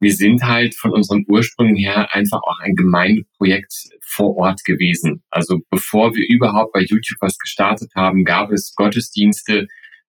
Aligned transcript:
wir 0.00 0.12
sind 0.12 0.42
halt 0.44 0.74
von 0.76 0.92
unseren 0.92 1.24
Ursprüngen 1.26 1.76
her 1.76 2.14
einfach 2.14 2.40
auch 2.42 2.60
ein 2.60 2.74
Gemeindeprojekt 2.74 3.72
vor 4.00 4.36
Ort 4.36 4.64
gewesen. 4.64 5.22
Also 5.30 5.60
bevor 5.70 6.14
wir 6.14 6.26
überhaupt 6.28 6.72
bei 6.72 6.80
YouTube 6.80 7.18
was 7.20 7.38
gestartet 7.38 7.90
haben, 7.96 8.24
gab 8.24 8.52
es 8.52 8.74
Gottesdienste, 8.76 9.66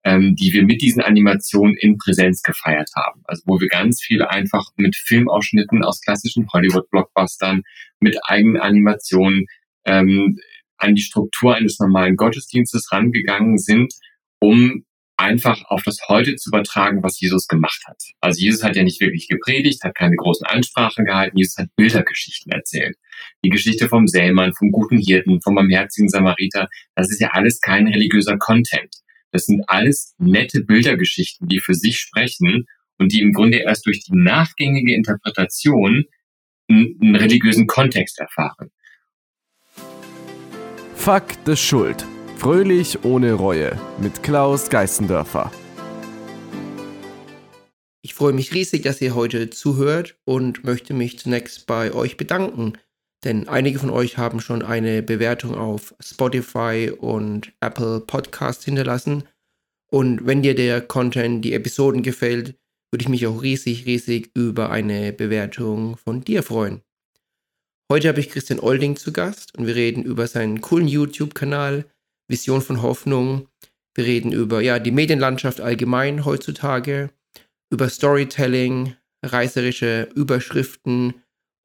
ähm, 0.05 0.35
die 0.35 0.53
wir 0.53 0.63
mit 0.63 0.81
diesen 0.81 1.01
Animationen 1.01 1.75
in 1.77 1.97
Präsenz 1.97 2.43
gefeiert 2.43 2.89
haben. 2.95 3.21
Also 3.25 3.43
wo 3.45 3.59
wir 3.59 3.67
ganz 3.67 4.01
viel 4.01 4.21
einfach 4.21 4.65
mit 4.77 4.95
Filmausschnitten 4.95 5.83
aus 5.83 6.01
klassischen 6.01 6.47
Hollywood-Blockbustern, 6.51 7.63
mit 7.99 8.17
eigenen 8.23 8.61
Animationen 8.61 9.45
ähm, 9.85 10.39
an 10.77 10.95
die 10.95 11.01
Struktur 11.01 11.55
eines 11.55 11.79
normalen 11.79 12.15
Gottesdienstes 12.15 12.91
rangegangen 12.91 13.57
sind, 13.57 13.93
um 14.39 14.85
einfach 15.17 15.63
auf 15.65 15.83
das 15.83 15.99
Heute 16.07 16.35
zu 16.35 16.49
übertragen, 16.49 17.03
was 17.03 17.19
Jesus 17.19 17.47
gemacht 17.47 17.81
hat. 17.85 18.01
Also 18.19 18.41
Jesus 18.41 18.63
hat 18.63 18.75
ja 18.75 18.83
nicht 18.83 18.99
wirklich 18.99 19.27
gepredigt, 19.27 19.83
hat 19.83 19.95
keine 19.95 20.15
großen 20.15 20.45
Ansprachen 20.45 21.05
gehalten, 21.05 21.37
Jesus 21.37 21.57
hat 21.57 21.69
Bildergeschichten 21.75 22.51
erzählt. 22.51 22.97
Die 23.43 23.49
Geschichte 23.49 23.87
vom 23.87 24.07
Sämann, 24.07 24.53
vom 24.53 24.71
guten 24.71 24.97
Hirten, 24.97 25.41
vom 25.41 25.55
barmherzigen 25.55 26.09
Samariter, 26.09 26.67
das 26.95 27.11
ist 27.11 27.21
ja 27.21 27.29
alles 27.31 27.61
kein 27.61 27.87
religiöser 27.87 28.37
Content. 28.37 28.95
Das 29.31 29.45
sind 29.45 29.63
alles 29.67 30.13
nette 30.17 30.61
Bildergeschichten, 30.61 31.47
die 31.47 31.59
für 31.59 31.73
sich 31.73 31.97
sprechen 31.97 32.65
und 32.97 33.11
die 33.11 33.21
im 33.21 33.33
Grunde 33.33 33.57
erst 33.59 33.85
durch 33.85 34.03
die 34.03 34.15
nachgängige 34.15 34.93
Interpretation 34.93 36.05
einen 36.69 37.15
religiösen 37.15 37.67
Kontext 37.67 38.19
erfahren. 38.19 38.71
Fuck 40.95 41.33
the 41.45 41.55
Schuld. 41.55 42.05
Fröhlich 42.43 43.05
ohne 43.05 43.31
Reue 43.31 43.79
mit 44.01 44.21
Klaus 44.21 44.69
Geißendörfer. 44.69 45.49
Ich 48.01 48.13
freue 48.15 48.33
mich 48.33 48.53
riesig, 48.53 48.81
dass 48.81 48.99
ihr 48.99 49.15
heute 49.15 49.49
zuhört 49.49 50.17
und 50.25 50.65
möchte 50.65 50.93
mich 50.93 51.17
zunächst 51.17 51.67
bei 51.67 51.93
euch 51.93 52.17
bedanken, 52.17 52.73
denn 53.23 53.47
einige 53.47 53.79
von 53.79 53.89
euch 53.89 54.17
haben 54.17 54.41
schon 54.41 54.61
eine 54.61 55.01
Bewertung 55.01 55.55
auf 55.55 55.95
Spotify 56.01 56.91
und 56.91 57.53
Apple 57.61 58.01
Podcast 58.01 58.65
hinterlassen. 58.65 59.23
Und 59.89 60.27
wenn 60.27 60.41
dir 60.41 60.53
der 60.53 60.81
Content, 60.81 61.45
die 61.45 61.53
Episoden 61.53 62.03
gefällt, 62.03 62.57
würde 62.91 63.03
ich 63.03 63.09
mich 63.09 63.25
auch 63.25 63.41
riesig, 63.41 63.85
riesig 63.85 64.31
über 64.35 64.69
eine 64.69 65.13
Bewertung 65.13 65.95
von 65.95 66.25
dir 66.25 66.43
freuen. 66.43 66.81
Heute 67.89 68.09
habe 68.09 68.19
ich 68.19 68.29
Christian 68.29 68.59
Olding 68.59 68.97
zu 68.97 69.13
Gast 69.13 69.57
und 69.57 69.65
wir 69.65 69.75
reden 69.75 70.03
über 70.03 70.27
seinen 70.27 70.59
coolen 70.59 70.89
YouTube-Kanal 70.89 71.85
Vision 72.27 72.61
von 72.61 72.81
Hoffnung. 72.81 73.47
Wir 73.95 74.05
reden 74.05 74.31
über 74.31 74.61
ja, 74.61 74.79
die 74.79 74.91
Medienlandschaft 74.91 75.61
allgemein 75.61 76.25
heutzutage, 76.25 77.11
über 77.69 77.89
Storytelling, 77.89 78.95
reißerische 79.23 80.09
Überschriften 80.15 81.15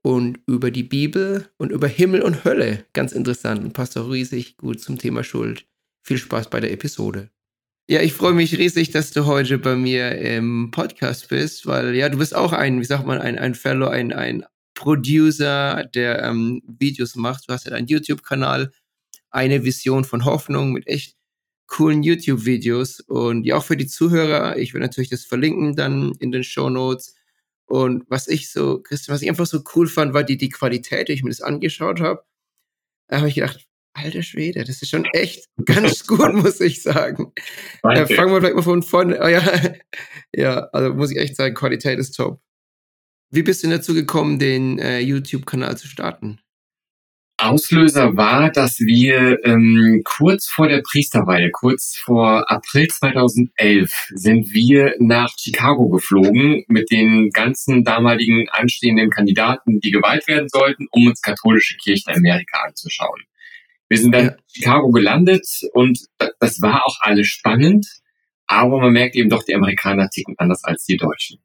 und 0.02 0.40
über 0.46 0.70
die 0.70 0.82
Bibel 0.82 1.48
und 1.58 1.72
über 1.72 1.88
Himmel 1.88 2.22
und 2.22 2.44
Hölle. 2.44 2.84
Ganz 2.92 3.12
interessant 3.12 3.62
und 3.64 3.72
passt 3.72 3.96
auch 3.96 4.10
riesig 4.10 4.56
gut 4.56 4.80
zum 4.80 4.98
Thema 4.98 5.24
Schuld. 5.24 5.66
Viel 6.02 6.18
Spaß 6.18 6.50
bei 6.50 6.60
der 6.60 6.72
Episode. 6.72 7.30
Ja, 7.90 8.02
ich 8.02 8.12
freue 8.12 8.34
mich 8.34 8.58
riesig, 8.58 8.90
dass 8.90 9.12
du 9.12 9.24
heute 9.24 9.58
bei 9.58 9.74
mir 9.74 10.18
im 10.18 10.70
Podcast 10.70 11.30
bist, 11.30 11.66
weil 11.66 11.94
ja, 11.94 12.10
du 12.10 12.18
bist 12.18 12.34
auch 12.34 12.52
ein, 12.52 12.80
wie 12.80 12.84
sagt 12.84 13.06
man, 13.06 13.18
ein, 13.18 13.38
ein 13.38 13.54
Fellow, 13.54 13.88
ein, 13.88 14.12
ein 14.12 14.44
Producer, 14.74 15.84
der 15.94 16.22
ähm, 16.22 16.62
Videos 16.66 17.16
macht. 17.16 17.48
Du 17.48 17.52
hast 17.52 17.66
ja 17.66 17.72
einen 17.72 17.88
YouTube-Kanal, 17.88 18.72
eine 19.30 19.64
Vision 19.64 20.04
von 20.04 20.24
Hoffnung 20.24 20.72
mit 20.72 20.86
echt 20.86 21.16
coolen 21.66 22.02
YouTube-Videos. 22.02 23.00
Und 23.00 23.44
ja, 23.44 23.56
auch 23.56 23.64
für 23.64 23.76
die 23.76 23.86
Zuhörer, 23.86 24.56
ich 24.56 24.74
will 24.74 24.80
natürlich 24.80 25.10
das 25.10 25.24
verlinken 25.24 25.76
dann 25.76 26.12
in 26.18 26.32
den 26.32 26.44
Show 26.44 26.70
Notes. 26.70 27.14
Und 27.66 28.04
was 28.08 28.28
ich 28.28 28.50
so, 28.50 28.80
Christian, 28.80 29.14
was 29.14 29.22
ich 29.22 29.28
einfach 29.28 29.46
so 29.46 29.62
cool 29.74 29.86
fand, 29.86 30.14
war 30.14 30.24
die, 30.24 30.38
die 30.38 30.48
Qualität, 30.48 31.10
ich 31.10 31.22
mir 31.22 31.30
das 31.30 31.42
angeschaut 31.42 32.00
habe. 32.00 32.24
Da 33.08 33.18
habe 33.18 33.28
ich 33.28 33.34
gedacht, 33.34 33.68
alter 33.92 34.22
Schwede, 34.22 34.64
das 34.64 34.80
ist 34.80 34.88
schon 34.88 35.04
echt 35.12 35.46
ganz 35.64 36.06
gut, 36.06 36.32
muss 36.34 36.60
ich 36.60 36.82
sagen. 36.82 37.32
Da 37.82 38.06
fangen 38.06 38.32
wir 38.32 38.40
vielleicht 38.40 38.56
mal 38.56 38.62
von 38.62 38.82
vorne. 38.82 39.18
Oh, 39.22 39.28
ja, 39.28 39.42
ja, 40.34 40.60
also 40.72 40.94
muss 40.94 41.10
ich 41.10 41.18
echt 41.18 41.36
sagen, 41.36 41.54
Qualität 41.54 41.98
ist 41.98 42.12
top. 42.12 42.40
Wie 43.30 43.42
bist 43.42 43.62
du 43.62 43.68
denn 43.68 43.76
dazu 43.76 43.92
gekommen, 43.92 44.38
den 44.38 44.78
äh, 44.78 45.00
YouTube-Kanal 45.00 45.76
zu 45.76 45.86
starten? 45.86 46.40
Auslöser 47.38 48.16
war, 48.16 48.50
dass 48.50 48.80
wir 48.80 49.38
ähm, 49.44 50.02
kurz 50.04 50.48
vor 50.48 50.68
der 50.68 50.82
Priesterweihe, 50.82 51.50
kurz 51.52 51.96
vor 51.96 52.50
April 52.50 52.88
2011, 52.88 54.10
sind 54.14 54.52
wir 54.52 54.96
nach 54.98 55.32
Chicago 55.38 55.88
geflogen 55.88 56.64
mit 56.66 56.90
den 56.90 57.30
ganzen 57.30 57.84
damaligen 57.84 58.48
anstehenden 58.48 59.10
Kandidaten, 59.10 59.78
die 59.78 59.92
geweiht 59.92 60.26
werden 60.26 60.48
sollten, 60.48 60.88
um 60.90 61.06
uns 61.06 61.22
katholische 61.22 61.76
Kirchen 61.76 62.10
in 62.10 62.18
Amerika 62.18 62.58
anzuschauen. 62.66 63.22
Wir 63.88 63.98
sind 63.98 64.12
dann 64.12 64.28
in 64.30 64.34
Chicago 64.52 64.90
gelandet 64.90 65.46
und 65.72 66.06
das 66.40 66.60
war 66.60 66.84
auch 66.86 66.96
alles 67.00 67.28
spannend, 67.28 67.86
aber 68.48 68.80
man 68.80 68.92
merkt 68.92 69.14
eben 69.14 69.30
doch, 69.30 69.44
die 69.44 69.54
Amerikaner 69.54 70.10
ticken 70.10 70.34
anders 70.38 70.64
als 70.64 70.84
die 70.84 70.96
Deutschen. 70.96 71.38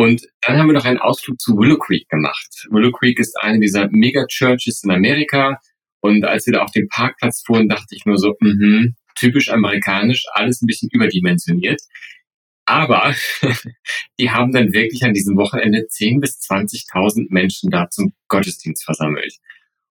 Und 0.00 0.26
dann 0.40 0.56
haben 0.56 0.68
wir 0.68 0.72
noch 0.72 0.86
einen 0.86 0.96
Ausflug 0.96 1.38
zu 1.38 1.58
Willow 1.58 1.76
Creek 1.76 2.08
gemacht. 2.08 2.66
Willow 2.70 2.90
Creek 2.90 3.18
ist 3.18 3.36
eine 3.38 3.60
dieser 3.60 3.86
Mega-Churches 3.90 4.82
in 4.82 4.90
Amerika. 4.90 5.60
Und 6.00 6.24
als 6.24 6.46
wir 6.46 6.54
da 6.54 6.62
auf 6.62 6.70
den 6.70 6.88
Parkplatz 6.88 7.42
fuhren, 7.44 7.68
dachte 7.68 7.94
ich 7.94 8.06
nur 8.06 8.16
so, 8.16 8.34
mh, 8.40 8.94
typisch 9.14 9.50
amerikanisch, 9.50 10.24
alles 10.32 10.62
ein 10.62 10.66
bisschen 10.66 10.88
überdimensioniert. 10.90 11.82
Aber 12.64 13.14
die 14.18 14.30
haben 14.30 14.52
dann 14.52 14.72
wirklich 14.72 15.04
an 15.04 15.12
diesem 15.12 15.36
Wochenende 15.36 15.80
10.000 15.80 16.20
bis 16.22 16.38
20.000 16.50 17.26
Menschen 17.28 17.68
da 17.68 17.90
zum 17.90 18.14
Gottesdienst 18.28 18.82
versammelt. 18.82 19.34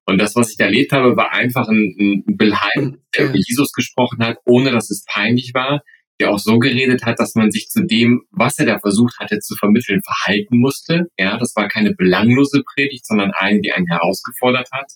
Und 0.07 0.17
das, 0.17 0.35
was 0.35 0.49
ich 0.49 0.57
da 0.57 0.65
erlebt 0.65 0.91
habe, 0.91 1.17
war 1.17 1.33
einfach 1.33 1.67
ein, 1.67 2.25
ein 2.27 2.35
Bill 2.35 2.55
Heim, 2.55 2.97
der 3.15 3.25
über 3.25 3.37
Jesus 3.37 3.73
gesprochen 3.73 4.25
hat, 4.25 4.37
ohne 4.45 4.71
dass 4.71 4.89
es 4.89 5.05
peinlich 5.05 5.53
war 5.53 5.83
der 6.19 6.31
auch 6.31 6.39
so 6.39 6.59
geredet 6.59 7.05
hat, 7.05 7.19
dass 7.19 7.35
man 7.35 7.51
sich 7.51 7.69
zu 7.69 7.85
dem, 7.85 8.23
was 8.31 8.59
er 8.59 8.65
da 8.65 8.79
versucht 8.79 9.19
hatte 9.19 9.39
zu 9.39 9.55
vermitteln, 9.55 10.01
verhalten 10.01 10.57
musste. 10.57 11.07
Ja, 11.17 11.37
das 11.37 11.55
war 11.55 11.67
keine 11.67 11.93
belanglose 11.93 12.63
Predigt, 12.63 13.05
sondern 13.05 13.31
eine, 13.31 13.61
die 13.61 13.71
einen 13.71 13.87
herausgefordert 13.87 14.69
hat. 14.71 14.91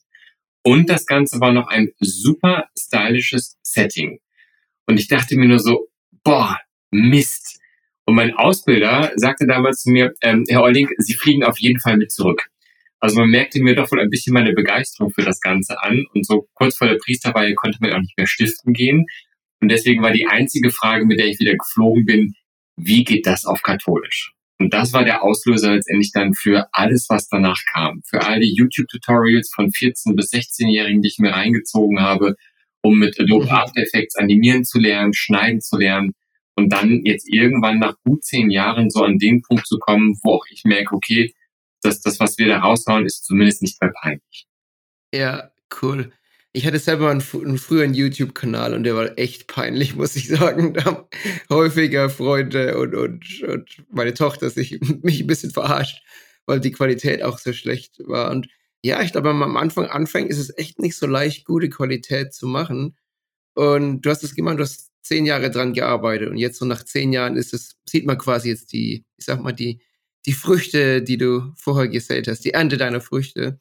Und 0.64 0.90
das 0.90 1.06
Ganze 1.06 1.40
war 1.40 1.52
noch 1.52 1.68
ein 1.68 1.90
super 2.00 2.66
stylisches 2.78 3.58
Setting. 3.64 4.20
Und 4.86 5.00
ich 5.00 5.08
dachte 5.08 5.36
mir 5.36 5.48
nur 5.48 5.60
so, 5.60 5.88
boah, 6.24 6.58
Mist. 6.92 7.60
Und 8.06 8.16
mein 8.16 8.34
Ausbilder 8.34 9.12
sagte 9.16 9.48
damals 9.48 9.82
zu 9.82 9.92
mir, 9.92 10.14
ähm, 10.22 10.46
Herr 10.50 10.62
Olding, 10.62 10.90
Sie 10.98 11.14
fliegen 11.14 11.44
auf 11.44 11.60
jeden 11.60 11.80
Fall 11.80 11.98
mit 11.98 12.12
zurück. 12.12 12.48
Also 13.00 13.20
man 13.20 13.30
merkte 13.30 13.62
mir 13.62 13.76
doch 13.76 13.92
wohl 13.92 14.00
ein 14.00 14.10
bisschen 14.10 14.34
meine 14.34 14.54
Begeisterung 14.54 15.12
für 15.12 15.24
das 15.24 15.42
Ganze 15.42 15.82
an. 15.82 16.06
Und 16.14 16.26
so 16.26 16.48
kurz 16.54 16.78
vor 16.78 16.88
der 16.88 16.98
Priesterweihe 16.98 17.56
konnte 17.56 17.80
man 17.82 17.94
auch 17.94 18.00
nicht 18.00 18.18
mehr 18.18 18.28
stiften 18.28 18.74
gehen. 18.74 19.06
Und 19.64 19.70
deswegen 19.70 20.04
war 20.04 20.12
die 20.12 20.28
einzige 20.28 20.72
Frage, 20.72 21.06
mit 21.06 21.22
der 21.22 21.28
ich 21.28 21.40
wieder 21.40 21.56
geflogen 21.56 22.06
bin, 22.06 22.34
wie 22.76 23.06
geht 23.06 23.26
das 23.26 23.46
auf 23.46 23.64
katholisch? 23.64 24.34
Und 24.60 24.74
das 24.74 24.92
war 24.92 25.06
der 25.06 25.24
Auslöser 25.24 25.74
letztendlich 25.74 26.12
dann 26.12 26.34
für 26.34 26.68
alles, 26.74 27.06
was 27.08 27.30
danach 27.30 27.62
kam. 27.72 28.02
Für 28.06 28.26
all 28.26 28.42
die 28.42 28.54
YouTube-Tutorials 28.54 29.54
von 29.56 29.70
14- 29.70 30.18
bis 30.18 30.34
16-Jährigen, 30.34 31.02
die 31.02 31.08
ich 31.08 31.18
mir 31.18 31.32
reingezogen 31.32 32.02
habe, 32.02 32.36
um 32.82 33.00
mit 33.00 33.18
Adobe 33.18 33.46
mhm. 33.46 33.52
After 33.52 33.82
Effects 33.82 34.18
animieren 34.18 34.66
zu 34.66 34.80
lernen, 34.80 35.14
schneiden 35.14 35.62
zu 35.62 35.78
lernen 35.78 36.12
und 36.58 36.74
dann 36.74 37.06
jetzt 37.06 37.30
irgendwann 37.30 37.80
nach 37.80 37.96
gut 38.04 38.26
zehn 38.26 38.52
Jahren 38.52 38.90
so 38.90 39.02
an 39.06 39.18
den 39.18 39.44
Punkt 39.44 39.66
zu 39.66 39.80
kommen, 39.80 40.20
wo 40.24 40.34
auch 40.34 40.46
ich 40.52 40.64
merke, 40.66 40.94
okay, 40.94 41.34
dass 41.82 42.02
das, 42.02 42.20
was 42.20 42.38
wir 42.38 42.48
da 42.48 42.60
raushauen, 42.60 43.06
ist 43.06 43.24
zumindest 43.24 43.62
nicht 43.62 43.82
mehr 43.82 43.94
peinlich. 44.02 44.46
Ja, 45.14 45.52
cool. 45.82 46.12
Ich 46.56 46.68
hatte 46.68 46.78
selber 46.78 47.10
einen, 47.10 47.24
einen 47.34 47.58
früheren 47.58 47.96
YouTube-Kanal 47.96 48.76
und 48.76 48.84
der 48.84 48.96
war 48.96 49.18
echt 49.18 49.48
peinlich, 49.48 49.96
muss 49.98 50.16
ich 50.16 50.28
sagen. 50.28 50.74
Da 50.74 50.86
haben 50.86 51.06
häufiger 51.50 52.10
Freunde 52.10 52.78
und, 52.78 52.94
und, 52.96 53.44
und 53.44 53.84
meine 53.90 54.14
Tochter 54.14 54.50
sich 54.50 54.80
mich 55.02 55.22
ein 55.22 55.28
bisschen 55.28 55.52
verarscht, 55.52 56.04
weil 56.46 56.60
die 56.60 56.72
Qualität 56.72 57.24
auch 57.24 57.40
so 57.40 57.54
schlecht 57.54 58.00
war. 58.06 58.32
Und 58.32 58.48
ja, 58.84 59.02
ich 59.02 59.14
glaube, 59.14 59.30
wenn 59.30 59.38
man 59.38 59.50
am 59.50 59.58
Anfang 59.58 59.88
anfängt, 59.88 60.30
ist 60.30 60.38
es 60.38 60.56
echt 60.58 60.80
nicht 60.80 60.96
so 60.96 61.08
leicht, 61.08 61.46
gute 61.46 61.70
Qualität 61.70 62.34
zu 62.34 62.48
machen. 62.48 62.96
Und 63.56 64.02
du 64.02 64.10
hast 64.10 64.24
es 64.24 64.36
gemacht, 64.36 64.60
du 64.60 64.64
hast 64.64 64.92
zehn 65.04 65.26
Jahre 65.26 65.52
dran 65.52 65.74
gearbeitet 65.74 66.30
und 66.30 66.38
jetzt 66.38 66.58
so 66.58 66.66
nach 66.66 66.84
zehn 66.84 67.14
Jahren 67.14 67.36
ist 67.36 67.54
es, 67.54 67.76
sieht 67.88 68.06
man 68.06 68.18
quasi 68.18 68.50
jetzt 68.50 68.72
die, 68.72 69.06
ich 69.18 69.26
sag 69.26 69.42
mal, 69.42 69.52
die, 69.52 69.82
die 70.26 70.34
Früchte, 70.34 71.02
die 71.02 71.18
du 71.18 71.52
vorher 71.56 71.90
gesät 71.90 72.28
hast, 72.28 72.46
die 72.46 72.52
Ernte 72.54 72.78
deiner 72.78 73.02
Früchte 73.02 73.60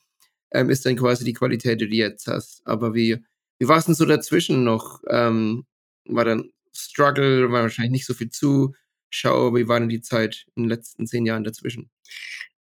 ähm, 0.53 0.71
ist 0.71 0.85
dann 0.87 0.97
quasi 0.97 1.25
die 1.25 1.33
Qualität, 1.33 1.81
die 1.81 1.89
du 1.89 1.95
jetzt 1.95 2.27
hast. 2.27 2.63
Aber 2.67 2.95
wie, 2.95 3.19
wie 3.59 3.69
war 3.69 3.79
es 3.79 3.87
denn 3.87 3.95
so 3.95 4.05
dazwischen 4.05 4.65
noch? 4.65 5.01
Ähm, 5.09 5.65
war 6.07 6.25
dann 6.25 6.51
Struggle, 6.75 7.51
war 7.51 7.63
wahrscheinlich 7.63 7.93
nicht 7.93 8.07
so 8.07 8.15
viel 8.15 8.31
Zuschauer. 8.31 9.55
Wie 9.55 9.69
war 9.69 9.81
denn 9.81 9.89
die 9.89 10.01
Zeit 10.01 10.47
in 10.57 10.65
den 10.65 10.71
letzten 10.71 11.07
zehn 11.07 11.27
Jahren 11.27 11.45
dazwischen? 11.45 11.91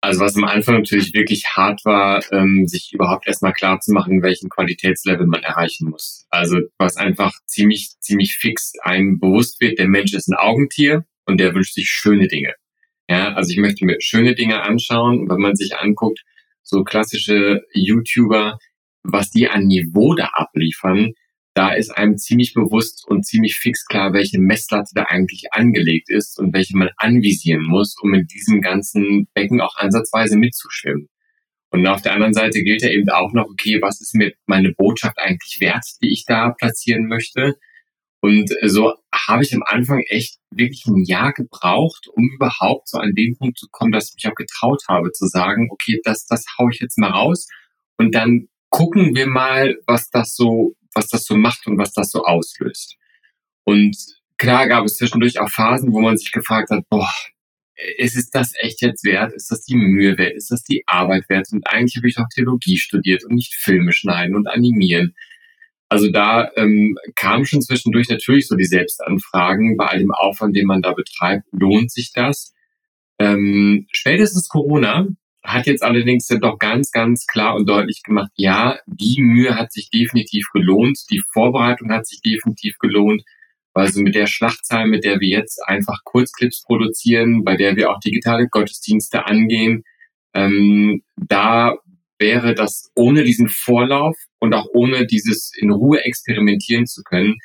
Also 0.03 0.21
was 0.21 0.35
am 0.35 0.45
Anfang 0.45 0.77
natürlich 0.77 1.13
wirklich 1.13 1.45
hart 1.55 1.85
war, 1.85 2.25
ähm, 2.33 2.67
sich 2.67 2.93
überhaupt 2.93 3.27
erstmal 3.27 3.53
klar 3.53 3.81
zu 3.81 3.93
machen, 3.93 4.23
welchen 4.23 4.49
Qualitätslevel 4.49 5.27
man 5.27 5.43
erreichen 5.43 5.91
muss. 5.91 6.27
Also 6.31 6.59
was 6.79 6.97
einfach 6.97 7.33
ziemlich, 7.45 7.91
ziemlich 8.01 8.37
fix 8.37 8.73
einem 8.83 9.21
bewusst 9.21 9.61
wird, 9.61 9.79
der 9.79 9.89
Mensch 9.89 10.15
ist 10.15 10.29
ein 10.29 10.37
Augentier 10.37 11.05
und 11.27 11.39
der 11.39 11.55
wünscht 11.55 11.75
sich 11.75 11.91
schöne 11.91 12.29
Dinge. 12.29 12.55
Ja, 13.11 13.35
also 13.35 13.51
ich 13.51 13.59
möchte 13.59 13.85
mir 13.85 14.01
schöne 14.01 14.35
Dinge 14.35 14.63
anschauen. 14.63 15.21
Und 15.21 15.31
wenn 15.31 15.41
man 15.41 15.57
sich 15.57 15.77
anguckt, 15.77 16.23
so 16.71 16.85
klassische 16.85 17.63
YouTuber, 17.75 18.59
was 19.03 19.31
die 19.31 19.49
an 19.49 19.67
Niveau 19.67 20.15
da 20.15 20.31
abliefern, 20.33 21.13
da 21.55 21.73
ist 21.73 21.91
einem 21.91 22.17
ziemlich 22.17 22.55
bewusst 22.55 23.05
und 23.09 23.27
ziemlich 23.27 23.57
fix 23.57 23.85
klar, 23.85 24.13
welche 24.13 24.39
Messlatte 24.39 24.93
da 24.95 25.05
eigentlich 25.05 25.53
angelegt 25.53 26.09
ist 26.09 26.39
und 26.39 26.55
welche 26.55 26.77
man 26.77 26.91
anvisieren 26.97 27.65
muss, 27.65 27.97
um 28.01 28.15
in 28.15 28.27
diesem 28.27 28.61
ganzen 28.61 29.27
Becken 29.35 29.61
auch 29.61 29.77
ansatzweise 29.77 30.39
mitzuschwimmen. 30.39 31.09
Und 31.71 31.87
auf 31.87 32.03
der 32.03 32.15
anderen 32.15 32.35
Seite 32.35 32.63
gilt 32.63 32.83
ja 32.83 32.91
eben 32.91 33.09
auch 33.11 33.33
noch, 33.33 33.47
okay, 33.47 33.81
was 33.83 34.01
ist 34.01 34.15
mir 34.15 34.33
meine 34.47 34.73
Botschaft 34.73 35.19
eigentlich 35.19 35.59
wert, 35.61 35.85
die 36.03 36.13
ich 36.13 36.25
da 36.25 36.51
platzieren 36.51 37.07
möchte? 37.07 37.57
Und 38.21 38.51
so 38.65 38.95
habe 39.13 39.43
ich 39.43 39.55
am 39.55 39.63
Anfang 39.65 40.03
echt 40.09 40.39
wirklich 40.51 40.85
ein 40.87 41.05
Jahr 41.05 41.33
gebraucht, 41.33 42.07
um 42.13 42.29
überhaupt 42.35 42.89
so 42.89 42.99
an 42.99 43.15
den 43.15 43.37
Punkt 43.37 43.59
zu 43.59 43.67
kommen, 43.71 43.93
dass 43.93 44.11
ich 44.11 44.15
mich 44.17 44.31
auch 44.31 44.37
getraut 44.37 44.83
habe 44.89 45.13
zu 45.13 45.27
sagen, 45.27 45.69
okay, 45.71 46.01
das, 46.05 46.27
das 46.27 46.45
hau 46.59 46.69
ich 46.69 46.81
jetzt 46.81 46.99
mal 46.99 47.11
raus 47.11 47.49
und 47.97 48.15
dann 48.15 48.49
gucken 48.69 49.15
wir 49.15 49.27
mal, 49.27 49.77
was 49.87 50.11
das 50.11 50.35
so, 50.35 50.75
was 50.95 51.09
das 51.09 51.25
so 51.25 51.37
macht 51.37 51.67
und 51.67 51.79
was 51.79 51.93
das 51.93 52.11
so 52.11 52.25
auslöst. 52.25 52.97
Und 53.65 53.97
klar 54.37 54.69
gab 54.69 54.85
es 54.85 54.97
zwischendurch 54.97 55.39
auch 55.41 55.49
Phasen, 55.49 55.93
wo 55.93 56.01
man 56.01 56.17
sich 56.17 56.33
gefragt 56.33 56.71
hat, 56.71 56.89
boah, 56.89 57.11
ist 57.97 58.17
es 58.17 58.31
das 58.31 58.53
echt 58.61 58.83
jetzt 58.83 59.05
wert? 59.05 59.33
Ist 59.33 59.51
das 59.51 59.65
die 59.65 59.77
Mühe 59.77 60.19
wert? 60.19 60.35
Ist 60.35 60.51
das 60.51 60.63
die 60.63 60.83
Arbeit 60.87 61.29
wert? 61.29 61.49
Und 61.53 61.67
eigentlich 61.67 61.97
habe 61.97 62.09
ich 62.09 62.19
auch 62.19 62.29
Theologie 62.35 62.77
studiert 62.77 63.25
und 63.25 63.35
nicht 63.35 63.55
Filme 63.55 63.93
schneiden 63.93 64.35
und 64.35 64.47
animieren. 64.47 65.15
Also 65.91 66.09
da 66.09 66.49
ähm, 66.55 66.97
kam 67.17 67.45
schon 67.45 67.63
zwischendurch 67.63 68.09
natürlich 68.09 68.47
so 68.47 68.55
die 68.55 68.65
Selbstanfragen, 68.65 69.77
bei 69.77 69.87
all 69.87 69.99
dem 69.99 70.13
Aufwand, 70.13 70.55
den 70.57 70.67
man 70.67 70.83
da 70.83 70.93
betreibt, 70.93 71.47
lohnt 71.51 71.91
sich 71.91 72.13
das? 72.13 72.55
Ähm, 73.19 73.89
spätestens 73.91 74.49
Corona 74.49 75.09
hat 75.43 75.67
jetzt 75.67 75.83
allerdings 75.83 76.29
doch 76.29 76.59
ganz, 76.61 76.93
ganz 76.93 77.27
klar 77.27 77.57
und 77.57 77.69
deutlich 77.69 78.05
gemacht, 78.05 78.31
ja, 78.37 78.79
die 78.87 79.21
Mühe 79.21 79.57
hat 79.57 79.73
sich 79.73 79.91
definitiv 79.91 80.47
gelohnt, 80.53 81.01
die 81.11 81.23
Vorbereitung 81.33 81.91
hat 81.91 82.07
sich 82.07 82.21
definitiv 82.23 82.79
gelohnt, 82.79 83.23
weil 83.75 83.91
so 83.91 84.01
mit 84.01 84.15
der 84.15 84.27
Schlachtzahl, 84.29 84.87
mit 84.87 85.05
der 85.05 85.19
wir 85.19 85.29
jetzt 85.29 85.61
einfach 85.67 86.05
Kurzclips 86.05 86.63
produzieren, 86.63 87.43
bei 87.43 87.57
der 87.57 87.75
wir 87.75 87.91
auch 87.91 87.99
digitale 87.99 88.47
Gottesdienste 88.49 89.27
angehen, 89.27 89.83
ähm, 90.35 91.03
da 91.17 91.75
wäre 92.21 92.55
das 92.55 92.91
ohne 92.95 93.25
diesen 93.25 93.49
Vorlauf 93.49 94.17
und 94.39 94.55
auch 94.55 94.69
ohne 94.73 95.07
dieses 95.07 95.53
in 95.57 95.71
Ruhe 95.71 96.05
experimentieren 96.05 96.87
zu 96.87 97.03
können, 97.03 97.39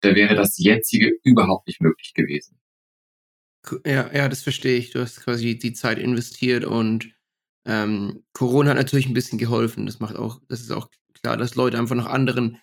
da 0.00 0.14
wäre 0.14 0.36
das 0.36 0.58
jetzige 0.58 1.12
überhaupt 1.24 1.66
nicht 1.66 1.80
möglich 1.80 2.14
gewesen. 2.14 2.60
Ja, 3.84 4.12
ja, 4.14 4.28
das 4.28 4.42
verstehe 4.42 4.78
ich. 4.78 4.90
Du 4.90 5.00
hast 5.00 5.20
quasi 5.22 5.58
die 5.58 5.72
Zeit 5.72 5.98
investiert 5.98 6.64
und 6.64 7.10
ähm, 7.66 8.24
Corona 8.32 8.70
hat 8.70 8.76
natürlich 8.76 9.08
ein 9.08 9.14
bisschen 9.14 9.38
geholfen. 9.38 9.86
Das 9.86 9.98
macht 9.98 10.16
auch, 10.16 10.40
das 10.48 10.60
ist 10.60 10.70
auch 10.70 10.88
klar, 11.20 11.36
dass 11.36 11.54
Leute 11.54 11.78
einfach 11.78 11.96
nach 11.96 12.06
anderen 12.06 12.58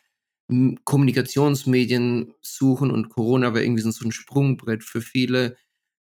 Kommunikationsmedien 0.84 2.34
suchen 2.42 2.92
und 2.92 3.10
Corona 3.10 3.54
war 3.54 3.62
irgendwie 3.62 3.82
so 3.82 3.90
ein 4.06 4.12
Sprungbrett 4.12 4.84
für 4.84 5.02
viele. 5.02 5.58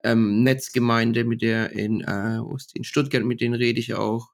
Ähm, 0.04 0.44
Netzgemeinde, 0.44 1.24
mit 1.24 1.42
der 1.42 1.72
in, 1.72 2.02
äh, 2.02 2.38
in 2.74 2.84
Stuttgart, 2.84 3.24
mit 3.24 3.40
denen 3.40 3.54
rede 3.54 3.80
ich 3.80 3.94
auch. 3.94 4.28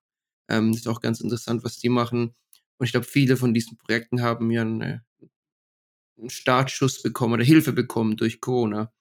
Ähm, 0.49 0.73
das 0.73 0.83
ist 0.83 0.89
auch 0.89 1.01
ganz 1.01 1.21
interessant, 1.21 1.65
was 1.65 1.79
die 1.79 1.89
machen. 1.89 2.35
Und 2.79 2.87
ich 2.87 2.93
glaube, 2.93 3.07
viele 3.07 3.37
von 3.37 3.55
diesen 3.55 3.79
Projekten 3.79 4.23
haben 4.23 4.51
ja 4.51 4.63
eine, 4.63 5.05
einen 6.19 6.31
Startschuss 6.31 7.03
bekommen 7.03 7.35
oder 7.35 7.45
Hilfe 7.45 7.73
bekommen 7.73 8.17
durch 8.17 8.41
Corona. 8.41 8.93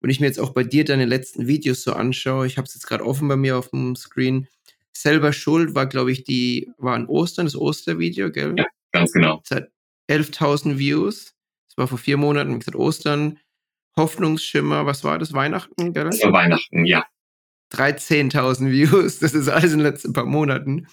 Wenn 0.00 0.10
ich 0.10 0.20
mir 0.20 0.26
jetzt 0.26 0.40
auch 0.40 0.50
bei 0.50 0.64
dir 0.64 0.84
deine 0.84 1.04
letzten 1.04 1.46
Videos 1.46 1.82
so 1.82 1.92
anschaue, 1.92 2.46
ich 2.46 2.58
habe 2.58 2.66
es 2.66 2.74
jetzt 2.74 2.86
gerade 2.86 3.04
offen 3.04 3.28
bei 3.28 3.36
mir 3.36 3.56
auf 3.56 3.70
dem 3.70 3.96
Screen. 3.96 4.48
Selber 4.92 5.32
Schuld 5.32 5.74
war, 5.74 5.86
glaube 5.86 6.12
ich, 6.12 6.24
die, 6.24 6.70
war 6.78 6.94
an 6.94 7.06
Ostern, 7.06 7.46
das 7.46 7.56
Ostervideo, 7.56 8.30
gell? 8.30 8.54
Ja, 8.56 8.66
ganz 8.92 9.12
genau. 9.12 9.42
Es 9.44 9.50
hat 9.50 9.68
11.000 10.08 10.78
Views. 10.78 11.34
Das 11.68 11.76
war 11.76 11.88
vor 11.88 11.98
vier 11.98 12.16
Monaten, 12.16 12.54
wie 12.54 12.58
gesagt, 12.58 12.76
Ostern. 12.76 13.38
Hoffnungsschimmer, 13.96 14.84
was 14.86 15.04
war 15.04 15.18
das? 15.18 15.32
Weihnachten, 15.32 15.92
gell? 15.92 16.04
Das 16.04 16.22
war 16.22 16.32
Weihnachten, 16.32 16.84
ja. 16.84 17.06
13.000 17.72 18.70
Views, 18.70 19.18
das 19.18 19.34
ist 19.34 19.48
alles 19.48 19.72
in 19.72 19.78
den 19.78 19.86
letzten 19.86 20.12
paar 20.12 20.26
Monaten. 20.26 20.86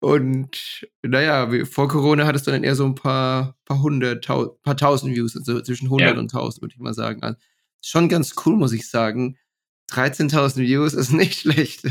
Und 0.00 0.86
naja, 1.02 1.48
vor 1.64 1.88
Corona 1.88 2.26
hattest 2.26 2.46
du 2.46 2.50
dann 2.50 2.62
eher 2.62 2.76
so 2.76 2.84
ein 2.84 2.94
paar, 2.94 3.56
paar 3.64 3.80
hundert, 3.80 4.24
tausend, 4.24 4.62
paar 4.62 4.76
tausend 4.76 5.14
Views, 5.14 5.34
also 5.34 5.60
zwischen 5.62 5.86
100 5.86 6.14
ja. 6.14 6.20
und 6.20 6.32
1000, 6.32 6.62
würde 6.62 6.74
ich 6.74 6.80
mal 6.80 6.92
sagen. 6.92 7.22
Also 7.22 7.38
schon 7.82 8.08
ganz 8.08 8.34
cool, 8.44 8.56
muss 8.56 8.72
ich 8.72 8.88
sagen. 8.88 9.38
13.000 9.90 10.58
Views 10.58 10.92
ist 10.92 11.12
nicht 11.12 11.40
schlecht. 11.40 11.84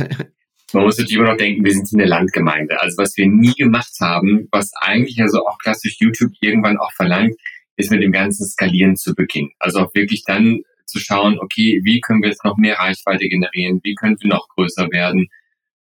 Man 0.73 0.83
muss 0.83 0.97
natürlich 0.97 1.17
immer 1.17 1.31
noch 1.31 1.37
denken, 1.37 1.63
wir 1.63 1.71
sind 1.71 1.91
in 1.91 1.99
der 1.99 2.07
Landgemeinde. 2.07 2.79
Also 2.81 2.97
was 2.97 3.17
wir 3.17 3.27
nie 3.27 3.53
gemacht 3.53 3.93
haben, 3.99 4.47
was 4.51 4.71
eigentlich 4.75 5.21
also 5.21 5.45
auch 5.47 5.57
klassisch 5.57 5.97
YouTube 5.99 6.33
irgendwann 6.41 6.77
auch 6.77 6.91
verlangt, 6.93 7.35
ist 7.77 7.91
mit 7.91 8.01
dem 8.01 8.11
ganzen 8.11 8.47
Skalieren 8.47 8.95
zu 8.95 9.15
Beginn. 9.15 9.51
Also 9.59 9.79
auch 9.79 9.95
wirklich 9.95 10.23
dann 10.23 10.61
zu 10.85 10.99
schauen, 10.99 11.39
okay, 11.39 11.81
wie 11.83 11.99
können 11.99 12.21
wir 12.21 12.29
jetzt 12.29 12.45
noch 12.45 12.57
mehr 12.57 12.77
Reichweite 12.77 13.27
generieren? 13.27 13.79
Wie 13.83 13.95
können 13.95 14.17
wir 14.19 14.29
noch 14.29 14.47
größer 14.49 14.89
werden? 14.91 15.27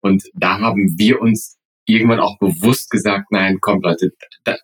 Und 0.01 0.23
da 0.33 0.59
haben 0.59 0.95
wir 0.97 1.21
uns 1.21 1.57
irgendwann 1.87 2.19
auch 2.19 2.37
bewusst 2.37 2.89
gesagt, 2.89 3.31
nein, 3.31 3.59
komm 3.61 3.81
Leute, 3.81 4.11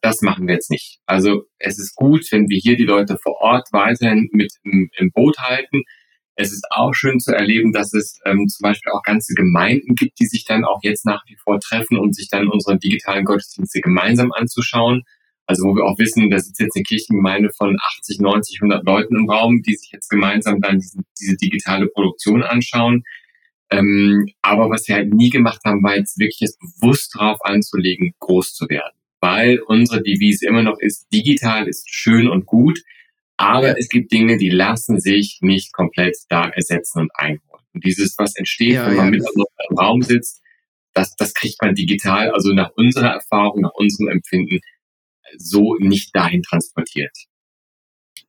das 0.01 0.21
machen 0.21 0.45
wir 0.45 0.55
jetzt 0.55 0.69
nicht. 0.69 0.99
Also 1.05 1.45
es 1.57 1.79
ist 1.79 1.95
gut, 1.95 2.25
wenn 2.31 2.49
wir 2.49 2.59
hier 2.61 2.75
die 2.75 2.83
Leute 2.83 3.17
vor 3.17 3.37
Ort 3.39 3.69
weiterhin 3.71 4.29
mit 4.33 4.53
im, 4.63 4.89
im 4.97 5.11
Boot 5.11 5.37
halten. 5.39 5.83
Es 6.35 6.51
ist 6.51 6.65
auch 6.71 6.93
schön 6.93 7.19
zu 7.19 7.33
erleben, 7.33 7.71
dass 7.71 7.93
es 7.93 8.19
ähm, 8.25 8.47
zum 8.47 8.63
Beispiel 8.63 8.91
auch 8.91 9.03
ganze 9.03 9.35
Gemeinden 9.35 9.95
gibt, 9.95 10.19
die 10.19 10.25
sich 10.25 10.45
dann 10.45 10.65
auch 10.65 10.79
jetzt 10.81 11.05
nach 11.05 11.23
wie 11.27 11.37
vor 11.41 11.59
treffen 11.59 11.97
und 11.97 12.15
sich 12.15 12.27
dann 12.27 12.47
unsere 12.47 12.77
digitalen 12.77 13.23
Gottesdienste 13.23 13.81
gemeinsam 13.81 14.31
anzuschauen. 14.31 15.03
Also 15.45 15.63
wo 15.63 15.75
wir 15.75 15.83
auch 15.83 15.97
wissen, 15.99 16.29
da 16.29 16.39
sitzt 16.39 16.59
jetzt 16.59 16.75
eine 16.75 16.83
Kirchengemeinde 16.83 17.49
von 17.57 17.77
80, 17.97 18.19
90, 18.19 18.59
100 18.61 18.85
Leuten 18.85 19.15
im 19.15 19.29
Raum, 19.29 19.61
die 19.61 19.75
sich 19.75 19.91
jetzt 19.91 20.09
gemeinsam 20.09 20.61
dann 20.61 20.79
diese, 20.79 20.99
diese 21.19 21.35
digitale 21.35 21.87
Produktion 21.87 22.43
anschauen. 22.43 23.03
Ähm, 23.69 24.27
aber 24.41 24.69
was 24.69 24.87
wir 24.87 24.95
halt 24.95 25.13
nie 25.13 25.29
gemacht 25.29 25.61
haben, 25.65 25.83
war 25.83 25.97
jetzt 25.97 26.17
wirklich 26.19 26.41
es 26.41 26.57
bewusst 26.57 27.15
darauf 27.15 27.43
anzulegen, 27.43 28.13
groß 28.19 28.53
zu 28.53 28.69
werden. 28.69 28.93
Weil 29.19 29.59
unsere 29.59 30.01
Devise 30.01 30.45
immer 30.47 30.63
noch 30.63 30.79
ist, 30.79 31.07
digital 31.13 31.67
ist 31.67 31.89
schön 31.89 32.27
und 32.27 32.45
gut, 32.45 32.79
aber 33.37 33.77
es 33.77 33.89
gibt 33.89 34.11
Dinge, 34.11 34.37
die 34.37 34.49
lassen 34.49 34.99
sich 34.99 35.39
nicht 35.41 35.73
komplett 35.73 36.17
da 36.29 36.49
ersetzen 36.49 37.01
und 37.01 37.11
einholen. 37.15 37.63
Und 37.73 37.83
dieses, 37.83 38.15
was 38.17 38.35
entsteht, 38.35 38.75
ja, 38.75 38.85
wenn 38.85 38.95
man 38.95 39.05
ja, 39.05 39.11
miteinander 39.11 39.45
im 39.69 39.77
Raum 39.77 40.01
sitzt, 40.01 40.41
das, 40.93 41.15
das 41.15 41.33
kriegt 41.33 41.61
man 41.61 41.73
digital, 41.73 42.29
also 42.31 42.53
nach 42.53 42.69
unserer 42.75 43.09
Erfahrung, 43.09 43.61
nach 43.61 43.73
unserem 43.73 44.09
Empfinden, 44.09 44.59
so 45.37 45.75
nicht 45.79 46.15
dahin 46.15 46.43
transportiert. 46.43 47.15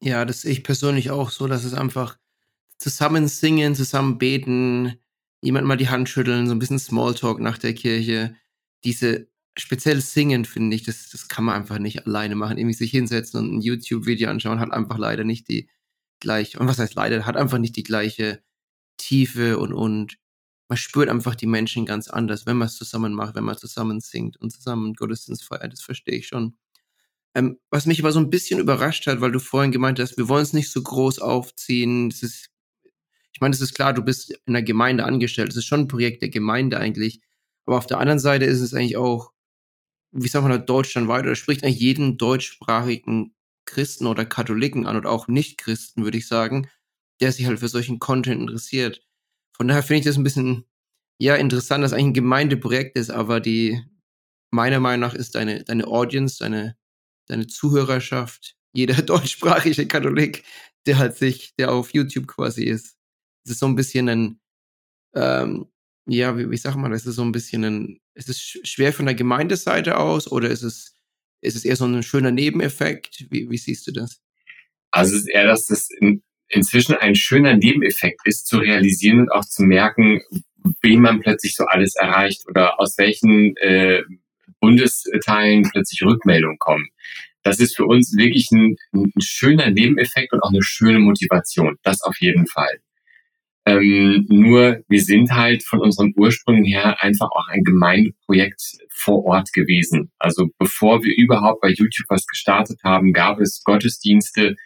Ja, 0.01 0.25
das 0.25 0.43
sehe 0.43 0.53
ich 0.53 0.65
persönlich 0.65 1.11
auch 1.11 1.31
so, 1.31 1.47
dass 1.47 1.65
es 1.65 1.75
einfach 1.75 2.19
zusammen 2.79 3.29
singen, 3.29 3.75
zusammen 3.75 4.19
beten, 4.19 4.99
jemand 5.43 5.67
mal 5.67 5.77
die 5.77 5.89
Hand 5.89 6.09
schütteln, 6.09 6.47
so 6.47 6.53
ein 6.55 6.59
bisschen 6.59 6.79
Smalltalk 6.79 7.41
nach 7.41 7.59
der 7.59 7.75
Kirche. 7.75 8.35
Diese 8.85 9.29
speziell 9.57 10.01
singen, 10.01 10.45
finde 10.45 10.77
ich, 10.77 10.83
das, 10.83 11.11
das 11.11 11.29
kann 11.29 11.45
man 11.45 11.55
einfach 11.57 11.79
nicht 11.79 12.07
alleine 12.07 12.35
machen. 12.35 12.59
Irgendwie 12.59 12.75
sich 12.75 12.91
hinsetzen 12.91 13.41
und 13.41 13.57
ein 13.57 13.61
YouTube-Video 13.61 14.29
anschauen, 14.29 14.61
hat 14.61 14.73
einfach 14.73 14.99
leider 14.99 15.25
nicht 15.25 15.49
die 15.49 15.69
gleiche, 16.21 16.59
und 16.59 16.67
was 16.67 16.79
heißt 16.79 16.95
leider, 16.95 17.27
hat 17.27 17.37
einfach 17.37 17.59
nicht 17.59 17.77
die 17.77 17.83
gleiche 17.83 18.43
Tiefe 18.97 19.59
und, 19.59 19.73
und 19.73 20.19
man 20.69 20.77
spürt 20.79 21.09
einfach 21.09 21.35
die 21.35 21.47
Menschen 21.47 21.87
ganz 21.87 22.09
anders, 22.09 22.47
wenn 22.47 22.57
man 22.57 22.69
es 22.69 22.77
zusammen 22.77 23.15
macht, 23.15 23.35
wenn 23.35 23.45
man 23.45 23.57
zusammen 23.59 24.01
singt 24.01 24.37
und 24.39 24.51
zusammen 24.51 24.95
Gottesdienst 24.95 25.45
feiert, 25.45 25.73
das 25.73 25.83
verstehe 25.83 26.17
ich 26.17 26.27
schon. 26.27 26.57
Ähm, 27.35 27.59
was 27.71 27.87
mich 27.87 28.01
aber 28.01 28.13
so 28.13 28.21
ein 28.21 28.31
bisschen 28.31 28.61
überrascht 28.61 29.07
hat, 29.07 29.21
weil 29.21 29.33
du 29.33 29.41
vorhin 29.41 29.73
gemeint 29.73 29.99
hast, 29.99 30.17
wir 30.17 30.29
wollen 30.29 30.43
es 30.43 30.53
nicht 30.53 30.71
so 30.71 30.83
groß 30.83 31.19
aufziehen. 31.19 32.11
Das 32.11 32.23
ist, 32.23 32.51
ich 33.33 33.41
meine, 33.41 33.55
es 33.55 33.61
ist 33.61 33.75
klar, 33.75 33.93
du 33.93 34.03
bist 34.03 34.31
in 34.47 34.53
der 34.53 34.63
Gemeinde 34.63 35.05
angestellt. 35.05 35.49
Es 35.49 35.57
ist 35.57 35.67
schon 35.67 35.81
ein 35.81 35.89
Projekt 35.89 36.23
der 36.23 36.29
Gemeinde 36.29 36.79
eigentlich. 36.79 37.21
Aber 37.67 37.79
auf 37.79 37.87
der 37.87 37.99
anderen 37.99 38.21
Seite 38.21 38.45
ist 38.45 38.61
es 38.61 38.75
eigentlich 38.75 38.97
auch, 38.97 39.33
wie 40.13 40.29
sagt 40.29 40.45
man 40.45 40.53
da, 40.53 40.59
deutschlandweit, 40.59 41.25
oder 41.25 41.35
spricht 41.35 41.65
eigentlich 41.65 41.81
jeden 41.81 42.19
deutschsprachigen 42.19 43.35
Christen 43.67 44.07
oder 44.07 44.25
Katholiken 44.25 44.87
an 44.87 44.97
oder 44.97 45.11
auch 45.11 45.27
Nicht-Christen, 45.27 46.05
würde 46.05 46.19
ich 46.19 46.29
sagen, 46.29 46.69
der 47.21 47.33
sich 47.33 47.47
halt 47.47 47.59
für 47.61 47.69
solchen 47.69 47.99
Content 47.99 48.43
interessiert. 48.43 49.03
Von 49.57 49.69
daher 49.69 49.83
finde 49.83 50.01
ich 50.01 50.05
das 50.05 50.17
ein 50.17 50.25
bisschen, 50.25 50.67
ja, 51.19 51.37
interessant, 51.37 51.83
dass 51.83 51.93
eigentlich 51.93 52.07
ein 52.07 52.15
Gemeindeprojekt 52.15 52.97
ist, 52.97 53.11
aber 53.11 53.41
die, 53.41 53.83
meiner 54.51 54.81
Meinung 54.81 55.01
nach 55.01 55.15
ist 55.15 55.35
deine, 55.35 55.65
deine 55.65 55.87
Audience, 55.87 56.39
deine, 56.39 56.77
deine 57.27 57.47
Zuhörerschaft, 57.47 58.57
jeder 58.73 58.95
deutschsprachige 59.03 59.87
Katholik, 59.87 60.45
der 60.87 60.99
halt 60.99 61.17
sich, 61.17 61.55
der 61.57 61.73
auf 61.73 61.95
YouTube 61.95 62.27
quasi 62.27 62.65
ist. 62.65 62.97
Es 63.45 63.53
ist 63.53 63.61
so 63.61 63.67
ein 63.67 63.77
bisschen 63.77 64.09
ein, 64.09 64.41
ähm, 65.15 65.67
ja, 66.07 66.37
wie, 66.37 66.51
wie 66.51 66.57
sag 66.57 66.77
mal, 66.77 66.93
es 66.93 67.07
ist 67.07 67.17
so 67.17 67.23
ein 67.23 67.33
bisschen 67.33 67.65
ein, 67.65 68.01
ist 68.15 68.29
es 68.29 68.41
schwer 68.41 68.93
von 68.93 69.07
der 69.07 69.15
Gemeindeseite 69.15 69.99
aus 69.99 70.31
oder 70.31 70.51
ist 70.51 70.63
es, 70.63 70.95
ist 71.41 71.57
es 71.57 71.65
eher 71.65 71.77
so 71.77 71.87
ein 71.87 72.03
schöner 72.03 72.31
Nebeneffekt? 72.31 73.27
Wie, 73.31 73.51
wie 73.51 73.59
siehst 73.59 73.87
du 73.87 73.93
das? 73.93 74.21
Also 74.91 75.17
es 75.17 75.23
ist 75.23 75.29
eher, 75.29 75.47
dass 75.47 75.67
das 75.67 75.89
in, 76.01 76.23
inzwischen 76.49 76.95
ein 76.95 77.15
schöner 77.15 77.55
Nebeneffekt 77.57 78.21
ist, 78.27 78.47
zu 78.47 78.59
realisieren 78.59 79.21
und 79.21 79.33
auch 79.33 79.45
zu 79.45 79.63
merken, 79.63 80.21
wen 80.83 81.01
man 81.01 81.21
plötzlich 81.21 81.57
so 81.57 81.65
alles 81.65 81.95
erreicht 81.97 82.47
oder 82.49 82.81
aus 82.81 82.97
welchen 82.99 83.57
äh, 83.57 84.03
Bundesteilen 84.65 85.69
plötzlich 85.71 86.03
Rückmeldungen 86.03 86.59
kommen. 86.59 86.89
Das 87.43 87.61
ist 87.61 87.77
für 87.77 87.85
uns 87.85 88.17
wirklich 88.17 88.51
ein, 88.53 88.77
ein 88.95 89.13
schöner 89.21 89.71
Nebeneffekt 89.71 90.33
und 90.33 90.43
auch 90.43 90.49
eine 90.49 90.63
schöne 90.63 90.99
Motivation. 90.99 91.77
Das 91.83 92.01
auf 92.01 92.17
jeden 92.21 92.47
Fall. 92.47 92.81
Ähm, 93.67 94.27
nur 94.29 94.83
wir 94.89 95.01
sind 95.03 95.33
halt 95.33 95.63
von 95.63 95.81
unseren 95.81 96.15
Ursprüngen 96.17 96.65
her 96.65 97.03
einfach 97.03 97.29
auch 97.31 97.49
ein 97.49 97.63
Gemeindeprojekt 97.63 98.63
vor 98.91 99.25
Ort 99.25 99.53
gewesen. 99.53 100.11
Also 100.19 100.49
bevor 100.59 101.03
wir 101.03 101.15
überhaupt 101.17 101.61
bei 101.61 101.69
YouTube 101.69 102.07
was 102.09 102.27
gestartet 102.27 102.81
haben, 102.83 103.13
gab 103.13 103.41
es 103.41 103.63
Gottesdienste, 103.65 104.57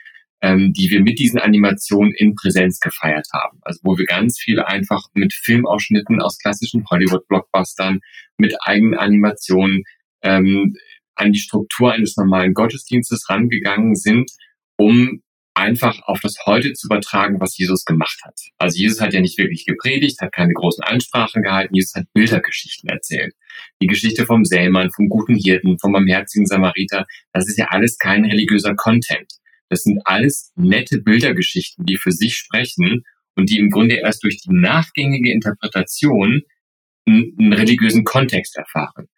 ähm, 0.41 0.73
die 0.73 0.91
wir 0.91 1.03
mit 1.03 1.19
diesen 1.19 1.41
Animationen 1.41 2.13
in 2.15 2.35
Präsenz 2.35 2.81
gefeiert 2.81 3.27
haben. 3.33 3.59
Also 3.63 3.81
wo 3.83 3.99
wir 3.99 4.05
ganz 4.05 4.39
viel 4.39 4.61
einfach 4.61 5.03
mit 5.15 5.33
Filmausschnitten 5.33 6.21
aus 6.21 6.39
klassischen 6.39 6.85
Hollywood-Blockbustern, 6.89 8.01
mit 8.37 8.55
eigenen 8.61 8.99
Animationen 8.99 9.83
ähm, 10.23 10.77
an 11.15 11.33
die 11.33 11.41
Struktur 11.41 11.93
eines 11.93 12.17
normalen 12.17 12.55
Gottesdienstes 12.55 13.29
rangegangen 13.29 13.97
sind, 13.97 14.31
um 14.77 15.23
einfach 15.59 16.01
auf 16.05 16.21
das 16.21 16.37
Heute 16.47 16.73
zu 16.75 16.87
übertragen, 16.87 17.41
was 17.41 17.59
Jesus 17.59 17.85
gemacht 17.85 18.21
hat. 18.23 18.39
Also 18.59 18.79
Jesus 18.79 19.01
hat 19.01 19.13
ja 19.13 19.21
nicht 19.21 19.39
wirklich 19.39 19.67
gepredigt, 19.67 20.21
hat 20.21 20.33
keine 20.33 20.53
großen 20.53 20.85
Ansprachen 20.85 21.43
gehalten, 21.43 21.75
Jesus 21.75 21.95
hat 21.97 22.07
Bildergeschichten 22.13 22.89
erzählt. 22.89 23.35
Die 23.83 23.89
Geschichte 23.89 24.25
vom 24.25 24.45
Sämann, 24.45 24.93
vom 24.93 25.09
guten 25.09 25.35
Hirten, 25.35 25.79
vom 25.81 25.93
barmherzigen 25.93 26.47
Samariter, 26.47 27.07
das 27.33 27.49
ist 27.49 27.59
ja 27.59 27.67
alles 27.71 27.99
kein 27.99 28.25
religiöser 28.25 28.77
Content. 28.77 29.33
Das 29.69 29.83
sind 29.83 30.01
alles 30.05 30.53
nette 30.57 31.01
Bildergeschichten, 31.01 31.85
die 31.85 31.97
für 31.97 32.13
sich 32.13 32.37
sprechen 32.37 33.05
und 33.37 33.51
die 33.51 33.59
im 33.59 33.71
Grunde 33.71 33.97
erst 33.97 34.25
durch 34.25 34.39
die 34.39 34.53
nachgängige 34.53 35.31
Interpretation 35.31 36.43
einen 37.07 37.53
religiösen 37.53 38.05
Kontext 38.05 38.57
erfahren. 38.57 39.09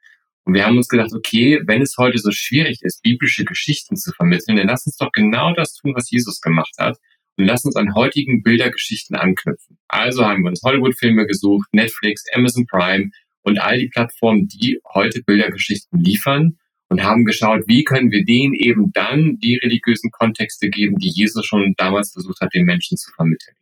Und 0.44 0.54
wir 0.54 0.66
haben 0.66 0.76
uns 0.76 0.88
gedacht, 0.88 1.12
okay, 1.12 1.60
wenn 1.66 1.82
es 1.82 1.96
heute 1.98 2.18
so 2.18 2.30
schwierig 2.32 2.80
ist, 2.82 3.02
biblische 3.02 3.44
Geschichten 3.44 3.96
zu 3.96 4.12
vermitteln, 4.12 4.56
dann 4.56 4.68
lass 4.68 4.86
uns 4.86 4.96
doch 4.96 5.12
genau 5.12 5.54
das 5.54 5.74
tun, 5.74 5.94
was 5.94 6.10
Jesus 6.10 6.40
gemacht 6.40 6.74
hat. 6.78 6.98
Und 7.36 7.46
lass 7.46 7.64
uns 7.64 7.76
an 7.76 7.94
heutigen 7.94 8.42
Bildergeschichten 8.42 9.16
anknüpfen. 9.16 9.78
Also 9.88 10.26
haben 10.26 10.42
wir 10.42 10.50
uns 10.50 10.62
Hollywood-Filme 10.62 11.26
gesucht, 11.26 11.68
Netflix, 11.72 12.24
Amazon 12.34 12.66
Prime 12.66 13.10
und 13.42 13.58
all 13.58 13.78
die 13.78 13.88
Plattformen, 13.88 14.48
die 14.48 14.80
heute 14.92 15.22
Bildergeschichten 15.22 16.00
liefern 16.00 16.58
und 16.90 17.04
haben 17.04 17.24
geschaut, 17.24 17.62
wie 17.66 17.84
können 17.84 18.10
wir 18.10 18.24
denen 18.24 18.52
eben 18.52 18.92
dann 18.92 19.38
die 19.38 19.56
religiösen 19.56 20.10
Kontexte 20.10 20.68
geben, 20.68 20.98
die 20.98 21.10
Jesus 21.10 21.46
schon 21.46 21.74
damals 21.76 22.12
versucht 22.12 22.40
hat, 22.40 22.52
den 22.52 22.64
Menschen 22.64 22.98
zu 22.98 23.10
vermitteln. 23.12 23.56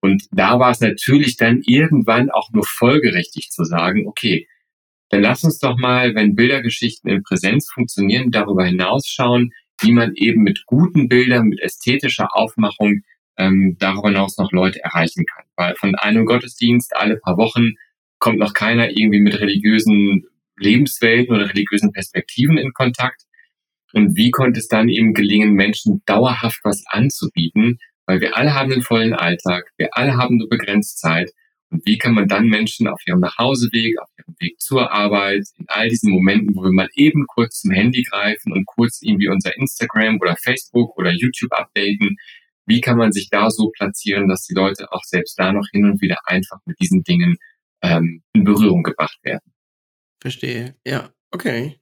Und 0.00 0.24
da 0.30 0.58
war 0.60 0.70
es 0.70 0.80
natürlich 0.80 1.36
dann 1.36 1.60
irgendwann 1.66 2.30
auch 2.30 2.50
nur 2.52 2.64
folgerichtig 2.64 3.50
zu 3.50 3.64
sagen, 3.64 4.06
okay, 4.06 4.46
dann 5.08 5.22
lass 5.22 5.42
uns 5.42 5.58
doch 5.58 5.76
mal, 5.76 6.14
wenn 6.14 6.36
Bildergeschichten 6.36 7.10
in 7.10 7.24
Präsenz 7.24 7.68
funktionieren, 7.68 8.30
darüber 8.30 8.64
hinaus 8.64 9.08
schauen, 9.08 9.52
wie 9.80 9.92
man 9.92 10.14
eben 10.14 10.42
mit 10.42 10.64
guten 10.66 11.08
Bildern, 11.08 11.48
mit 11.48 11.60
ästhetischer 11.60 12.36
Aufmachung 12.36 13.02
ähm, 13.36 13.76
darüber 13.78 14.08
hinaus 14.08 14.38
noch 14.38 14.52
Leute 14.52 14.82
erreichen 14.82 15.26
kann. 15.26 15.44
Weil 15.56 15.74
von 15.74 15.96
einem 15.96 16.24
Gottesdienst 16.24 16.94
alle 16.96 17.16
paar 17.16 17.36
Wochen 17.36 17.74
kommt 18.18 18.38
noch 18.38 18.54
keiner 18.54 18.90
irgendwie 18.90 19.20
mit 19.20 19.40
religiösen 19.40 20.26
Lebenswelten 20.58 21.34
oder 21.34 21.48
religiösen 21.48 21.92
Perspektiven 21.92 22.58
in 22.58 22.72
Kontakt. 22.72 23.22
Und 23.92 24.16
wie 24.16 24.30
konnte 24.30 24.60
es 24.60 24.68
dann 24.68 24.88
eben 24.88 25.14
gelingen, 25.14 25.52
Menschen 25.52 26.02
dauerhaft 26.06 26.60
was 26.64 26.84
anzubieten? 26.86 27.78
Weil 28.06 28.20
wir 28.20 28.36
alle 28.36 28.54
haben 28.54 28.72
einen 28.72 28.82
vollen 28.82 29.14
Alltag, 29.14 29.70
wir 29.78 29.88
alle 29.92 30.16
haben 30.16 30.36
nur 30.36 30.48
begrenzt 30.48 30.98
Zeit. 30.98 31.30
Und 31.70 31.84
wie 31.84 31.98
kann 31.98 32.14
man 32.14 32.28
dann 32.28 32.48
Menschen 32.48 32.86
auf 32.86 33.00
ihrem 33.06 33.20
Nachhauseweg, 33.20 33.98
auf 33.98 34.08
ihrem 34.18 34.36
Weg 34.38 34.60
zur 34.60 34.92
Arbeit, 34.92 35.44
in 35.58 35.64
all 35.68 35.88
diesen 35.88 36.12
Momenten, 36.12 36.54
wo 36.54 36.62
wir 36.62 36.72
mal 36.72 36.88
eben 36.94 37.26
kurz 37.26 37.60
zum 37.62 37.72
Handy 37.72 38.02
greifen 38.02 38.52
und 38.52 38.66
kurz 38.66 39.00
irgendwie 39.02 39.28
unser 39.28 39.56
Instagram 39.56 40.18
oder 40.20 40.36
Facebook 40.36 40.96
oder 40.96 41.10
YouTube 41.12 41.52
updaten, 41.52 42.16
wie 42.66 42.80
kann 42.80 42.98
man 42.98 43.12
sich 43.12 43.28
da 43.30 43.50
so 43.50 43.70
platzieren, 43.70 44.28
dass 44.28 44.44
die 44.44 44.54
Leute 44.54 44.92
auch 44.92 45.04
selbst 45.04 45.38
da 45.38 45.52
noch 45.52 45.66
hin 45.72 45.84
und 45.84 46.00
wieder 46.00 46.18
einfach 46.24 46.58
mit 46.66 46.78
diesen 46.80 47.02
Dingen 47.02 47.36
ähm, 47.82 48.22
in 48.32 48.44
Berührung 48.44 48.82
gebracht 48.82 49.18
werden? 49.22 49.52
Verstehe. 50.20 50.76
Ja, 50.86 51.12
okay. 51.30 51.80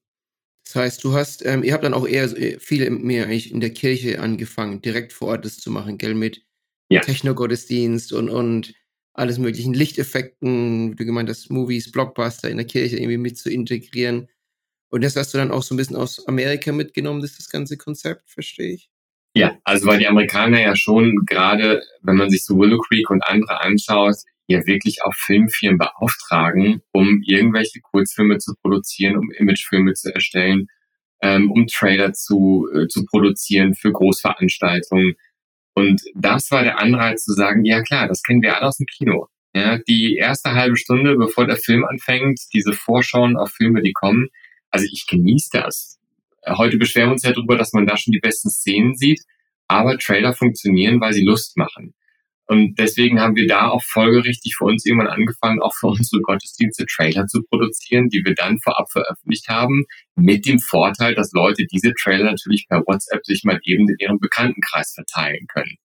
Das 0.64 0.76
heißt, 0.76 1.04
du 1.04 1.12
hast, 1.12 1.44
ähm, 1.44 1.62
ihr 1.62 1.74
habt 1.74 1.84
dann 1.84 1.94
auch 1.94 2.06
eher 2.06 2.24
äh, 2.24 2.58
viel 2.58 2.88
mehr 2.90 3.24
eigentlich 3.24 3.52
in 3.52 3.60
der 3.60 3.70
Kirche 3.70 4.20
angefangen, 4.20 4.80
direkt 4.80 5.12
vor 5.12 5.28
Ort 5.28 5.44
das 5.44 5.58
zu 5.58 5.70
machen, 5.70 5.98
gell, 5.98 6.14
mit 6.14 6.42
ja. 6.88 7.00
Techno-Gottesdienst 7.00 8.12
und, 8.12 8.30
und 8.30 8.74
alles 9.12 9.38
möglichen 9.38 9.74
Lichteffekten, 9.74 10.92
wie 10.92 10.96
du 10.96 11.04
gemeint 11.04 11.28
hast, 11.28 11.50
Movies, 11.50 11.92
Blockbuster 11.92 12.50
in 12.50 12.56
der 12.56 12.66
Kirche 12.66 12.96
irgendwie 12.96 13.18
mit 13.18 13.38
zu 13.38 13.50
integrieren. 13.50 14.28
Und 14.90 15.04
das 15.04 15.16
hast 15.16 15.34
du 15.34 15.38
dann 15.38 15.50
auch 15.50 15.62
so 15.62 15.74
ein 15.74 15.76
bisschen 15.76 15.96
aus 15.96 16.26
Amerika 16.26 16.72
mitgenommen, 16.72 17.20
das, 17.20 17.36
das 17.36 17.48
ganze 17.48 17.76
Konzept, 17.76 18.30
verstehe 18.30 18.74
ich? 18.74 18.90
Ja, 19.36 19.58
also 19.64 19.86
weil 19.86 19.98
die 19.98 20.06
Amerikaner 20.06 20.60
ja 20.60 20.76
schon 20.76 21.24
gerade, 21.26 21.82
wenn 22.02 22.16
man 22.16 22.30
sich 22.30 22.44
so 22.44 22.56
Willow 22.56 22.78
Creek 22.78 23.10
und 23.10 23.22
andere 23.24 23.60
anschaut, 23.60 24.16
ja 24.46 24.66
wirklich 24.66 25.02
auch 25.04 25.14
Filmfirmen 25.14 25.78
beauftragen, 25.78 26.82
um 26.92 27.22
irgendwelche 27.24 27.80
Kurzfilme 27.80 28.38
zu 28.38 28.54
produzieren, 28.60 29.16
um 29.16 29.30
Imagefilme 29.32 29.94
zu 29.94 30.14
erstellen, 30.14 30.68
ähm, 31.22 31.50
um 31.50 31.66
Trailer 31.66 32.12
zu, 32.12 32.68
äh, 32.74 32.86
zu 32.88 33.04
produzieren 33.06 33.74
für 33.74 33.92
Großveranstaltungen. 33.92 35.14
Und 35.74 36.02
das 36.14 36.50
war 36.50 36.62
der 36.62 36.78
Anreiz 36.78 37.24
zu 37.24 37.32
sagen, 37.32 37.64
ja 37.64 37.82
klar, 37.82 38.06
das 38.06 38.22
kennen 38.22 38.42
wir 38.42 38.56
alle 38.56 38.68
aus 38.68 38.76
dem 38.76 38.86
Kino. 38.86 39.28
Ja, 39.56 39.78
die 39.78 40.16
erste 40.16 40.52
halbe 40.52 40.76
Stunde, 40.76 41.16
bevor 41.16 41.46
der 41.46 41.56
Film 41.56 41.84
anfängt, 41.84 42.40
diese 42.52 42.72
Vorschauen 42.72 43.36
auf 43.36 43.52
Filme, 43.52 43.82
die 43.82 43.92
kommen. 43.92 44.28
Also 44.70 44.86
ich 44.90 45.06
genieße 45.06 45.50
das. 45.52 46.00
Heute 46.46 46.76
beschweren 46.76 47.10
wir 47.10 47.12
uns 47.12 47.22
ja 47.22 47.32
darüber, 47.32 47.56
dass 47.56 47.72
man 47.72 47.86
da 47.86 47.96
schon 47.96 48.12
die 48.12 48.20
besten 48.20 48.50
Szenen 48.50 48.96
sieht. 48.96 49.22
Aber 49.68 49.96
Trailer 49.96 50.34
funktionieren, 50.34 51.00
weil 51.00 51.12
sie 51.12 51.24
Lust 51.24 51.56
machen. 51.56 51.94
Und 52.46 52.78
deswegen 52.78 53.20
haben 53.20 53.36
wir 53.36 53.46
da 53.46 53.68
auch 53.68 53.82
folgerichtig 53.82 54.56
für 54.56 54.64
uns 54.64 54.84
irgendwann 54.84 55.08
angefangen, 55.08 55.62
auch 55.62 55.74
für 55.74 55.86
unsere 55.86 56.20
Gottesdienste 56.20 56.84
Trailer 56.86 57.26
zu 57.26 57.42
produzieren, 57.42 58.08
die 58.08 58.22
wir 58.24 58.34
dann 58.34 58.58
vorab 58.62 58.90
veröffentlicht 58.90 59.48
haben, 59.48 59.84
mit 60.14 60.46
dem 60.46 60.58
Vorteil, 60.58 61.14
dass 61.14 61.32
Leute 61.32 61.64
diese 61.66 61.94
Trailer 61.94 62.24
natürlich 62.24 62.66
per 62.68 62.80
WhatsApp 62.86 63.24
sich 63.24 63.44
mal 63.44 63.58
eben 63.64 63.88
in 63.88 63.96
ihrem 63.98 64.18
Bekanntenkreis 64.18 64.92
verteilen 64.94 65.46
können. 65.46 65.76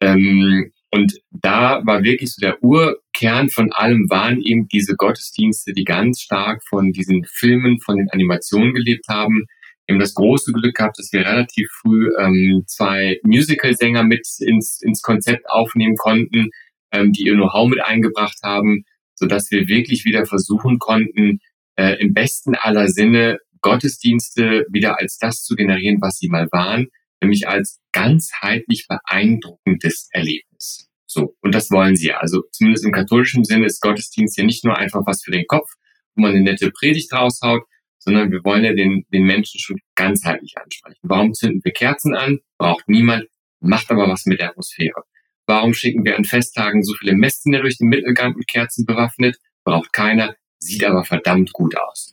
Ähm, 0.00 0.72
und 0.90 1.12
da 1.30 1.82
war 1.84 2.04
wirklich 2.04 2.32
so 2.32 2.40
der 2.40 2.62
Urkern 2.62 3.48
von 3.50 3.72
allem 3.72 4.08
waren 4.08 4.40
eben 4.40 4.68
diese 4.68 4.94
Gottesdienste, 4.94 5.72
die 5.72 5.84
ganz 5.84 6.20
stark 6.20 6.62
von 6.68 6.92
diesen 6.92 7.24
Filmen, 7.24 7.80
von 7.80 7.96
den 7.96 8.08
Animationen 8.10 8.74
gelebt 8.74 9.06
haben, 9.08 9.46
haben 9.92 10.00
das 10.00 10.14
große 10.14 10.52
Glück 10.52 10.74
gehabt, 10.74 10.98
dass 10.98 11.12
wir 11.12 11.20
relativ 11.20 11.68
früh 11.80 12.10
ähm, 12.18 12.64
zwei 12.66 13.20
Musical-Sänger 13.22 14.02
mit 14.02 14.26
ins, 14.40 14.80
ins 14.82 15.02
Konzept 15.02 15.48
aufnehmen 15.50 15.96
konnten, 15.96 16.50
ähm, 16.92 17.12
die 17.12 17.26
ihr 17.26 17.34
Know-how 17.34 17.68
mit 17.68 17.82
eingebracht 17.82 18.38
haben, 18.42 18.84
so 19.14 19.26
dass 19.26 19.50
wir 19.50 19.68
wirklich 19.68 20.04
wieder 20.04 20.24
versuchen 20.26 20.78
konnten, 20.78 21.40
äh, 21.76 22.00
im 22.00 22.14
besten 22.14 22.54
aller 22.54 22.88
Sinne 22.88 23.38
Gottesdienste 23.60 24.66
wieder 24.70 24.98
als 24.98 25.18
das 25.18 25.42
zu 25.42 25.54
generieren, 25.54 26.00
was 26.00 26.18
sie 26.18 26.28
mal 26.28 26.48
waren, 26.52 26.88
nämlich 27.20 27.48
als 27.48 27.80
ganzheitlich 27.92 28.86
beeindruckendes 28.88 30.08
Erlebnis. 30.12 30.88
So. 31.06 31.34
Und 31.40 31.54
das 31.54 31.70
wollen 31.70 31.96
sie 31.96 32.08
ja. 32.08 32.18
Also 32.18 32.42
zumindest 32.52 32.84
im 32.84 32.92
katholischen 32.92 33.44
Sinne 33.44 33.66
ist 33.66 33.80
Gottesdienst 33.80 34.36
ja 34.36 34.44
nicht 34.44 34.64
nur 34.64 34.76
einfach 34.76 35.02
was 35.06 35.22
für 35.22 35.30
den 35.30 35.46
Kopf, 35.46 35.70
wo 36.14 36.22
man 36.22 36.32
eine 36.32 36.42
nette 36.42 36.70
Predigt 36.70 37.12
raushaut, 37.12 37.62
sondern 38.04 38.30
wir 38.30 38.44
wollen 38.44 38.64
ja 38.64 38.74
den, 38.74 39.06
den 39.12 39.22
Menschen 39.22 39.58
schon 39.58 39.80
ganzheitlich 39.94 40.54
ansprechen. 40.62 40.98
Warum 41.02 41.32
zünden 41.32 41.64
wir 41.64 41.72
Kerzen 41.72 42.14
an? 42.14 42.40
Braucht 42.58 42.86
niemand, 42.88 43.26
macht 43.60 43.90
aber 43.90 44.08
was 44.08 44.26
mit 44.26 44.40
der 44.40 44.50
Atmosphäre. 44.50 45.04
Warum 45.46 45.72
schicken 45.72 46.04
wir 46.04 46.16
an 46.16 46.24
Festtagen 46.24 46.82
so 46.84 46.94
viele 46.94 47.14
Messdiener 47.14 47.62
durch 47.62 47.78
den 47.78 47.88
Mittelgang 47.88 48.34
mit 48.36 48.46
Kerzen 48.46 48.84
bewaffnet? 48.84 49.38
Braucht 49.64 49.92
keiner, 49.92 50.36
sieht 50.58 50.84
aber 50.84 51.04
verdammt 51.04 51.52
gut 51.52 51.76
aus. 51.78 52.12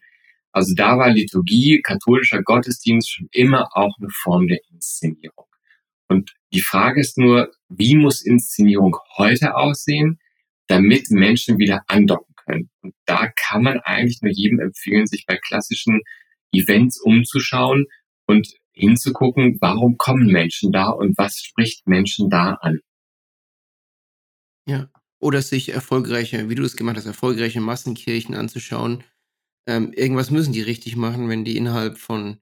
Also 0.53 0.74
da 0.75 0.98
war 0.98 1.10
Liturgie, 1.10 1.81
katholischer 1.81 2.41
Gottesdienst 2.41 3.12
schon 3.12 3.27
immer 3.31 3.69
auch 3.75 3.98
eine 4.00 4.10
Form 4.10 4.48
der 4.48 4.60
Inszenierung. 4.69 5.45
Und 6.07 6.33
die 6.53 6.62
Frage 6.62 7.01
ist 7.01 7.17
nur, 7.17 7.51
wie 7.69 7.95
muss 7.95 8.21
Inszenierung 8.21 8.98
heute 9.17 9.55
aussehen, 9.55 10.19
damit 10.67 11.10
Menschen 11.10 11.57
wieder 11.57 11.83
andocken 11.88 12.30
können. 12.45 12.69
Und 12.81 12.93
da 13.05 13.27
kann 13.27 13.63
man 13.63 13.79
eigentlich 13.79 14.21
nur 14.21 14.31
jedem 14.31 14.60
empfehlen, 14.60 15.07
sich 15.07 15.25
bei 15.25 15.38
klassischen 15.38 16.01
Events 16.51 17.00
umzuschauen 17.01 17.86
und 18.25 18.48
hinzugucken, 18.74 19.57
warum 19.62 19.98
kommen 19.98 20.27
Menschen 20.27 20.71
da 20.71 20.89
und 20.89 21.17
was 21.17 21.39
spricht 21.39 21.88
Menschen 21.88 22.29
da 22.29 22.53
an. 22.62 22.79
Ja, 24.67 24.89
oder 25.19 25.41
sich 25.41 25.69
erfolgreiche, 25.69 26.50
wie 26.50 26.55
du 26.55 26.63
es 26.63 26.75
gemacht 26.75 26.98
hast, 26.98 27.05
erfolgreiche 27.05 27.62
Massenkirchen 27.62 28.36
anzuschauen. 28.36 29.03
Ähm, 29.67 29.93
irgendwas 29.93 30.31
müssen 30.31 30.53
die 30.53 30.62
richtig 30.62 30.95
machen, 30.95 31.29
wenn 31.29 31.45
die 31.45 31.57
innerhalb 31.57 31.98
von 31.98 32.41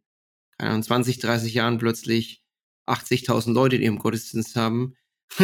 keine 0.60 0.72
Ahnung, 0.72 0.84
20, 0.84 1.20
30 1.20 1.53
Jahren 1.53 1.77
plötzlich 1.77 2.44
80.000 2.88 3.53
Leute 3.53 3.77
in 3.77 3.82
ihrem 3.82 4.00
Gottesdienst 4.00 4.56
haben. 4.56 4.96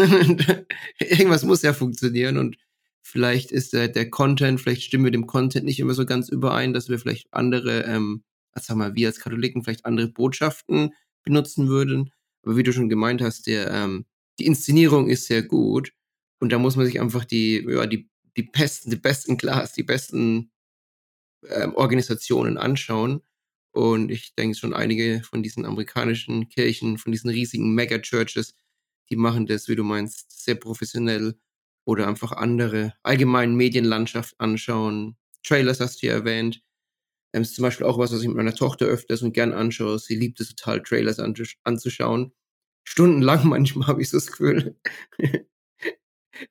Irgendwas 0.99 1.43
muss 1.43 1.61
ja 1.61 1.73
funktionieren 1.73 2.37
und 2.37 2.57
vielleicht 3.05 3.51
ist 3.51 3.73
der, 3.73 3.87
der 3.87 4.09
Content, 4.09 4.59
vielleicht 4.59 4.81
stimmen 4.81 5.05
wir 5.05 5.11
dem 5.11 5.27
Content 5.27 5.63
nicht 5.65 5.79
immer 5.79 5.93
so 5.93 6.05
ganz 6.05 6.27
überein, 6.27 6.73
dass 6.73 6.89
wir 6.89 6.97
vielleicht 6.97 7.31
andere, 7.31 7.83
ähm, 7.83 8.23
sag 8.55 8.77
mal, 8.77 8.95
wir 8.95 9.07
als 9.07 9.19
Katholiken 9.19 9.63
vielleicht 9.63 9.85
andere 9.85 10.07
Botschaften 10.07 10.91
benutzen 11.23 11.67
würden. 11.67 12.11
Aber 12.41 12.57
wie 12.57 12.63
du 12.63 12.73
schon 12.73 12.89
gemeint 12.89 13.21
hast, 13.21 13.45
der, 13.45 13.69
ähm, 13.71 14.05
die 14.39 14.47
Inszenierung 14.47 15.07
ist 15.07 15.27
sehr 15.27 15.43
gut 15.43 15.93
und 16.39 16.51
da 16.51 16.57
muss 16.57 16.77
man 16.77 16.87
sich 16.87 16.99
einfach 16.99 17.25
die, 17.25 17.63
ja, 17.69 17.85
die, 17.85 18.09
die 18.35 18.43
besten, 18.43 18.89
die 18.89 18.97
besten 18.97 19.37
Class, 19.37 19.73
die 19.73 19.83
besten 19.83 20.51
ähm, 21.47 21.75
Organisationen 21.75 22.57
anschauen. 22.57 23.21
Und 23.71 24.09
ich 24.09 24.33
denke 24.33 24.57
schon 24.57 24.73
einige 24.73 25.21
von 25.23 25.43
diesen 25.43 25.65
amerikanischen 25.65 26.49
Kirchen, 26.49 26.97
von 26.97 27.11
diesen 27.11 27.29
riesigen 27.29 27.75
Mega-Churches, 27.75 28.55
die 29.11 29.15
machen 29.15 29.45
das, 29.45 29.67
wie 29.67 29.75
du 29.75 29.83
meinst, 29.83 30.43
sehr 30.43 30.55
professionell 30.55 31.35
oder 31.85 32.07
einfach 32.07 32.31
andere 32.31 32.93
allgemeinen 33.03 33.55
Medienlandschaft 33.55 34.35
anschauen. 34.39 35.17
Trailers 35.43 35.79
hast 35.79 36.01
du 36.01 36.07
ja 36.07 36.13
erwähnt. 36.13 36.61
Ähm, 37.33 37.43
ist 37.43 37.55
zum 37.55 37.63
Beispiel 37.63 37.85
auch 37.85 37.97
was, 37.97 38.11
was 38.11 38.21
ich 38.21 38.27
mit 38.27 38.37
meiner 38.37 38.55
Tochter 38.55 38.85
öfters 38.85 39.21
und 39.21 39.33
gern 39.33 39.53
anschaue. 39.53 39.99
Sie 39.99 40.15
liebt 40.15 40.39
es 40.39 40.55
total, 40.55 40.81
Trailers 40.81 41.19
anzuschauen. 41.19 42.33
Stundenlang 42.83 43.47
manchmal 43.47 43.87
habe 43.87 44.01
ich 44.01 44.09
so 44.09 44.17
das 44.17 44.27
Gefühl. 44.27 44.77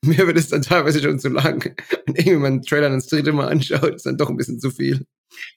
Mir 0.03 0.27
wird 0.27 0.39
es 0.39 0.49
dann 0.49 0.63
teilweise 0.63 1.03
schon 1.03 1.19
zu 1.19 1.29
lang. 1.29 1.77
Und 2.07 2.19
irgendwie 2.19 2.47
einen 2.47 2.63
Trailer 2.63 2.91
das 2.91 3.07
dritte 3.07 3.33
Mal 3.33 3.49
anschaut, 3.49 3.95
ist 3.95 4.07
dann 4.07 4.17
doch 4.17 4.31
ein 4.31 4.37
bisschen 4.37 4.59
zu 4.59 4.71
viel. 4.71 5.07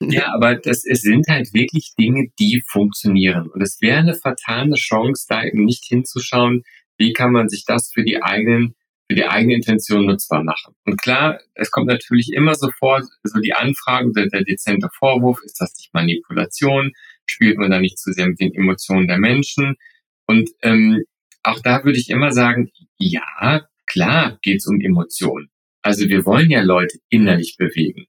Ja, 0.01 0.33
aber 0.33 0.55
das, 0.55 0.83
es 0.85 1.01
sind 1.01 1.27
halt 1.29 1.53
wirklich 1.53 1.93
Dinge, 1.97 2.27
die 2.39 2.63
funktionieren. 2.67 3.47
Und 3.47 3.61
es 3.61 3.79
wäre 3.81 3.99
eine 3.99 4.15
vertane 4.15 4.75
Chance, 4.75 5.25
da 5.29 5.43
eben 5.43 5.65
nicht 5.65 5.85
hinzuschauen, 5.85 6.63
wie 6.97 7.13
kann 7.13 7.31
man 7.31 7.47
sich 7.47 7.63
das 7.65 7.91
für 7.93 8.03
die 8.03 8.21
eigenen, 8.21 8.75
für 9.07 9.15
die 9.15 9.25
eigene 9.25 9.55
Intention 9.55 10.05
nutzbar 10.05 10.43
machen. 10.43 10.75
Und 10.85 11.01
klar, 11.01 11.39
es 11.53 11.71
kommt 11.71 11.87
natürlich 11.87 12.33
immer 12.33 12.55
sofort 12.55 13.05
so 13.23 13.39
die 13.39 13.53
Anfrage, 13.53 14.11
der, 14.11 14.27
der 14.27 14.43
dezente 14.43 14.89
Vorwurf, 14.93 15.39
ist 15.43 15.61
das 15.61 15.73
nicht 15.77 15.93
Manipulation? 15.93 16.91
Spielt 17.25 17.57
man 17.57 17.71
da 17.71 17.79
nicht 17.79 17.97
zu 17.97 18.11
sehr 18.11 18.27
mit 18.27 18.39
den 18.39 18.53
Emotionen 18.53 19.07
der 19.07 19.17
Menschen? 19.17 19.75
Und 20.25 20.49
ähm, 20.61 21.03
auch 21.43 21.61
da 21.61 21.85
würde 21.85 21.97
ich 21.97 22.09
immer 22.09 22.31
sagen, 22.31 22.69
ja, 22.97 23.65
klar 23.85 24.37
geht 24.41 24.57
es 24.57 24.67
um 24.67 24.81
Emotionen. 24.81 25.49
Also 25.81 26.09
wir 26.09 26.25
wollen 26.25 26.49
ja 26.49 26.61
Leute 26.61 26.97
innerlich 27.09 27.55
bewegen. 27.57 28.07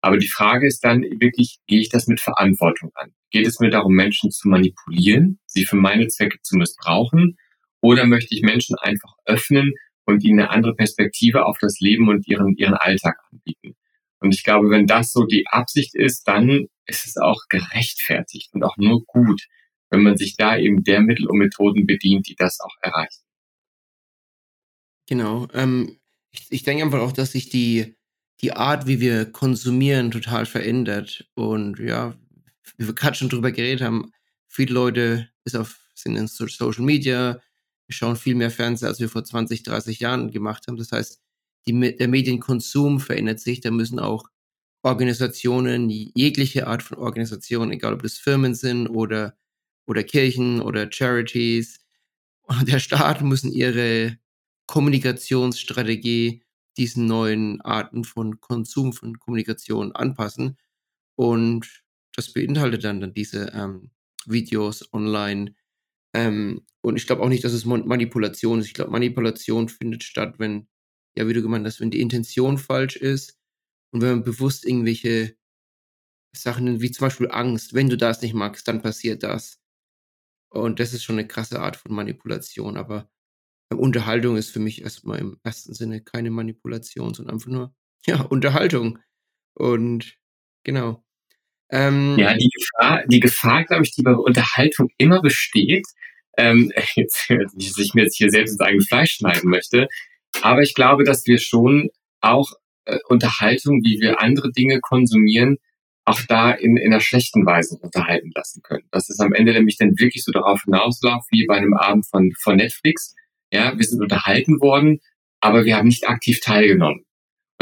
Aber 0.00 0.18
die 0.18 0.28
Frage 0.28 0.66
ist 0.66 0.80
dann 0.80 1.02
wirklich, 1.02 1.60
gehe 1.68 1.80
ich 1.80 1.88
das 1.88 2.08
mit 2.08 2.20
Verantwortung 2.20 2.90
an? 2.94 3.12
Geht 3.30 3.46
es 3.46 3.60
mir 3.60 3.70
darum, 3.70 3.94
Menschen 3.94 4.32
zu 4.32 4.48
manipulieren, 4.48 5.38
sie 5.46 5.64
für 5.64 5.76
meine 5.76 6.08
Zwecke 6.08 6.40
zu 6.42 6.56
missbrauchen? 6.56 7.36
Oder 7.80 8.06
möchte 8.06 8.34
ich 8.34 8.42
Menschen 8.42 8.74
einfach 8.80 9.14
öffnen 9.24 9.74
und 10.04 10.24
ihnen 10.24 10.40
eine 10.40 10.50
andere 10.50 10.74
Perspektive 10.74 11.46
auf 11.46 11.58
das 11.60 11.80
Leben 11.80 12.08
und 12.08 12.26
ihren, 12.26 12.56
ihren 12.56 12.74
Alltag 12.74 13.16
anbieten? 13.30 13.76
Und 14.20 14.34
ich 14.34 14.44
glaube, 14.44 14.70
wenn 14.70 14.86
das 14.86 15.12
so 15.12 15.24
die 15.24 15.46
Absicht 15.48 15.94
ist, 15.94 16.28
dann 16.28 16.68
ist 16.86 17.06
es 17.06 17.16
auch 17.16 17.48
gerechtfertigt 17.48 18.50
und 18.54 18.62
auch 18.62 18.76
nur 18.76 19.04
gut, 19.04 19.42
wenn 19.90 20.02
man 20.02 20.16
sich 20.16 20.36
da 20.36 20.56
eben 20.56 20.84
der 20.84 21.00
Mittel 21.00 21.26
und 21.26 21.38
Methoden 21.38 21.86
bedient, 21.86 22.28
die 22.28 22.36
das 22.36 22.60
auch 22.60 22.74
erreichen. 22.80 23.22
Genau. 25.08 25.48
Ähm, 25.52 25.98
ich, 26.30 26.46
ich 26.50 26.62
denke 26.62 26.84
einfach 26.84 27.00
auch, 27.00 27.12
dass 27.12 27.32
sich 27.32 27.50
die, 27.50 27.96
die 28.40 28.52
Art, 28.52 28.86
wie 28.86 29.00
wir 29.00 29.26
konsumieren, 29.30 30.10
total 30.10 30.46
verändert. 30.46 31.28
Und 31.34 31.78
ja, 31.78 32.14
wie 32.76 32.86
wir 32.86 32.94
gerade 32.94 33.16
schon 33.16 33.28
drüber 33.28 33.52
geredet 33.52 33.82
haben, 33.82 34.12
viele 34.48 34.72
Leute 34.72 35.28
ist 35.44 35.56
auf, 35.56 35.78
sind 35.94 36.16
in 36.16 36.28
Social 36.28 36.84
Media, 36.84 37.40
wir 37.86 37.94
schauen 37.94 38.16
viel 38.16 38.34
mehr 38.34 38.50
Fernseher, 38.50 38.88
als 38.88 39.00
wir 39.00 39.08
vor 39.08 39.24
20, 39.24 39.62
30 39.62 40.00
Jahren 40.00 40.30
gemacht 40.30 40.66
haben. 40.66 40.76
Das 40.76 40.92
heißt, 40.92 41.20
die, 41.66 41.96
der 41.96 42.08
Medienkonsum 42.08 43.00
verändert 43.00 43.40
sich. 43.40 43.60
Da 43.60 43.70
müssen 43.70 43.98
auch 43.98 44.28
Organisationen, 44.82 45.90
jegliche 45.90 46.66
Art 46.66 46.82
von 46.82 46.98
Organisation, 46.98 47.70
egal 47.70 47.94
ob 47.94 48.02
das 48.02 48.18
Firmen 48.18 48.54
sind 48.54 48.88
oder, 48.88 49.36
oder 49.86 50.02
Kirchen 50.02 50.60
oder 50.60 50.90
Charities, 50.90 51.80
der 52.62 52.80
Staat 52.80 53.22
müssen 53.22 53.52
ihre 53.52 54.18
Kommunikationsstrategie 54.66 56.42
diesen 56.76 57.06
neuen 57.06 57.60
Arten 57.60 58.04
von 58.04 58.40
Konsum 58.40 58.92
von 58.92 59.18
Kommunikation 59.18 59.92
anpassen. 59.92 60.56
Und 61.16 61.82
das 62.16 62.32
beinhaltet 62.32 62.84
dann, 62.84 63.00
dann 63.00 63.12
diese 63.12 63.52
ähm, 63.54 63.90
Videos 64.26 64.92
online. 64.92 65.54
Ähm, 66.14 66.66
und 66.82 66.96
ich 66.96 67.06
glaube 67.06 67.22
auch 67.22 67.28
nicht, 67.28 67.44
dass 67.44 67.52
es 67.52 67.64
Manipulation 67.64 68.60
ist. 68.60 68.66
Ich 68.66 68.74
glaube, 68.74 68.90
Manipulation 68.90 69.68
findet 69.68 70.02
statt, 70.04 70.34
wenn, 70.38 70.68
ja, 71.16 71.26
wie 71.28 71.32
du 71.32 71.42
gemeint 71.42 71.66
hast, 71.66 71.80
wenn 71.80 71.90
die 71.90 72.00
Intention 72.00 72.58
falsch 72.58 72.96
ist 72.96 73.38
und 73.92 74.02
wenn 74.02 74.10
man 74.10 74.24
bewusst 74.24 74.66
irgendwelche 74.66 75.36
Sachen, 76.34 76.80
wie 76.80 76.90
zum 76.90 77.06
Beispiel 77.06 77.30
Angst, 77.30 77.74
wenn 77.74 77.88
du 77.88 77.96
das 77.96 78.22
nicht 78.22 78.34
magst, 78.34 78.66
dann 78.68 78.82
passiert 78.82 79.22
das. 79.22 79.60
Und 80.50 80.80
das 80.80 80.92
ist 80.92 81.04
schon 81.04 81.18
eine 81.18 81.28
krasse 81.28 81.60
Art 81.60 81.76
von 81.76 81.94
Manipulation. 81.94 82.76
Aber 82.76 83.10
Unterhaltung 83.70 84.36
ist 84.36 84.50
für 84.50 84.60
mich 84.60 84.82
erstmal 84.82 85.18
im 85.18 85.38
ersten 85.42 85.74
Sinne 85.74 86.02
keine 86.02 86.30
Manipulation, 86.30 87.14
sondern 87.14 87.34
einfach 87.36 87.50
nur, 87.50 87.74
ja, 88.06 88.22
Unterhaltung. 88.22 88.98
Und 89.54 90.18
genau. 90.64 91.04
Ähm, 91.72 92.16
ja, 92.18 92.34
die 92.34 92.50
Gefahr, 92.50 93.02
die 93.06 93.20
Gefahr, 93.20 93.64
glaube 93.64 93.84
ich, 93.84 93.92
die 93.92 94.02
bei 94.02 94.12
Unterhaltung 94.12 94.90
immer 94.98 95.22
besteht, 95.22 95.86
ähm, 96.36 96.70
jetzt, 96.94 97.28
dass 97.30 97.78
ich 97.78 97.94
mir 97.94 98.02
jetzt 98.04 98.16
hier 98.16 98.30
selbst 98.30 98.52
ins 98.52 98.60
eigene 98.60 98.82
Fleisch 98.82 99.14
schneiden 99.14 99.50
möchte, 99.50 99.88
aber 100.42 100.62
ich 100.62 100.74
glaube, 100.74 101.04
dass 101.04 101.26
wir 101.26 101.38
schon 101.38 101.88
auch 102.20 102.52
äh, 102.84 102.98
Unterhaltung, 103.08 103.80
wie 103.82 104.00
wir 104.00 104.20
andere 104.20 104.52
Dinge 104.52 104.80
konsumieren, 104.80 105.56
auch 106.04 106.20
da 106.28 106.50
in, 106.50 106.76
in 106.76 106.92
einer 106.92 107.00
schlechten 107.00 107.46
Weise 107.46 107.78
unterhalten 107.80 108.30
lassen 108.34 108.62
können. 108.62 108.84
Das 108.90 109.08
ist 109.08 109.20
am 109.20 109.32
Ende 109.32 109.52
nämlich 109.52 109.76
dann 109.78 109.98
wirklich 109.98 110.24
so 110.24 110.32
darauf 110.32 110.62
hinausläuft, 110.64 111.26
wie 111.30 111.46
bei 111.46 111.56
einem 111.56 111.74
Abend 111.74 112.06
von, 112.06 112.32
von 112.40 112.56
Netflix, 112.56 113.14
ja, 113.52 113.76
wir 113.76 113.84
sind 113.84 114.00
unterhalten 114.00 114.60
worden, 114.60 115.00
aber 115.40 115.64
wir 115.64 115.76
haben 115.76 115.88
nicht 115.88 116.08
aktiv 116.08 116.40
teilgenommen. 116.40 117.04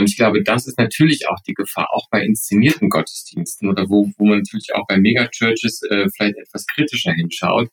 Und 0.00 0.08
ich 0.08 0.16
glaube, 0.16 0.42
das 0.42 0.66
ist 0.66 0.78
natürlich 0.78 1.28
auch 1.28 1.40
die 1.46 1.52
Gefahr, 1.52 1.88
auch 1.92 2.08
bei 2.10 2.24
inszenierten 2.24 2.88
Gottesdiensten 2.88 3.68
oder 3.68 3.88
wo, 3.90 4.10
wo 4.16 4.24
man 4.24 4.38
natürlich 4.38 4.74
auch 4.74 4.86
bei 4.88 4.98
Megachurches 4.98 5.82
äh, 5.82 6.06
vielleicht 6.14 6.36
etwas 6.38 6.66
kritischer 6.66 7.12
hinschaut. 7.12 7.68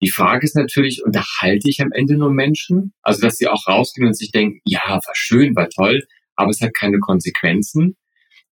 Die 0.00 0.10
Frage 0.10 0.44
ist 0.44 0.56
natürlich, 0.56 1.02
unterhalte 1.04 1.68
ich 1.68 1.80
am 1.82 1.92
Ende 1.92 2.16
nur 2.16 2.32
Menschen? 2.32 2.94
Also, 3.02 3.20
dass 3.20 3.36
sie 3.36 3.48
auch 3.48 3.66
rausgehen 3.66 4.06
und 4.06 4.16
sich 4.16 4.30
denken, 4.30 4.60
ja, 4.64 4.80
war 4.88 5.14
schön, 5.14 5.54
war 5.56 5.68
toll, 5.68 6.06
aber 6.36 6.50
es 6.50 6.60
hat 6.60 6.72
keine 6.74 7.00
Konsequenzen. 7.00 7.96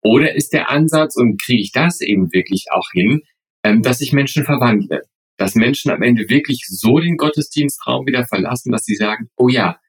Oder 0.01 0.35
ist 0.35 0.53
der 0.53 0.71
Ansatz, 0.71 1.15
und 1.15 1.39
kriege 1.39 1.61
ich 1.61 1.71
das 1.71 2.01
eben 2.01 2.33
wirklich 2.33 2.65
auch 2.71 2.89
hin, 2.93 3.21
ähm, 3.63 3.83
dass 3.83 4.01
ich 4.01 4.11
Menschen 4.11 4.43
verwandle? 4.43 5.01
dass 5.37 5.55
Menschen 5.55 5.91
am 5.91 6.03
Ende 6.03 6.29
wirklich 6.29 6.63
so 6.67 6.99
den 6.99 7.17
Gottesdienstraum 7.17 8.05
wieder 8.05 8.25
verlassen, 8.25 8.71
dass 8.71 8.85
sie 8.85 8.95
sagen, 8.95 9.29
oh 9.35 9.49
ja, 9.49 9.79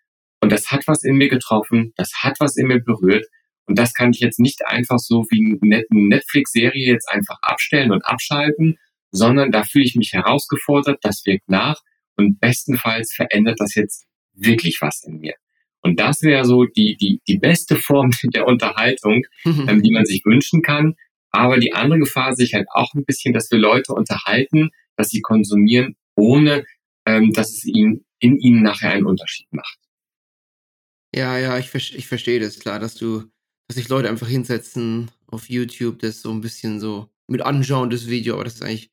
und 0.45 0.53
das 0.53 0.71
hat 0.71 0.87
was 0.87 1.03
in 1.05 1.17
mir 1.17 1.31
getroffen, 1.31 1.95
das 1.97 2.13
hat 2.23 2.39
was 2.39 2.57
in 2.57 2.67
mir 2.67 2.79
berührt 2.79 3.25
und 3.65 3.79
das 3.79 3.95
kann 3.95 4.11
ich 4.11 4.21
jetzt 4.21 4.39
nicht 4.39 4.67
einfach 4.67 4.99
so 4.99 5.25
wie 5.31 5.59
eine 5.63 5.85
Netflix-Serie 5.89 6.87
jetzt 6.87 7.09
einfach 7.09 7.39
abstellen 7.41 7.93
und 7.93 8.05
abschalten, 8.05 8.77
sondern 9.11 9.53
da 9.53 9.65
fühle 9.65 9.87
ich 9.87 9.97
mich 9.97 10.13
herausgefordert, 10.13 10.99
das 11.01 11.23
wirkt 11.25 11.49
nach 11.49 11.81
und 12.17 12.41
bestenfalls 12.41 13.15
verändert 13.15 13.59
das 13.59 13.75
jetzt 13.75 14.05
wirklich 14.35 14.83
was 14.83 15.03
in 15.03 15.21
mir. 15.21 15.33
Und 15.81 15.99
das 15.99 16.21
wäre 16.21 16.45
so 16.45 16.65
die, 16.65 16.99
die, 17.01 17.23
die 17.27 17.39
beste 17.39 17.77
Form 17.77 18.11
der 18.35 18.47
Unterhaltung, 18.47 19.25
ähm, 19.47 19.83
die 19.83 19.93
man 19.93 20.05
sich 20.05 20.27
wünschen 20.27 20.61
kann. 20.61 20.95
Aber 21.31 21.59
die 21.59 21.73
andere 21.73 22.01
Gefahr 22.01 22.35
sehe 22.35 22.45
ich 22.45 22.55
halt 22.55 22.67
auch 22.71 22.93
ein 22.93 23.07
bisschen, 23.07 23.33
dass 23.33 23.51
wir 23.51 23.59
Leute 23.59 23.95
unterhalten, 23.95 24.73
dass 24.97 25.09
sie 25.09 25.23
konsumieren, 25.23 25.97
ohne 26.17 26.67
ähm, 27.07 27.33
dass 27.33 27.49
es 27.49 27.65
ihnen, 27.65 28.05
in 28.19 28.39
ihnen 28.39 28.63
nachher 28.63 28.91
einen 28.91 29.07
Unterschied 29.07 29.47
macht. 29.51 29.79
Ja, 31.15 31.39
ja, 31.39 31.59
ich, 31.59 31.73
ich 31.75 32.09
verstehe 32.09 32.41
das 32.41 32.59
klar, 32.59 32.81
dass 32.81 32.97
du, 32.97 33.31
dass 33.69 33.77
sich 33.77 33.89
Leute 33.89 34.09
einfach 34.09 34.27
hinsetzen 34.27 35.13
auf 35.29 35.49
YouTube, 35.49 36.01
das 36.01 36.21
so 36.21 36.33
ein 36.33 36.41
bisschen 36.41 36.81
so 36.81 37.09
mit 37.29 37.41
anschauen, 37.41 37.91
das 37.91 38.09
Video, 38.09 38.35
aber 38.35 38.45
dass 38.45 38.57
es 38.57 38.63
eigentlich 38.63 38.93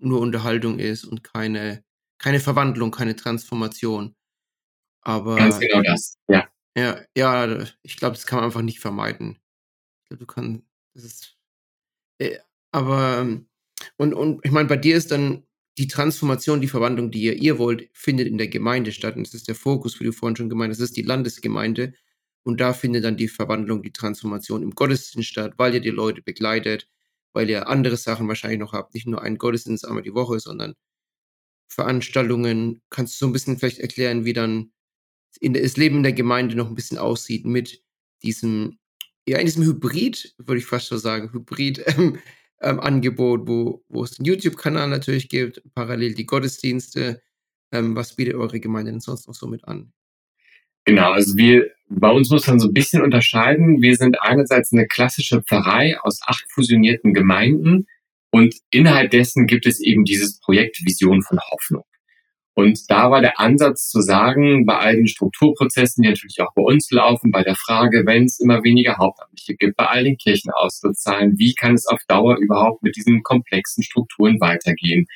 nur 0.00 0.20
Unterhaltung 0.20 0.78
ist 0.78 1.04
und 1.04 1.24
keine, 1.24 1.82
keine 2.18 2.40
Verwandlung, 2.40 2.90
keine 2.90 3.16
Transformation. 3.16 4.14
Aber. 5.00 5.36
Ganz 5.36 5.58
genau 5.58 5.80
das, 5.82 6.18
ja. 6.28 6.48
Ja, 6.76 7.00
ja, 7.16 7.64
ich 7.82 7.96
glaube, 7.96 8.16
das 8.16 8.26
kann 8.26 8.38
man 8.38 8.46
einfach 8.46 8.62
nicht 8.62 8.80
vermeiden. 8.80 9.38
Ich 10.02 10.08
glaube, 10.08 10.20
du 10.20 10.26
kannst, 10.26 10.64
das 10.94 11.04
ist, 11.04 11.38
äh, 12.18 12.40
aber 12.72 13.20
ähm, 13.20 13.48
und, 13.96 14.12
und 14.12 14.44
ich 14.44 14.50
meine, 14.50 14.68
bei 14.68 14.76
dir 14.76 14.96
ist 14.96 15.12
dann 15.12 15.46
die 15.78 15.88
Transformation, 15.88 16.60
die 16.60 16.68
Verwandlung, 16.68 17.10
die 17.10 17.22
ihr, 17.22 17.34
ihr 17.34 17.58
wollt, 17.58 17.88
findet 17.92 18.28
in 18.28 18.38
der 18.38 18.48
Gemeinde 18.48 18.92
statt. 18.92 19.16
Und 19.16 19.26
das 19.26 19.34
ist 19.34 19.48
der 19.48 19.54
Fokus, 19.54 19.98
wie 19.98 20.04
du 20.04 20.12
vorhin 20.12 20.36
schon 20.36 20.48
gemeint 20.48 20.70
hast, 20.70 20.80
das 20.80 20.90
ist 20.90 20.96
die 20.96 21.02
Landesgemeinde. 21.02 21.94
Und 22.44 22.60
da 22.60 22.72
findet 22.72 23.04
dann 23.04 23.16
die 23.16 23.28
Verwandlung, 23.28 23.82
die 23.82 23.92
Transformation 23.92 24.62
im 24.62 24.72
Gottesdienst 24.72 25.28
statt, 25.28 25.54
weil 25.56 25.74
ihr 25.74 25.80
die 25.80 25.90
Leute 25.90 26.22
begleitet, 26.22 26.88
weil 27.32 27.48
ihr 27.50 27.68
andere 27.68 27.96
Sachen 27.96 28.28
wahrscheinlich 28.28 28.60
noch 28.60 28.72
habt. 28.72 28.94
Nicht 28.94 29.06
nur 29.06 29.22
einen 29.22 29.38
Gottesdienst 29.38 29.86
einmal 29.86 30.02
die 30.02 30.14
Woche, 30.14 30.38
sondern 30.38 30.74
Veranstaltungen. 31.68 32.82
Kannst 32.90 33.14
du 33.14 33.18
so 33.24 33.26
ein 33.26 33.32
bisschen 33.32 33.58
vielleicht 33.58 33.80
erklären, 33.80 34.24
wie 34.24 34.34
dann 34.34 34.72
in, 35.40 35.54
das 35.54 35.76
Leben 35.76 35.98
in 35.98 36.02
der 36.04 36.12
Gemeinde 36.12 36.54
noch 36.54 36.68
ein 36.68 36.74
bisschen 36.74 36.98
aussieht 36.98 37.44
mit 37.46 37.82
diesem, 38.22 38.78
ja, 39.26 39.38
in 39.38 39.46
diesem 39.46 39.64
Hybrid, 39.64 40.34
würde 40.38 40.58
ich 40.58 40.66
fast 40.66 40.86
so 40.86 40.96
sagen, 40.96 41.32
Hybrid 41.32 41.82
ähm, 41.98 42.18
ähm, 42.60 42.80
Angebot, 42.80 43.46
wo, 43.46 43.84
wo 43.88 44.04
es 44.04 44.12
den 44.12 44.24
YouTube-Kanal 44.24 44.88
natürlich 44.88 45.28
gibt, 45.28 45.62
parallel 45.74 46.14
die 46.14 46.26
Gottesdienste. 46.26 47.22
Ähm, 47.72 47.96
was 47.96 48.16
bietet 48.16 48.34
eure 48.34 48.60
Gemeinde 48.60 48.92
denn 48.92 49.00
sonst 49.00 49.26
noch 49.26 49.34
so 49.34 49.46
mit 49.46 49.64
an? 49.66 49.92
Genau, 50.84 51.12
also 51.12 51.36
wir, 51.36 51.70
bei 51.88 52.10
uns 52.10 52.30
muss 52.30 52.46
man 52.46 52.60
so 52.60 52.68
ein 52.68 52.74
bisschen 52.74 53.02
unterscheiden. 53.02 53.80
Wir 53.80 53.96
sind 53.96 54.20
einerseits 54.20 54.72
eine 54.72 54.86
klassische 54.86 55.42
Pfarrei 55.42 55.98
aus 56.00 56.20
acht 56.22 56.44
fusionierten 56.50 57.14
Gemeinden 57.14 57.86
und 58.30 58.54
innerhalb 58.70 59.10
dessen 59.10 59.46
gibt 59.46 59.66
es 59.66 59.80
eben 59.80 60.04
dieses 60.04 60.40
Projekt 60.40 60.84
Vision 60.84 61.22
von 61.22 61.38
Hoffnung. 61.40 61.84
Und 62.54 62.88
da 62.88 63.10
war 63.10 63.20
der 63.20 63.40
Ansatz 63.40 63.88
zu 63.88 64.00
sagen, 64.00 64.64
bei 64.64 64.76
all 64.78 64.96
den 64.96 65.08
Strukturprozessen, 65.08 66.02
die 66.02 66.08
natürlich 66.08 66.40
auch 66.40 66.54
bei 66.54 66.62
uns 66.62 66.90
laufen, 66.90 67.32
bei 67.32 67.42
der 67.42 67.56
Frage, 67.56 68.04
wenn 68.06 68.24
es 68.24 68.38
immer 68.38 68.62
weniger 68.62 68.96
Hauptamtliche 68.96 69.56
gibt, 69.56 69.76
bei 69.76 69.86
all 69.86 70.04
den 70.04 70.16
Kirchenauszahlen, 70.16 71.38
wie 71.38 71.54
kann 71.54 71.74
es 71.74 71.86
auf 71.86 72.00
Dauer 72.06 72.36
überhaupt 72.36 72.82
mit 72.82 72.96
diesen 72.96 73.22
komplexen 73.22 73.82
Strukturen 73.82 74.40
weitergehen? 74.40 75.06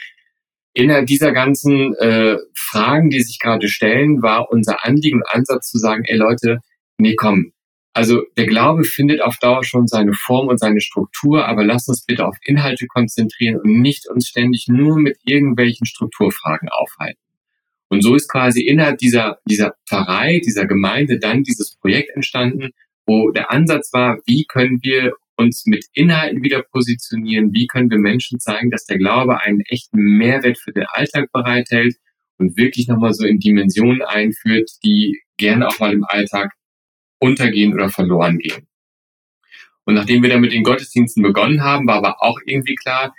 innerhalb 0.78 1.06
dieser 1.06 1.32
ganzen 1.32 1.94
äh, 1.96 2.36
Fragen, 2.54 3.10
die 3.10 3.20
sich 3.20 3.38
gerade 3.40 3.68
stellen, 3.68 4.22
war 4.22 4.50
unser 4.50 4.84
Anliegen 4.84 5.18
und 5.18 5.28
Ansatz 5.28 5.70
zu 5.70 5.78
sagen, 5.78 6.04
ey 6.04 6.16
Leute, 6.16 6.60
nee, 6.98 7.16
komm. 7.16 7.52
Also 7.94 8.22
der 8.36 8.46
Glaube 8.46 8.84
findet 8.84 9.20
auf 9.20 9.38
Dauer 9.38 9.64
schon 9.64 9.88
seine 9.88 10.12
Form 10.12 10.46
und 10.46 10.60
seine 10.60 10.80
Struktur, 10.80 11.46
aber 11.46 11.64
lasst 11.64 11.88
uns 11.88 12.04
bitte 12.04 12.26
auf 12.26 12.36
Inhalte 12.44 12.86
konzentrieren 12.86 13.56
und 13.56 13.80
nicht 13.80 14.08
uns 14.08 14.28
ständig 14.28 14.66
nur 14.68 15.00
mit 15.00 15.18
irgendwelchen 15.24 15.84
Strukturfragen 15.84 16.68
aufhalten. 16.68 17.18
Und 17.88 18.02
so 18.02 18.14
ist 18.14 18.30
quasi 18.30 18.62
innerhalb 18.62 18.98
dieser, 18.98 19.38
dieser 19.48 19.74
Pfarrei, 19.88 20.40
dieser 20.44 20.66
Gemeinde 20.66 21.18
dann 21.18 21.42
dieses 21.42 21.76
Projekt 21.76 22.14
entstanden, 22.14 22.70
wo 23.06 23.30
der 23.30 23.50
Ansatz 23.50 23.92
war, 23.92 24.18
wie 24.26 24.44
können 24.46 24.80
wir 24.82 25.12
uns 25.36 25.64
mit 25.66 25.86
Inhalten 25.94 26.42
wieder 26.42 26.62
positionieren, 26.62 27.52
wie 27.52 27.66
können 27.66 27.90
wir 27.90 27.98
Menschen 27.98 28.40
zeigen, 28.40 28.70
dass 28.70 28.84
der 28.84 28.98
Glaube 28.98 29.40
einen 29.40 29.60
echten 29.60 30.00
Mehrwert 30.00 30.58
für 30.58 30.72
den 30.72 30.86
Alltag 30.88 31.30
bereithält 31.32 31.96
und 32.38 32.56
wirklich 32.56 32.88
nochmal 32.88 33.14
so 33.14 33.24
in 33.24 33.38
Dimensionen 33.38 34.02
einführt, 34.02 34.70
die 34.84 35.20
gerne 35.36 35.68
auch 35.68 35.78
mal 35.78 35.92
im 35.92 36.04
Alltag 36.04 36.52
untergehen 37.20 37.72
oder 37.72 37.88
verloren 37.88 38.38
gehen. 38.38 38.66
Und 39.84 39.94
nachdem 39.94 40.22
wir 40.22 40.28
dann 40.28 40.42
mit 40.42 40.52
den 40.52 40.64
Gottesdiensten 40.64 41.22
begonnen 41.22 41.62
haben, 41.62 41.86
war 41.86 41.96
aber 41.96 42.22
auch 42.22 42.38
irgendwie 42.44 42.74
klar, 42.74 43.14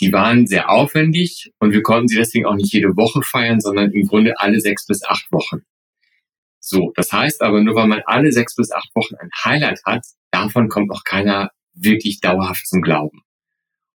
die 0.00 0.12
waren 0.12 0.46
sehr 0.46 0.70
aufwendig 0.70 1.50
und 1.58 1.72
wir 1.72 1.82
konnten 1.82 2.08
sie 2.08 2.16
deswegen 2.16 2.46
auch 2.46 2.54
nicht 2.54 2.72
jede 2.72 2.96
Woche 2.96 3.22
feiern, 3.22 3.60
sondern 3.60 3.92
im 3.92 4.06
Grunde 4.06 4.38
alle 4.38 4.60
sechs 4.60 4.86
bis 4.86 5.04
acht 5.04 5.30
Wochen. 5.32 5.62
So, 6.60 6.92
das 6.96 7.12
heißt 7.12 7.42
aber, 7.42 7.62
nur 7.62 7.74
weil 7.74 7.88
man 7.88 8.02
alle 8.06 8.30
sechs 8.32 8.54
bis 8.54 8.70
acht 8.72 8.90
Wochen 8.94 9.16
ein 9.16 9.30
Highlight 9.44 9.80
hat, 9.84 10.04
davon 10.30 10.68
kommt 10.68 10.90
auch 10.90 11.04
keiner 11.04 11.50
wirklich 11.74 12.20
dauerhaft 12.20 12.66
zum 12.66 12.82
Glauben. 12.82 13.22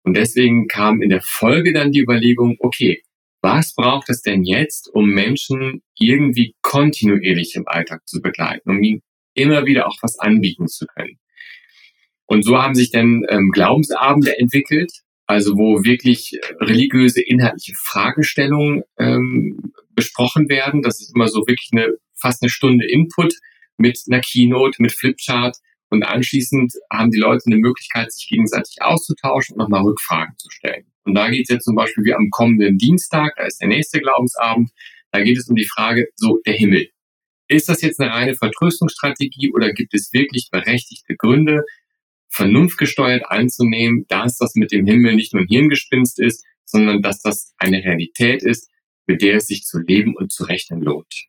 Und 0.04 0.18
deswegen 0.18 0.68
kam 0.68 1.02
in 1.02 1.10
der 1.10 1.22
Folge 1.22 1.72
dann 1.74 1.92
die 1.92 2.02
Überlegung, 2.02 2.58
okay, 2.60 3.04
was 3.42 3.74
braucht 3.74 4.10
es 4.10 4.22
denn 4.22 4.44
jetzt, 4.44 4.90
um 4.94 5.10
Menschen 5.10 5.84
irgendwie 5.98 6.56
kontinuierlich 6.62 7.56
im 7.56 7.68
Alltag 7.68 8.08
zu 8.08 8.22
begleiten, 8.22 8.70
um 8.70 8.82
ihnen 8.82 9.02
immer 9.34 9.66
wieder 9.66 9.88
auch 9.88 9.98
was 10.02 10.18
anbieten 10.20 10.68
zu 10.68 10.86
können? 10.88 11.20
Und 12.26 12.44
so 12.44 12.58
haben 12.58 12.74
sich 12.74 12.92
dann 12.92 13.26
ähm, 13.30 13.52
Glaubensabende 13.52 14.38
entwickelt, 14.38 15.03
also 15.26 15.58
wo 15.58 15.84
wirklich 15.84 16.40
religiöse 16.60 17.22
inhaltliche 17.22 17.74
Fragestellungen 17.76 18.84
ähm, 18.98 19.74
besprochen 19.92 20.50
werden. 20.50 20.82
Das 20.82 21.00
ist 21.02 21.16
immer 21.16 21.28
so 21.28 21.42
wirklich 21.48 21.70
eine 21.72 21.94
fast 22.16 22.42
eine 22.42 22.50
Stunde 22.50 22.86
Input 22.90 23.34
mit 23.78 24.00
einer 24.08 24.22
Keynote, 24.22 24.82
mit 24.82 24.94
Flipchart, 24.94 25.58
und 25.94 26.02
anschließend 26.02 26.74
haben 26.92 27.12
die 27.12 27.20
Leute 27.20 27.44
eine 27.46 27.58
Möglichkeit, 27.58 28.12
sich 28.12 28.28
gegenseitig 28.28 28.82
auszutauschen 28.82 29.54
und 29.54 29.60
nochmal 29.60 29.84
Rückfragen 29.84 30.36
zu 30.40 30.50
stellen. 30.50 30.86
Und 31.04 31.14
da 31.14 31.30
geht 31.30 31.44
es 31.44 31.50
jetzt 31.50 31.66
zum 31.66 31.76
Beispiel 31.76 32.04
wie 32.04 32.16
am 32.16 32.32
kommenden 32.32 32.80
Dienstag, 32.80 33.36
da 33.38 33.46
ist 33.46 33.62
der 33.62 33.68
nächste 33.68 34.00
Glaubensabend, 34.00 34.72
da 35.12 35.22
geht 35.22 35.38
es 35.38 35.48
um 35.48 35.56
die 35.56 35.68
Frage, 35.68 36.08
so 36.16 36.40
der 36.48 36.56
Himmel. 36.56 36.90
Ist 37.48 37.70
das 37.70 37.82
jetzt 37.84 38.00
eine 38.00 38.12
reine 38.12 38.34
Vertröstungsstrategie 38.34 39.52
oder 39.54 39.72
gibt 39.72 39.94
es 39.94 40.12
wirklich 40.14 40.50
berechtigte 40.52 41.16
Gründe, 41.16 41.64
vernunftgesteuert 42.34 43.30
einzunehmen, 43.30 44.06
dass 44.08 44.38
das 44.38 44.56
mit 44.56 44.72
dem 44.72 44.86
Himmel 44.86 45.16
nicht 45.16 45.34
nur 45.34 45.44
ein 45.44 45.48
Hirngespinst 45.48 46.20
ist, 46.20 46.44
sondern 46.66 47.02
dass 47.02 47.22
das 47.22 47.54
eine 47.58 47.84
Realität 47.84 48.44
ist, 48.44 48.70
mit 49.06 49.22
der 49.22 49.38
es 49.38 49.48
sich 49.48 49.64
zu 49.64 49.80
leben 49.80 50.16
und 50.16 50.32
zu 50.32 50.44
rechnen 50.44 50.82
lohnt. 50.82 51.28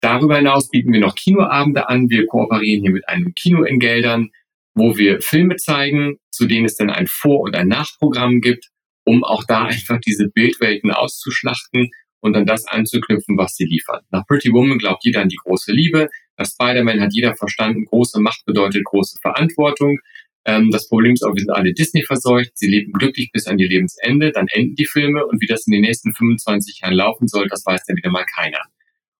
Darüber 0.00 0.36
hinaus 0.36 0.68
bieten 0.68 0.92
wir 0.92 1.00
noch 1.00 1.14
Kinoabende 1.14 1.88
an. 1.88 2.08
Wir 2.10 2.26
kooperieren 2.26 2.82
hier 2.82 2.92
mit 2.92 3.08
einem 3.08 3.34
Kino 3.34 3.64
in 3.64 3.80
Geldern, 3.80 4.30
wo 4.74 4.96
wir 4.96 5.20
Filme 5.20 5.56
zeigen, 5.56 6.18
zu 6.30 6.46
denen 6.46 6.66
es 6.66 6.76
dann 6.76 6.90
ein 6.90 7.06
Vor- 7.06 7.40
und 7.40 7.56
ein 7.56 7.68
Nachprogramm 7.68 8.40
gibt, 8.40 8.68
um 9.04 9.24
auch 9.24 9.42
da 9.44 9.64
einfach 9.64 9.98
diese 10.06 10.28
Bildwelten 10.28 10.90
auszuschlachten 10.92 11.90
und 12.20 12.34
dann 12.34 12.46
das 12.46 12.66
anzuknüpfen, 12.66 13.38
was 13.38 13.54
sie 13.54 13.64
liefern. 13.64 14.02
Nach 14.10 14.26
Pretty 14.26 14.52
Woman 14.52 14.78
glaubt 14.78 15.04
jeder 15.04 15.22
an 15.22 15.28
die 15.28 15.38
große 15.42 15.72
Liebe. 15.72 16.08
Nach 16.36 16.46
Spider-Man 16.46 17.00
hat 17.00 17.14
jeder 17.14 17.34
verstanden, 17.34 17.86
große 17.86 18.20
Macht 18.20 18.44
bedeutet 18.44 18.84
große 18.84 19.18
Verantwortung. 19.20 19.98
Ähm, 20.44 20.70
das 20.70 20.88
Problem 20.88 21.14
ist 21.14 21.24
auch, 21.24 21.34
wir 21.34 21.40
sind 21.40 21.50
alle 21.50 21.72
Disney 21.72 22.02
verseucht. 22.02 22.52
Sie 22.54 22.68
leben 22.68 22.92
glücklich 22.92 23.30
bis 23.32 23.46
an 23.46 23.58
ihr 23.58 23.68
Lebensende. 23.68 24.32
Dann 24.32 24.46
enden 24.48 24.76
die 24.76 24.86
Filme 24.86 25.26
und 25.26 25.40
wie 25.40 25.46
das 25.46 25.66
in 25.66 25.72
den 25.72 25.82
nächsten 25.82 26.14
25 26.14 26.80
Jahren 26.80 26.94
laufen 26.94 27.26
soll, 27.26 27.48
das 27.48 27.66
weiß 27.66 27.84
dann 27.86 27.96
wieder 27.96 28.10
mal 28.10 28.24
keiner. 28.24 28.60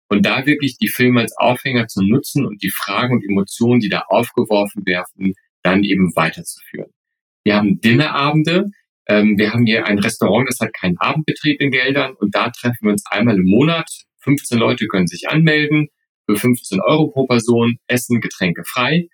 Und 0.09 0.25
da 0.25 0.45
wirklich 0.45 0.77
die 0.77 0.87
Filme 0.87 1.19
als 1.19 1.35
Aufhänger 1.35 1.87
zu 1.87 2.01
nutzen 2.01 2.45
und 2.45 2.63
die 2.63 2.69
Fragen 2.69 3.15
und 3.15 3.25
Emotionen, 3.25 3.81
die 3.81 3.89
da 3.89 4.05
aufgeworfen 4.07 4.85
werden, 4.85 5.33
dann 5.63 5.83
eben 5.83 6.15
weiterzuführen. 6.15 6.91
Wir 7.43 7.55
haben 7.55 7.81
Dinnerabende. 7.81 8.65
Ähm, 9.09 9.37
wir 9.37 9.53
haben 9.53 9.65
hier 9.65 9.85
ein 9.85 9.99
Restaurant, 9.99 10.49
das 10.49 10.59
hat 10.59 10.73
keinen 10.73 10.97
Abendbetrieb 10.97 11.59
in 11.61 11.71
Geldern 11.71 12.13
und 12.13 12.35
da 12.35 12.49
treffen 12.49 12.85
wir 12.87 12.91
uns 12.91 13.05
einmal 13.09 13.35
im 13.35 13.45
Monat. 13.45 13.89
15 14.19 14.57
Leute 14.57 14.87
können 14.87 15.07
sich 15.07 15.29
anmelden 15.29 15.89
für 16.27 16.35
15 16.35 16.81
Euro 16.81 17.07
pro 17.07 17.25
Person, 17.25 17.77
Essen, 17.87 18.21
Getränke 18.21 18.63
frei. 18.65 19.07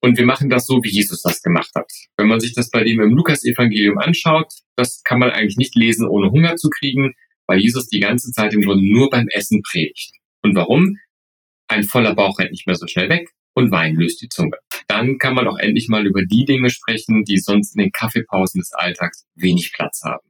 Und 0.00 0.18
wir 0.18 0.26
machen 0.26 0.50
das 0.50 0.66
so, 0.66 0.82
wie 0.82 0.90
Jesus 0.90 1.22
das 1.22 1.42
gemacht 1.42 1.70
hat. 1.74 1.90
Wenn 2.16 2.26
man 2.26 2.40
sich 2.40 2.54
das 2.54 2.70
bei 2.70 2.82
dem 2.82 3.00
im 3.00 3.14
Lukas-Evangelium 3.14 3.98
anschaut, 3.98 4.52
das 4.76 5.02
kann 5.04 5.20
man 5.20 5.30
eigentlich 5.30 5.56
nicht 5.56 5.76
lesen, 5.76 6.08
ohne 6.08 6.30
Hunger 6.30 6.56
zu 6.56 6.68
kriegen 6.70 7.14
weil 7.46 7.60
Jesus 7.60 7.88
die 7.88 8.00
ganze 8.00 8.32
Zeit 8.32 8.54
im 8.54 8.62
Grunde 8.62 8.90
nur 8.90 9.10
beim 9.10 9.28
Essen 9.28 9.62
predigt. 9.62 10.12
Und 10.42 10.54
warum? 10.54 10.96
Ein 11.68 11.84
voller 11.84 12.14
Bauch 12.14 12.38
rennt 12.38 12.52
nicht 12.52 12.66
mehr 12.66 12.76
so 12.76 12.86
schnell 12.86 13.08
weg 13.08 13.28
und 13.54 13.70
Wein 13.70 13.94
löst 13.94 14.22
die 14.22 14.28
Zunge. 14.28 14.56
Dann 14.88 15.18
kann 15.18 15.34
man 15.34 15.46
auch 15.46 15.58
endlich 15.58 15.88
mal 15.88 16.06
über 16.06 16.22
die 16.24 16.44
Dinge 16.44 16.70
sprechen, 16.70 17.24
die 17.24 17.38
sonst 17.38 17.76
in 17.76 17.82
den 17.82 17.92
Kaffeepausen 17.92 18.60
des 18.60 18.72
Alltags 18.72 19.26
wenig 19.34 19.72
Platz 19.72 20.02
haben. 20.02 20.26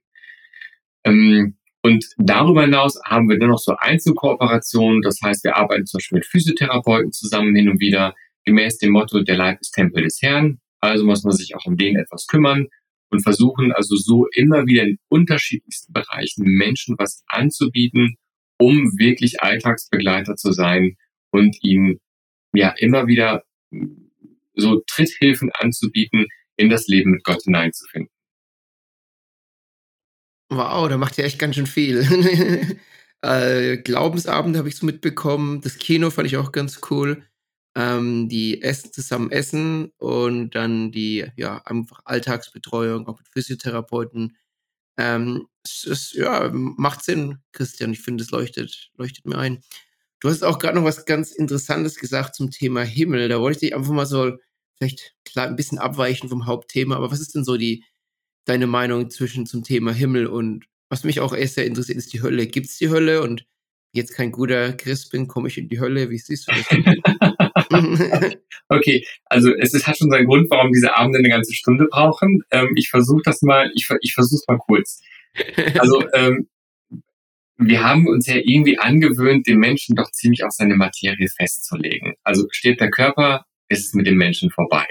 Ähm, 1.04 1.56
und 1.82 2.06
darüber 2.16 2.62
hinaus 2.62 3.00
haben 3.04 3.28
wir 3.28 3.38
dann 3.38 3.50
noch 3.50 3.58
so 3.58 3.74
Einzelkooperationen. 3.76 5.02
Das 5.02 5.20
heißt, 5.20 5.42
wir 5.42 5.56
arbeiten 5.56 5.84
zum 5.84 5.98
Beispiel 5.98 6.18
mit 6.18 6.26
Physiotherapeuten 6.26 7.12
zusammen 7.12 7.54
hin 7.56 7.68
und 7.68 7.80
wieder, 7.80 8.14
gemäß 8.44 8.78
dem 8.78 8.92
Motto, 8.92 9.22
der 9.22 9.36
Leib 9.36 9.60
ist 9.60 9.72
Tempel 9.72 10.04
des 10.04 10.22
Herrn. 10.22 10.60
Also 10.80 11.04
muss 11.04 11.24
man 11.24 11.32
sich 11.32 11.54
auch 11.56 11.66
um 11.66 11.76
den 11.76 11.96
etwas 11.96 12.26
kümmern 12.26 12.68
und 13.10 13.22
versuchen 13.22 13.72
also 13.72 13.96
so 13.96 14.26
immer 14.32 14.66
wieder 14.66 14.84
in 14.84 14.98
unterschiedlichsten 15.08 15.92
Bereichen 15.92 16.44
Menschen 16.44 16.96
was 16.98 17.22
anzubieten, 17.26 18.16
um 18.58 18.92
wirklich 18.98 19.42
Alltagsbegleiter 19.42 20.36
zu 20.36 20.52
sein 20.52 20.96
und 21.30 21.56
ihnen 21.62 21.98
ja 22.52 22.74
immer 22.78 23.06
wieder 23.06 23.42
so 24.54 24.82
Tritthilfen 24.86 25.50
anzubieten, 25.52 26.26
in 26.56 26.68
das 26.68 26.86
Leben 26.86 27.12
mit 27.12 27.24
Gott 27.24 27.42
hineinzufinden. 27.42 28.11
Wow, 30.54 30.88
da 30.88 30.96
macht 30.98 31.18
ihr 31.18 31.24
echt 31.24 31.38
ganz 31.38 31.54
schön 31.54 31.66
viel. 31.66 32.78
äh, 33.22 33.78
Glaubensabend 33.78 34.56
habe 34.56 34.68
ich 34.68 34.76
so 34.76 34.86
mitbekommen. 34.86 35.60
Das 35.62 35.78
Kino 35.78 36.10
fand 36.10 36.26
ich 36.26 36.36
auch 36.36 36.52
ganz 36.52 36.80
cool 36.90 37.22
ähm, 37.74 38.28
die 38.28 38.62
essen 38.62 38.92
zusammen 38.92 39.30
essen 39.30 39.92
und 39.98 40.50
dann 40.54 40.92
die 40.92 41.26
ja 41.36 41.58
einfach 41.64 42.00
Alltagsbetreuung 42.04 43.08
auch 43.08 43.18
mit 43.18 43.28
Physiotherapeuten. 43.28 44.36
Ähm, 44.98 45.48
es, 45.64 45.86
es 45.86 46.12
ja, 46.12 46.50
macht 46.52 47.04
Sinn, 47.04 47.38
Christian. 47.52 47.92
Ich 47.92 48.00
finde, 48.00 48.24
es 48.24 48.30
leuchtet, 48.30 48.90
leuchtet 48.96 49.26
mir 49.26 49.38
ein. 49.38 49.62
Du 50.20 50.28
hast 50.28 50.42
auch 50.44 50.58
gerade 50.58 50.78
noch 50.78 50.84
was 50.84 51.06
ganz 51.06 51.32
Interessantes 51.32 51.96
gesagt 51.96 52.34
zum 52.36 52.50
Thema 52.50 52.82
Himmel. 52.82 53.28
Da 53.28 53.40
wollte 53.40 53.56
ich 53.56 53.70
dich 53.70 53.74
einfach 53.76 53.92
mal 53.92 54.06
so 54.06 54.36
vielleicht 54.76 55.14
klar 55.24 55.46
ein 55.48 55.56
bisschen 55.56 55.78
abweichen 55.78 56.28
vom 56.28 56.46
Hauptthema. 56.46 56.96
Aber 56.96 57.10
was 57.10 57.20
ist 57.20 57.34
denn 57.34 57.44
so 57.44 57.56
die 57.56 57.84
deine 58.44 58.66
Meinung 58.66 59.10
zwischen 59.10 59.46
zum 59.46 59.62
Thema 59.62 59.92
Himmel 59.92 60.26
und 60.26 60.66
was 60.88 61.04
mich 61.04 61.20
auch 61.20 61.32
erst 61.32 61.54
sehr 61.54 61.64
interessiert, 61.64 61.96
ist 61.96 62.12
die 62.12 62.22
Hölle. 62.22 62.46
Gibt 62.46 62.66
es 62.66 62.76
die 62.76 62.90
Hölle? 62.90 63.22
Und 63.22 63.46
jetzt 63.94 64.14
kein 64.14 64.30
guter 64.30 64.74
Christ 64.74 65.10
bin, 65.10 65.26
komme 65.26 65.48
ich 65.48 65.56
in 65.56 65.68
die 65.68 65.80
Hölle. 65.80 66.10
Wie 66.10 66.18
siehst 66.18 66.48
du 66.48 66.52
das? 66.52 68.36
okay, 68.68 69.06
also 69.24 69.54
es 69.54 69.72
ist, 69.72 69.86
hat 69.86 69.96
schon 69.96 70.10
seinen 70.10 70.26
Grund, 70.26 70.50
warum 70.50 70.70
diese 70.70 70.94
Abende 70.94 71.18
eine 71.18 71.30
ganze 71.30 71.54
Stunde 71.54 71.86
brauchen. 71.90 72.42
Ähm, 72.50 72.72
ich 72.76 72.90
versuche 72.90 73.22
das 73.24 73.40
mal, 73.40 73.70
ich, 73.74 73.88
ich 74.02 74.12
versuche 74.12 74.40
es 74.40 74.44
mal 74.46 74.58
kurz. 74.58 75.00
Also 75.78 76.04
ähm, 76.12 76.48
wir 77.56 77.82
haben 77.82 78.06
uns 78.06 78.26
ja 78.26 78.36
irgendwie 78.36 78.78
angewöhnt, 78.78 79.46
den 79.46 79.58
Menschen 79.58 79.96
doch 79.96 80.10
ziemlich 80.10 80.44
auf 80.44 80.52
seine 80.52 80.76
Materie 80.76 81.28
festzulegen. 81.28 82.14
Also 82.22 82.46
steht 82.50 82.80
der 82.80 82.90
Körper, 82.90 83.46
ist 83.68 83.86
es 83.86 83.94
mit 83.94 84.06
dem 84.06 84.16
Menschen 84.16 84.50
vorbei. 84.50 84.86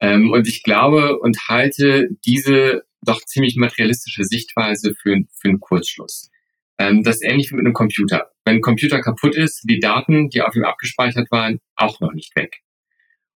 Ähm, 0.00 0.30
und 0.30 0.46
ich 0.46 0.62
glaube 0.62 1.18
und 1.18 1.48
halte 1.48 2.08
diese 2.24 2.82
doch 3.02 3.20
ziemlich 3.24 3.56
materialistische 3.56 4.24
Sichtweise 4.24 4.94
für, 4.94 5.16
für 5.32 5.48
einen 5.48 5.60
Kurzschluss. 5.60 6.30
Ähm, 6.78 7.02
das 7.02 7.16
ist 7.16 7.24
ähnlich 7.24 7.50
wie 7.50 7.56
mit 7.56 7.64
einem 7.64 7.74
Computer. 7.74 8.30
Wenn 8.44 8.56
ein 8.56 8.62
Computer 8.62 9.00
kaputt 9.00 9.34
ist, 9.34 9.62
die 9.64 9.80
Daten, 9.80 10.28
die 10.28 10.42
auf 10.42 10.54
ihm 10.54 10.64
abgespeichert 10.64 11.30
waren, 11.30 11.60
auch 11.76 12.00
noch 12.00 12.12
nicht 12.12 12.36
weg. 12.36 12.62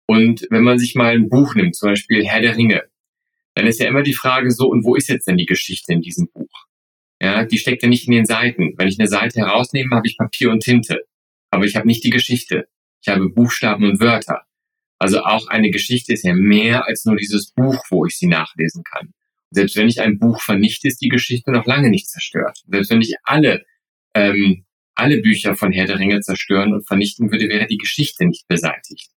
Und 0.07 0.47
wenn 0.49 0.63
man 0.63 0.79
sich 0.79 0.95
mal 0.95 1.13
ein 1.13 1.29
Buch 1.29 1.55
nimmt, 1.55 1.75
zum 1.75 1.89
Beispiel 1.89 2.25
Herr 2.25 2.41
der 2.41 2.57
Ringe, 2.57 2.83
dann 3.55 3.67
ist 3.67 3.79
ja 3.79 3.87
immer 3.87 4.03
die 4.03 4.13
Frage 4.13 4.51
so, 4.51 4.67
und 4.67 4.83
wo 4.83 4.95
ist 4.95 5.07
jetzt 5.07 5.27
denn 5.27 5.37
die 5.37 5.45
Geschichte 5.45 5.93
in 5.93 6.01
diesem 6.01 6.29
Buch? 6.33 6.65
Ja, 7.21 7.45
die 7.45 7.57
steckt 7.57 7.83
ja 7.83 7.89
nicht 7.89 8.07
in 8.07 8.13
den 8.13 8.25
Seiten. 8.25 8.73
Wenn 8.77 8.87
ich 8.87 8.99
eine 8.99 9.09
Seite 9.09 9.39
herausnehme, 9.39 9.95
habe 9.95 10.07
ich 10.07 10.17
Papier 10.17 10.51
und 10.51 10.61
Tinte. 10.61 11.01
Aber 11.51 11.65
ich 11.65 11.75
habe 11.75 11.87
nicht 11.87 12.03
die 12.03 12.09
Geschichte. 12.09 12.67
Ich 13.01 13.09
habe 13.09 13.29
Buchstaben 13.29 13.85
und 13.85 13.99
Wörter. 13.99 14.45
Also 14.99 15.21
auch 15.21 15.47
eine 15.47 15.71
Geschichte 15.71 16.13
ist 16.13 16.25
ja 16.25 16.33
mehr 16.33 16.85
als 16.85 17.05
nur 17.05 17.15
dieses 17.15 17.51
Buch, 17.51 17.83
wo 17.89 18.05
ich 18.05 18.17
sie 18.17 18.27
nachlesen 18.27 18.83
kann. 18.83 19.13
Selbst 19.51 19.75
wenn 19.77 19.87
ich 19.87 20.01
ein 20.01 20.19
Buch 20.19 20.41
vernichte, 20.41 20.87
ist 20.87 21.01
die 21.01 21.07
Geschichte 21.07 21.51
noch 21.51 21.65
lange 21.65 21.89
nicht 21.89 22.09
zerstört. 22.09 22.59
Selbst 22.67 22.91
wenn 22.91 23.01
ich 23.01 23.15
alle, 23.23 23.65
ähm, 24.13 24.65
alle 24.95 25.21
Bücher 25.21 25.55
von 25.55 25.71
Herr 25.71 25.85
der 25.85 25.99
Ringe 25.99 26.19
zerstören 26.19 26.73
und 26.73 26.85
vernichten 26.85 27.31
würde, 27.31 27.47
wäre 27.47 27.65
die 27.65 27.77
Geschichte 27.77 28.25
nicht 28.25 28.47
beseitigt. 28.47 29.09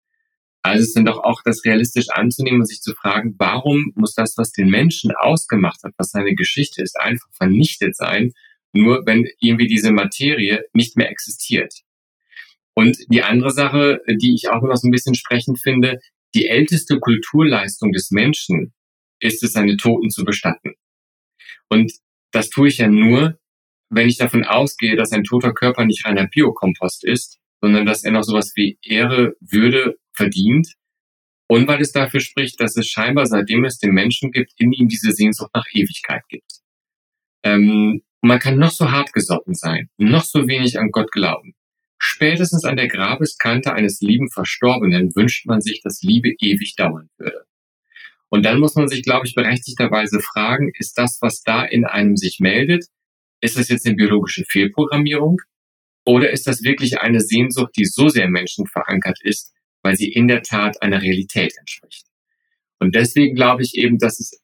Also 0.63 0.85
ist 0.85 0.95
dann 0.95 1.07
doch 1.07 1.19
auch 1.25 1.41
das 1.43 1.65
realistisch 1.65 2.11
anzunehmen 2.11 2.61
und 2.61 2.67
sich 2.67 2.83
zu 2.83 2.95
fragen, 2.95 3.35
warum 3.39 3.93
muss 3.95 4.15
das, 4.15 4.37
was 4.37 4.53
den 4.53 4.69
Menschen 4.69 5.11
ausgemacht 5.13 5.83
hat, 5.83 5.95
was 5.97 6.11
seine 6.11 6.35
Geschichte 6.35 6.83
ist, 6.83 7.01
einfach 7.01 7.29
vernichtet 7.33 7.97
sein, 7.97 8.33
nur 8.73 9.07
wenn 9.07 9.27
irgendwie 9.41 9.67
diese 9.67 9.91
Materie 9.91 10.65
nicht 10.75 10.97
mehr 10.97 11.11
existiert. 11.11 11.75
Und 12.81 12.97
die 13.13 13.23
andere 13.23 13.51
Sache, 13.51 14.01
die 14.09 14.35
ich 14.35 14.49
auch 14.49 14.63
immer 14.63 14.75
so 14.75 14.89
ein 14.89 14.91
bisschen 14.91 15.15
sprechend 15.15 15.61
finde, 15.61 15.99
die 16.35 16.49
älteste 16.49 16.99
Kulturleistung 16.99 17.93
des 17.93 18.11
Menschen 18.11 18.73
ist 19.21 19.43
es, 19.43 19.53
seine 19.53 19.77
Toten 19.77 20.09
zu 20.09 20.25
bestatten. 20.25 20.73
Und 21.69 21.93
das 22.33 22.49
tue 22.49 22.69
ich 22.69 22.79
ja 22.79 22.89
nur, 22.89 23.39
wenn 23.91 24.09
ich 24.09 24.17
davon 24.17 24.45
ausgehe, 24.45 24.97
dass 24.97 25.13
ein 25.13 25.25
toter 25.25 25.53
Körper 25.53 25.85
nicht 25.85 26.07
reiner 26.07 26.27
Biokompost 26.27 27.05
ist, 27.05 27.39
sondern 27.61 27.85
dass 27.85 28.03
er 28.03 28.13
noch 28.13 28.23
sowas 28.23 28.53
wie 28.55 28.79
Ehre, 28.83 29.35
Würde 29.41 29.99
verdient. 30.15 30.73
Und 31.49 31.69
weil 31.69 31.83
es 31.83 31.93
dafür 31.93 32.21
spricht, 32.21 32.63
dass 32.63 32.79
es 32.79 32.87
scheinbar, 32.89 33.27
seitdem 33.27 33.67
es 33.67 33.77
den 33.77 33.93
Menschen 33.93 34.33
gibt, 34.33 34.53
in 34.57 34.73
ihm 34.73 34.89
diese 34.89 35.13
Sehnsucht 35.13 35.51
nach 35.53 35.67
Ewigkeit 35.75 36.23
gibt. 36.31 36.61
Ähm, 37.45 38.01
man 38.23 38.39
kann 38.39 38.57
noch 38.57 38.71
so 38.71 38.91
hart 38.91 39.13
gesotten 39.13 39.53
sein, 39.53 39.91
noch 39.99 40.25
so 40.25 40.49
wenig 40.49 40.79
an 40.79 40.91
Gott 40.91 41.13
glauben. 41.13 41.55
Spätestens 42.21 42.67
an 42.67 42.77
der 42.77 42.89
Grabeskante 42.89 43.73
eines 43.73 44.03
lieben 44.03 44.29
Verstorbenen 44.31 45.11
wünscht 45.17 45.47
man 45.47 45.63
sich, 45.63 45.81
dass 45.83 46.03
Liebe 46.03 46.35
ewig 46.39 46.75
dauern 46.77 47.09
würde. 47.17 47.47
Und 48.29 48.45
dann 48.45 48.61
muss 48.61 48.75
man 48.75 48.89
sich, 48.89 49.03
glaube 49.03 49.27
ich, 49.27 49.35
berechtigterweise 49.35 50.21
fragen, 50.21 50.71
ist 50.75 50.99
das, 50.99 51.17
was 51.23 51.41
da 51.41 51.65
in 51.65 51.87
einem 51.87 52.19
sich 52.19 52.37
meldet, 52.39 52.85
ist 53.41 53.57
das 53.57 53.71
jetzt 53.71 53.87
eine 53.87 53.97
biologische 53.97 54.45
Fehlprogrammierung? 54.45 55.39
Oder 56.05 56.29
ist 56.29 56.47
das 56.47 56.63
wirklich 56.63 57.01
eine 57.01 57.23
Sehnsucht, 57.23 57.71
die 57.79 57.87
so 57.87 58.11
sehr 58.11 58.29
Menschen 58.29 58.67
verankert 58.67 59.19
ist, 59.23 59.55
weil 59.83 59.97
sie 59.97 60.13
in 60.13 60.29
der 60.29 60.43
Tat 60.43 60.83
einer 60.83 61.01
Realität 61.01 61.55
entspricht? 61.57 62.05
Und 62.81 62.95
deswegen 62.95 63.35
glaube 63.35 63.63
ich 63.63 63.79
eben, 63.79 63.97
dass 63.97 64.21
es, 64.21 64.39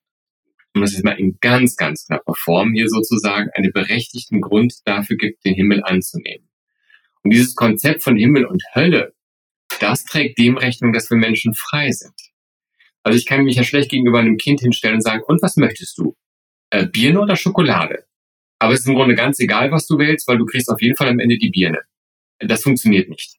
um 0.75 0.81
das 0.81 0.95
jetzt 0.95 1.05
mal 1.05 1.21
in 1.21 1.37
ganz, 1.43 1.77
ganz 1.77 2.07
knapper 2.07 2.33
Form 2.39 2.73
hier 2.73 2.89
sozusagen, 2.89 3.51
einen 3.53 3.75
berechtigten 3.75 4.41
Grund 4.41 4.77
dafür 4.87 5.19
gibt, 5.19 5.45
den 5.45 5.53
Himmel 5.53 5.85
anzunehmen. 5.85 6.49
Und 7.27 7.31
dieses 7.31 7.57
Konzept 7.57 8.05
von 8.05 8.17
Himmel 8.17 8.45
und 8.45 8.63
Hölle, 8.73 9.13
das 9.81 10.05
trägt 10.05 10.39
dem 10.39 10.57
Rechnung, 10.57 10.93
dass 10.93 11.11
wir 11.11 11.17
Menschen 11.17 11.55
frei 11.55 11.91
sind. 11.91 12.15
Also 13.03 13.19
ich 13.19 13.27
kann 13.27 13.43
mich 13.43 13.57
ja 13.57 13.65
schlecht 13.65 13.91
gegenüber 13.91 14.21
einem 14.21 14.37
Kind 14.37 14.61
hinstellen 14.61 14.95
und 14.95 15.01
sagen, 15.01 15.25
und 15.27 15.43
was 15.43 15.57
möchtest 15.57 15.99
du? 15.99 16.15
Äh, 16.71 16.87
Birne 16.87 17.21
oder 17.21 17.35
Schokolade? 17.35 18.05
Aber 18.61 18.75
es 18.75 18.83
ist 18.83 18.87
im 18.87 18.95
Grunde 18.95 19.17
ganz 19.17 19.41
egal, 19.41 19.73
was 19.73 19.89
du 19.89 19.99
wählst, 19.99 20.29
weil 20.29 20.39
du 20.39 20.47
kriegst 20.47 20.69
auf 20.69 20.81
jeden 20.81 20.95
Fall 20.95 21.09
am 21.09 21.19
Ende 21.19 21.37
die 21.37 21.51
Birne. 21.51 21.81
Das 22.39 22.63
funktioniert 22.63 23.09
nicht. 23.09 23.39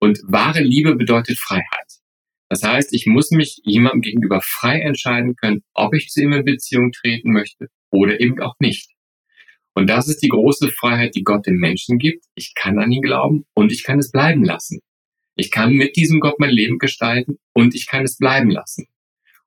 Und 0.00 0.18
wahre 0.24 0.60
Liebe 0.60 0.96
bedeutet 0.96 1.38
Freiheit. 1.38 2.00
Das 2.48 2.64
heißt, 2.64 2.92
ich 2.92 3.06
muss 3.06 3.30
mich 3.30 3.60
jemandem 3.62 4.00
gegenüber 4.00 4.40
frei 4.42 4.80
entscheiden 4.80 5.36
können, 5.36 5.62
ob 5.74 5.94
ich 5.94 6.08
zu 6.08 6.22
ihm 6.22 6.32
in 6.32 6.44
Beziehung 6.44 6.90
treten 6.90 7.30
möchte 7.30 7.68
oder 7.92 8.18
eben 8.18 8.42
auch 8.42 8.56
nicht. 8.58 8.96
Und 9.78 9.86
das 9.86 10.08
ist 10.08 10.24
die 10.24 10.28
große 10.28 10.72
Freiheit, 10.72 11.14
die 11.14 11.22
Gott 11.22 11.46
den 11.46 11.54
Menschen 11.54 11.98
gibt. 11.98 12.24
Ich 12.34 12.54
kann 12.56 12.80
an 12.80 12.90
ihn 12.90 13.00
glauben 13.00 13.46
und 13.54 13.70
ich 13.70 13.84
kann 13.84 14.00
es 14.00 14.10
bleiben 14.10 14.42
lassen. 14.42 14.80
Ich 15.36 15.52
kann 15.52 15.72
mit 15.72 15.94
diesem 15.94 16.18
Gott 16.18 16.40
mein 16.40 16.50
Leben 16.50 16.78
gestalten 16.78 17.38
und 17.52 17.76
ich 17.76 17.86
kann 17.86 18.02
es 18.02 18.16
bleiben 18.16 18.50
lassen. 18.50 18.88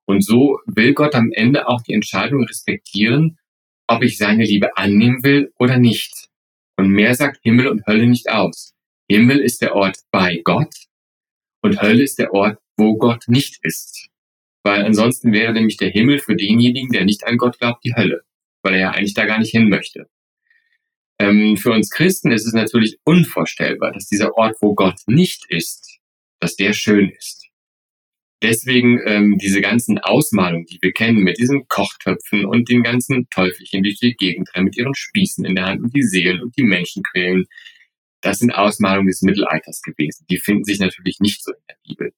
Und 0.05 0.23
so 0.23 0.59
will 0.67 0.93
Gott 0.93 1.15
am 1.15 1.33
Ende 1.33 1.67
auch 1.67 1.81
die 1.81 1.91
Entscheidung 1.91 2.45
respektieren, 2.45 3.39
ob 3.87 4.03
ich 4.03 4.17
seine 4.17 4.45
Liebe 4.45 4.77
annehmen 4.77 5.21
will 5.21 5.51
oder 5.59 5.77
nicht. 5.77 6.29
Und 6.77 6.91
mehr 6.91 7.13
sagt 7.13 7.41
Himmel 7.43 7.67
und 7.67 7.85
Hölle 7.85 8.07
nicht 8.07 8.29
aus. 8.29 8.73
Himmel 9.09 9.39
ist 9.39 9.61
der 9.61 9.75
Ort 9.75 9.97
bei 10.11 10.39
Gott 10.45 10.73
und 11.61 11.81
Hölle 11.81 12.03
ist 12.03 12.19
der 12.19 12.33
Ort, 12.33 12.57
wo 12.77 12.95
Gott 12.95 13.25
nicht 13.27 13.59
ist. 13.63 14.07
Weil 14.63 14.85
ansonsten 14.85 15.33
wäre 15.33 15.51
nämlich 15.51 15.75
der 15.75 15.89
Himmel 15.89 16.19
für 16.19 16.37
denjenigen, 16.37 16.89
der 16.89 17.03
nicht 17.03 17.25
an 17.25 17.37
Gott 17.37 17.59
glaubt, 17.59 17.83
die 17.83 17.95
Hölle, 17.95 18.21
weil 18.63 18.75
er 18.75 18.79
ja 18.79 18.91
eigentlich 18.91 19.13
da 19.13 19.25
gar 19.25 19.37
nicht 19.37 19.51
hin 19.51 19.67
möchte. 19.67 20.07
Ähm, 21.21 21.55
für 21.55 21.71
uns 21.71 21.91
Christen 21.91 22.31
ist 22.31 22.47
es 22.47 22.53
natürlich 22.53 22.97
unvorstellbar, 23.03 23.91
dass 23.91 24.07
dieser 24.07 24.35
Ort, 24.37 24.55
wo 24.59 24.73
Gott 24.73 25.01
nicht 25.05 25.45
ist, 25.49 25.99
dass 26.39 26.55
der 26.55 26.73
schön 26.73 27.09
ist. 27.09 27.45
Deswegen 28.41 28.99
ähm, 29.05 29.37
diese 29.37 29.61
ganzen 29.61 29.99
Ausmalungen, 29.99 30.65
die 30.65 30.79
wir 30.81 30.91
kennen, 30.93 31.19
mit 31.19 31.37
diesen 31.37 31.67
Kochtöpfen 31.67 32.43
und 32.45 32.69
den 32.69 32.81
ganzen 32.81 33.29
Teufelchen, 33.29 33.83
die 33.83 33.91
durch 33.91 33.99
die 33.99 34.15
Gegend 34.15 34.49
rennen, 34.55 34.65
mit 34.65 34.77
ihren 34.77 34.95
Spießen 34.95 35.45
in 35.45 35.53
der 35.53 35.67
Hand 35.67 35.83
und 35.83 35.95
die 35.95 36.01
Seelen 36.01 36.41
und 36.41 36.57
die 36.57 36.63
Menschen 36.63 37.03
quälen, 37.03 37.45
das 38.21 38.39
sind 38.39 38.49
Ausmalungen 38.49 39.07
des 39.07 39.21
Mittelalters 39.21 39.83
gewesen. 39.83 40.25
Die 40.27 40.39
finden 40.39 40.63
sich 40.63 40.79
natürlich 40.79 41.19
nicht 41.19 41.43
so 41.43 41.51
in 41.51 41.63
der 41.69 41.77
Bibel, 41.87 42.13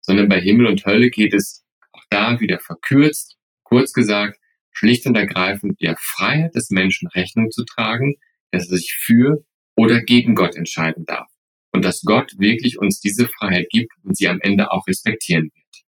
sondern 0.00 0.28
bei 0.28 0.40
Himmel 0.40 0.66
und 0.66 0.84
Hölle 0.84 1.10
geht 1.10 1.32
es 1.32 1.64
auch 1.92 2.04
da 2.10 2.40
wieder 2.40 2.58
verkürzt, 2.58 3.36
kurz 3.62 3.92
gesagt, 3.92 4.36
schlicht 4.72 5.06
und 5.06 5.16
ergreifend 5.16 5.80
der 5.80 5.96
Freiheit 5.96 6.56
des 6.56 6.70
Menschen 6.70 7.06
Rechnung 7.06 7.52
zu 7.52 7.64
tragen, 7.64 8.16
dass 8.50 8.70
er 8.70 8.76
sich 8.78 8.94
für 8.94 9.44
oder 9.76 10.02
gegen 10.02 10.34
Gott 10.34 10.56
entscheiden 10.56 11.04
darf. 11.06 11.28
Und 11.72 11.84
dass 11.84 12.02
Gott 12.02 12.32
wirklich 12.38 12.78
uns 12.78 13.00
diese 13.00 13.28
Freiheit 13.28 13.68
gibt 13.70 13.92
und 14.02 14.16
sie 14.16 14.28
am 14.28 14.40
Ende 14.40 14.72
auch 14.72 14.86
respektieren 14.86 15.50
wird. 15.54 15.84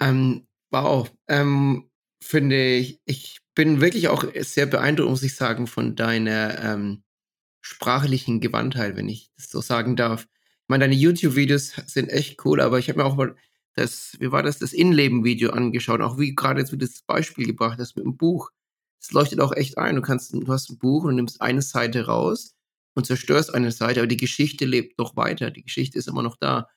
Ähm, 0.00 0.46
wow. 0.70 1.10
Ähm, 1.28 1.90
finde 2.22 2.76
ich, 2.76 3.00
ich 3.04 3.38
bin 3.54 3.80
wirklich 3.80 4.08
auch 4.08 4.24
sehr 4.40 4.66
beeindruckt, 4.66 5.10
muss 5.10 5.22
ich 5.22 5.36
sagen, 5.36 5.66
von 5.66 5.94
deiner 5.94 6.58
ähm, 6.62 7.04
sprachlichen 7.60 8.40
Gewandtheit, 8.40 8.96
wenn 8.96 9.08
ich 9.08 9.30
das 9.36 9.50
so 9.50 9.60
sagen 9.60 9.96
darf. 9.96 10.22
Ich 10.24 10.68
meine, 10.68 10.84
deine 10.84 10.94
YouTube-Videos 10.94 11.74
sind 11.86 12.08
echt 12.08 12.44
cool, 12.44 12.60
aber 12.60 12.78
ich 12.78 12.88
habe 12.88 12.98
mir 13.00 13.04
auch 13.06 13.16
mal 13.16 13.36
das, 13.74 14.16
wie 14.20 14.32
war 14.32 14.42
das, 14.42 14.58
das 14.58 14.72
Innenleben-Video 14.72 15.50
angeschaut, 15.50 16.00
auch 16.00 16.18
wie 16.18 16.34
gerade 16.34 16.60
jetzt 16.60 16.74
das 16.76 17.02
Beispiel 17.02 17.46
gebracht 17.46 17.78
hast 17.78 17.96
mit 17.96 18.04
dem 18.04 18.16
Buch. 18.16 18.50
Es 19.04 19.12
leuchtet 19.12 19.40
auch 19.40 19.52
echt 19.52 19.76
ein. 19.76 19.96
Du 19.96 20.00
kannst, 20.00 20.32
du 20.32 20.46
hast 20.48 20.70
ein 20.70 20.78
Buch 20.78 21.04
und 21.04 21.16
nimmst 21.16 21.42
eine 21.42 21.60
Seite 21.60 22.06
raus 22.06 22.54
und 22.94 23.04
zerstörst 23.04 23.54
eine 23.54 23.70
Seite, 23.70 24.00
aber 24.00 24.06
die 24.06 24.16
Geschichte 24.16 24.64
lebt 24.64 24.98
noch 24.98 25.14
weiter. 25.14 25.50
Die 25.50 25.62
Geschichte 25.62 25.98
ist 25.98 26.08
immer 26.08 26.22
noch 26.22 26.36
da. 26.36 26.70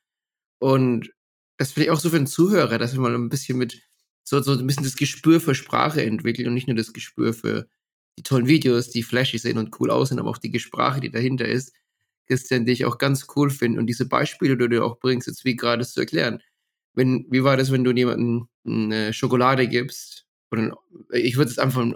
Und 0.60 1.10
das 1.56 1.72
finde 1.72 1.86
ich 1.86 1.92
auch 1.92 2.02
so 2.02 2.10
für 2.10 2.18
den 2.18 2.28
Zuhörer, 2.28 2.80
dass 2.80 2.92
wir 2.92 3.00
mal 3.00 3.16
ein 3.16 3.30
bisschen 3.30 3.58
mit, 3.58 3.82
so, 4.26 4.42
so 4.42 4.52
ein 4.52 4.68
bisschen 4.68 4.84
das 4.84 4.98
Gespür 4.98 5.40
für 5.40 5.56
Sprache 5.56 6.04
entwickeln 6.04 6.50
und 6.50 6.54
nicht 6.54 6.68
nur 6.68 6.76
das 6.76 6.92
Gespür 6.92 7.34
für 7.34 7.70
die 8.18 8.24
tollen 8.24 8.48
Videos, 8.48 8.90
die 8.90 9.04
flashy 9.04 9.38
sind 9.38 9.58
und 9.58 9.80
cool 9.80 9.90
aussehen, 9.90 10.20
aber 10.20 10.32
auch 10.32 10.38
die 10.38 10.60
Sprache, 10.60 11.00
die 11.00 11.12
dahinter 11.12 11.48
ist, 11.48 11.74
Christian, 12.26 12.66
die 12.66 12.74
ich 12.74 12.84
auch 12.84 12.98
ganz 12.98 13.26
cool 13.38 13.50
finde. 13.50 13.80
Und 13.80 13.88
diese 13.88 14.06
Beispiele, 14.06 14.58
die 14.58 14.68
du 14.68 14.84
auch 14.84 15.00
bringst, 15.00 15.28
jetzt 15.28 15.46
wie 15.46 15.56
gerade 15.56 15.86
zu 15.86 16.02
erklären. 16.02 16.42
Wenn, 16.94 17.26
wie 17.30 17.46
war 17.46 17.56
das, 17.56 17.72
wenn 17.72 17.86
du 17.86 17.92
jemandem 17.92 18.50
eine 18.66 19.14
Schokolade 19.14 19.70
gibst? 19.70 20.27
Oder 20.52 20.78
ich 21.12 21.38
würde 21.38 21.50
jetzt 21.50 21.60
einfach 21.60 21.82
ein, 21.82 21.96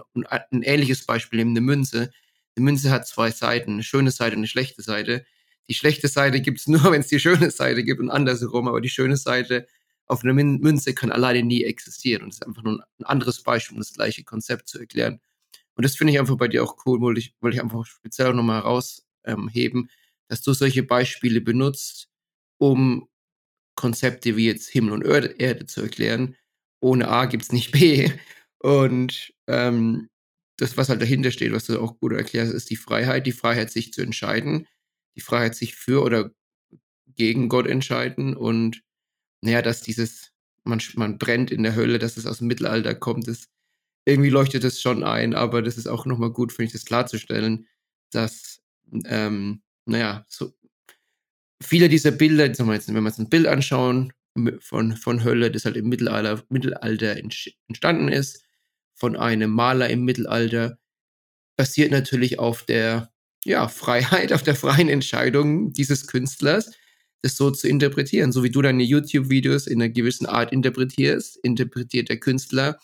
ein 0.50 0.62
ähnliches 0.62 1.06
Beispiel 1.06 1.38
nehmen, 1.38 1.52
eine 1.52 1.60
Münze. 1.60 2.10
Eine 2.56 2.64
Münze 2.64 2.90
hat 2.90 3.06
zwei 3.06 3.30
Seiten, 3.30 3.72
eine 3.72 3.82
schöne 3.82 4.10
Seite 4.10 4.36
und 4.36 4.40
eine 4.40 4.46
schlechte 4.46 4.82
Seite 4.82 5.24
die 5.68 5.74
schlechte 5.74 6.08
Seite 6.08 6.40
gibt 6.40 6.60
es 6.60 6.66
nur, 6.68 6.84
wenn 6.92 7.00
es 7.00 7.08
die 7.08 7.20
schöne 7.20 7.50
Seite 7.50 7.84
gibt 7.84 8.00
und 8.00 8.10
andersherum, 8.10 8.68
aber 8.68 8.80
die 8.80 8.88
schöne 8.88 9.16
Seite 9.16 9.66
auf 10.06 10.24
einer 10.24 10.34
Münze 10.34 10.94
kann 10.94 11.12
alleine 11.12 11.42
nie 11.42 11.64
existieren. 11.64 12.24
Und 12.24 12.30
das 12.30 12.36
ist 12.36 12.46
einfach 12.46 12.62
nur 12.62 12.84
ein 12.98 13.04
anderes 13.04 13.42
Beispiel, 13.42 13.76
um 13.76 13.80
das 13.80 13.94
gleiche 13.94 14.24
Konzept 14.24 14.68
zu 14.68 14.78
erklären. 14.78 15.20
Und 15.74 15.84
das 15.84 15.96
finde 15.96 16.12
ich 16.12 16.18
einfach 16.18 16.36
bei 16.36 16.48
dir 16.48 16.62
auch 16.62 16.76
cool, 16.84 17.00
wollte 17.00 17.20
ich, 17.20 17.34
wollte 17.40 17.56
ich 17.56 17.62
einfach 17.62 17.86
speziell 17.86 18.34
nochmal 18.34 18.62
herausheben, 18.62 19.88
dass 20.28 20.42
du 20.42 20.52
solche 20.52 20.82
Beispiele 20.82 21.40
benutzt, 21.40 22.10
um 22.58 23.08
Konzepte 23.74 24.36
wie 24.36 24.46
jetzt 24.46 24.68
Himmel 24.68 24.92
und 24.92 25.04
Erde, 25.06 25.28
Erde 25.38 25.66
zu 25.66 25.80
erklären. 25.80 26.36
Ohne 26.80 27.08
A 27.08 27.24
gibt 27.24 27.44
es 27.44 27.52
nicht 27.52 27.70
B. 27.70 28.10
Und 28.62 29.34
ähm, 29.48 30.08
das, 30.56 30.76
was 30.76 30.88
halt 30.88 31.02
dahinter 31.02 31.32
steht, 31.32 31.52
was 31.52 31.66
du 31.66 31.80
auch 31.80 31.98
gut 31.98 32.12
erklärst, 32.12 32.52
ist 32.52 32.70
die 32.70 32.76
Freiheit, 32.76 33.26
die 33.26 33.32
Freiheit, 33.32 33.70
sich 33.70 33.92
zu 33.92 34.02
entscheiden, 34.02 34.68
die 35.16 35.20
Freiheit, 35.20 35.56
sich 35.56 35.74
für 35.74 36.02
oder 36.02 36.30
gegen 37.16 37.48
Gott 37.48 37.66
entscheiden 37.66 38.36
und 38.36 38.82
naja, 39.42 39.62
dass 39.62 39.82
dieses, 39.82 40.32
man, 40.64 40.80
man 40.94 41.18
brennt 41.18 41.50
in 41.50 41.64
der 41.64 41.74
Hölle, 41.74 41.98
dass 41.98 42.16
es 42.16 42.26
aus 42.26 42.38
dem 42.38 42.46
Mittelalter 42.46 42.94
kommt, 42.94 43.26
das 43.26 43.48
irgendwie 44.04 44.30
leuchtet 44.30 44.64
das 44.64 44.80
schon 44.80 45.04
ein, 45.04 45.34
aber 45.34 45.62
das 45.62 45.76
ist 45.76 45.88
auch 45.88 46.06
nochmal 46.06 46.30
gut, 46.30 46.52
finde 46.52 46.66
ich, 46.66 46.72
das 46.72 46.84
klarzustellen, 46.84 47.66
dass, 48.12 48.62
ähm, 49.06 49.62
naja, 49.86 50.24
so 50.28 50.52
viele 51.62 51.88
dieser 51.88 52.12
Bilder, 52.12 52.46
jetzt, 52.46 52.58
wenn 52.60 52.94
wir 52.94 53.00
uns 53.00 53.18
ein 53.18 53.28
Bild 53.28 53.46
anschauen 53.46 54.12
von, 54.60 54.96
von 54.96 55.24
Hölle, 55.24 55.50
das 55.50 55.64
halt 55.64 55.76
im 55.76 55.88
Mittelalter, 55.88 56.42
Mittelalter 56.48 57.16
entstanden 57.16 58.08
ist, 58.08 58.44
von 58.94 59.16
einem 59.16 59.50
Maler 59.50 59.90
im 59.90 60.04
Mittelalter, 60.04 60.78
basiert 61.56 61.90
natürlich 61.90 62.38
auf 62.38 62.64
der 62.64 63.12
ja, 63.44 63.68
Freiheit, 63.68 64.32
auf 64.32 64.42
der 64.42 64.54
freien 64.54 64.88
Entscheidung 64.88 65.72
dieses 65.72 66.06
Künstlers, 66.06 66.70
das 67.22 67.36
so 67.36 67.50
zu 67.50 67.68
interpretieren. 67.68 68.32
So 68.32 68.42
wie 68.42 68.50
du 68.50 68.62
deine 68.62 68.82
YouTube-Videos 68.82 69.66
in 69.66 69.80
einer 69.80 69.92
gewissen 69.92 70.26
Art 70.26 70.52
interpretierst, 70.52 71.38
interpretiert 71.42 72.08
der 72.08 72.18
Künstler 72.18 72.78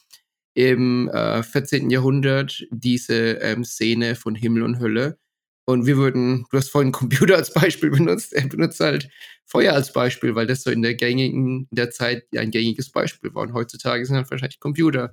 im 0.54 1.08
äh, 1.08 1.42
14. 1.42 1.90
Jahrhundert 1.90 2.66
diese 2.70 3.14
ähm, 3.14 3.64
Szene 3.64 4.16
von 4.16 4.34
Himmel 4.34 4.62
und 4.62 4.80
Hölle. 4.80 5.18
Und 5.66 5.86
wir 5.86 5.98
würden, 5.98 6.46
du 6.50 6.56
hast 6.56 6.70
vorhin 6.70 6.92
Computer 6.92 7.36
als 7.36 7.52
Beispiel 7.52 7.90
benutzt, 7.90 8.32
er 8.32 8.48
benutzt 8.48 8.80
halt 8.80 9.10
Feuer 9.44 9.74
als 9.74 9.92
Beispiel, 9.92 10.34
weil 10.34 10.46
das 10.46 10.62
so 10.62 10.70
in 10.70 10.82
der 10.82 10.94
gängigen, 10.94 11.68
in 11.70 11.76
der 11.76 11.90
Zeit 11.90 12.24
ein 12.36 12.50
gängiges 12.50 12.90
Beispiel 12.90 13.34
war. 13.34 13.42
Und 13.42 13.52
heutzutage 13.52 14.04
sind 14.04 14.16
halt 14.16 14.30
wahrscheinlich 14.30 14.60
Computer 14.60 15.12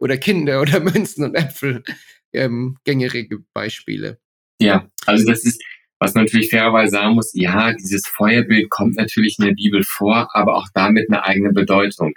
oder 0.00 0.16
Kinder 0.16 0.60
oder 0.60 0.80
Münzen 0.80 1.24
und 1.24 1.34
Äpfel 1.36 1.84
ähm, 2.32 2.76
gängige 2.84 3.38
Beispiele. 3.52 4.18
Ja, 4.60 4.88
also 5.06 5.24
das 5.28 5.44
ist, 5.44 5.62
was 5.98 6.14
man 6.14 6.24
natürlich 6.24 6.50
fairerweise 6.50 6.92
sagen 6.92 7.14
muss, 7.14 7.32
ja, 7.34 7.72
dieses 7.72 8.06
Feuerbild 8.06 8.70
kommt 8.70 8.96
natürlich 8.96 9.36
in 9.38 9.46
der 9.46 9.54
Bibel 9.54 9.82
vor, 9.84 10.28
aber 10.34 10.56
auch 10.56 10.68
damit 10.74 11.10
eine 11.10 11.24
eigene 11.24 11.52
Bedeutung. 11.52 12.12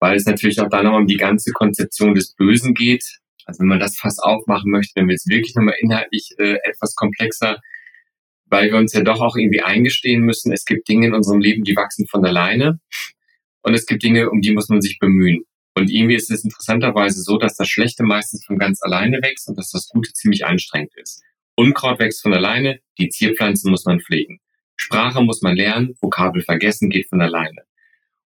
Weil 0.00 0.16
es 0.16 0.26
natürlich 0.26 0.60
auch 0.60 0.68
da 0.68 0.82
nochmal 0.82 1.00
um 1.00 1.06
die 1.06 1.16
ganze 1.16 1.52
Konzeption 1.52 2.14
des 2.14 2.34
Bösen 2.34 2.74
geht. 2.74 3.04
Also 3.46 3.60
wenn 3.60 3.68
man 3.68 3.80
das 3.80 3.98
fast 3.98 4.22
aufmachen 4.22 4.70
möchte, 4.70 4.92
dann 4.96 5.08
wird 5.08 5.18
es 5.18 5.26
wirklich 5.28 5.54
nochmal 5.54 5.76
inhaltlich 5.78 6.30
äh, 6.38 6.56
etwas 6.64 6.94
komplexer, 6.94 7.60
weil 8.46 8.70
wir 8.70 8.78
uns 8.78 8.92
ja 8.92 9.02
doch 9.02 9.20
auch 9.20 9.36
irgendwie 9.36 9.62
eingestehen 9.62 10.22
müssen, 10.22 10.52
es 10.52 10.64
gibt 10.64 10.88
Dinge 10.88 11.08
in 11.08 11.14
unserem 11.14 11.40
Leben, 11.40 11.64
die 11.64 11.76
wachsen 11.76 12.06
von 12.06 12.24
alleine. 12.24 12.80
Und 13.62 13.74
es 13.74 13.86
gibt 13.86 14.02
Dinge, 14.02 14.30
um 14.30 14.40
die 14.40 14.52
muss 14.52 14.68
man 14.68 14.82
sich 14.82 14.98
bemühen. 14.98 15.44
Und 15.74 15.90
irgendwie 15.90 16.14
ist 16.14 16.30
es 16.30 16.44
interessanterweise 16.44 17.20
so, 17.22 17.36
dass 17.36 17.56
das 17.56 17.68
Schlechte 17.68 18.04
meistens 18.04 18.44
von 18.44 18.58
ganz 18.58 18.80
alleine 18.82 19.18
wächst 19.22 19.48
und 19.48 19.58
dass 19.58 19.70
das 19.70 19.88
Gute 19.88 20.12
ziemlich 20.12 20.46
anstrengend 20.46 20.92
ist. 20.96 21.22
Unkraut 21.56 21.98
wächst 21.98 22.22
von 22.22 22.32
alleine, 22.32 22.80
die 22.98 23.08
Zierpflanzen 23.08 23.70
muss 23.70 23.84
man 23.84 24.00
pflegen. 24.00 24.40
Sprache 24.76 25.22
muss 25.22 25.42
man 25.42 25.56
lernen, 25.56 25.94
Vokabel 26.00 26.42
vergessen 26.42 26.90
geht 26.90 27.08
von 27.08 27.20
alleine. 27.20 27.62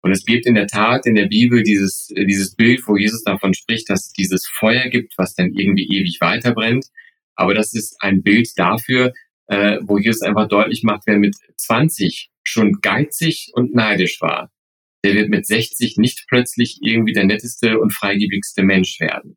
Und 0.01 0.13
es 0.13 0.25
gibt 0.25 0.47
in 0.47 0.55
der 0.55 0.67
Tat 0.67 1.07
in 1.07 1.15
der 1.15 1.27
Bibel 1.27 1.63
dieses, 1.63 2.09
dieses 2.17 2.55
Bild, 2.55 2.83
wo 2.87 2.97
Jesus 2.97 3.25
davon 3.25 3.53
spricht, 3.55 3.91
dass 3.91 4.07
es 4.07 4.13
dieses 4.13 4.47
Feuer 4.47 4.89
gibt, 4.89 5.15
was 5.19 5.35
dann 5.35 5.53
irgendwie 5.53 5.89
ewig 5.89 6.19
weiterbrennt. 6.21 6.87
Aber 7.35 7.55
das 7.55 7.75
ist 7.75 7.97
ein 8.01 8.23
Bild 8.23 8.49
dafür, 8.57 9.13
äh, 9.49 9.79
wo 9.83 9.99
Jesus 9.99 10.23
einfach 10.23 10.49
deutlich 10.49 10.83
macht, 10.83 11.03
wer 11.07 11.19
mit 11.19 11.37
20 11.57 12.31
schon 12.43 12.81
geizig 12.81 13.51
und 13.55 13.75
neidisch 13.75 14.21
war, 14.21 14.51
der 15.05 15.15
wird 15.15 15.29
mit 15.29 15.47
60 15.47 15.97
nicht 15.97 16.25
plötzlich 16.29 16.79
irgendwie 16.83 17.13
der 17.13 17.25
netteste 17.25 17.79
und 17.79 17.93
freigebigste 17.93 18.63
Mensch 18.63 18.99
werden. 19.01 19.37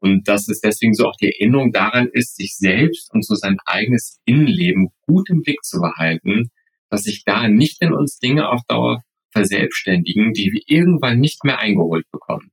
Und 0.00 0.26
dass 0.26 0.48
es 0.48 0.60
deswegen 0.60 0.94
so 0.94 1.06
auch 1.06 1.16
die 1.16 1.28
Erinnerung 1.28 1.72
daran 1.72 2.08
ist, 2.12 2.36
sich 2.36 2.56
selbst 2.56 3.12
und 3.12 3.24
so 3.24 3.34
sein 3.36 3.58
eigenes 3.64 4.20
Innenleben 4.24 4.88
gut 5.02 5.30
im 5.30 5.42
Blick 5.42 5.62
zu 5.62 5.80
behalten, 5.80 6.50
dass 6.90 7.04
sich 7.04 7.24
da 7.24 7.48
nicht 7.48 7.80
in 7.80 7.92
uns 7.92 8.18
Dinge 8.18 8.48
auf 8.48 8.62
Dauer 8.66 9.02
verselbstständigen, 9.30 10.32
die 10.32 10.52
wir 10.52 10.62
irgendwann 10.66 11.20
nicht 11.20 11.44
mehr 11.44 11.58
eingeholt 11.58 12.10
bekommen. 12.10 12.50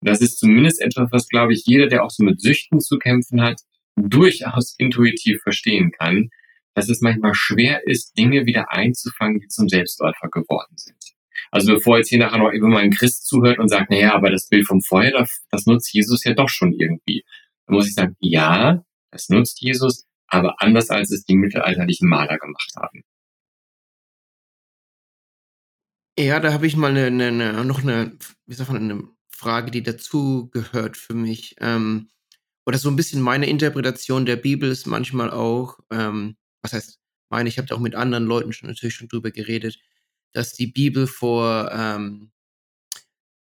Und 0.00 0.08
das 0.08 0.20
ist 0.20 0.38
zumindest 0.38 0.80
etwas, 0.80 1.10
was, 1.10 1.28
glaube 1.28 1.52
ich, 1.52 1.64
jeder, 1.66 1.86
der 1.88 2.04
auch 2.04 2.10
so 2.10 2.22
mit 2.22 2.40
Süchten 2.40 2.80
zu 2.80 2.98
kämpfen 2.98 3.40
hat, 3.40 3.60
durchaus 3.96 4.74
intuitiv 4.78 5.40
verstehen 5.42 5.92
kann, 5.92 6.30
dass 6.74 6.88
es 6.88 7.00
manchmal 7.00 7.34
schwer 7.34 7.86
ist, 7.86 8.16
Dinge 8.16 8.46
wieder 8.46 8.70
einzufangen, 8.72 9.40
die 9.40 9.48
zum 9.48 9.68
Selbstläufer 9.68 10.28
geworden 10.28 10.76
sind. 10.76 10.96
Also 11.50 11.74
bevor 11.74 11.98
jetzt 11.98 12.08
hier 12.08 12.18
nachher 12.18 12.38
noch 12.38 12.50
immer 12.50 12.68
mal 12.68 12.82
ein 12.82 12.92
Christ 12.92 13.26
zuhört 13.26 13.58
und 13.58 13.68
sagt, 13.68 13.90
naja, 13.90 14.14
aber 14.14 14.30
das 14.30 14.48
Bild 14.48 14.66
vom 14.66 14.82
Feuer, 14.82 15.10
das, 15.10 15.44
das 15.50 15.66
nutzt 15.66 15.92
Jesus 15.92 16.24
ja 16.24 16.34
doch 16.34 16.48
schon 16.48 16.72
irgendwie. 16.72 17.24
Dann 17.66 17.76
muss 17.76 17.88
ich 17.88 17.94
sagen, 17.94 18.16
ja, 18.20 18.84
das 19.10 19.28
nutzt 19.28 19.60
Jesus, 19.60 20.06
aber 20.28 20.62
anders 20.62 20.90
als 20.90 21.10
es 21.10 21.24
die 21.24 21.36
mittelalterlichen 21.36 22.08
Maler 22.08 22.38
gemacht 22.38 22.72
haben. 22.76 23.02
Ja, 26.18 26.38
da 26.38 26.52
habe 26.52 26.66
ich 26.66 26.76
mal 26.76 26.90
eine, 26.90 27.06
eine, 27.06 27.26
eine, 27.28 27.64
noch 27.64 27.82
eine, 27.82 28.16
wie 28.46 28.54
sagt 28.54 28.70
man, 28.70 28.90
eine 28.90 29.08
Frage, 29.30 29.70
die 29.70 29.82
dazu 29.82 30.50
gehört 30.50 30.96
für 30.96 31.14
mich. 31.14 31.56
Ähm, 31.60 32.10
oder 32.66 32.78
so 32.78 32.90
ein 32.90 32.96
bisschen 32.96 33.22
meine 33.22 33.46
Interpretation 33.46 34.26
der 34.26 34.36
Bibel 34.36 34.70
ist 34.70 34.86
manchmal 34.86 35.30
auch, 35.30 35.78
ähm, 35.90 36.36
was 36.62 36.74
heißt 36.74 37.00
meine, 37.30 37.48
ich 37.48 37.58
habe 37.58 37.66
da 37.66 37.74
auch 37.74 37.80
mit 37.80 37.94
anderen 37.94 38.26
Leuten 38.26 38.52
schon 38.52 38.68
natürlich 38.68 38.94
schon 38.94 39.08
drüber 39.08 39.30
geredet, 39.30 39.78
dass 40.32 40.52
die 40.52 40.68
Bibel 40.68 41.06
vor 41.06 41.70
ähm, 41.72 42.30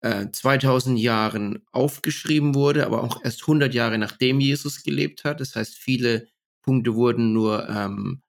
äh, 0.02 0.28
2000 0.32 1.00
Jahren 1.00 1.66
aufgeschrieben 1.72 2.56
wurde, 2.56 2.86
aber 2.86 3.04
auch 3.04 3.24
erst 3.24 3.42
100 3.42 3.74
Jahre 3.74 3.98
nachdem 3.98 4.40
Jesus 4.40 4.84
gelebt 4.84 5.24
hat. 5.24 5.42
Das 5.42 5.56
heißt, 5.56 5.76
viele 5.76 6.28
Punkte 6.62 6.96
wurden 6.96 7.34
nur 7.34 7.68
ähm, 7.70 8.22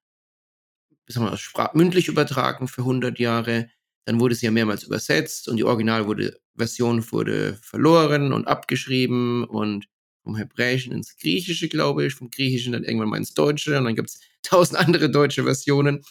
wir, 1.07 1.71
mündlich 1.73 2.07
übertragen 2.07 2.67
für 2.67 2.81
100 2.81 3.19
Jahre. 3.19 3.69
Dann 4.05 4.19
wurde 4.19 4.35
sie 4.35 4.45
ja 4.45 4.51
mehrmals 4.51 4.83
übersetzt 4.83 5.47
und 5.47 5.57
die 5.57 5.63
Originalversion 5.63 7.11
wurde 7.11 7.57
verloren 7.61 8.33
und 8.33 8.47
abgeschrieben 8.47 9.43
und 9.43 9.87
vom 10.23 10.35
Hebräischen 10.35 10.93
ins 10.93 11.17
Griechische, 11.17 11.67
glaube 11.67 12.05
ich, 12.05 12.13
vom 12.13 12.29
Griechischen 12.29 12.73
dann 12.73 12.83
irgendwann 12.83 13.09
mal 13.09 13.17
ins 13.17 13.33
Deutsche 13.33 13.77
und 13.77 13.85
dann 13.85 13.95
gibt 13.95 14.09
es 14.09 14.19
tausend 14.43 14.79
andere 14.79 15.09
deutsche 15.09 15.43
Versionen 15.43 16.03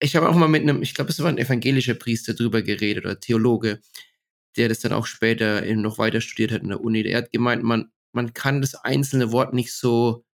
ich 0.00 0.16
habe 0.16 0.28
auch 0.28 0.36
mal 0.36 0.48
mit 0.48 0.62
einem, 0.62 0.82
ich 0.82 0.94
glaube, 0.94 1.10
es 1.10 1.20
war 1.20 1.28
ein 1.28 1.38
evangelischer 1.38 1.94
Priester 1.94 2.34
drüber 2.34 2.62
geredet 2.62 3.04
oder 3.04 3.20
Theologe, 3.20 3.80
der 4.56 4.68
das 4.68 4.80
dann 4.80 4.92
auch 4.92 5.06
später 5.06 5.62
noch 5.74 5.98
weiter 5.98 6.20
studiert 6.20 6.52
hat 6.52 6.62
in 6.62 6.68
der 6.68 6.80
Uni. 6.80 7.02
Der 7.02 7.18
hat 7.18 7.32
gemeint, 7.32 7.62
man, 7.62 7.90
man 8.12 8.34
kann 8.34 8.60
das 8.60 8.74
einzelne 8.74 9.32
Wort 9.32 9.54
nicht 9.54 9.72
so, 9.72 10.24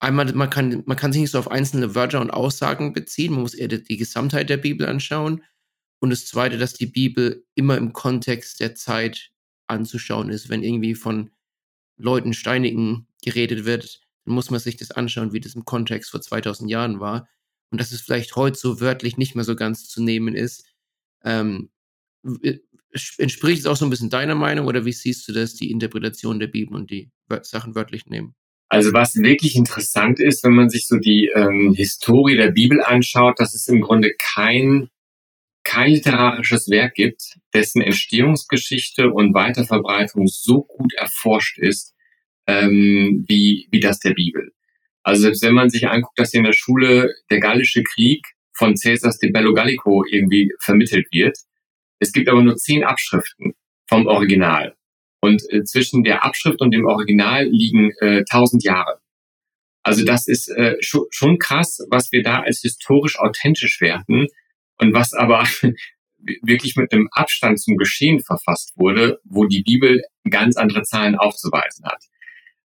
einmal, 0.00 0.32
man 0.32 0.50
kann, 0.50 0.82
man 0.86 0.96
kann 0.96 1.12
sich 1.12 1.22
nicht 1.22 1.30
so 1.30 1.38
auf 1.38 1.50
einzelne 1.50 1.94
Wörter 1.94 2.20
und 2.20 2.30
Aussagen 2.30 2.92
beziehen, 2.92 3.32
man 3.32 3.42
muss 3.42 3.54
eher 3.54 3.68
die, 3.68 3.82
die 3.82 3.96
Gesamtheit 3.96 4.50
der 4.50 4.58
Bibel 4.58 4.86
anschauen. 4.86 5.42
Und 6.00 6.10
das 6.10 6.26
Zweite, 6.26 6.58
dass 6.58 6.74
die 6.74 6.86
Bibel 6.86 7.44
immer 7.56 7.76
im 7.76 7.92
Kontext 7.92 8.60
der 8.60 8.76
Zeit 8.76 9.32
anzuschauen 9.66 10.30
ist. 10.30 10.48
Wenn 10.48 10.62
irgendwie 10.62 10.94
von 10.94 11.30
Leuten 11.96 12.34
steinigen 12.34 13.08
geredet 13.22 13.64
wird, 13.64 14.00
dann 14.24 14.34
muss 14.34 14.50
man 14.50 14.60
sich 14.60 14.76
das 14.76 14.92
anschauen, 14.92 15.32
wie 15.32 15.40
das 15.40 15.56
im 15.56 15.64
Kontext 15.64 16.10
vor 16.10 16.20
2000 16.20 16.70
Jahren 16.70 17.00
war 17.00 17.28
und 17.70 17.80
dass 17.80 17.92
es 17.92 18.00
vielleicht 18.00 18.36
heute 18.36 18.58
so 18.58 18.80
wörtlich 18.80 19.16
nicht 19.16 19.34
mehr 19.34 19.44
so 19.44 19.56
ganz 19.56 19.88
zu 19.88 20.02
nehmen 20.02 20.34
ist. 20.34 20.64
Ähm, 21.24 21.70
entspricht 23.18 23.60
es 23.60 23.66
auch 23.66 23.76
so 23.76 23.86
ein 23.86 23.90
bisschen 23.90 24.10
deiner 24.10 24.34
Meinung 24.34 24.66
oder 24.66 24.84
wie 24.84 24.92
siehst 24.92 25.28
du 25.28 25.32
das, 25.32 25.54
die 25.54 25.70
Interpretation 25.70 26.40
der 26.40 26.46
Bibel 26.46 26.76
und 26.76 26.90
die 26.90 27.10
Sachen 27.42 27.74
wörtlich 27.74 28.06
nehmen? 28.06 28.34
Also 28.70 28.92
was 28.92 29.16
wirklich 29.16 29.56
interessant 29.56 30.20
ist, 30.20 30.44
wenn 30.44 30.52
man 30.52 30.68
sich 30.68 30.86
so 30.86 30.98
die 30.98 31.30
ähm, 31.34 31.72
Historie 31.74 32.36
der 32.36 32.50
Bibel 32.50 32.82
anschaut, 32.82 33.40
dass 33.40 33.54
es 33.54 33.66
im 33.68 33.80
Grunde 33.80 34.12
kein, 34.18 34.90
kein 35.64 35.92
literarisches 35.92 36.68
Werk 36.68 36.94
gibt, 36.94 37.38
dessen 37.54 37.80
Entstehungsgeschichte 37.80 39.10
und 39.10 39.32
Weiterverbreitung 39.32 40.26
so 40.26 40.64
gut 40.64 40.92
erforscht 40.94 41.58
ist, 41.58 41.94
ähm, 42.46 43.24
wie, 43.26 43.68
wie 43.70 43.80
das 43.80 44.00
der 44.00 44.12
Bibel. 44.12 44.52
Also 45.08 45.22
selbst 45.22 45.42
wenn 45.42 45.54
man 45.54 45.70
sich 45.70 45.88
anguckt, 45.88 46.18
dass 46.18 46.34
in 46.34 46.44
der 46.44 46.52
Schule 46.52 47.14
der 47.30 47.40
Gallische 47.40 47.82
Krieg 47.82 48.26
von 48.52 48.74
Caesars 48.74 49.16
de 49.16 49.30
Bello 49.30 49.54
Gallico 49.54 50.04
irgendwie 50.04 50.52
vermittelt 50.60 51.06
wird, 51.12 51.38
es 51.98 52.12
gibt 52.12 52.28
aber 52.28 52.42
nur 52.42 52.56
zehn 52.56 52.84
Abschriften 52.84 53.54
vom 53.88 54.06
Original. 54.06 54.76
Und 55.22 55.42
äh, 55.50 55.64
zwischen 55.64 56.04
der 56.04 56.26
Abschrift 56.26 56.60
und 56.60 56.72
dem 56.72 56.84
Original 56.84 57.46
liegen 57.46 57.90
äh, 58.00 58.22
tausend 58.30 58.66
äh, 58.66 58.68
Jahre. 58.68 59.00
Also 59.82 60.04
das 60.04 60.28
ist 60.28 60.48
äh, 60.50 60.76
schon, 60.80 61.06
schon 61.08 61.38
krass, 61.38 61.78
was 61.88 62.12
wir 62.12 62.22
da 62.22 62.40
als 62.40 62.60
historisch 62.60 63.18
authentisch 63.18 63.80
werten 63.80 64.26
und 64.76 64.92
was 64.92 65.14
aber 65.14 65.48
wirklich 66.42 66.76
mit 66.76 66.92
einem 66.92 67.08
Abstand 67.12 67.58
zum 67.62 67.78
Geschehen 67.78 68.20
verfasst 68.20 68.74
wurde, 68.76 69.20
wo 69.24 69.46
die 69.46 69.62
Bibel 69.62 70.02
ganz 70.28 70.58
andere 70.58 70.82
Zahlen 70.82 71.16
aufzuweisen 71.16 71.86
hat. 71.86 72.04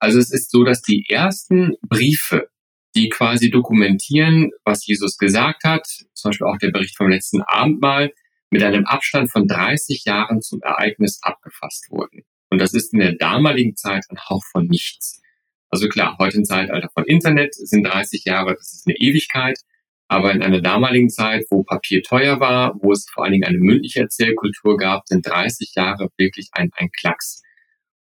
Also 0.02 0.18
es 0.18 0.32
ist 0.32 0.50
so, 0.50 0.64
dass 0.64 0.82
die 0.82 1.06
ersten 1.08 1.76
Briefe, 1.88 2.50
die 2.96 3.10
quasi 3.10 3.52
dokumentieren, 3.52 4.50
was 4.66 4.86
Jesus 4.86 5.16
gesagt 5.18 5.64
hat, 5.64 5.86
zum 6.14 6.30
Beispiel 6.30 6.48
auch 6.48 6.58
der 6.58 6.72
Bericht 6.72 6.98
vom 6.98 7.10
letzten 7.10 7.44
Abendmahl, 7.44 8.12
mit 8.50 8.64
einem 8.64 8.86
Abstand 8.86 9.32
von 9.32 9.48
30 9.48 10.04
Jahren 10.06 10.42
zum 10.42 10.60
Ereignis 10.64 11.20
abgefasst 11.22 11.92
wurden. 11.92 12.24
Und 12.50 12.60
das 12.60 12.74
ist 12.74 12.94
in 12.94 13.00
der 13.00 13.14
damaligen 13.14 13.76
Zeit 13.76 14.06
ein 14.10 14.18
Hauch 14.28 14.44
von 14.52 14.66
nichts. 14.66 15.22
Also 15.70 15.88
klar, 15.88 16.18
heute 16.20 16.38
im 16.38 16.46
Zeitalter 16.46 16.90
von 16.94 17.06
Internet 17.06 17.54
sind 17.54 17.84
30 17.84 18.26
Jahre, 18.26 18.56
das 18.56 18.74
ist 18.74 18.88
eine 18.88 18.98
Ewigkeit. 18.98 19.60
Aber 20.08 20.34
in 20.34 20.42
einer 20.42 20.62
damaligen 20.62 21.12
Zeit, 21.12 21.46
wo 21.52 21.64
Papier 21.64 22.02
teuer 22.02 22.40
war, 22.40 22.74
wo 22.82 22.92
es 22.92 23.06
vor 23.08 23.24
allen 23.24 23.34
Dingen 23.34 23.46
eine 23.46 23.60
mündliche 23.60 24.02
Erzählkultur 24.02 24.78
gab, 24.78 25.08
sind 25.08 25.28
30 25.28 25.74
Jahre 25.76 26.10
wirklich 26.18 26.50
ein, 26.54 26.72
ein 26.76 26.90
Klacks. 26.92 27.44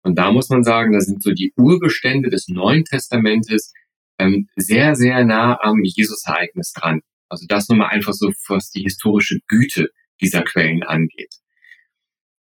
Und 0.07 0.15
da 0.15 0.31
muss 0.31 0.47
man 0.47 0.63
sagen, 0.63 0.93
da 0.93 1.01
sind 1.01 1.21
so 1.21 1.33
die 1.33 1.51
Urbestände 1.57 2.29
des 2.29 2.47
Neuen 2.47 2.85
Testamentes 2.85 3.73
ähm, 4.17 4.47
sehr, 4.55 4.95
sehr 4.95 5.25
nah 5.25 5.59
am 5.61 5.83
Jesus-Ereignis 5.83 6.71
dran. 6.71 7.01
Also 7.27 7.45
das 7.45 7.67
nur 7.67 7.79
mal 7.79 7.89
einfach 7.89 8.13
so, 8.13 8.31
was 8.47 8.71
die 8.71 8.83
historische 8.83 9.39
Güte 9.49 9.89
dieser 10.21 10.43
Quellen 10.43 10.83
angeht. 10.83 11.35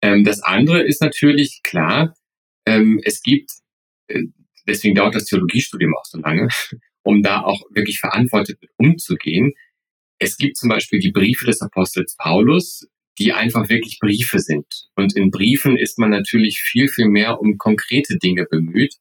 Ähm, 0.01 0.25
das 0.25 0.41
andere 0.41 0.83
ist 0.83 1.01
natürlich 1.01 1.61
klar, 1.63 2.13
ähm, 2.65 2.99
es 3.05 3.21
gibt, 3.21 3.49
äh, 4.07 4.23
deswegen 4.67 4.95
dauert 4.95 5.15
das 5.15 5.23
Theologiestudium 5.23 5.95
auch 5.95 6.03
so 6.03 6.19
lange, 6.19 6.49
um 7.03 7.23
da 7.23 7.43
auch 7.43 7.61
wirklich 7.73 8.01
verantwortet 8.01 8.57
mit 8.59 8.71
umzugehen. 8.75 9.53
Es 10.19 10.35
gibt 10.35 10.57
zum 10.57 10.67
Beispiel 10.67 10.99
die 10.99 11.13
Briefe 11.13 11.45
des 11.45 11.61
Apostels 11.61 12.17
Paulus, 12.17 12.89
die 13.19 13.33
einfach 13.33 13.69
wirklich 13.69 13.99
Briefe 13.99 14.39
sind. 14.39 14.87
Und 14.95 15.15
in 15.15 15.31
Briefen 15.31 15.77
ist 15.77 15.99
man 15.99 16.09
natürlich 16.09 16.59
viel, 16.61 16.87
viel 16.87 17.07
mehr 17.07 17.39
um 17.39 17.57
konkrete 17.57 18.17
Dinge 18.17 18.45
bemüht, 18.49 18.95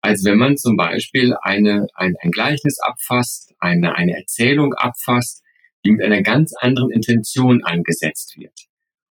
als 0.00 0.24
wenn 0.24 0.38
man 0.38 0.56
zum 0.56 0.76
Beispiel 0.76 1.34
eine, 1.42 1.86
ein, 1.94 2.14
ein 2.22 2.30
Gleichnis 2.30 2.78
abfasst, 2.80 3.54
eine, 3.58 3.96
eine 3.96 4.16
Erzählung 4.16 4.72
abfasst, 4.74 5.42
die 5.84 5.92
mit 5.92 6.02
einer 6.02 6.22
ganz 6.22 6.54
anderen 6.58 6.90
Intention 6.90 7.62
angesetzt 7.64 8.36
wird. 8.38 8.68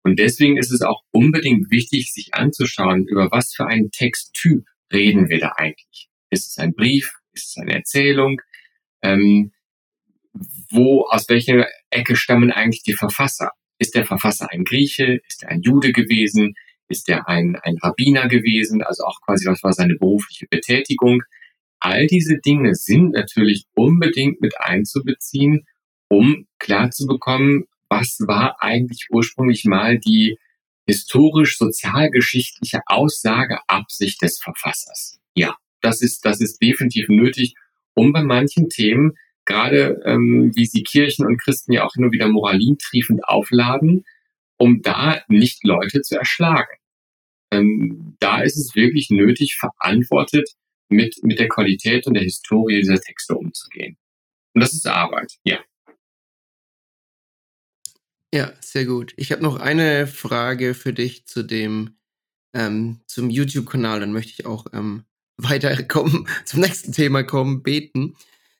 Und 0.03 0.19
deswegen 0.19 0.57
ist 0.57 0.71
es 0.71 0.81
auch 0.81 1.01
unbedingt 1.11 1.71
wichtig, 1.71 2.13
sich 2.13 2.35
anzuschauen, 2.35 3.07
über 3.07 3.31
was 3.31 3.53
für 3.55 3.65
einen 3.65 3.89
Texttyp 3.89 4.65
reden 4.93 5.29
wir 5.29 5.39
da 5.39 5.53
eigentlich. 5.55 6.09
Ist 6.29 6.51
es 6.51 6.57
ein 6.59 6.73
Brief? 6.73 7.13
Ist 7.33 7.49
es 7.49 7.57
eine 7.57 7.73
Erzählung? 7.73 8.41
Ähm, 9.01 9.51
wo, 10.69 11.05
aus 11.09 11.27
welcher 11.29 11.67
Ecke 11.89 12.15
stammen 12.15 12.51
eigentlich 12.51 12.83
die 12.83 12.93
Verfasser? 12.93 13.51
Ist 13.77 13.95
der 13.95 14.05
Verfasser 14.05 14.51
ein 14.51 14.63
Grieche? 14.63 15.21
Ist 15.27 15.43
er 15.43 15.49
ein 15.49 15.61
Jude 15.61 15.91
gewesen? 15.91 16.55
Ist 16.87 17.09
er 17.09 17.27
ein, 17.27 17.57
ein 17.63 17.77
Rabbiner 17.81 18.27
gewesen? 18.27 18.83
Also 18.83 19.03
auch 19.03 19.21
quasi, 19.21 19.47
was 19.47 19.63
war 19.63 19.73
seine 19.73 19.95
berufliche 19.95 20.47
Betätigung? 20.47 21.23
All 21.79 22.07
diese 22.07 22.37
Dinge 22.37 22.75
sind 22.75 23.11
natürlich 23.11 23.65
unbedingt 23.73 24.41
mit 24.41 24.59
einzubeziehen, 24.59 25.65
um 26.07 26.47
klar 26.59 26.91
zu 26.91 27.05
bekommen, 27.05 27.65
was 27.89 28.19
war 28.25 28.61
eigentlich 28.61 29.07
ursprünglich 29.09 29.65
mal 29.65 29.99
die 29.99 30.37
historisch-sozialgeschichtliche 30.87 32.81
Aussage, 32.85 33.59
Absicht 33.67 34.21
des 34.21 34.39
Verfassers. 34.39 35.19
Ja, 35.33 35.55
das 35.81 36.01
ist, 36.01 36.25
das 36.25 36.39
ist 36.41 36.61
definitiv 36.61 37.09
nötig, 37.09 37.55
um 37.93 38.13
bei 38.13 38.23
manchen 38.23 38.69
Themen, 38.69 39.17
gerade 39.45 40.01
ähm, 40.05 40.51
wie 40.55 40.65
sie 40.65 40.83
Kirchen 40.83 41.25
und 41.25 41.41
Christen 41.41 41.71
ja 41.71 41.85
auch 41.85 41.95
immer 41.95 42.11
wieder 42.11 42.27
moralintriefend 42.27 43.23
aufladen, 43.25 44.05
um 44.57 44.81
da 44.81 45.21
nicht 45.27 45.63
Leute 45.63 46.01
zu 46.01 46.17
erschlagen. 46.17 46.77
Ähm, 47.51 48.15
da 48.19 48.41
ist 48.41 48.57
es 48.57 48.75
wirklich 48.75 49.09
nötig, 49.09 49.55
verantwortet 49.55 50.49
mit, 50.89 51.23
mit 51.23 51.39
der 51.39 51.47
Qualität 51.47 52.07
und 52.07 52.15
der 52.15 52.23
Historie 52.23 52.79
dieser 52.79 52.99
Texte 52.99 53.35
umzugehen. 53.35 53.97
Und 54.53 54.61
das 54.61 54.73
ist 54.73 54.87
Arbeit, 54.87 55.33
ja. 55.43 55.59
Ja, 58.33 58.51
sehr 58.59 58.85
gut. 58.85 59.13
Ich 59.15 59.31
habe 59.31 59.43
noch 59.43 59.57
eine 59.57 60.07
Frage 60.07 60.73
für 60.73 60.91
dich 60.91 61.25
zu 61.25 61.43
dem 61.43 61.97
ähm, 62.53 63.01
zum 63.07 63.29
YouTube-Kanal. 63.29 63.99
Dann 63.99 64.11
möchte 64.11 64.33
ich 64.33 64.45
auch 64.45 64.65
ähm, 64.73 65.05
weiterkommen, 65.37 66.27
zum 66.45 66.61
nächsten 66.61 66.91
Thema 66.91 67.23
kommen, 67.23 67.63
beten. 67.63 68.15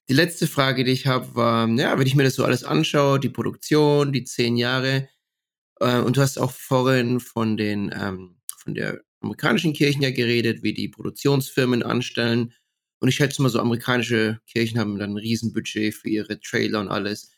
Die 0.07 0.13
letzte 0.13 0.47
Frage, 0.47 0.83
die 0.83 0.91
ich 0.91 1.07
habe, 1.07 1.35
war, 1.35 1.67
ja, 1.69 1.97
wenn 1.97 2.07
ich 2.07 2.15
mir 2.15 2.23
das 2.23 2.35
so 2.35 2.45
alles 2.45 2.63
anschaue, 2.63 3.19
die 3.19 3.29
Produktion, 3.29 4.13
die 4.13 4.23
zehn 4.23 4.55
Jahre, 4.55 5.09
äh, 5.79 5.99
und 5.99 6.17
du 6.17 6.21
hast 6.21 6.37
auch 6.37 6.51
vorhin 6.51 7.19
von 7.19 7.57
den 7.57 7.91
ähm, 7.93 8.37
von 8.57 8.75
der 8.75 9.01
amerikanischen 9.21 9.73
Kirchen 9.73 10.01
ja 10.01 10.11
geredet, 10.11 10.63
wie 10.63 10.73
die 10.73 10.89
Produktionsfirmen 10.89 11.83
anstellen. 11.83 12.53
Und 12.99 13.09
ich 13.09 13.15
schätze 13.15 13.41
mal, 13.41 13.49
so 13.49 13.59
amerikanische 13.59 14.39
Kirchen 14.47 14.79
haben 14.79 14.97
dann 14.99 15.11
ein 15.11 15.17
Riesenbudget 15.17 15.93
für 15.93 16.09
ihre 16.09 16.39
Trailer 16.39 16.79
und 16.81 16.89
alles. 16.89 17.31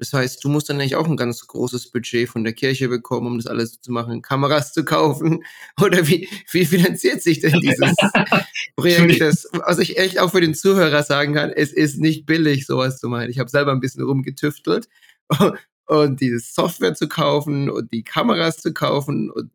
Das 0.00 0.14
heißt, 0.14 0.42
du 0.42 0.48
musst 0.48 0.70
dann 0.70 0.80
eigentlich 0.80 0.96
auch 0.96 1.06
ein 1.06 1.18
ganz 1.18 1.46
großes 1.46 1.90
Budget 1.90 2.26
von 2.26 2.42
der 2.42 2.54
Kirche 2.54 2.88
bekommen, 2.88 3.26
um 3.26 3.36
das 3.36 3.46
alles 3.46 3.82
zu 3.82 3.92
machen, 3.92 4.22
Kameras 4.22 4.72
zu 4.72 4.82
kaufen. 4.82 5.44
Oder 5.80 6.08
wie, 6.08 6.26
wie 6.52 6.64
finanziert 6.64 7.22
sich 7.22 7.40
denn 7.40 7.60
dieses 7.60 7.94
Projekt? 8.76 9.20
Das, 9.20 9.46
was 9.52 9.78
ich 9.78 9.98
echt 9.98 10.18
auch 10.18 10.30
für 10.30 10.40
den 10.40 10.54
Zuhörer 10.54 11.02
sagen 11.02 11.34
kann, 11.34 11.50
es 11.50 11.70
ist 11.74 11.98
nicht 11.98 12.24
billig, 12.24 12.64
sowas 12.64 12.98
zu 12.98 13.08
machen. 13.08 13.28
Ich 13.28 13.38
habe 13.38 13.50
selber 13.50 13.72
ein 13.72 13.80
bisschen 13.80 14.02
rumgetüftelt 14.02 14.88
und 15.86 16.20
diese 16.22 16.38
Software 16.38 16.94
zu 16.94 17.06
kaufen 17.06 17.68
und 17.68 17.92
die 17.92 18.02
Kameras 18.02 18.56
zu 18.56 18.72
kaufen 18.72 19.30
und 19.30 19.50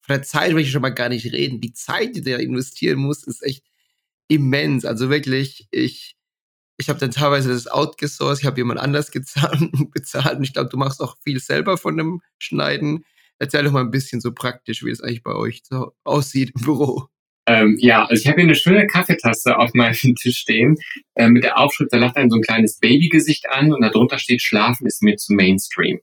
von 0.00 0.16
der 0.16 0.22
Zeit 0.22 0.52
will 0.52 0.62
ich 0.62 0.72
schon 0.72 0.82
mal 0.82 0.90
gar 0.90 1.08
nicht 1.08 1.32
reden. 1.32 1.60
Die 1.60 1.72
Zeit, 1.72 2.16
die 2.16 2.22
der 2.22 2.40
investieren 2.40 2.98
muss, 2.98 3.22
ist 3.22 3.44
echt 3.44 3.64
immens. 4.26 4.84
Also 4.84 5.10
wirklich, 5.10 5.68
ich, 5.70 6.16
ich 6.80 6.88
habe 6.88 6.98
dann 6.98 7.10
teilweise 7.10 7.50
das 7.50 7.66
outgesourced, 7.66 8.42
ich 8.42 8.46
habe 8.46 8.58
jemand 8.58 8.80
anders 8.80 9.10
bezahlt 9.92 10.38
und 10.38 10.44
ich 10.44 10.52
glaube, 10.52 10.70
du 10.70 10.76
machst 10.76 11.00
auch 11.00 11.16
viel 11.22 11.40
selber 11.40 11.76
von 11.78 11.96
dem 11.96 12.20
Schneiden. 12.38 13.04
Erzähl 13.38 13.64
doch 13.64 13.72
mal 13.72 13.80
ein 13.80 13.90
bisschen 13.90 14.20
so 14.20 14.32
praktisch, 14.32 14.84
wie 14.84 14.90
es 14.90 15.00
eigentlich 15.00 15.22
bei 15.22 15.34
euch 15.34 15.62
so 15.68 15.92
aussieht 16.04 16.52
im 16.54 16.62
Büro. 16.62 17.06
Ähm, 17.46 17.76
ja, 17.78 18.04
also 18.04 18.20
ich 18.20 18.26
habe 18.28 18.36
hier 18.36 18.44
eine 18.44 18.54
schöne 18.54 18.86
Kaffeetasse 18.86 19.58
auf 19.58 19.72
meinem 19.74 19.94
Tisch 20.16 20.36
stehen 20.36 20.76
äh, 21.14 21.28
mit 21.28 21.42
der 21.42 21.58
Aufschrift, 21.58 21.92
da 21.92 21.96
lacht 21.96 22.16
ein 22.16 22.30
so 22.30 22.36
ein 22.36 22.42
kleines 22.42 22.78
Babygesicht 22.78 23.48
an 23.48 23.72
und 23.72 23.80
darunter 23.80 24.18
steht, 24.18 24.42
Schlafen 24.42 24.86
ist 24.86 25.02
mir 25.02 25.16
zu 25.16 25.32
Mainstream. 25.32 26.00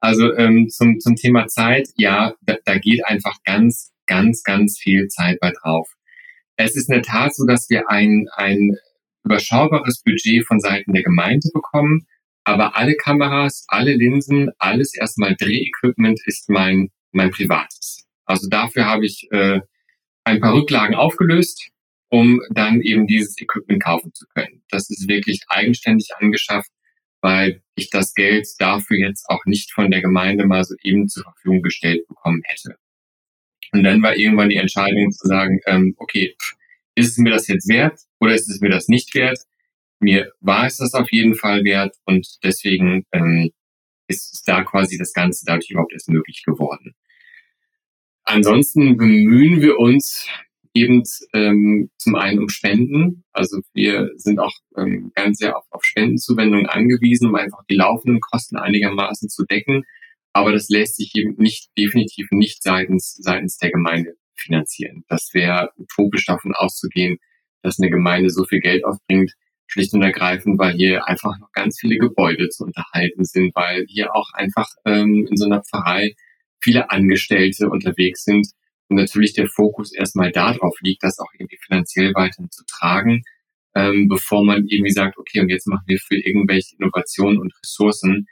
Also 0.00 0.32
ähm, 0.34 0.68
zum, 0.68 1.00
zum 1.00 1.16
Thema 1.16 1.46
Zeit, 1.48 1.88
ja, 1.96 2.34
da, 2.42 2.56
da 2.64 2.78
geht 2.78 3.04
einfach 3.04 3.36
ganz, 3.44 3.92
ganz, 4.06 4.42
ganz 4.42 4.78
viel 4.78 5.08
Zeit 5.08 5.38
bei 5.40 5.52
drauf. 5.52 5.92
Es 6.56 6.74
ist 6.74 6.88
in 6.88 6.94
der 6.94 7.02
Tat 7.02 7.34
so, 7.34 7.46
dass 7.46 7.68
wir 7.68 7.88
ein, 7.90 8.26
ein 8.32 8.76
überschaubares 9.24 10.02
Budget 10.02 10.46
von 10.46 10.60
Seiten 10.60 10.92
der 10.92 11.02
Gemeinde 11.02 11.48
bekommen, 11.52 12.06
aber 12.44 12.76
alle 12.76 12.94
Kameras, 12.94 13.64
alle 13.68 13.94
Linsen, 13.94 14.50
alles 14.58 14.94
erstmal 14.94 15.36
Drehequipment 15.36 16.20
ist 16.26 16.48
mein, 16.48 16.90
mein 17.12 17.30
privates. 17.30 18.06
Also 18.24 18.48
dafür 18.48 18.86
habe 18.86 19.04
ich 19.06 19.28
äh, 19.30 19.60
ein 20.24 20.40
paar 20.40 20.54
Rücklagen 20.54 20.94
aufgelöst, 20.94 21.70
um 22.08 22.40
dann 22.50 22.80
eben 22.80 23.06
dieses 23.06 23.38
Equipment 23.40 23.82
kaufen 23.82 24.12
zu 24.14 24.26
können. 24.34 24.62
Das 24.70 24.88
ist 24.90 25.08
wirklich 25.08 25.42
eigenständig 25.48 26.10
angeschafft 26.18 26.70
weil 27.20 27.62
ich 27.74 27.90
das 27.90 28.14
Geld 28.14 28.46
dafür 28.58 28.98
jetzt 28.98 29.28
auch 29.28 29.44
nicht 29.44 29.72
von 29.72 29.90
der 29.90 30.00
Gemeinde 30.00 30.46
mal 30.46 30.64
so 30.64 30.74
eben 30.82 31.08
zur 31.08 31.24
Verfügung 31.24 31.62
gestellt 31.62 32.06
bekommen 32.08 32.42
hätte. 32.44 32.76
Und 33.72 33.84
dann 33.84 34.02
war 34.02 34.16
irgendwann 34.16 34.48
die 34.48 34.56
Entscheidung 34.56 35.10
zu 35.10 35.26
sagen, 35.26 35.60
ähm, 35.66 35.94
okay, 35.98 36.34
ist 36.98 37.12
es 37.12 37.18
mir 37.18 37.30
das 37.30 37.46
jetzt 37.46 37.68
wert 37.68 38.00
oder 38.20 38.34
ist 38.34 38.48
es 38.48 38.60
mir 38.60 38.70
das 38.70 38.88
nicht 38.88 39.14
wert? 39.14 39.38
Mir 40.00 40.32
war 40.40 40.66
es 40.66 40.78
das 40.78 40.94
auf 40.94 41.10
jeden 41.12 41.34
Fall 41.34 41.64
wert 41.64 41.96
und 42.04 42.26
deswegen 42.42 43.04
ähm, 43.12 43.50
ist 44.08 44.42
da 44.46 44.64
quasi 44.64 44.98
das 44.98 45.12
Ganze 45.12 45.44
dadurch 45.46 45.70
überhaupt 45.70 45.92
erst 45.92 46.08
möglich 46.08 46.42
geworden. 46.44 46.94
Ansonsten 48.24 48.96
bemühen 48.96 49.62
wir 49.62 49.78
uns 49.78 50.28
eben 50.74 51.02
ähm, 51.32 51.90
zum 51.98 52.14
einen 52.16 52.40
um 52.40 52.48
Spenden. 52.48 53.24
Also 53.32 53.60
wir 53.72 54.10
sind 54.16 54.38
auch 54.38 54.52
ähm, 54.76 55.12
ganz 55.14 55.38
sehr 55.38 55.56
auf, 55.56 55.64
auf 55.70 55.84
Spendenzuwendungen 55.84 56.66
angewiesen, 56.66 57.28
um 57.28 57.34
einfach 57.34 57.64
die 57.70 57.76
laufenden 57.76 58.20
Kosten 58.20 58.56
einigermaßen 58.56 59.28
zu 59.28 59.44
decken. 59.44 59.84
Aber 60.32 60.52
das 60.52 60.68
lässt 60.68 60.96
sich 60.96 61.14
eben 61.14 61.36
nicht, 61.38 61.70
definitiv 61.76 62.28
nicht 62.30 62.62
seitens, 62.62 63.14
seitens 63.14 63.56
der 63.56 63.70
Gemeinde 63.70 64.14
finanzieren. 64.40 65.04
Das 65.08 65.30
wäre 65.34 65.70
utopisch 65.76 66.26
davon 66.26 66.54
auszugehen, 66.54 67.18
dass 67.62 67.78
eine 67.78 67.90
Gemeinde 67.90 68.30
so 68.30 68.44
viel 68.44 68.60
Geld 68.60 68.84
aufbringt, 68.84 69.32
schlicht 69.66 69.92
und 69.94 70.02
ergreifend, 70.02 70.58
weil 70.58 70.74
hier 70.74 71.06
einfach 71.06 71.38
noch 71.38 71.52
ganz 71.52 71.78
viele 71.78 71.98
Gebäude 71.98 72.48
zu 72.48 72.64
unterhalten 72.64 73.24
sind, 73.24 73.54
weil 73.54 73.84
hier 73.88 74.14
auch 74.14 74.32
einfach 74.32 74.68
ähm, 74.84 75.26
in 75.28 75.36
so 75.36 75.46
einer 75.46 75.62
Pfarrei 75.62 76.14
viele 76.60 76.90
Angestellte 76.90 77.68
unterwegs 77.68 78.24
sind, 78.24 78.46
und 78.88 78.96
natürlich 78.96 79.34
der 79.34 79.48
Fokus 79.48 79.94
erstmal 79.94 80.32
darauf 80.32 80.76
liegt, 80.80 81.02
das 81.02 81.18
auch 81.18 81.30
irgendwie 81.38 81.58
finanziell 81.58 82.14
weiterhin 82.14 82.50
zu 82.50 82.64
tragen, 82.66 83.22
ähm, 83.74 84.08
bevor 84.08 84.44
man 84.44 84.66
irgendwie 84.66 84.92
sagt, 84.92 85.18
okay, 85.18 85.40
und 85.40 85.50
jetzt 85.50 85.66
machen 85.66 85.84
wir 85.86 85.98
für 85.98 86.16
irgendwelche 86.16 86.76
Innovationen 86.76 87.38
und 87.38 87.52
Ressourcen 87.62 88.26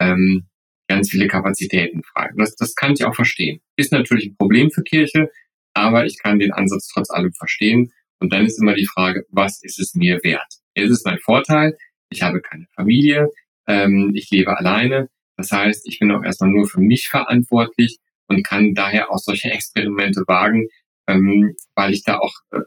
ähm, 0.00 0.48
ganz 0.88 1.10
viele 1.10 1.28
Kapazitäten 1.28 2.02
frei. 2.02 2.30
Das, 2.36 2.56
das 2.56 2.74
kann 2.74 2.92
ich 2.92 3.04
auch 3.04 3.14
verstehen. 3.14 3.60
Ist 3.76 3.92
natürlich 3.92 4.26
ein 4.26 4.36
Problem 4.36 4.70
für 4.70 4.82
Kirche, 4.82 5.30
aber 5.74 6.06
ich 6.06 6.18
kann 6.18 6.38
den 6.38 6.52
Ansatz 6.52 6.88
trotz 6.88 7.10
allem 7.10 7.32
verstehen. 7.32 7.92
Und 8.18 8.32
dann 8.32 8.44
ist 8.44 8.60
immer 8.60 8.74
die 8.74 8.86
Frage, 8.86 9.24
was 9.30 9.62
ist 9.62 9.78
es 9.78 9.94
mir 9.94 10.20
wert? 10.22 10.60
Ist 10.74 10.90
es 10.90 11.04
mein 11.04 11.18
Vorteil? 11.18 11.76
Ich 12.10 12.22
habe 12.22 12.40
keine 12.40 12.66
Familie, 12.74 13.28
ähm, 13.66 14.12
ich 14.14 14.30
lebe 14.30 14.56
alleine. 14.56 15.08
Das 15.36 15.52
heißt, 15.52 15.88
ich 15.88 15.98
bin 15.98 16.10
auch 16.10 16.22
erstmal 16.22 16.50
nur 16.50 16.66
für 16.66 16.80
mich 16.80 17.08
verantwortlich 17.08 17.98
und 18.26 18.44
kann 18.44 18.74
daher 18.74 19.10
auch 19.10 19.18
solche 19.18 19.50
Experimente 19.50 20.22
wagen, 20.26 20.68
ähm, 21.06 21.56
weil 21.74 21.92
ich 21.92 22.04
da 22.04 22.18
auch 22.18 22.34
äh, 22.52 22.58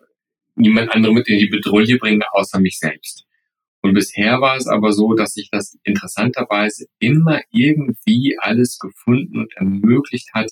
niemand 0.56 0.92
anderem 0.92 1.16
mit 1.16 1.28
in 1.28 1.40
die 1.40 1.48
Bedrohung 1.48 1.98
bringe, 2.00 2.26
außer 2.34 2.60
mich 2.60 2.80
selbst. 2.80 3.26
Und 3.82 3.94
bisher 3.94 4.40
war 4.40 4.56
es 4.56 4.68
aber 4.68 4.94
so, 4.94 5.14
dass 5.14 5.34
sich 5.34 5.50
das 5.52 5.78
interessanterweise 5.84 6.86
immer 7.00 7.42
irgendwie 7.52 8.38
alles 8.40 8.80
gefunden 8.80 9.40
und 9.40 9.54
ermöglicht 9.56 10.30
hat, 10.34 10.50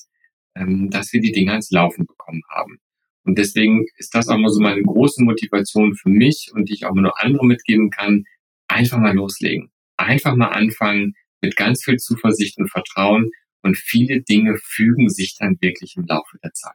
ähm, 0.56 0.90
dass 0.90 1.14
wir 1.14 1.22
die 1.22 1.32
Dinge 1.32 1.52
ans 1.52 1.72
Laufen 1.72 2.06
bekommen 2.06 2.42
haben. 2.50 2.80
Und 3.24 3.38
deswegen 3.38 3.86
ist 3.98 4.16
das 4.16 4.28
auch 4.30 4.38
mal 4.38 4.50
so 4.50 4.60
meine 4.62 4.82
große 4.82 5.24
Motivation 5.24 5.96
für 5.96 6.10
mich 6.10 6.52
und 6.54 6.70
die 6.70 6.74
ich 6.74 6.86
auch 6.86 6.94
nur 6.94 7.22
andere 7.22 7.46
mitgeben 7.46 7.90
kann. 7.90 8.24
Einfach 8.68 8.98
mal 8.98 9.14
loslegen. 9.14 9.72
Einfach 9.98 10.36
mal 10.36 10.50
anfangen 10.50 11.14
mit 11.42 11.56
ganz 11.56 11.84
viel 11.84 11.98
Zuversicht 11.98 12.58
und 12.58 12.70
Vertrauen 12.70 13.30
und 13.62 13.78
viele 13.78 14.22
Dinge 14.22 14.58
fügen 14.64 15.10
sich 15.10 15.36
dann 15.38 15.58
wirklich 15.62 15.96
im 15.98 16.06
Laufe 16.06 16.38
der 16.44 16.54
Zeit. 16.54 16.74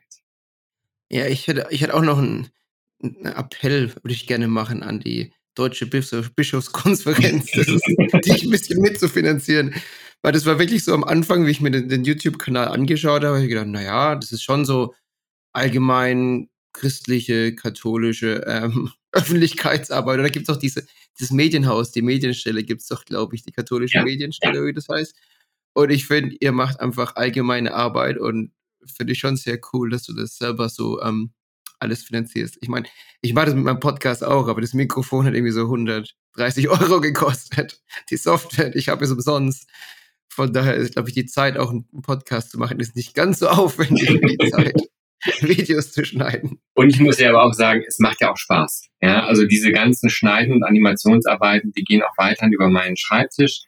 Ja, 1.11 1.27
ich 1.27 1.47
hätte, 1.47 1.67
ich 1.71 1.83
hätte 1.83 1.95
auch 1.95 2.03
noch 2.03 2.19
einen, 2.19 2.49
einen 3.03 3.27
Appell, 3.27 3.95
würde 3.95 4.13
ich 4.13 4.27
gerne 4.27 4.49
machen 4.49 4.83
an 4.83 5.01
die 5.01 5.33
Deutsche 5.57 5.87
Bischofskonferenz, 5.87 7.47
die 7.47 8.33
ich 8.33 8.45
ein 8.45 8.51
bisschen 8.51 8.81
mitzufinanzieren. 8.81 9.75
Weil 10.23 10.33
das 10.33 10.47
war 10.47 10.59
wirklich 10.59 10.85
so 10.85 10.95
am 10.95 11.05
Anfang, 11.05 11.47
wie 11.47 11.51
ich 11.51 11.61
mir 11.61 11.71
den, 11.71 11.89
den 11.89 12.05
YouTube-Kanal 12.05 12.69
angeschaut 12.69 13.23
habe, 13.23 13.37
habe 13.37 13.43
ich 13.43 13.49
gedacht, 13.49 13.67
naja, 13.67 14.15
das 14.15 14.33
ist 14.33 14.43
schon 14.43 14.65
so 14.65 14.95
allgemein 15.53 16.49
christliche, 16.73 17.55
katholische 17.55 18.45
ähm, 18.47 18.91
Öffentlichkeitsarbeit. 19.13 20.19
Und 20.19 20.25
da 20.25 20.29
gibt 20.29 20.49
es 20.49 20.55
auch 20.55 20.61
diese, 20.61 20.87
dieses 21.19 21.33
Medienhaus, 21.33 21.91
die 21.91 22.03
Medienstelle 22.03 22.63
gibt 22.63 22.83
es 22.83 22.89
doch, 22.89 23.05
glaube 23.05 23.35
ich, 23.35 23.43
die 23.43 23.53
katholische 23.53 23.99
ja. 23.99 24.05
Medienstelle, 24.05 24.65
wie 24.67 24.73
das 24.73 24.89
heißt. 24.89 25.17
Und 25.73 25.91
ich 25.91 26.07
finde, 26.07 26.37
ihr 26.41 26.53
macht 26.53 26.81
einfach 26.81 27.17
allgemeine 27.17 27.75
Arbeit 27.75 28.19
und 28.19 28.53
finde 28.85 29.13
ich 29.13 29.19
schon 29.19 29.37
sehr 29.37 29.59
cool, 29.73 29.91
dass 29.91 30.05
du 30.05 30.13
das 30.13 30.37
selber 30.37 30.69
so 30.69 31.01
ähm, 31.03 31.33
alles 31.79 32.05
finanzierst. 32.05 32.59
Ich 32.61 32.69
meine, 32.69 32.87
ich 33.21 33.35
mache 33.35 33.47
das 33.47 33.55
mit 33.55 33.65
meinem 33.65 33.81
Podcast 33.81 34.25
auch, 34.25 34.49
aber 34.49 34.61
das 34.61 34.75
Mikrofon 34.75 35.27
hat 35.27 35.35
irgendwie 35.35 35.53
so 35.53 35.63
130 35.63 36.69
Euro 36.69 37.01
gekostet. 37.01 37.81
Die 38.11 38.17
Software, 38.17 38.75
ich 38.75 38.89
habe 38.89 39.05
es 39.05 39.11
umsonst. 39.11 39.69
Von 40.29 40.53
daher 40.53 40.75
ist, 40.75 40.93
glaube 40.93 41.09
ich, 41.09 41.15
die 41.15 41.27
Zeit, 41.27 41.57
auch 41.57 41.71
einen 41.71 41.87
Podcast 42.03 42.51
zu 42.51 42.59
machen, 42.59 42.81
ist 42.81 42.97
nicht 42.97 43.15
ganz 43.15 43.39
so 43.39 43.49
aufwendig 43.49 44.11
wie 44.11 44.37
die 44.37 44.51
Zeit. 44.51 44.75
Videos 45.41 45.93
zu 45.93 46.05
schneiden. 46.05 46.61
Und 46.75 46.91
ich 46.91 47.01
muss 47.01 47.19
ja 47.19 47.31
aber 47.31 47.45
auch 47.45 47.55
sagen, 47.55 47.83
es 47.87 47.99
macht 47.99 48.21
ja 48.21 48.31
auch 48.31 48.37
Spaß. 48.37 48.89
Ja, 49.01 49.25
also 49.25 49.47
diese 49.47 49.73
ganzen 49.73 50.11
Schneiden- 50.11 50.53
und 50.53 50.63
Animationsarbeiten, 50.63 51.73
die 51.73 51.85
gehen 51.85 52.03
auch 52.03 52.17
weiterhin 52.17 52.53
über 52.53 52.69
meinen 52.69 52.97
Schreibtisch. 52.97 53.63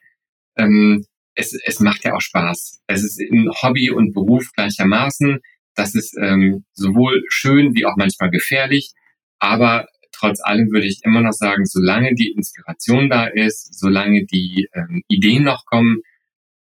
Ähm, 0.57 1.05
es, 1.35 1.53
es 1.65 1.79
macht 1.79 2.03
ja 2.03 2.13
auch 2.15 2.21
Spaß. 2.21 2.81
Es 2.87 3.03
ist 3.03 3.19
ein 3.19 3.49
Hobby 3.61 3.91
und 3.91 4.13
Beruf 4.13 4.51
gleichermaßen. 4.53 5.39
Das 5.75 5.95
ist 5.95 6.17
ähm, 6.17 6.65
sowohl 6.73 7.23
schön 7.29 7.75
wie 7.75 7.85
auch 7.85 7.95
manchmal 7.97 8.29
gefährlich. 8.29 8.91
Aber 9.39 9.87
trotz 10.11 10.41
allem 10.41 10.71
würde 10.71 10.87
ich 10.87 11.01
immer 11.03 11.21
noch 11.21 11.33
sagen, 11.33 11.65
solange 11.65 12.13
die 12.13 12.31
Inspiration 12.31 13.09
da 13.09 13.25
ist, 13.27 13.79
solange 13.79 14.25
die 14.25 14.67
ähm, 14.73 15.03
Ideen 15.07 15.43
noch 15.43 15.65
kommen, 15.65 16.01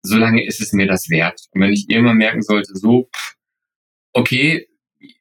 solange 0.03 0.45
ist 0.45 0.62
es 0.62 0.74
mir 0.74 0.88
das 0.88 1.10
wert. 1.10 1.41
Und 1.51 1.62
wenn 1.62 1.74
ich 1.74 1.89
irgendwann 1.89 2.18
merken 2.18 2.41
sollte, 2.41 2.76
so, 2.76 3.10
okay, 4.14 4.68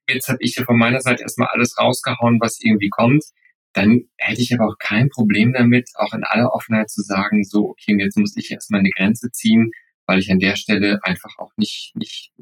jetzt 0.09 0.29
habe 0.29 0.39
ich 0.41 0.55
hier 0.55 0.65
von 0.65 0.79
meiner 0.79 1.01
Seite 1.01 1.23
erstmal 1.23 1.49
alles 1.53 1.79
rausgehauen, 1.79 2.39
was 2.41 2.61
irgendwie 2.61 2.89
kommt, 2.89 3.25
dann 3.73 4.05
hätte 4.17 4.41
ich 4.41 4.55
aber 4.55 4.69
auch 4.69 4.79
kein 4.79 5.11
Problem 5.11 5.53
damit, 5.53 5.91
auch 5.97 6.15
in 6.15 6.25
aller 6.25 6.53
Offenheit 6.53 6.89
zu 6.89 7.03
sagen, 7.03 7.45
so, 7.45 7.69
okay, 7.69 7.95
jetzt 7.99 8.17
muss 8.17 8.37
ich 8.37 8.51
erstmal 8.51 8.81
eine 8.81 8.91
Grenze 8.91 9.31
ziehen, 9.31 9.71
weil 10.07 10.19
ich 10.19 10.31
an 10.31 10.39
der 10.39 10.57
Stelle 10.57 11.01
einfach 11.03 11.39
auch 11.39 11.53
nicht, 11.57 11.93
nicht, 11.95 12.33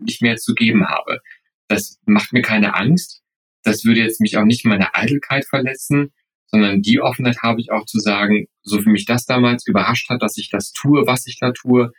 nicht 0.00 0.22
mehr 0.22 0.36
zu 0.36 0.54
geben 0.54 0.88
habe. 0.88 1.20
Das 1.68 1.98
macht 2.04 2.32
mir 2.32 2.42
keine 2.42 2.74
Angst. 2.74 3.22
Das 3.62 3.84
würde 3.84 4.00
jetzt 4.00 4.20
mich 4.20 4.36
auch 4.36 4.44
nicht 4.44 4.64
meine 4.64 4.94
Eitelkeit 4.94 5.44
verletzen, 5.46 6.12
sondern 6.46 6.82
die 6.82 7.00
Offenheit 7.00 7.38
habe 7.42 7.60
ich 7.60 7.70
auch 7.70 7.86
zu 7.86 7.98
sagen, 7.98 8.46
so 8.62 8.84
wie 8.84 8.90
mich 8.90 9.06
das 9.06 9.24
damals 9.24 9.66
überrascht 9.66 10.08
hat, 10.10 10.22
dass 10.22 10.36
ich 10.36 10.50
das 10.50 10.72
tue, 10.72 11.06
was 11.06 11.26
ich 11.26 11.38
da 11.38 11.52
tue, 11.52 11.92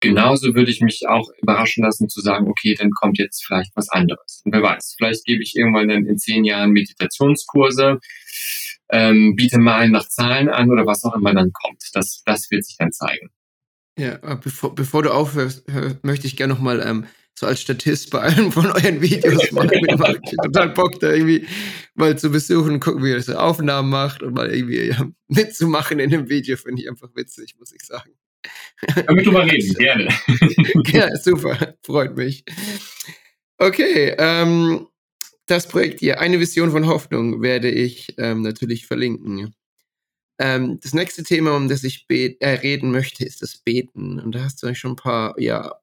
genauso 0.00 0.54
würde 0.54 0.70
ich 0.70 0.80
mich 0.80 1.06
auch 1.08 1.30
überraschen 1.40 1.84
lassen 1.84 2.08
zu 2.08 2.20
sagen, 2.20 2.48
okay, 2.48 2.74
dann 2.74 2.90
kommt 2.90 3.18
jetzt 3.18 3.44
vielleicht 3.44 3.72
was 3.76 3.88
anderes. 3.90 4.42
Und 4.44 4.52
wer 4.52 4.62
weiß, 4.62 4.94
vielleicht 4.96 5.24
gebe 5.24 5.42
ich 5.42 5.56
irgendwann 5.56 5.88
dann 5.88 6.06
in 6.06 6.18
zehn 6.18 6.44
Jahren 6.44 6.70
Meditationskurse, 6.70 8.00
ähm, 8.90 9.34
biete 9.36 9.58
mal 9.58 9.88
nach 9.88 10.08
Zahlen 10.08 10.48
an 10.48 10.70
oder 10.70 10.86
was 10.86 11.04
auch 11.04 11.14
immer 11.14 11.34
dann 11.34 11.52
kommt. 11.52 11.82
Das, 11.92 12.22
das 12.24 12.50
wird 12.50 12.64
sich 12.64 12.76
dann 12.78 12.92
zeigen. 12.92 13.30
Ja, 14.00 14.16
bevor, 14.36 14.74
bevor 14.74 15.02
du 15.02 15.12
aufhörst, 15.12 15.64
möchte 16.02 16.26
ich 16.26 16.34
gerne 16.34 16.54
nochmal 16.54 16.80
ähm, 16.80 17.06
so 17.38 17.46
als 17.46 17.60
Statist 17.60 18.10
bei 18.10 18.20
allen 18.20 18.50
von 18.50 18.64
euren 18.64 19.02
Videos 19.02 19.52
mal 19.52 19.66
mitmachen. 19.66 20.20
Ich 20.24 20.36
total 20.42 20.70
Bock, 20.70 20.98
da 21.00 21.12
irgendwie 21.12 21.46
mal 21.94 22.16
zu 22.16 22.30
besuchen 22.30 22.80
gucken, 22.80 23.04
wie 23.04 23.10
ihr 23.10 23.22
so 23.22 23.34
Aufnahmen 23.34 23.90
macht 23.90 24.22
und 24.22 24.34
mal 24.34 24.50
irgendwie 24.50 24.84
ja, 24.84 25.06
mitzumachen 25.28 25.98
in 25.98 26.08
dem 26.08 26.30
Video, 26.30 26.56
finde 26.56 26.80
ich 26.80 26.88
einfach 26.88 27.10
witzig, 27.14 27.56
muss 27.58 27.74
ich 27.74 27.82
sagen. 27.82 28.12
Damit 29.06 29.26
drüber 29.26 29.44
reden, 29.44 29.74
gerne. 29.78 30.08
ja, 30.86 31.14
super, 31.16 31.74
freut 31.82 32.16
mich. 32.16 32.42
Okay, 33.58 34.14
ähm, 34.16 34.86
das 35.44 35.68
Projekt 35.68 36.00
hier, 36.00 36.20
eine 36.20 36.40
Vision 36.40 36.70
von 36.70 36.86
Hoffnung, 36.86 37.42
werde 37.42 37.70
ich 37.70 38.14
ähm, 38.16 38.40
natürlich 38.40 38.86
verlinken. 38.86 39.54
Ähm, 40.40 40.80
das 40.80 40.94
nächste 40.94 41.22
Thema, 41.22 41.54
um 41.54 41.68
das 41.68 41.84
ich 41.84 42.06
äh, 42.08 42.48
reden 42.48 42.90
möchte, 42.90 43.26
ist 43.26 43.42
das 43.42 43.58
Beten. 43.58 44.18
Und 44.18 44.34
da 44.34 44.42
hast 44.44 44.62
du 44.62 44.74
schon 44.74 44.92
ein 44.92 44.96
paar, 44.96 45.38
ja, 45.38 45.74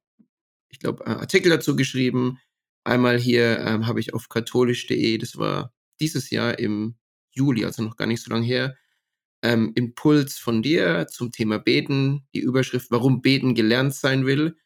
ich 0.70 0.80
glaube, 0.80 1.06
äh, 1.06 1.10
Artikel 1.10 1.52
dazu 1.52 1.76
geschrieben. 1.76 2.40
Einmal 2.84 3.20
hier 3.20 3.60
ähm, 3.60 3.86
habe 3.86 4.00
ich 4.00 4.16
auf 4.16 4.30
katholisch.de, 4.30 5.20
das 5.20 5.38
war 5.38 5.74
dieses 6.00 6.32
Jahr 6.32 6.58
im 6.58 6.96
Juli, 7.30 7.66
also 7.66 7.84
noch 7.84 7.98
gar 7.98 8.08
nicht 8.08 8.24
so 8.24 8.32
lange 8.32 8.48
her, 8.48 8.76
ähm, 9.44 9.74
Impuls 9.76 10.40
von 10.40 10.64
dir 10.64 11.06
zum 11.08 11.32
Thema 11.32 11.60
Beten, 11.60 12.26
die 12.34 12.40
Überschrift, 12.40 12.90
warum 12.90 13.22
Beten 13.22 13.54
gelernt 13.54 13.94
sein 13.94 14.26
will. 14.26 14.58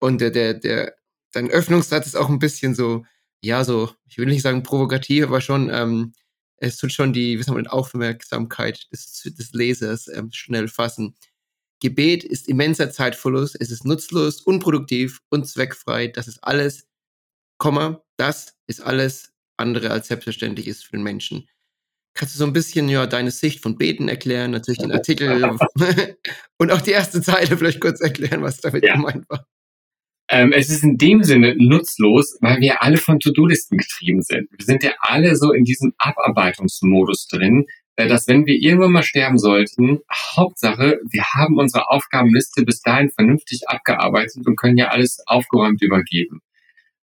Und 0.00 0.22
der, 0.22 0.30
der, 0.30 0.54
der, 0.54 0.96
dein 1.32 1.50
Öffnungssatz 1.50 2.06
ist 2.06 2.16
auch 2.16 2.30
ein 2.30 2.38
bisschen 2.38 2.74
so, 2.74 3.04
ja, 3.42 3.62
so, 3.64 3.90
ich 4.06 4.16
will 4.16 4.26
nicht 4.26 4.42
sagen 4.42 4.62
provokativ, 4.62 5.24
aber 5.24 5.42
schon, 5.42 5.68
ähm, 5.70 6.14
es 6.60 6.76
tut 6.76 6.92
schon 6.92 7.12
die, 7.12 7.38
wir, 7.38 7.72
Aufmerksamkeit 7.72 8.90
des, 8.92 9.22
des 9.22 9.52
Lesers 9.52 10.08
ähm, 10.08 10.30
schnell 10.32 10.68
fassen. 10.68 11.14
Gebet 11.80 12.24
ist 12.24 12.48
immenser 12.48 12.90
Zeitverlust, 12.90 13.56
es 13.60 13.70
ist 13.70 13.84
nutzlos, 13.84 14.40
unproduktiv 14.40 15.20
und 15.30 15.46
zweckfrei. 15.46 16.08
Das 16.08 16.26
ist 16.26 16.42
alles, 16.42 16.88
Komma, 17.58 18.02
das 18.16 18.56
ist 18.66 18.80
alles 18.80 19.32
andere 19.56 19.90
als 19.90 20.08
selbstverständlich 20.08 20.66
ist 20.66 20.84
für 20.84 20.92
den 20.92 21.02
Menschen. 21.02 21.48
Kannst 22.14 22.34
du 22.34 22.38
so 22.38 22.46
ein 22.46 22.52
bisschen 22.52 22.88
ja 22.88 23.06
deine 23.06 23.30
Sicht 23.30 23.60
von 23.62 23.78
Beten 23.78 24.08
erklären, 24.08 24.50
natürlich 24.50 24.80
den 24.80 24.90
Artikel 24.90 25.44
und 26.58 26.72
auch 26.72 26.80
die 26.80 26.90
erste 26.90 27.22
Zeile 27.22 27.56
vielleicht 27.56 27.80
kurz 27.80 28.00
erklären, 28.00 28.42
was 28.42 28.58
damit 28.58 28.84
ja. 28.84 28.94
gemeint 28.94 29.28
war? 29.28 29.46
Ähm, 30.30 30.52
es 30.52 30.68
ist 30.68 30.84
in 30.84 30.98
dem 30.98 31.22
Sinne 31.22 31.54
nutzlos, 31.56 32.36
weil 32.40 32.60
wir 32.60 32.82
alle 32.82 32.98
von 32.98 33.18
To-Do-Listen 33.18 33.78
getrieben 33.78 34.22
sind. 34.22 34.48
Wir 34.50 34.64
sind 34.64 34.82
ja 34.82 34.92
alle 35.00 35.36
so 35.36 35.52
in 35.52 35.64
diesem 35.64 35.94
Abarbeitungsmodus 35.96 37.28
drin, 37.28 37.64
äh, 37.96 38.08
dass 38.08 38.28
wenn 38.28 38.44
wir 38.44 38.54
irgendwann 38.54 38.92
mal 38.92 39.02
sterben 39.02 39.38
sollten, 39.38 40.00
Hauptsache, 40.36 41.00
wir 41.10 41.24
haben 41.34 41.56
unsere 41.58 41.90
Aufgabenliste 41.90 42.64
bis 42.64 42.82
dahin 42.82 43.08
vernünftig 43.10 43.68
abgearbeitet 43.68 44.46
und 44.46 44.56
können 44.56 44.76
ja 44.76 44.88
alles 44.88 45.18
aufgeräumt 45.26 45.82
übergeben. 45.82 46.42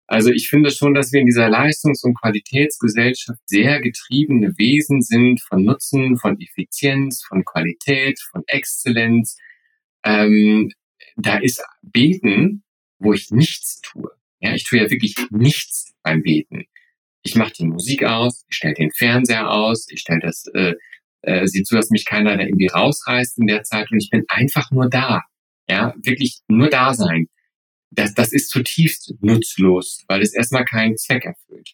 Also 0.07 0.30
ich 0.30 0.47
finde 0.49 0.69
schon, 0.69 0.93
dass 0.93 1.11
wir 1.11 1.19
in 1.19 1.26
dieser 1.26 1.49
Leistungs- 1.49 2.03
und 2.03 2.13
Qualitätsgesellschaft 2.19 3.39
sehr 3.47 3.82
getriebene 3.82 4.55
Wesen 4.57 5.01
sind 5.01 5.41
von 5.41 5.63
Nutzen, 5.63 6.17
von 6.17 6.39
Effizienz, 6.39 7.23
von 7.28 7.43
Qualität, 7.43 8.19
von 8.19 8.43
Exzellenz. 8.45 9.38
Ähm, 10.03 10.71
da 11.17 11.38
ist 11.38 11.63
Beten, 11.82 12.63
wo 13.00 13.14
ich 13.14 13.32
nichts 13.32 13.82
tue. 13.82 14.10
Ja, 14.39 14.54
ich 14.54 14.64
tue 14.64 14.80
ja 14.80 14.89
wirklich 14.89 15.16
nichts 15.32 15.93
beim 16.04 16.22
Beten. 16.22 16.66
Ich 17.24 17.36
mache 17.36 17.54
die 17.54 17.66
Musik 17.66 18.04
aus, 18.04 18.46
ich 18.50 18.58
stelle 18.58 18.76
den 18.76 18.91
Fernseher 18.91 19.50
aus, 19.50 19.88
ich 19.89 20.02
stelle 20.02 20.20
das, 20.20 20.46
äh, 20.54 20.76
äh, 21.22 21.48
sieh 21.48 21.64
zu, 21.64 21.76
dass 21.76 21.89
mich 21.89 22.06
keiner 22.06 22.38
da 22.38 22.43
irgendwie 22.43 22.68
rausreißt 22.68 23.39
in 23.39 23.48
der 23.48 23.64
Zeit 23.64 23.91
und 23.91 23.98
ich 23.98 24.10
bin 24.10 24.26
einfach 24.28 24.72
nur 24.72 24.89
da. 24.89 25.24
Ja, 25.68 25.96
wirklich 26.04 26.41
nur 26.48 26.70
da 26.70 26.93
sein 26.93 27.28
das, 27.96 28.14
das 28.14 28.32
ist 28.34 28.50
zutiefst 28.50 29.14
nutzlos, 29.22 30.04
weil 30.08 30.22
es 30.22 30.34
erstmal 30.34 30.66
keinen 30.66 30.98
Zweck 30.98 31.26
erfüllt. 31.26 31.72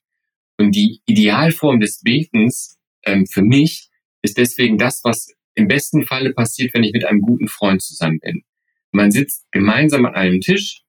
Und 0.57 0.75
die 0.75 1.01
Idealform 1.05 1.79
des 1.79 2.01
Betens 2.01 2.77
ähm, 3.03 3.25
für 3.25 3.41
mich 3.41 3.89
ist 4.21 4.37
deswegen 4.37 4.77
das, 4.77 5.03
was 5.03 5.33
im 5.55 5.67
besten 5.67 6.05
Falle 6.05 6.33
passiert, 6.33 6.73
wenn 6.73 6.83
ich 6.83 6.93
mit 6.93 7.05
einem 7.05 7.21
guten 7.21 7.47
Freund 7.47 7.81
zusammen 7.81 8.19
bin. 8.19 8.43
Man 8.91 9.11
sitzt 9.11 9.51
gemeinsam 9.51 10.05
an 10.05 10.15
einem 10.15 10.41
Tisch, 10.41 10.83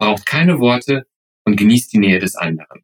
braucht 0.00 0.26
keine 0.26 0.58
Worte 0.58 1.06
und 1.44 1.56
genießt 1.56 1.92
die 1.92 1.98
Nähe 1.98 2.18
des 2.18 2.34
anderen. 2.34 2.82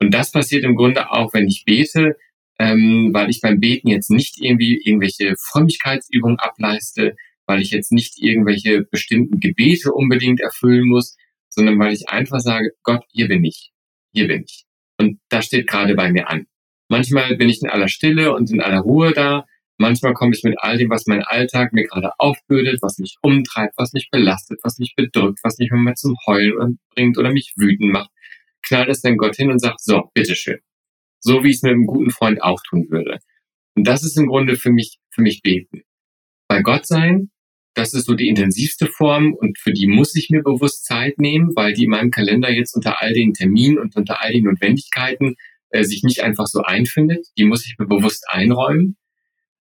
Und 0.00 0.12
das 0.12 0.32
passiert 0.32 0.64
im 0.64 0.74
Grunde 0.74 1.12
auch, 1.12 1.32
wenn 1.34 1.46
ich 1.46 1.64
bete, 1.64 2.16
ähm, 2.58 3.10
weil 3.12 3.30
ich 3.30 3.40
beim 3.40 3.60
Beten 3.60 3.88
jetzt 3.88 4.10
nicht 4.10 4.38
irgendwie 4.40 4.80
irgendwelche 4.82 5.34
Frömmigkeitsübungen 5.38 6.38
ableiste, 6.38 7.14
weil 7.46 7.60
ich 7.60 7.70
jetzt 7.70 7.92
nicht 7.92 8.18
irgendwelche 8.18 8.82
bestimmten 8.82 9.38
Gebete 9.38 9.92
unbedingt 9.92 10.40
erfüllen 10.40 10.88
muss, 10.88 11.16
sondern 11.48 11.78
weil 11.78 11.92
ich 11.92 12.08
einfach 12.08 12.40
sage, 12.40 12.70
Gott, 12.82 13.04
hier 13.10 13.28
bin 13.28 13.44
ich, 13.44 13.72
hier 14.12 14.26
bin 14.26 14.44
ich. 14.44 14.64
Und 14.98 15.20
das 15.28 15.46
steht 15.46 15.66
gerade 15.66 15.94
bei 15.94 16.10
mir 16.10 16.28
an. 16.28 16.46
Manchmal 16.88 17.36
bin 17.36 17.48
ich 17.48 17.62
in 17.62 17.68
aller 17.68 17.88
Stille 17.88 18.34
und 18.34 18.50
in 18.50 18.60
aller 18.60 18.80
Ruhe 18.80 19.12
da. 19.12 19.46
Manchmal 19.80 20.12
komme 20.12 20.34
ich 20.34 20.42
mit 20.42 20.58
all 20.58 20.76
dem, 20.76 20.90
was 20.90 21.06
mein 21.06 21.22
Alltag 21.22 21.72
mir 21.72 21.84
gerade 21.84 22.12
aufbürdet, 22.18 22.82
was 22.82 22.98
mich 22.98 23.16
umtreibt, 23.22 23.72
was 23.78 23.94
mich 23.94 24.10
belastet, 24.10 24.60
was 24.62 24.76
mich 24.76 24.94
bedrückt, 24.94 25.38
was 25.42 25.56
mich 25.56 25.70
mal 25.72 25.94
zum 25.94 26.16
Heulen 26.26 26.78
bringt 26.94 27.16
oder 27.16 27.32
mich 27.32 27.54
wütend 27.56 27.90
macht, 27.90 28.10
knallt 28.62 28.90
es 28.90 29.00
dann 29.00 29.16
Gott 29.16 29.36
hin 29.36 29.50
und 29.50 29.58
sagt, 29.58 29.80
so, 29.80 30.10
bitteschön. 30.12 30.58
So 31.18 31.42
wie 31.42 31.48
ich 31.48 31.56
es 31.56 31.62
mit 31.62 31.72
einem 31.72 31.86
guten 31.86 32.10
Freund 32.10 32.42
auch 32.42 32.60
tun 32.62 32.88
würde. 32.90 33.20
Und 33.74 33.86
das 33.86 34.04
ist 34.04 34.18
im 34.18 34.26
Grunde 34.26 34.56
für 34.56 34.70
mich, 34.70 34.98
für 35.08 35.22
mich 35.22 35.40
beten. 35.40 35.80
Bei 36.46 36.60
Gott 36.60 36.86
sein, 36.86 37.30
das 37.72 37.94
ist 37.94 38.04
so 38.04 38.12
die 38.12 38.28
intensivste 38.28 38.86
Form 38.86 39.32
und 39.32 39.58
für 39.58 39.72
die 39.72 39.86
muss 39.86 40.14
ich 40.14 40.28
mir 40.28 40.42
bewusst 40.42 40.84
Zeit 40.84 41.18
nehmen, 41.18 41.56
weil 41.56 41.72
die 41.72 41.84
in 41.84 41.90
meinem 41.90 42.10
Kalender 42.10 42.50
jetzt 42.50 42.74
unter 42.76 43.00
all 43.00 43.14
den 43.14 43.32
Terminen 43.32 43.78
und 43.78 43.96
unter 43.96 44.20
all 44.20 44.30
den 44.30 44.44
Notwendigkeiten 44.44 45.36
äh, 45.70 45.84
sich 45.84 46.02
nicht 46.02 46.20
einfach 46.20 46.48
so 46.48 46.60
einfindet. 46.60 47.28
Die 47.38 47.46
muss 47.46 47.64
ich 47.64 47.76
mir 47.78 47.86
bewusst 47.86 48.26
einräumen. 48.28 48.98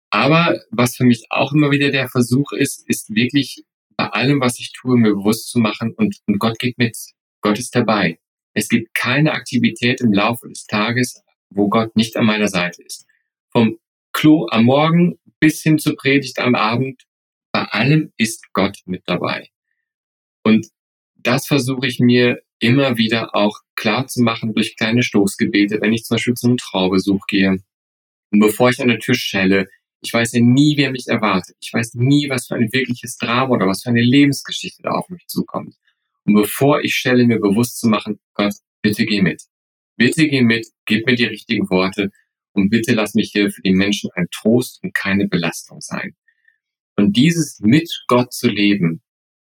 Aber 0.10 0.60
was 0.72 0.95
für 0.95 1.03
mich 1.05 1.26
auch 1.30 1.53
immer 1.53 1.72
wieder 1.72 1.91
der 1.91 2.10
Versuch 2.10 2.51
ist, 2.51 2.88
ist 2.88 3.14
wirklich 3.14 3.64
bei 3.95 4.07
allem, 4.07 4.39
was 4.39 4.60
ich 4.60 4.72
tue, 4.74 4.97
mir 4.97 5.14
bewusst 5.14 5.49
zu 5.49 5.60
machen 5.60 5.93
und, 5.95 6.18
und 6.26 6.39
Gott 6.39 6.57
geht 6.57 6.78
mit. 6.78 6.97
Gott 7.41 7.60
ist 7.60 7.76
dabei. 7.76 8.20
Es 8.53 8.70
gibt 8.70 8.93
keine 8.93 9.34
Aktivität 9.34 10.01
im 10.01 10.12
Laufe 10.12 10.47
des 10.47 10.66
Tages, 10.66 11.22
wo 11.49 11.70
Gott 11.70 11.95
nicht 11.95 12.18
an 12.18 12.26
meiner 12.26 12.47
Seite 12.47 12.82
ist. 12.82 13.05
Vom 13.51 13.78
Klo 14.12 14.47
am 14.49 14.66
Morgen 14.66 15.20
bis 15.39 15.62
hin 15.62 15.78
zur 15.78 15.95
Predigt 15.95 16.39
am 16.39 16.55
Abend, 16.55 17.03
bei 17.51 17.64
allem 17.64 18.12
ist 18.18 18.51
Gott 18.53 18.78
mit 18.86 19.03
dabei. 19.05 19.49
Und 20.43 20.68
das 21.16 21.47
versuche 21.47 21.88
ich 21.88 21.99
mir 21.99 22.41
immer 22.60 22.97
wieder 22.97 23.36
auch 23.36 23.60
klar 23.76 24.07
zu 24.07 24.22
machen 24.22 24.53
durch 24.53 24.76
kleine 24.76 25.03
Stoßgebete, 25.03 25.80
wenn 25.82 25.93
ich 25.93 26.03
zum 26.03 26.16
Beispiel 26.16 26.34
zum 26.34 26.57
Traubesuch 26.57 27.26
gehe. 27.28 27.57
Und 28.32 28.39
bevor 28.39 28.70
ich 28.70 28.82
an 28.82 28.89
der 28.89 28.99
Tür 28.99 29.16
schelle, 29.16 29.68
ich 30.02 30.14
weiß 30.14 30.34
ja 30.34 30.41
nie, 30.41 30.78
wer 30.78 30.91
mich 30.91 31.08
erwartet. 31.08 31.56
Ich 31.60 31.74
weiß 31.74 31.95
nie, 31.95 32.30
was 32.30 32.47
für 32.47 32.56
ein 32.56 32.72
wirkliches 32.72 33.18
Drama 33.18 33.56
oder 33.56 33.68
was 33.68 33.84
für 33.84 33.89
eine 33.89 34.02
Lebensgeschichte 34.02 34.82
da 34.84 34.91
auf 34.91 35.10
mich 35.10 35.28
zukommt. 35.28 35.76
Und 36.26 36.36
bevor 36.36 36.82
ich 36.82 36.95
stelle, 36.95 37.26
mir 37.26 37.39
bewusst 37.39 37.80
zu 37.80 37.88
machen, 37.88 38.20
Gott, 38.34 38.54
bitte 38.82 39.06
geh 39.06 39.22
mit. 39.22 39.43
Bitte 39.97 40.28
geh 40.28 40.41
mit, 40.41 40.68
gib 40.86 41.06
mir 41.06 41.16
die 41.16 41.26
richtigen 41.26 41.70
Worte 41.70 42.12
und 42.54 42.70
bitte 42.70 42.93
lass 42.93 43.16
mich 43.16 43.32
hier 43.32 43.52
für 43.52 43.62
die 43.62 43.74
Menschen 43.74 44.10
ein 44.14 44.28
Trost 44.32 44.82
und 44.84 44.93
keine 44.93 45.28
Belastung 45.28 45.82
sein. 45.82 46.16
Und 46.95 47.18
dieses 47.18 47.60
mit 47.60 47.89
Gott 48.08 48.34
zu 48.34 48.47
leben, 48.47 49.02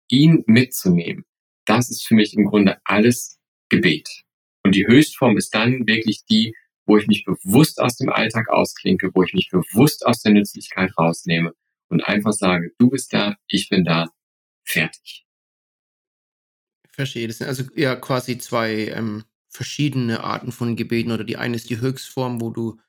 ihn 0.09 0.43
mitzunehmen, 0.47 1.25
das 1.65 1.91
ist 1.91 2.07
für 2.07 2.15
mich 2.15 2.35
im 2.35 2.47
Grunde 2.47 2.79
alles 2.85 3.39
Gebet. 3.69 4.09
Und 4.65 4.75
die 4.75 4.87
Höchstform 4.87 5.37
ist 5.37 5.55
dann 5.55 5.87
wirklich 5.87 6.25
die, 6.29 6.55
wo 6.87 6.97
ich 6.97 7.07
mich 7.07 7.25
bewusst 7.25 7.81
aus 7.81 7.97
dem 7.97 8.09
Alltag 8.09 8.49
ausklinke, 8.49 9.11
wo 9.15 9.23
ich 9.23 9.35
mich 9.35 9.49
bewusst 9.51 10.05
aus 10.07 10.23
der 10.23 10.33
Nützlichkeit 10.33 10.93
rausnehme 10.99 11.53
und 11.89 12.03
einfach 12.03 12.33
sage, 12.33 12.73
du 12.79 12.91
bist 12.91 13.13
da, 13.13 13.37
ich 13.47 13.69
bin 13.69 13.85
da, 13.85 14.11
fertig. 14.65 15.27
Verstehe. 16.93 17.27
Das 17.29 17.39
sind 17.39 17.47
also 17.47 17.65
ja 17.75 17.97
quasi 17.97 18.39
zwei 18.39 18.89
ähm, 18.89 19.25
verschiedene 19.49 20.25
Arten 20.25 20.53
von 20.53 20.77
Gebeten 20.77 21.13
oder 21.13 21.25
die 21.25 21.37
eine 21.37 21.57
ist 21.57 21.71
die 21.71 21.81
Höchstform, 21.81 22.41
wo 22.41 22.51
du 22.51 22.81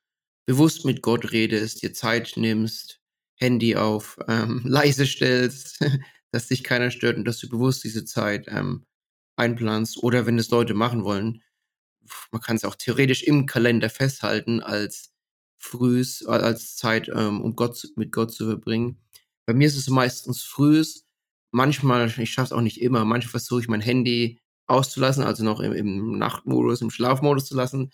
bewusst 0.46 0.86
mit 0.86 1.02
Gott 1.02 1.32
redest, 1.32 1.82
dir 1.82 1.94
Zeit 1.94 2.34
nimmst, 2.36 3.02
Handy 3.36 3.76
auf 3.76 4.18
ähm, 4.28 4.62
leise 4.66 5.06
stellst, 5.06 5.80
dass 6.32 6.48
dich 6.48 6.64
keiner 6.64 6.92
stört 6.92 7.18
und 7.18 7.26
dass 7.26 7.40
du 7.40 7.50
bewusst 7.50 7.84
diese 7.84 8.06
Zeit 8.06 8.48
ähm, 8.48 8.86
einplanst. 9.38 10.02
Oder 10.02 10.26
wenn 10.26 10.40
es 10.40 10.50
Leute 10.50 10.74
machen 10.74 11.04
wollen, 11.04 11.42
man 12.32 12.42
kann 12.42 12.56
es 12.56 12.66
auch 12.66 12.76
theoretisch 12.76 13.24
im 13.24 13.46
Kalender 13.46 13.90
festhalten 13.90 14.62
als 14.62 15.12
frühs, 15.58 16.26
als 16.26 16.76
Zeit, 16.76 17.10
ähm, 17.14 17.42
um 17.42 17.56
Gott, 17.56 17.88
mit 17.96 18.12
Gott 18.12 18.34
zu 18.34 18.46
verbringen. 18.46 18.98
Bei 19.46 19.54
mir 19.54 19.68
ist 19.68 19.78
es 19.78 19.90
meistens 19.90 20.44
frühs. 20.44 21.06
Manchmal, 21.52 22.08
ich 22.18 22.32
schaffe 22.32 22.48
es 22.48 22.52
auch 22.54 22.62
nicht 22.62 22.82
immer, 22.82 23.06
manchmal 23.06 23.32
versuche 23.32 23.62
ich 23.62 23.68
mein 23.68 23.82
Handy 23.82 24.40
auszulassen, 24.68 25.24
also 25.24 25.44
noch 25.44 25.60
im, 25.60 25.74
im 25.74 26.18
Nachtmodus, 26.18 26.82
im 26.82 26.90
Schlafmodus 26.90 27.46
zu 27.46 27.56
lassen. 27.56 27.92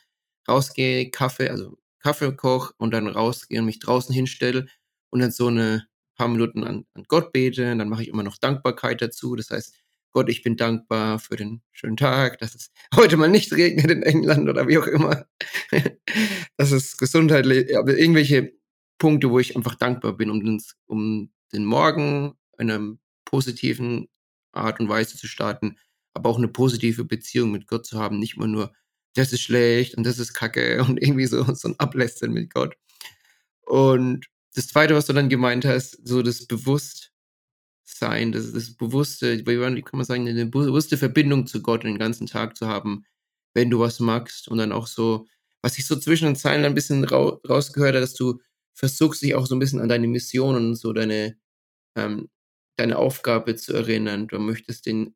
Rausgehe, 0.48 1.10
Kaffee, 1.12 1.50
also 1.50 1.78
Kaffee 2.00 2.32
koche 2.36 2.74
und 2.78 2.92
dann 2.92 3.08
rausgehe 3.08 3.60
und 3.60 3.66
mich 3.66 3.80
draußen 3.80 4.14
hinstelle 4.14 4.68
und 5.10 5.20
dann 5.20 5.32
so 5.32 5.48
eine 5.48 5.88
paar 6.16 6.28
Minuten 6.28 6.64
an, 6.64 6.86
an 6.94 7.06
Gott 7.08 7.34
bete. 7.34 7.72
Und 7.72 7.80
dann 7.80 7.90
mache 7.90 8.04
ich 8.04 8.10
immer 8.10 8.24
noch 8.24 8.38
Dankbarkeit 8.38 9.02
dazu. 9.02 9.36
Das 9.36 9.50
heißt, 9.52 9.74
Gott, 10.12 10.30
ich 10.30 10.42
bin 10.42 10.58
dankbar 10.58 11.20
für 11.20 11.36
den 11.36 11.62
schönen 11.72 11.98
Tag, 11.98 12.40
dass 12.40 12.56
es 12.56 12.72
heute 12.96 13.18
mal 13.18 13.30
nicht 13.30 13.52
regnet 13.54 13.92
in 13.92 14.04
England 14.04 14.50
oder 14.50 14.68
wie 14.68 14.78
auch 14.78 14.88
immer. 14.88 15.26
dass 16.58 16.72
es 16.72 16.98
gesundheitlich, 16.98 17.78
aber 17.78 17.98
irgendwelche 17.98 18.54
Punkte, 18.98 19.30
wo 19.30 19.40
ich 19.40 19.56
einfach 19.56 19.76
dankbar 19.76 20.14
bin, 20.18 20.30
um 20.30 20.44
den, 20.44 20.62
um 20.88 21.32
den 21.54 21.66
Morgen 21.66 22.34
in 22.58 22.70
einer 22.70 22.98
positiven 23.26 24.08
Art 24.52 24.80
und 24.80 24.90
Weise 24.90 25.18
zu 25.18 25.28
starten, 25.28 25.78
aber 26.14 26.30
auch 26.30 26.38
eine 26.38 26.48
positive 26.48 27.06
Beziehung 27.06 27.52
mit 27.52 27.68
Gott 27.68 27.86
zu 27.86 28.00
haben, 28.00 28.20
nicht 28.20 28.36
immer 28.36 28.48
nur, 28.48 28.74
das 29.16 29.32
ist 29.34 29.42
schlecht 29.42 29.96
und 29.96 30.06
das 30.06 30.20
ist 30.20 30.34
kacke 30.34 30.84
und 30.88 31.02
irgendwie 31.02 31.28
so, 31.28 31.44
so 31.54 31.70
ein 31.70 31.80
Ablästern 31.80 32.32
mit 32.32 32.54
Gott. 32.54 32.76
Und 33.62 34.26
das 34.56 34.68
zweite, 34.68 34.96
was 34.96 35.06
du 35.06 35.14
dann 35.14 35.30
gemeint 35.30 35.66
hast, 35.66 36.06
so 36.06 36.22
das 36.22 36.48
Bewusst 36.48 37.12
sein, 37.98 38.32
das, 38.32 38.52
das 38.54 38.76
bewusste, 38.76 39.40
wie 39.46 39.82
kann 39.82 39.98
man 39.98 40.06
sagen, 40.06 40.28
eine 40.28 40.46
bewusste 40.46 40.98
Verbindung 40.98 41.48
zu 41.48 41.62
Gott 41.62 41.84
den 41.84 42.00
ganzen 42.00 42.28
Tag 42.28 42.58
zu 42.58 42.68
haben, 42.68 43.06
wenn 43.54 43.70
du 43.70 43.80
was 43.80 44.00
magst 44.00 44.48
und 44.48 44.58
dann 44.60 44.72
auch 44.72 44.88
so, 44.88 45.28
was 45.62 45.78
ich 45.78 45.88
so 45.88 45.96
zwischen 45.96 46.26
den 46.26 46.36
Zeilen 46.36 46.66
ein 46.66 46.76
bisschen 46.76 47.04
ra 47.04 47.40
rausgehört 47.48 47.96
habe, 47.96 48.02
dass 48.02 48.14
du 48.14 48.40
versuchst, 48.76 49.22
dich 49.22 49.36
auch 49.36 49.46
so 49.46 49.56
ein 49.56 49.60
bisschen 49.60 49.82
an 49.82 49.90
deine 49.90 50.08
Mission 50.08 50.56
und 50.56 50.76
so 50.76 50.94
deine, 50.94 51.38
ähm, 51.96 52.30
deine 52.78 52.98
Aufgabe 52.98 53.56
zu 53.56 53.74
erinnern. 53.74 54.28
Du 54.28 54.40
möchtest 54.40 54.86
den 54.86 55.16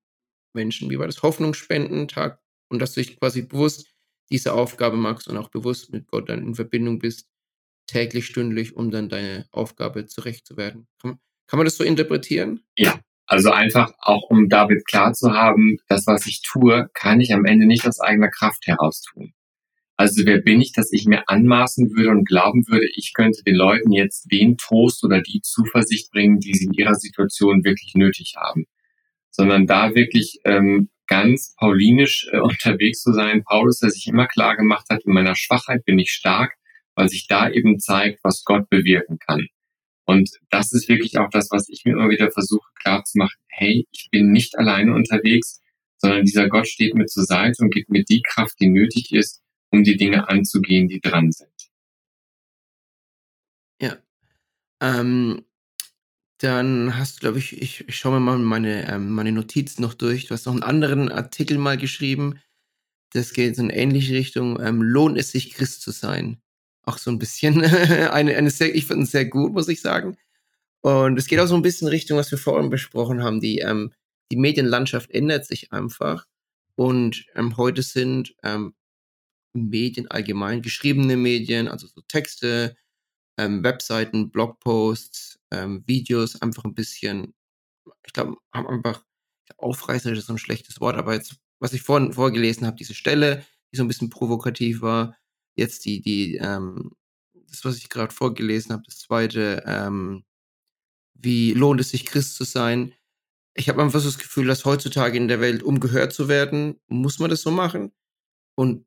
Menschen, 0.54 0.90
wie 0.90 1.00
war 1.00 1.08
das, 1.08 1.24
Hoffnung 1.24 1.54
spenden, 1.54 2.08
Tag, 2.08 2.42
und 2.70 2.80
dass 2.80 2.94
du 2.94 3.02
dich 3.02 3.20
quasi 3.20 3.44
bewusst 3.44 3.88
diese 4.32 4.54
Aufgabe 4.54 4.98
magst 4.98 5.28
und 5.28 5.38
auch 5.38 5.50
bewusst 5.50 5.92
mit 5.94 6.08
Gott 6.08 6.30
dann 6.30 6.46
in 6.46 6.56
Verbindung 6.56 7.00
bist, 7.00 7.28
täglich, 7.88 8.26
stündlich, 8.26 8.76
um 8.76 8.92
dann 8.92 9.10
deine 9.10 9.48
Aufgabe 9.52 10.08
zurecht 10.08 10.48
zu 10.48 10.58
werden. 10.58 10.88
Kann 11.48 11.58
man 11.58 11.66
das 11.66 11.78
so 11.78 11.84
interpretieren? 11.84 12.62
Ja, 12.78 13.00
also 13.26 13.52
einfach 13.52 13.94
auch, 14.00 14.30
um 14.30 14.50
David 14.50 14.86
klar 14.86 15.14
zu 15.14 15.34
haben, 15.34 15.78
das, 15.88 16.08
was 16.08 16.26
ich 16.28 16.42
tue, 16.42 16.90
kann 16.94 17.22
ich 17.22 17.34
am 17.34 17.46
Ende 17.46 17.66
nicht 17.66 17.88
aus 17.88 18.00
eigener 18.00 18.30
Kraft 18.30 18.68
heraus 18.68 19.02
tun. 19.02 19.34
Also 19.96 20.26
wer 20.26 20.42
bin 20.42 20.60
ich, 20.60 20.74
dass 20.74 20.92
ich 20.92 21.06
mir 21.06 21.30
anmaßen 21.30 21.92
würde 21.96 22.10
und 22.10 22.28
glauben 22.28 22.68
würde, 22.68 22.88
ich 22.96 23.14
könnte 23.14 23.44
den 23.44 23.56
Leuten 23.56 23.92
jetzt 23.92 24.32
den 24.32 24.58
Trost 24.58 25.04
oder 25.04 25.22
die 25.22 25.42
Zuversicht 25.42 26.12
bringen, 26.12 26.40
die 26.40 26.54
sie 26.54 26.66
in 26.66 26.74
ihrer 26.74 26.96
Situation 26.96 27.64
wirklich 27.64 27.94
nötig 27.96 28.34
haben. 28.36 28.66
Sondern 29.30 29.68
da 29.68 29.96
wirklich 29.96 30.40
ähm, 30.46 30.90
ganz 31.08 31.56
paulinisch 31.58 32.28
äh, 32.32 32.40
unterwegs 32.40 33.02
zu 33.02 33.14
sein. 33.14 33.44
Paulus, 33.44 33.80
der 33.80 33.92
sich 33.92 34.08
immer 34.08 34.28
klar 34.28 34.58
gemacht 34.58 34.88
hat, 34.90 35.06
in 35.06 35.14
meiner 35.14 35.36
Schwachheit 35.36 35.86
bin 35.86 36.00
ich 36.00 36.12
stark, 36.12 36.54
weil 36.96 37.08
sich 37.08 37.28
da 37.28 37.50
eben 37.50 37.80
zeigt, 37.80 38.20
was 38.24 38.44
Gott 38.44 38.70
bewirken 38.70 39.20
kann. 39.20 39.48
Und 40.06 40.30
das 40.50 40.74
ist 40.74 40.90
wirklich 40.90 41.18
auch 41.18 41.30
das, 41.30 41.50
was 41.52 41.70
ich 41.70 41.86
mir 41.86 41.94
immer 41.94 42.10
wieder 42.10 42.32
versuche 42.32 42.70
klarzumachen. 42.76 43.40
Hey, 43.48 43.88
ich 43.92 44.10
bin 44.12 44.32
nicht 44.32 44.58
alleine 44.58 44.94
unterwegs, 44.94 45.62
sondern 45.98 46.26
dieser 46.26 46.50
Gott 46.50 46.68
steht 46.68 46.96
mir 46.96 47.06
zur 47.06 47.24
Seite 47.24 47.64
und 47.64 47.74
gibt 47.74 47.90
mir 47.90 48.04
die 48.04 48.22
Kraft, 48.22 48.60
die 48.60 48.68
nötig 48.68 49.14
ist, 49.14 49.42
um 49.72 49.84
die 49.84 49.96
Dinge 49.96 50.28
anzugehen, 50.28 50.88
die 50.90 51.00
dran 51.00 51.32
sind. 51.32 51.50
Ja. 53.82 53.98
Ähm, 54.82 55.46
dann 56.40 56.98
hast 56.98 57.16
du, 57.16 57.20
glaube 57.22 57.40
ich, 57.40 57.62
ich, 57.62 57.88
ich 57.88 57.96
schaue 57.96 58.14
mir 58.14 58.20
mal 58.20 58.38
meine, 58.38 58.92
ähm, 58.92 59.12
meine 59.12 59.32
Notizen 59.32 59.82
noch 59.82 59.94
durch. 59.94 60.28
Du 60.28 60.34
hast 60.34 60.46
noch 60.46 60.54
einen 60.54 60.64
anderen 60.64 61.10
Artikel 61.10 61.58
mal 61.58 61.78
geschrieben. 61.78 62.40
Das 63.14 63.32
geht 63.32 63.58
in 63.58 63.66
eine 63.66 63.76
ähnliche 63.78 64.14
Richtung. 64.16 64.60
Ähm, 64.60 64.82
lohnt 64.82 65.18
es 65.18 65.32
sich, 65.32 65.52
Christ 65.54 65.82
zu 65.82 65.92
sein? 65.92 66.43
Auch 66.84 66.98
so 66.98 67.12
ein 67.12 67.20
bisschen 67.20 67.62
eine, 67.64 68.36
eine 68.36 68.50
sehr, 68.50 68.76
ich 68.76 68.86
finde 68.86 69.04
es 69.04 69.12
sehr 69.12 69.26
gut, 69.26 69.54
muss 69.54 69.68
ich 69.68 69.82
sagen. 69.82 70.18
Und 70.82 71.18
es 71.18 71.28
geht 71.28 71.40
auch 71.40 71.48
so 71.48 71.56
ein 71.56 71.62
bisschen 71.62 71.88
Richtung, 71.88 72.18
was 72.18 72.30
wir 72.32 72.38
vorhin 72.38 72.70
besprochen 72.70 73.24
haben. 73.24 73.40
Die, 73.40 73.60
ähm, 73.60 73.94
die 74.32 74.38
Medienlandschaft 74.38 75.12
ändert 75.12 75.46
sich 75.46 75.72
einfach. 75.72 76.28
Und 76.76 77.26
ähm, 77.36 77.56
heute 77.58 77.82
sind 77.84 78.36
ähm, 78.44 78.74
Medien 79.54 80.10
allgemein, 80.10 80.62
geschriebene 80.62 81.16
Medien, 81.16 81.68
also 81.68 81.88
so 81.88 82.02
Texte, 82.08 82.76
ähm, 83.38 83.64
Webseiten, 83.64 84.32
Blogposts, 84.32 85.40
ähm, 85.52 85.84
Videos, 85.86 86.42
einfach 86.42 86.66
ein 86.66 86.74
bisschen, 86.74 87.34
ich 88.06 88.14
glaube, 88.14 88.38
haben 88.54 88.68
einfach, 88.68 89.04
aufreißerisch 89.58 90.20
ist 90.20 90.28
so 90.28 90.34
ein 90.34 90.40
schlechtes 90.40 90.82
Wort, 90.82 90.98
aber 90.98 91.14
jetzt, 91.14 91.36
was 91.60 91.74
ich 91.74 91.84
vorhin 91.84 92.14
vorgelesen 92.14 92.66
habe, 92.66 92.78
diese 92.78 92.96
Stelle, 92.96 93.46
die 93.72 93.78
so 93.78 93.84
ein 93.84 93.88
bisschen 93.88 94.10
provokativ 94.10 94.82
war, 94.82 95.16
jetzt 95.56 95.86
die, 95.86 96.02
die, 96.02 96.38
ähm, 96.38 96.92
das, 97.48 97.66
was 97.66 97.78
ich 97.78 97.90
gerade 97.90 98.14
vorgelesen 98.14 98.72
habe, 98.74 98.84
das 98.86 99.00
zweite, 99.00 99.64
ähm, 99.66 100.24
wie 101.14 101.54
lohnt 101.54 101.80
es 101.82 101.90
sich, 101.90 102.06
Christ 102.06 102.36
zu 102.36 102.44
sein? 102.44 102.94
Ich 103.56 103.70
habe 103.70 103.82
einfach 103.82 104.00
so 104.00 104.08
das 104.08 104.18
Gefühl, 104.18 104.48
dass 104.48 104.66
heutzutage 104.66 105.18
in 105.18 105.28
der 105.28 105.40
Welt, 105.40 105.64
um 105.64 105.80
gehört 105.80 106.14
zu 106.14 106.28
werden, 106.28 106.80
muss 106.88 107.20
man 107.20 107.30
das 107.30 107.42
so 107.42 107.52
machen. 107.52 107.92
Und 108.56 108.86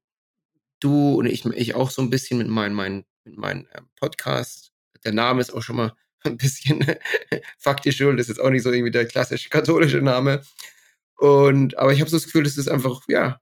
du 0.80 1.14
und 1.14 1.26
ich, 1.26 1.44
ich 1.44 1.74
auch 1.74 1.90
so 1.90 2.02
ein 2.02 2.10
bisschen 2.10 2.38
mit 2.38 2.48
meinem 2.48 2.74
mein, 2.74 3.04
mit 3.24 3.36
meinem 3.36 3.66
ähm, 3.74 3.88
Podcast. 3.96 4.72
Der 5.04 5.12
Name 5.12 5.40
ist 5.40 5.52
auch 5.52 5.62
schon 5.62 5.76
mal 5.76 5.96
ein 6.24 6.36
bisschen 6.36 6.84
faktisch 7.58 7.98
schuld. 7.98 8.18
Ist 8.20 8.28
jetzt 8.28 8.40
auch 8.40 8.50
nicht 8.50 8.62
so 8.62 8.72
irgendwie 8.72 8.90
der 8.90 9.06
klassische 9.06 9.48
katholische 9.48 10.02
Name. 10.02 10.42
Und, 11.16 11.78
aber 11.78 11.92
ich 11.92 12.00
habe 12.00 12.10
so 12.10 12.16
das 12.16 12.24
Gefühl, 12.24 12.44
das 12.44 12.58
ist 12.58 12.68
einfach, 12.68 13.02
ja, 13.08 13.40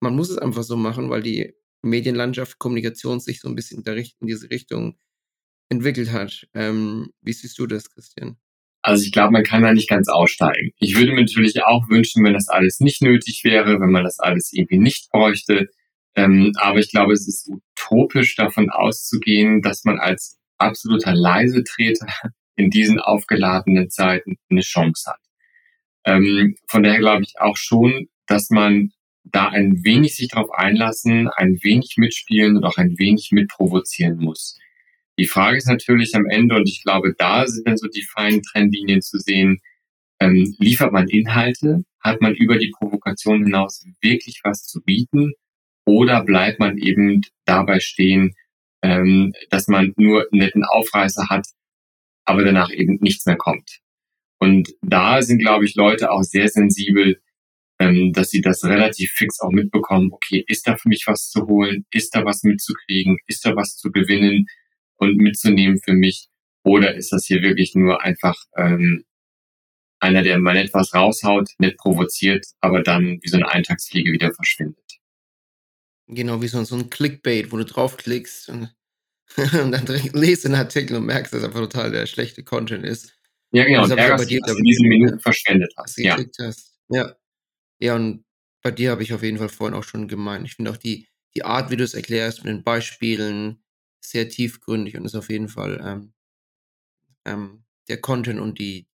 man 0.00 0.14
muss 0.16 0.30
es 0.30 0.38
einfach 0.38 0.62
so 0.62 0.76
machen, 0.76 1.10
weil 1.10 1.22
die 1.22 1.54
Medienlandschaft, 1.82 2.58
Kommunikation 2.58 3.20
sich 3.20 3.40
so 3.40 3.48
ein 3.48 3.54
bisschen 3.54 3.82
in, 3.84 4.26
diese 4.26 4.50
Richtung 4.50 4.96
entwickelt 5.68 6.12
hat. 6.12 6.46
Ähm, 6.54 7.10
wie 7.20 7.32
siehst 7.32 7.58
du 7.58 7.66
das, 7.66 7.90
Christian? 7.90 8.36
Also 8.82 9.04
ich 9.04 9.12
glaube, 9.12 9.32
man 9.32 9.44
kann 9.44 9.62
da 9.62 9.72
nicht 9.72 9.88
ganz 9.88 10.08
aussteigen. 10.08 10.72
Ich 10.78 10.96
würde 10.96 11.12
mir 11.12 11.20
natürlich 11.20 11.62
auch 11.64 11.88
wünschen, 11.88 12.24
wenn 12.24 12.32
das 12.32 12.48
alles 12.48 12.80
nicht 12.80 13.02
nötig 13.02 13.42
wäre, 13.44 13.80
wenn 13.80 13.90
man 13.90 14.04
das 14.04 14.18
alles 14.18 14.52
irgendwie 14.52 14.78
nicht 14.78 15.10
bräuchte. 15.10 15.68
Ähm, 16.14 16.52
aber 16.56 16.78
ich 16.78 16.90
glaube, 16.90 17.12
es 17.12 17.28
ist 17.28 17.48
utopisch 17.48 18.36
davon 18.36 18.70
auszugehen, 18.70 19.60
dass 19.60 19.84
man 19.84 19.98
als 19.98 20.38
absoluter 20.58 21.14
Leisetreter 21.14 22.06
in 22.56 22.70
diesen 22.70 23.00
aufgeladenen 23.00 23.90
Zeiten 23.90 24.36
eine 24.50 24.62
Chance 24.62 25.10
hat. 25.10 25.20
Ähm, 26.04 26.56
von 26.66 26.82
daher 26.82 26.98
glaube 26.98 27.22
ich 27.22 27.38
auch 27.38 27.56
schon, 27.56 28.08
dass 28.26 28.50
man 28.50 28.92
da 29.24 29.48
ein 29.48 29.84
wenig 29.84 30.16
sich 30.16 30.28
darauf 30.28 30.50
einlassen, 30.52 31.28
ein 31.28 31.58
wenig 31.62 31.94
mitspielen 31.96 32.56
und 32.56 32.64
auch 32.64 32.76
ein 32.76 32.98
wenig 32.98 33.30
mitprovozieren 33.32 34.18
muss. 34.18 34.58
Die 35.18 35.26
Frage 35.26 35.58
ist 35.58 35.68
natürlich 35.68 36.14
am 36.14 36.26
Ende, 36.26 36.56
und 36.56 36.68
ich 36.68 36.82
glaube, 36.82 37.14
da 37.16 37.46
sind 37.46 37.66
dann 37.66 37.76
so 37.76 37.88
die 37.88 38.02
feinen 38.02 38.42
Trennlinien 38.42 39.02
zu 39.02 39.18
sehen, 39.18 39.60
ähm, 40.20 40.54
liefert 40.58 40.92
man 40.92 41.08
Inhalte, 41.08 41.84
hat 42.00 42.20
man 42.20 42.34
über 42.34 42.58
die 42.58 42.70
Provokation 42.70 43.44
hinaus 43.44 43.84
wirklich 44.00 44.40
was 44.44 44.66
zu 44.66 44.82
bieten 44.82 45.32
oder 45.84 46.24
bleibt 46.24 46.60
man 46.60 46.78
eben 46.78 47.22
dabei 47.44 47.80
stehen, 47.80 48.34
ähm, 48.82 49.32
dass 49.50 49.68
man 49.68 49.92
nur 49.96 50.26
einen 50.30 50.40
netten 50.40 50.64
Aufreißer 50.64 51.28
hat, 51.28 51.46
aber 52.24 52.44
danach 52.44 52.70
eben 52.70 52.98
nichts 53.00 53.26
mehr 53.26 53.36
kommt. 53.36 53.80
Und 54.38 54.74
da 54.80 55.20
sind, 55.20 55.38
glaube 55.38 55.66
ich, 55.66 55.74
Leute 55.74 56.10
auch 56.10 56.22
sehr 56.22 56.48
sensibel, 56.48 57.20
ähm, 57.80 58.12
dass 58.12 58.30
sie 58.30 58.42
das 58.42 58.62
relativ 58.62 59.10
fix 59.12 59.40
auch 59.40 59.50
mitbekommen, 59.50 60.12
okay, 60.12 60.44
ist 60.46 60.68
da 60.68 60.76
für 60.76 60.88
mich 60.88 61.04
was 61.06 61.30
zu 61.30 61.46
holen, 61.46 61.86
ist 61.90 62.14
da 62.14 62.24
was 62.24 62.42
mitzukriegen, 62.42 63.16
ist 63.26 63.44
da 63.44 63.56
was 63.56 63.76
zu 63.76 63.90
gewinnen 63.90 64.46
und 64.96 65.16
mitzunehmen 65.16 65.80
für 65.82 65.94
mich, 65.94 66.28
oder 66.62 66.94
ist 66.94 67.10
das 67.10 67.24
hier 67.24 67.42
wirklich 67.42 67.74
nur 67.74 68.02
einfach 68.02 68.36
ähm, 68.54 69.04
einer, 69.98 70.22
der 70.22 70.38
mal 70.38 70.56
etwas 70.56 70.94
raushaut, 70.94 71.48
nicht 71.58 71.78
provoziert, 71.78 72.44
aber 72.60 72.82
dann 72.82 73.18
wie 73.22 73.28
so 73.28 73.36
eine 73.36 73.48
Eintagsfliege 73.48 74.12
wieder 74.12 74.32
verschwindet. 74.32 74.98
Genau, 76.06 76.42
wie 76.42 76.48
so, 76.48 76.62
so 76.64 76.76
ein 76.76 76.90
Clickbait, 76.90 77.50
wo 77.50 77.56
du 77.56 77.64
draufklickst 77.64 78.50
und, 78.50 78.74
und 79.36 79.72
dann 79.72 79.86
lest 80.12 80.44
den 80.44 80.54
Artikel 80.54 80.96
und 80.96 81.06
merkst, 81.06 81.32
dass 81.32 81.44
einfach 81.44 81.60
total 81.60 81.92
der 81.92 82.04
schlechte 82.04 82.44
Content 82.44 82.84
ist. 82.84 83.14
Ja, 83.52 83.64
genau, 83.64 83.84
und 83.84 83.90
ärgerst 83.90 84.30
dich, 84.30 84.40
dass 84.40 84.54
du 84.54 84.62
diese 84.62 84.82
Minuten 84.82 85.18
verschwendet 85.18 85.72
hast. 85.78 85.98
Ja. 85.98 86.18
hast. 86.38 86.74
ja. 86.88 87.14
Ja, 87.80 87.96
und 87.96 88.24
bei 88.62 88.70
dir 88.70 88.90
habe 88.90 89.02
ich 89.02 89.12
auf 89.14 89.22
jeden 89.22 89.38
Fall 89.38 89.48
vorhin 89.48 89.76
auch 89.76 89.84
schon 89.84 90.08
gemeint. 90.08 90.46
Ich 90.46 90.56
finde 90.56 90.70
auch 90.70 90.76
die, 90.76 91.08
die 91.34 91.44
Art, 91.44 91.70
wie 91.70 91.76
du 91.76 91.84
es 91.84 91.94
erklärst, 91.94 92.44
mit 92.44 92.54
den 92.54 92.62
Beispielen, 92.62 93.62
sehr 94.02 94.28
tiefgründig 94.28 94.96
und 94.96 95.04
ist 95.04 95.14
auf 95.14 95.30
jeden 95.30 95.48
Fall 95.48 95.80
ähm, 95.84 96.12
ähm, 97.24 97.64
der 97.88 98.00
Content 98.00 98.40
und 98.40 98.58
die, 98.58 98.88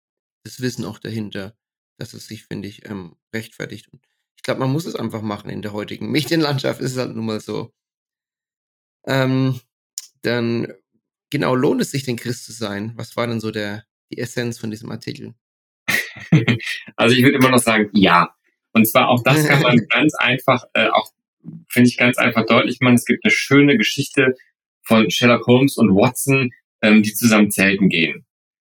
das 0.45 0.61
Wissen 0.61 0.85
auch 0.85 0.99
dahinter, 0.99 1.57
dass 1.99 2.15
es 2.15 2.27
sich, 2.27 2.45
finde 2.45 2.69
ich, 2.69 2.89
ähm, 2.89 3.17
rechtfertigt. 3.35 3.89
Und 3.93 4.05
ich 4.37 4.43
glaube, 4.43 4.61
man 4.61 4.73
muss 4.73 4.87
es 4.87 4.97
einfach 4.97 5.23
machen 5.23 5.51
in 5.51 5.63
der 5.63 5.73
heutigen 5.73 6.11
Medienlandschaft, 6.13 6.81
ist 6.81 6.93
es 6.93 6.99
halt 6.99 7.15
nun 7.15 7.27
mal 7.27 7.41
so. 7.41 7.73
Ähm, 9.07 9.61
dann, 10.23 10.73
genau, 11.31 11.55
lohnt 11.55 11.81
es 11.81 11.91
sich, 11.91 12.05
den 12.05 12.17
Christ 12.17 12.45
zu 12.47 12.53
sein? 12.53 12.93
Was 12.97 13.17
war 13.17 13.27
denn 13.27 13.41
so 13.41 13.51
der, 13.51 13.85
die 14.11 14.19
Essenz 14.19 14.59
von 14.59 14.71
diesem 14.71 14.91
Artikel? 14.91 15.35
also 16.97 17.15
ich 17.15 17.23
würde 17.23 17.37
immer 17.37 17.51
noch 17.51 17.63
sagen, 17.63 17.91
ja. 17.95 18.35
Und 18.73 18.89
zwar 18.89 19.09
auch 19.09 19.23
das 19.23 19.47
kann 19.47 19.63
man 19.63 19.77
ganz 19.89 20.15
einfach, 20.15 20.65
äh, 20.75 20.89
auch 20.89 21.11
finde 21.69 21.89
ich 21.89 21.97
ganz 21.97 22.19
einfach 22.19 22.47
deutlich 22.47 22.81
machen. 22.81 22.95
Es 22.95 23.05
gibt 23.05 23.25
eine 23.25 23.33
schöne 23.33 23.77
Geschichte 23.77 24.35
von 24.83 25.11
Sherlock 25.11 25.47
Holmes 25.47 25.77
und 25.77 25.95
Watson, 25.95 26.51
ähm, 26.83 27.03
die 27.03 27.15
zusammen 27.15 27.51
zelten 27.51 27.89
gehen. 27.89 28.25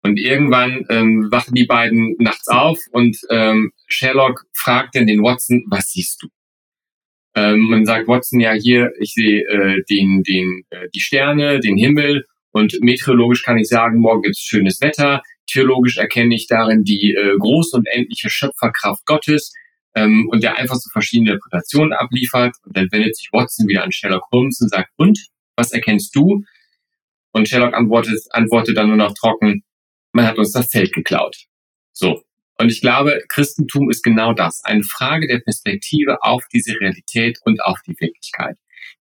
Und 0.04 0.20
irgendwann 0.20 0.86
ähm, 0.89 1.28
wachen 1.32 1.54
die 1.54 1.66
beiden 1.66 2.16
nachts 2.18 2.47
auf 2.47 2.80
und 2.91 3.18
ähm, 3.30 3.72
Sherlock 3.88 4.45
fragt 4.54 4.95
dann 4.95 5.06
den 5.06 5.22
Watson, 5.22 5.64
was 5.70 5.91
siehst 5.91 6.24
du? 6.24 6.28
Ähm, 7.36 7.70
man 7.70 7.86
sagt 7.86 8.08
Watson, 8.08 8.39
ja 8.39 8.54
hier, 8.54 8.91
ich 8.99 9.14
sehe 9.14 9.41
äh, 9.41 9.84
den, 9.89 10.24
den, 10.24 10.64
äh, 10.72 10.88
die 10.93 10.99
Sterne, 10.99 11.60
den 11.60 11.78
Himmel 11.78 12.26
und 12.52 12.78
meteorologisch 12.82 13.43
kann 13.43 13.60
ich 13.60 13.68
sagen, 13.68 13.99
morgen 13.99 14.24
gibt 14.24 14.36
es 14.36 14.41
schönes 14.41 14.82
Wetter. 14.82 15.22
Theologisch 15.47 15.97
erkenne 15.97 16.36
ich 16.36 16.47
darin 16.47 16.84
die 16.84 17.14
äh, 17.14 17.38
große 17.38 17.78
und 17.78 17.88
endliche 17.88 18.30
Schöpferkraft 18.30 19.06
Gottes 19.06 19.54
ähm, 19.96 20.28
und 20.30 20.44
der 20.44 20.58
einfach 20.58 20.76
so 20.76 20.89
verschiedene 20.92 21.32
Interpretationen 21.32 21.94
abliefert. 21.94 22.56
Und 22.66 22.78
dann 22.78 22.92
wendet 22.92 23.16
sich 23.16 23.30
Watson 23.32 23.68
wieder 23.68 23.84
an 23.84 23.92
Sherlock 23.92 24.24
Holmes 24.32 24.60
und 24.62 24.70
sagt, 24.70 24.92
und, 24.98 25.20
was 25.56 25.72
erkennst 25.72 26.16
du? 26.16 26.44
Und 27.32 27.48
Sherlock 27.48 27.74
antwortet, 27.74 28.20
antwortet 28.32 28.78
dann 28.78 28.88
nur 28.88 28.98
noch 28.98 29.14
trocken, 29.14 29.64
man 30.14 30.26
hat 30.26 30.38
uns 30.38 30.52
das 30.52 30.70
Zelt 30.70 30.94
geklaut. 30.94 31.46
So. 31.94 32.24
Und 32.58 32.72
ich 32.72 32.82
glaube, 32.82 33.22
Christentum 33.30 33.89
ist 33.89 34.04
genau 34.04 34.34
das. 34.34 34.64
Eine 34.64 34.84
Frage 34.84 35.28
der 35.28 35.39
Perspektive 35.39 36.22
auf 36.22 36.44
diese 36.54 36.80
Realität 36.80 37.39
und 37.44 37.64
auf 37.64 37.80
die 37.88 37.96
Wirklichkeit. 38.00 38.58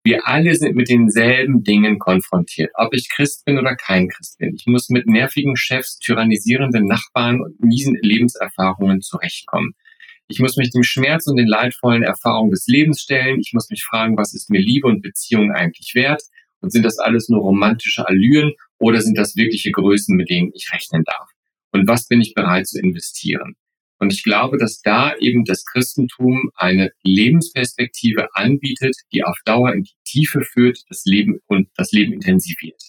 Wir 0.03 0.27
alle 0.27 0.55
sind 0.55 0.75
mit 0.75 0.89
denselben 0.89 1.63
Dingen 1.63 1.99
konfrontiert, 1.99 2.71
ob 2.75 2.93
ich 2.93 3.09
Christ 3.09 3.45
bin 3.45 3.57
oder 3.57 3.75
kein 3.75 4.09
Christ 4.09 4.38
bin. 4.38 4.55
Ich 4.55 4.65
muss 4.67 4.89
mit 4.89 5.07
nervigen 5.07 5.55
Chefs, 5.57 5.97
tyrannisierenden 5.99 6.85
Nachbarn 6.85 7.41
und 7.41 7.59
miesen 7.59 7.97
Lebenserfahrungen 8.01 9.01
zurechtkommen. 9.01 9.73
Ich 10.30 10.39
muss 10.39 10.57
mich 10.57 10.71
dem 10.71 10.84
Schmerz 10.84 11.28
und 11.28 11.38
den 11.38 11.47
leidvollen 11.47 12.03
Erfahrungen 12.03 12.51
des 12.51 12.67
Lebens 12.67 13.01
stellen. 13.01 13.39
Ich 13.39 13.53
muss 13.53 13.69
mich 13.69 13.84
fragen, 13.84 14.17
was 14.17 14.34
ist 14.34 14.49
mir 14.49 14.59
Liebe 14.59 14.88
und 14.88 15.01
Beziehung 15.01 15.51
eigentlich 15.51 15.95
wert? 15.95 16.21
Und 16.59 16.71
sind 16.71 16.84
das 16.84 16.97
alles 16.97 17.30
nur 17.30 17.41
romantische 17.41 18.07
Allüren 18.07 18.53
oder 18.78 19.01
sind 19.01 19.17
das 19.17 19.36
wirkliche 19.36 19.71
Größen, 19.71 20.15
mit 20.15 20.30
denen 20.30 20.51
ich 20.53 20.71
rechnen 20.73 21.03
darf? 21.05 21.30
Und 21.71 21.88
was 21.88 22.07
bin 22.07 22.19
ich 22.19 22.34
bereit 22.34 22.67
zu 22.67 22.80
investieren? 22.80 23.55
Und 23.99 24.13
ich 24.13 24.23
glaube, 24.23 24.57
dass 24.57 24.82
da 24.82 25.15
eben 25.15 25.43
das 25.45 25.65
Christentum 25.65 26.51
eine 26.55 26.91
Lebensperspektive 27.03 28.28
anbietet, 28.36 28.95
die 29.11 29.23
auf 29.23 29.38
Dauer 29.45 29.73
in 29.73 29.84
die 29.84 29.95
Tiefe 30.03 30.41
führt, 30.41 30.80
das 30.89 31.03
Leben 31.05 31.39
und 31.47 31.69
das 31.75 31.91
Leben 31.91 32.13
intensiviert. 32.13 32.82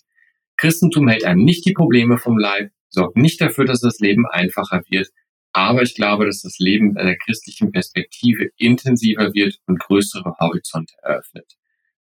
Christentum 0.57 1.09
hält 1.09 1.24
einem 1.24 1.45
nicht 1.45 1.64
die 1.64 1.72
Probleme 1.72 2.18
vom 2.18 2.36
Leib, 2.36 2.70
sorgt 2.91 3.16
nicht 3.16 3.41
dafür, 3.41 3.64
dass 3.64 3.80
das 3.80 4.01
Leben 4.01 4.26
einfacher 4.26 4.82
wird, 4.89 5.09
aber 5.53 5.82
ich 5.82 5.94
glaube, 5.94 6.26
dass 6.26 6.42
das 6.42 6.59
Leben 6.59 6.88
mit 6.88 6.99
einer 6.99 7.16
christlichen 7.16 7.72
Perspektive 7.72 8.51
intensiver 8.57 9.34
wird 9.34 9.59
und 9.66 9.80
größere 9.80 10.36
Horizonte 10.38 10.94
eröffnet. 11.03 11.57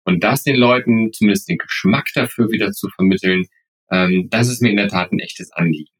Und 0.05 0.25
das 0.25 0.43
den 0.43 0.57
Leuten 0.57 1.13
zumindest 1.13 1.49
den 1.49 1.59
Geschmack 1.59 2.07
dafür 2.15 2.51
wieder 2.51 2.73
zu 2.73 2.89
vermitteln, 2.89 3.47
ähm, 3.91 4.29
das 4.31 4.49
ist 4.49 4.63
mir 4.63 4.71
in 4.71 4.77
der 4.77 4.89
Tat 4.89 5.13
ein 5.13 5.21
echtes 5.21 5.53
Anliegen. 5.53 5.93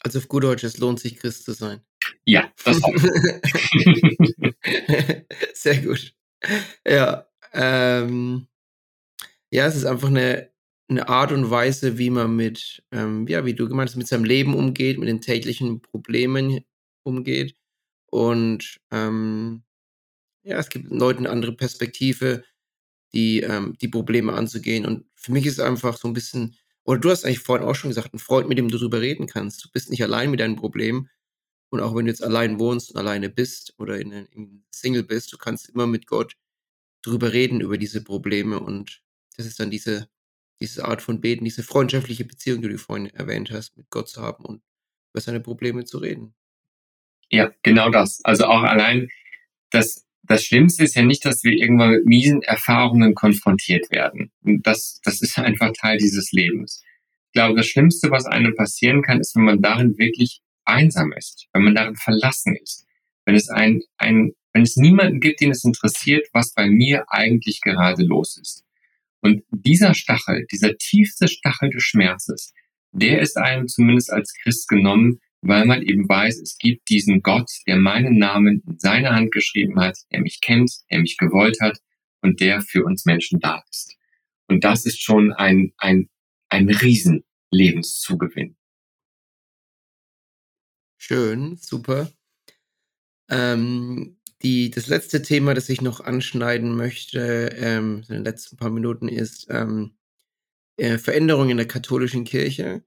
Also 0.00 0.18
auf 0.18 0.28
gut 0.28 0.44
Deutsch, 0.44 0.62
es 0.62 0.78
lohnt 0.78 1.00
sich, 1.00 1.16
Christ 1.16 1.44
zu 1.44 1.52
sein. 1.52 1.80
Ja, 2.24 2.52
das. 2.64 2.80
Sehr 5.54 5.82
gut. 5.82 6.14
Ja, 6.86 7.26
ähm, 7.52 8.46
ja, 9.50 9.66
es 9.66 9.74
ist 9.74 9.84
einfach 9.84 10.08
eine, 10.08 10.52
eine 10.88 11.08
Art 11.08 11.32
und 11.32 11.50
Weise, 11.50 11.98
wie 11.98 12.10
man 12.10 12.36
mit, 12.36 12.82
ähm, 12.92 13.26
ja, 13.26 13.44
wie 13.44 13.54
du 13.54 13.68
gemeint 13.68 13.90
hast, 13.90 13.96
mit 13.96 14.06
seinem 14.06 14.24
Leben 14.24 14.54
umgeht, 14.54 14.98
mit 14.98 15.08
den 15.08 15.20
täglichen 15.20 15.80
Problemen 15.80 16.60
umgeht. 17.02 17.56
Und 18.06 18.78
ähm, 18.92 19.64
ja, 20.44 20.58
es 20.58 20.68
gibt 20.68 20.90
Leuten 20.90 21.26
eine 21.26 21.30
andere 21.30 21.52
Perspektive, 21.52 22.44
die, 23.12 23.40
ähm, 23.40 23.76
die 23.80 23.88
Probleme 23.88 24.32
anzugehen. 24.32 24.86
Und 24.86 25.06
für 25.14 25.32
mich 25.32 25.46
ist 25.46 25.54
es 25.54 25.60
einfach 25.60 25.96
so 25.96 26.06
ein 26.08 26.14
bisschen, 26.14 26.56
oder 26.84 27.00
du 27.00 27.10
hast 27.10 27.24
eigentlich 27.24 27.40
vorhin 27.40 27.66
auch 27.66 27.74
schon 27.74 27.90
gesagt, 27.90 28.14
ein 28.14 28.20
Freund, 28.20 28.48
mit 28.48 28.58
dem 28.58 28.68
du 28.68 28.78
darüber 28.78 29.00
reden 29.00 29.26
kannst. 29.26 29.64
Du 29.64 29.70
bist 29.72 29.90
nicht 29.90 30.02
allein 30.04 30.30
mit 30.30 30.40
deinen 30.40 30.56
Problemen. 30.56 31.10
Und 31.70 31.80
auch 31.80 31.96
wenn 31.96 32.04
du 32.04 32.12
jetzt 32.12 32.22
allein 32.22 32.60
wohnst 32.60 32.90
und 32.92 32.96
alleine 32.96 33.28
bist 33.28 33.74
oder 33.78 33.98
in, 33.98 34.12
in 34.12 34.64
Single 34.70 35.02
bist, 35.02 35.32
du 35.32 35.36
kannst 35.36 35.68
immer 35.68 35.88
mit 35.88 36.06
Gott 36.06 36.36
drüber 37.02 37.32
reden, 37.32 37.60
über 37.60 37.76
diese 37.76 38.04
Probleme. 38.04 38.60
Und 38.60 39.02
das 39.36 39.46
ist 39.46 39.58
dann 39.58 39.70
diese, 39.70 40.08
diese 40.60 40.84
Art 40.84 41.02
von 41.02 41.20
Beten, 41.20 41.44
diese 41.44 41.62
freundschaftliche 41.62 42.24
Beziehung, 42.24 42.62
die 42.62 42.68
du 42.68 42.78
vorhin 42.78 43.06
erwähnt 43.06 43.50
hast, 43.50 43.76
mit 43.76 43.90
Gott 43.90 44.08
zu 44.08 44.22
haben 44.22 44.44
und 44.44 44.62
über 45.12 45.20
seine 45.20 45.40
Probleme 45.40 45.84
zu 45.84 45.98
reden. 45.98 46.34
Ja, 47.30 47.52
genau 47.62 47.90
das. 47.90 48.20
Also 48.24 48.46
auch 48.46 48.62
allein 48.62 49.08
das 49.70 50.06
das 50.26 50.44
Schlimmste 50.44 50.84
ist 50.84 50.94
ja 50.94 51.02
nicht, 51.02 51.24
dass 51.24 51.44
wir 51.44 51.52
irgendwann 51.52 51.90
mit 51.90 52.06
miesen 52.06 52.42
Erfahrungen 52.42 53.14
konfrontiert 53.14 53.90
werden. 53.90 54.32
Das, 54.42 55.00
das 55.04 55.22
ist 55.22 55.38
einfach 55.38 55.72
Teil 55.72 55.98
dieses 55.98 56.32
Lebens. 56.32 56.82
Ich 57.28 57.32
glaube, 57.32 57.56
das 57.56 57.66
Schlimmste, 57.66 58.10
was 58.10 58.26
einem 58.26 58.54
passieren 58.54 59.02
kann, 59.02 59.20
ist, 59.20 59.36
wenn 59.36 59.44
man 59.44 59.60
darin 59.60 59.98
wirklich 59.98 60.40
einsam 60.64 61.12
ist, 61.12 61.46
wenn 61.52 61.62
man 61.62 61.74
darin 61.74 61.96
verlassen 61.96 62.56
ist, 62.56 62.86
wenn 63.24 63.34
es 63.34 63.48
ein, 63.48 63.82
ein 63.98 64.32
wenn 64.52 64.62
es 64.62 64.76
niemanden 64.76 65.20
gibt, 65.20 65.40
den 65.40 65.50
es 65.50 65.64
interessiert, 65.64 66.26
was 66.32 66.54
bei 66.54 66.66
mir 66.66 67.04
eigentlich 67.08 67.60
gerade 67.60 68.02
los 68.02 68.38
ist. 68.38 68.64
Und 69.20 69.42
dieser 69.50 69.94
Stachel, 69.94 70.46
dieser 70.52 70.76
tiefste 70.76 71.28
Stachel 71.28 71.70
des 71.70 71.82
Schmerzes, 71.82 72.52
der 72.92 73.20
ist 73.20 73.36
einem 73.36 73.68
zumindest 73.68 74.12
als 74.12 74.32
Christ 74.42 74.68
genommen, 74.68 75.20
weil 75.42 75.66
man 75.66 75.82
eben 75.82 76.08
weiß, 76.08 76.40
es 76.40 76.56
gibt 76.58 76.88
diesen 76.88 77.22
Gott, 77.22 77.50
der 77.66 77.76
meinen 77.76 78.18
Namen 78.18 78.62
in 78.66 78.78
seine 78.78 79.10
Hand 79.10 79.32
geschrieben 79.32 79.78
hat, 79.80 79.98
der 80.10 80.20
mich 80.20 80.40
kennt, 80.40 80.72
der 80.90 81.00
mich 81.00 81.16
gewollt 81.16 81.60
hat 81.60 81.78
und 82.22 82.40
der 82.40 82.60
für 82.60 82.84
uns 82.84 83.04
Menschen 83.04 83.40
da 83.40 83.62
ist. 83.70 83.96
Und 84.48 84.64
das 84.64 84.86
ist 84.86 85.02
schon 85.02 85.32
ein, 85.32 85.72
ein, 85.78 86.08
ein 86.48 86.68
riesen 86.68 87.24
Lebenszugewinn. 87.50 88.56
Schön, 90.98 91.56
super. 91.56 92.10
Ähm, 93.28 94.18
die, 94.42 94.70
das 94.70 94.86
letzte 94.86 95.22
Thema, 95.22 95.54
das 95.54 95.68
ich 95.68 95.80
noch 95.80 96.00
anschneiden 96.00 96.76
möchte 96.76 97.50
ähm, 97.56 98.02
in 98.08 98.14
den 98.14 98.24
letzten 98.24 98.56
paar 98.56 98.70
Minuten, 98.70 99.08
ist 99.08 99.46
ähm, 99.50 99.96
äh, 100.76 100.98
Veränderung 100.98 101.50
in 101.50 101.56
der 101.56 101.68
katholischen 101.68 102.24
Kirche. 102.24 102.84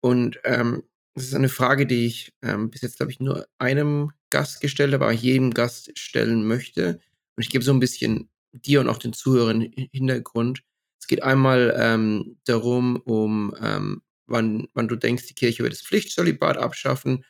Und 0.00 0.38
ähm, 0.44 0.82
das 1.14 1.24
ist 1.24 1.34
eine 1.34 1.48
Frage, 1.48 1.86
die 1.86 2.06
ich 2.06 2.32
ähm, 2.42 2.70
bis 2.70 2.82
jetzt, 2.82 2.96
glaube 2.96 3.12
ich, 3.12 3.20
nur 3.20 3.46
einem 3.58 4.10
Gast 4.30 4.60
gestellt 4.60 4.92
habe, 4.94 5.04
aber 5.04 5.12
jedem 5.12 5.52
Gast 5.52 5.98
stellen 5.98 6.46
möchte. 6.46 7.00
Und 7.36 7.42
ich 7.42 7.50
gebe 7.50 7.64
so 7.64 7.72
ein 7.72 7.80
bisschen 7.80 8.30
dir 8.52 8.80
und 8.80 8.88
auch 8.88 8.98
den 8.98 9.12
Zuhörern 9.12 9.60
Hintergrund. 9.60 10.62
Es 11.00 11.06
geht 11.06 11.22
einmal 11.22 11.74
ähm, 11.78 12.38
darum, 12.44 12.96
um 12.96 13.54
ähm, 13.60 14.02
wann, 14.26 14.68
wann 14.74 14.88
du 14.88 14.96
denkst, 14.96 15.26
die 15.26 15.34
Kirche 15.34 15.62
wird 15.62 15.72
das 15.72 15.82
Pflichtsolibat 15.82 16.56
abschaffen 16.56 17.24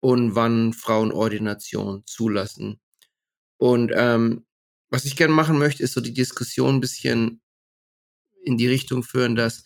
und 0.00 0.34
wann 0.34 0.72
Frauenordination 0.72 2.02
zulassen. 2.06 2.80
Und 3.58 3.92
ähm, 3.94 4.46
was 4.90 5.04
ich 5.04 5.16
gerne 5.16 5.34
machen 5.34 5.58
möchte, 5.58 5.82
ist 5.82 5.92
so 5.92 6.00
die 6.00 6.14
Diskussion 6.14 6.76
ein 6.76 6.80
bisschen 6.80 7.42
in 8.42 8.56
die 8.56 8.68
Richtung 8.68 9.02
führen, 9.02 9.36
dass 9.36 9.64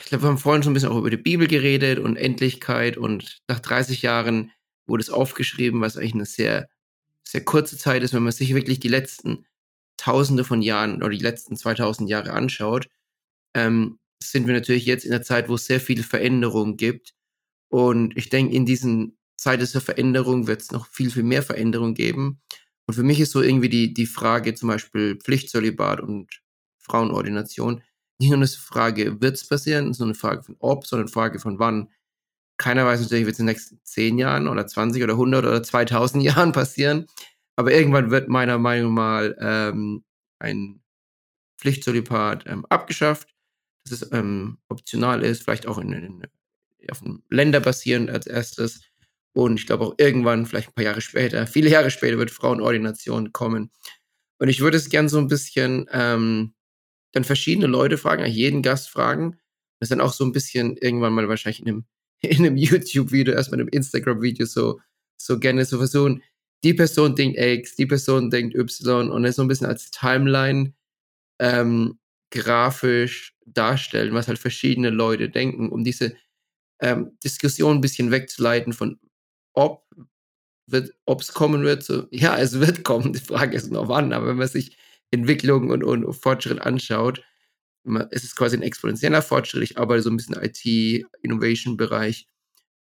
ich 0.00 0.06
glaube, 0.06 0.24
wir 0.24 0.28
haben 0.28 0.38
vorhin 0.38 0.62
schon 0.62 0.72
ein 0.72 0.74
bisschen 0.74 0.90
auch 0.90 0.98
über 0.98 1.10
die 1.10 1.16
Bibel 1.16 1.46
geredet 1.46 1.98
und 1.98 2.16
Endlichkeit 2.16 2.96
und 2.96 3.42
nach 3.48 3.60
30 3.60 4.02
Jahren 4.02 4.52
wurde 4.86 5.02
es 5.02 5.10
aufgeschrieben, 5.10 5.80
was 5.80 5.96
eigentlich 5.96 6.14
eine 6.14 6.26
sehr, 6.26 6.68
sehr 7.24 7.44
kurze 7.44 7.76
Zeit 7.76 8.02
ist, 8.02 8.14
wenn 8.14 8.22
man 8.22 8.32
sich 8.32 8.54
wirklich 8.54 8.80
die 8.80 8.88
letzten 8.88 9.46
Tausende 9.96 10.44
von 10.44 10.62
Jahren 10.62 10.96
oder 10.96 11.10
die 11.10 11.22
letzten 11.22 11.56
2000 11.56 12.08
Jahre 12.08 12.32
anschaut, 12.32 12.88
ähm, 13.54 13.98
sind 14.22 14.46
wir 14.46 14.54
natürlich 14.54 14.86
jetzt 14.86 15.04
in 15.04 15.10
der 15.10 15.22
Zeit, 15.22 15.48
wo 15.48 15.54
es 15.54 15.66
sehr 15.66 15.80
viel 15.80 16.02
Veränderung 16.02 16.76
gibt. 16.76 17.12
Und 17.68 18.16
ich 18.16 18.28
denke, 18.28 18.54
in 18.54 18.66
diesen 18.66 19.18
Zeit 19.42 19.60
der 19.60 19.80
Veränderung 19.80 20.46
wird 20.46 20.62
es 20.62 20.70
noch 20.70 20.86
viel, 20.86 21.10
viel 21.10 21.22
mehr 21.22 21.42
Veränderung 21.42 21.94
geben. 21.94 22.40
Und 22.86 22.94
für 22.94 23.02
mich 23.02 23.20
ist 23.20 23.32
so 23.32 23.42
irgendwie 23.42 23.68
die, 23.68 23.94
die 23.94 24.06
Frage 24.06 24.54
zum 24.54 24.68
Beispiel 24.68 25.16
Pflichtsolibat 25.16 26.00
und 26.00 26.42
Frauenordination 26.78 27.82
nicht 28.22 28.30
nur 28.30 28.38
eine 28.38 28.46
Frage, 28.46 29.20
wird 29.20 29.34
es 29.36 29.48
passieren, 29.48 29.90
ist 29.90 29.98
nur 29.98 30.06
eine 30.06 30.14
Frage 30.14 30.44
von 30.44 30.56
ob, 30.60 30.86
sondern 30.86 31.06
eine 31.06 31.12
Frage 31.12 31.40
von 31.40 31.58
wann. 31.58 31.90
Keiner 32.56 32.86
weiß 32.86 33.00
natürlich, 33.00 33.26
wird 33.26 33.34
es 33.34 33.40
in 33.40 33.46
den 33.46 33.54
nächsten 33.54 33.80
10 33.82 34.18
Jahren 34.18 34.46
oder 34.46 34.66
20 34.66 35.02
oder 35.02 35.14
100 35.14 35.44
oder 35.44 35.62
2000 35.62 36.22
Jahren 36.22 36.52
passieren. 36.52 37.06
Aber 37.56 37.72
irgendwann 37.72 38.10
wird 38.10 38.28
meiner 38.28 38.58
Meinung 38.58 38.94
nach 38.94 39.02
mal 39.02 39.36
ähm, 39.40 40.04
ein 40.38 40.82
Pflichtsolipat 41.58 42.46
ähm, 42.46 42.64
abgeschafft, 42.66 43.34
dass 43.84 44.02
es 44.02 44.12
ähm, 44.12 44.58
optional 44.68 45.22
ist, 45.24 45.42
vielleicht 45.42 45.66
auch 45.66 45.78
in, 45.78 45.92
in, 45.92 46.22
auf 46.90 47.02
Länder 47.28 47.60
basierend 47.60 48.10
als 48.10 48.26
erstes. 48.26 48.82
Und 49.34 49.58
ich 49.58 49.66
glaube 49.66 49.84
auch 49.84 49.94
irgendwann, 49.98 50.46
vielleicht 50.46 50.68
ein 50.68 50.74
paar 50.74 50.84
Jahre 50.84 51.00
später, 51.00 51.46
viele 51.48 51.70
Jahre 51.70 51.90
später, 51.90 52.18
wird 52.18 52.30
Frauenordination 52.30 53.32
kommen. 53.32 53.70
Und 54.38 54.48
ich 54.48 54.60
würde 54.60 54.76
es 54.76 54.88
gern 54.88 55.08
so 55.08 55.18
ein 55.18 55.28
bisschen 55.28 55.86
ähm, 55.92 56.54
dann 57.12 57.24
verschiedene 57.24 57.66
Leute 57.66 57.98
fragen, 57.98 58.24
jeden 58.26 58.62
Gast 58.62 58.90
fragen. 58.90 59.38
Das 59.80 59.88
dann 59.88 60.00
auch 60.00 60.12
so 60.12 60.24
ein 60.24 60.32
bisschen 60.32 60.76
irgendwann 60.76 61.12
mal 61.12 61.28
wahrscheinlich 61.28 61.60
in 61.60 61.68
einem, 61.68 61.84
in 62.20 62.38
einem 62.38 62.56
YouTube-Video, 62.56 63.34
erstmal 63.34 63.60
in 63.60 63.66
einem 63.66 63.72
Instagram-Video 63.72 64.46
so, 64.46 64.80
so 65.16 65.38
gerne 65.38 65.64
so 65.64 65.78
versuchen, 65.78 66.22
die 66.64 66.74
Person 66.74 67.16
denkt 67.16 67.38
X, 67.38 67.76
die 67.76 67.86
Person 67.86 68.30
denkt 68.30 68.54
Y 68.54 69.10
und 69.10 69.22
das 69.24 69.36
so 69.36 69.42
ein 69.42 69.48
bisschen 69.48 69.66
als 69.66 69.90
Timeline 69.90 70.74
ähm, 71.40 71.98
grafisch 72.30 73.34
darstellen, 73.44 74.14
was 74.14 74.28
halt 74.28 74.38
verschiedene 74.38 74.90
Leute 74.90 75.28
denken, 75.28 75.70
um 75.70 75.84
diese 75.84 76.14
ähm, 76.80 77.18
Diskussion 77.22 77.78
ein 77.78 77.80
bisschen 77.80 78.10
wegzuleiten 78.10 78.72
von 78.72 78.98
ob 79.54 81.20
es 81.20 81.34
kommen 81.34 81.62
wird. 81.64 81.82
So, 81.82 82.06
ja, 82.10 82.38
es 82.38 82.58
wird 82.60 82.84
kommen. 82.84 83.12
Die 83.12 83.20
Frage 83.20 83.56
ist 83.56 83.70
nur 83.70 83.88
wann. 83.88 84.12
Aber 84.12 84.28
wenn 84.28 84.36
man 84.36 84.48
sich 84.48 84.76
Entwicklung 85.10 85.70
und, 85.70 85.84
und 85.84 86.12
Fortschritt 86.14 86.60
anschaut, 86.60 87.22
es 88.10 88.24
ist 88.24 88.36
quasi 88.36 88.56
ein 88.56 88.62
exponentieller 88.62 89.22
Fortschritt. 89.22 89.62
Ich 89.62 89.78
arbeite 89.78 90.02
so 90.02 90.10
ein 90.10 90.16
bisschen 90.16 90.36
IT-Innovation-Bereich 90.40 92.28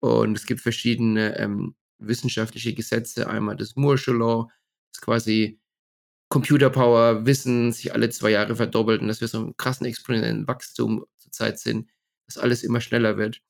und 0.00 0.36
es 0.36 0.46
gibt 0.46 0.60
verschiedene 0.60 1.36
ähm, 1.38 1.74
wissenschaftliche 1.98 2.74
Gesetze. 2.74 3.28
Einmal 3.28 3.56
das 3.56 3.74
Moore'sche 3.76 4.12
Law, 4.12 4.48
das 4.92 5.00
quasi 5.00 5.60
Computer 6.28 6.70
Power, 6.70 7.26
Wissen 7.26 7.72
sich 7.72 7.92
alle 7.92 8.10
zwei 8.10 8.30
Jahre 8.30 8.56
verdoppelt 8.56 9.00
und 9.00 9.08
dass 9.08 9.20
wir 9.20 9.28
so 9.28 9.38
einen 9.38 9.56
krassen 9.56 9.86
exponentiellen 9.86 10.46
Wachstum 10.46 11.04
zurzeit 11.16 11.58
sind, 11.58 11.88
dass 12.26 12.38
alles 12.38 12.62
immer 12.62 12.80
schneller 12.80 13.16
wird. 13.16 13.40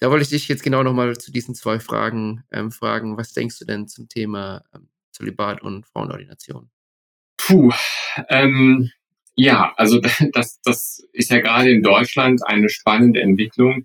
Da 0.00 0.10
wollte 0.10 0.22
ich 0.22 0.30
dich 0.30 0.48
jetzt 0.48 0.62
genau 0.62 0.82
nochmal 0.82 1.16
zu 1.18 1.30
diesen 1.30 1.54
zwei 1.54 1.78
Fragen 1.78 2.42
ähm, 2.50 2.72
fragen. 2.72 3.18
Was 3.18 3.34
denkst 3.34 3.58
du 3.58 3.66
denn 3.66 3.86
zum 3.86 4.08
Thema 4.08 4.64
ähm, 4.74 4.88
Zölibat 5.12 5.60
und 5.60 5.86
Frauenordination? 5.86 6.70
Puh, 7.36 7.70
ähm, 8.30 8.90
ja, 9.34 9.74
also 9.76 10.00
das, 10.32 10.58
das 10.62 11.06
ist 11.12 11.30
ja 11.30 11.40
gerade 11.40 11.70
in 11.70 11.82
Deutschland 11.82 12.40
eine 12.46 12.70
spannende 12.70 13.20
Entwicklung. 13.20 13.84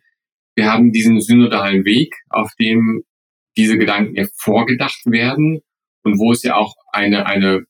Wir 0.56 0.72
haben 0.72 0.94
diesen 0.94 1.20
synodalen 1.20 1.84
Weg, 1.84 2.16
auf 2.30 2.50
dem 2.58 3.04
diese 3.58 3.78
Gedanken 3.78 4.16
ja 4.16 4.26
vorgedacht 4.38 5.06
werden 5.06 5.62
und 6.04 6.18
wo 6.18 6.32
es 6.32 6.44
ja 6.44 6.56
auch 6.56 6.76
eine, 6.94 7.26
eine 7.26 7.66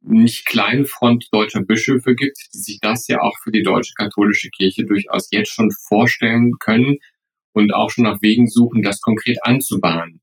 nicht 0.00 0.46
kleine 0.46 0.86
Front 0.86 1.28
deutscher 1.30 1.62
Bischöfe 1.62 2.14
gibt, 2.14 2.38
die 2.54 2.58
sich 2.58 2.78
das 2.80 3.06
ja 3.06 3.20
auch 3.20 3.36
für 3.42 3.52
die 3.52 3.62
deutsche 3.62 3.92
katholische 3.94 4.48
Kirche 4.48 4.86
durchaus 4.86 5.28
jetzt 5.30 5.52
schon 5.52 5.70
vorstellen 5.70 6.52
können 6.58 6.96
und 7.52 7.74
auch 7.74 7.90
schon 7.90 8.04
nach 8.04 8.22
Wegen 8.22 8.48
suchen, 8.48 8.82
das 8.82 9.00
konkret 9.00 9.38
anzubahnen. 9.42 10.20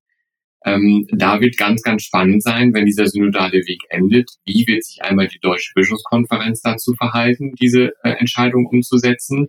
Ähm, 0.65 1.07
da 1.11 1.39
wird 1.39 1.57
ganz, 1.57 1.83
ganz 1.83 2.03
spannend 2.03 2.43
sein, 2.43 2.73
wenn 2.73 2.85
dieser 2.85 3.07
synodale 3.07 3.65
Weg 3.65 3.81
endet. 3.89 4.31
Wie 4.45 4.67
wird 4.67 4.83
sich 4.83 5.01
einmal 5.03 5.27
die 5.27 5.39
Deutsche 5.39 5.71
Bischofskonferenz 5.73 6.61
dazu 6.61 6.93
verhalten, 6.95 7.53
diese 7.59 7.93
äh, 8.03 8.11
Entscheidung 8.11 8.65
umzusetzen? 8.65 9.47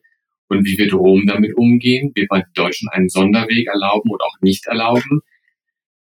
Und 0.48 0.64
wie 0.64 0.78
wird 0.78 0.92
Rom 0.92 1.26
damit 1.26 1.56
umgehen? 1.56 2.12
Wird 2.14 2.30
man 2.30 2.42
den 2.42 2.52
Deutschen 2.54 2.88
einen 2.88 3.08
Sonderweg 3.08 3.66
erlauben 3.68 4.10
oder 4.10 4.24
auch 4.24 4.36
nicht 4.40 4.66
erlauben? 4.66 5.20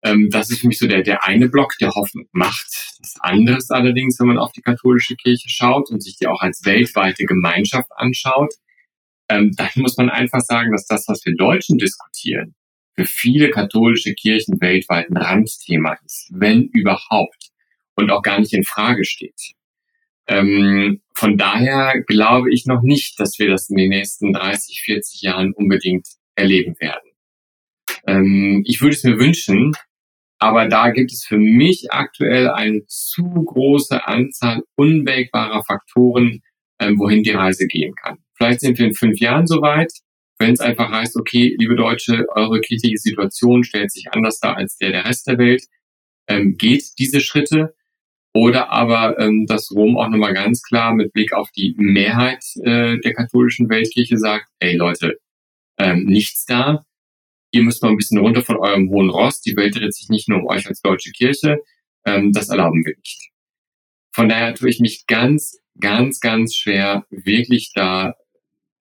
Ähm, 0.02 0.28
das 0.30 0.50
ist 0.50 0.60
für 0.60 0.68
mich 0.68 0.78
so 0.78 0.88
der, 0.88 1.02
der 1.02 1.24
eine 1.24 1.48
Block, 1.48 1.74
der 1.80 1.90
Hoffnung 1.90 2.28
macht. 2.32 2.96
Das 3.00 3.14
andere 3.20 3.58
ist 3.58 3.70
allerdings, 3.70 4.18
wenn 4.18 4.28
man 4.28 4.38
auf 4.38 4.52
die 4.52 4.62
katholische 4.62 5.16
Kirche 5.16 5.48
schaut 5.48 5.90
und 5.90 6.02
sich 6.02 6.16
die 6.16 6.26
auch 6.26 6.40
als 6.40 6.64
weltweite 6.64 7.24
Gemeinschaft 7.24 7.90
anschaut, 7.96 8.54
ähm, 9.28 9.52
dann 9.56 9.70
muss 9.76 9.96
man 9.96 10.10
einfach 10.10 10.40
sagen, 10.40 10.72
dass 10.72 10.86
das, 10.86 11.06
was 11.08 11.24
wir 11.24 11.34
Deutschen 11.36 11.78
diskutieren, 11.78 12.54
für 12.94 13.04
viele 13.04 13.50
katholische 13.50 14.14
Kirchen 14.14 14.60
weltweit 14.60 15.10
ein 15.10 15.16
Randthema 15.16 15.98
ist, 16.04 16.30
wenn 16.32 16.68
überhaupt, 16.68 17.50
und 17.94 18.10
auch 18.10 18.22
gar 18.22 18.40
nicht 18.40 18.52
in 18.52 18.64
Frage 18.64 19.04
steht. 19.04 19.54
Ähm, 20.28 21.00
von 21.14 21.36
daher 21.36 22.02
glaube 22.06 22.52
ich 22.52 22.66
noch 22.66 22.82
nicht, 22.82 23.18
dass 23.20 23.38
wir 23.38 23.48
das 23.48 23.70
in 23.70 23.76
den 23.76 23.90
nächsten 23.90 24.32
30, 24.32 24.82
40 24.84 25.22
Jahren 25.22 25.52
unbedingt 25.52 26.06
erleben 26.34 26.74
werden. 26.80 27.10
Ähm, 28.06 28.62
ich 28.66 28.80
würde 28.80 28.96
es 28.96 29.04
mir 29.04 29.18
wünschen, 29.18 29.72
aber 30.38 30.68
da 30.68 30.90
gibt 30.90 31.12
es 31.12 31.24
für 31.24 31.38
mich 31.38 31.92
aktuell 31.92 32.50
eine 32.50 32.84
zu 32.86 33.24
große 33.24 34.06
Anzahl 34.06 34.62
unwägbarer 34.74 35.64
Faktoren, 35.64 36.42
ähm, 36.78 36.98
wohin 36.98 37.22
die 37.22 37.30
Reise 37.30 37.66
gehen 37.66 37.94
kann. 37.94 38.18
Vielleicht 38.36 38.60
sind 38.60 38.78
wir 38.78 38.86
in 38.86 38.94
fünf 38.94 39.18
Jahren 39.18 39.46
soweit, 39.46 39.92
wenn 40.38 40.52
es 40.52 40.60
einfach 40.60 40.90
heißt, 40.90 41.16
okay, 41.16 41.54
liebe 41.58 41.76
Deutsche, 41.76 42.26
eure 42.34 42.60
kritische 42.60 42.98
Situation 42.98 43.64
stellt 43.64 43.90
sich 43.90 44.12
anders 44.12 44.38
dar 44.38 44.56
als 44.56 44.76
der 44.76 44.90
der 44.90 45.04
Rest 45.06 45.26
der 45.26 45.38
Welt, 45.38 45.64
ähm, 46.28 46.56
geht 46.56 46.98
diese 46.98 47.20
Schritte. 47.20 47.74
Oder 48.34 48.70
aber, 48.70 49.18
ähm, 49.18 49.46
dass 49.46 49.70
Rom 49.70 49.96
auch 49.96 50.10
nochmal 50.10 50.34
ganz 50.34 50.60
klar 50.62 50.92
mit 50.92 51.14
Blick 51.14 51.32
auf 51.32 51.50
die 51.52 51.74
Mehrheit 51.78 52.44
äh, 52.62 52.98
der 52.98 53.14
katholischen 53.14 53.70
Weltkirche 53.70 54.18
sagt, 54.18 54.48
ey 54.58 54.76
Leute, 54.76 55.18
ähm, 55.78 56.04
nichts 56.04 56.44
da. 56.44 56.84
Ihr 57.50 57.62
müsst 57.62 57.82
mal 57.82 57.88
ein 57.88 57.96
bisschen 57.96 58.18
runter 58.18 58.42
von 58.42 58.58
eurem 58.58 58.90
hohen 58.90 59.08
Ross. 59.08 59.40
Die 59.40 59.56
Welt 59.56 59.76
dreht 59.76 59.94
sich 59.94 60.10
nicht 60.10 60.28
nur 60.28 60.40
um 60.40 60.46
euch 60.48 60.66
als 60.66 60.82
deutsche 60.82 61.12
Kirche. 61.12 61.62
Ähm, 62.04 62.32
das 62.32 62.50
erlauben 62.50 62.84
wir 62.84 62.94
nicht. 62.98 63.30
Von 64.12 64.28
daher 64.28 64.54
tue 64.54 64.68
ich 64.68 64.80
mich 64.80 65.06
ganz, 65.06 65.58
ganz, 65.80 66.20
ganz 66.20 66.54
schwer, 66.54 67.06
wirklich 67.08 67.72
da 67.74 68.14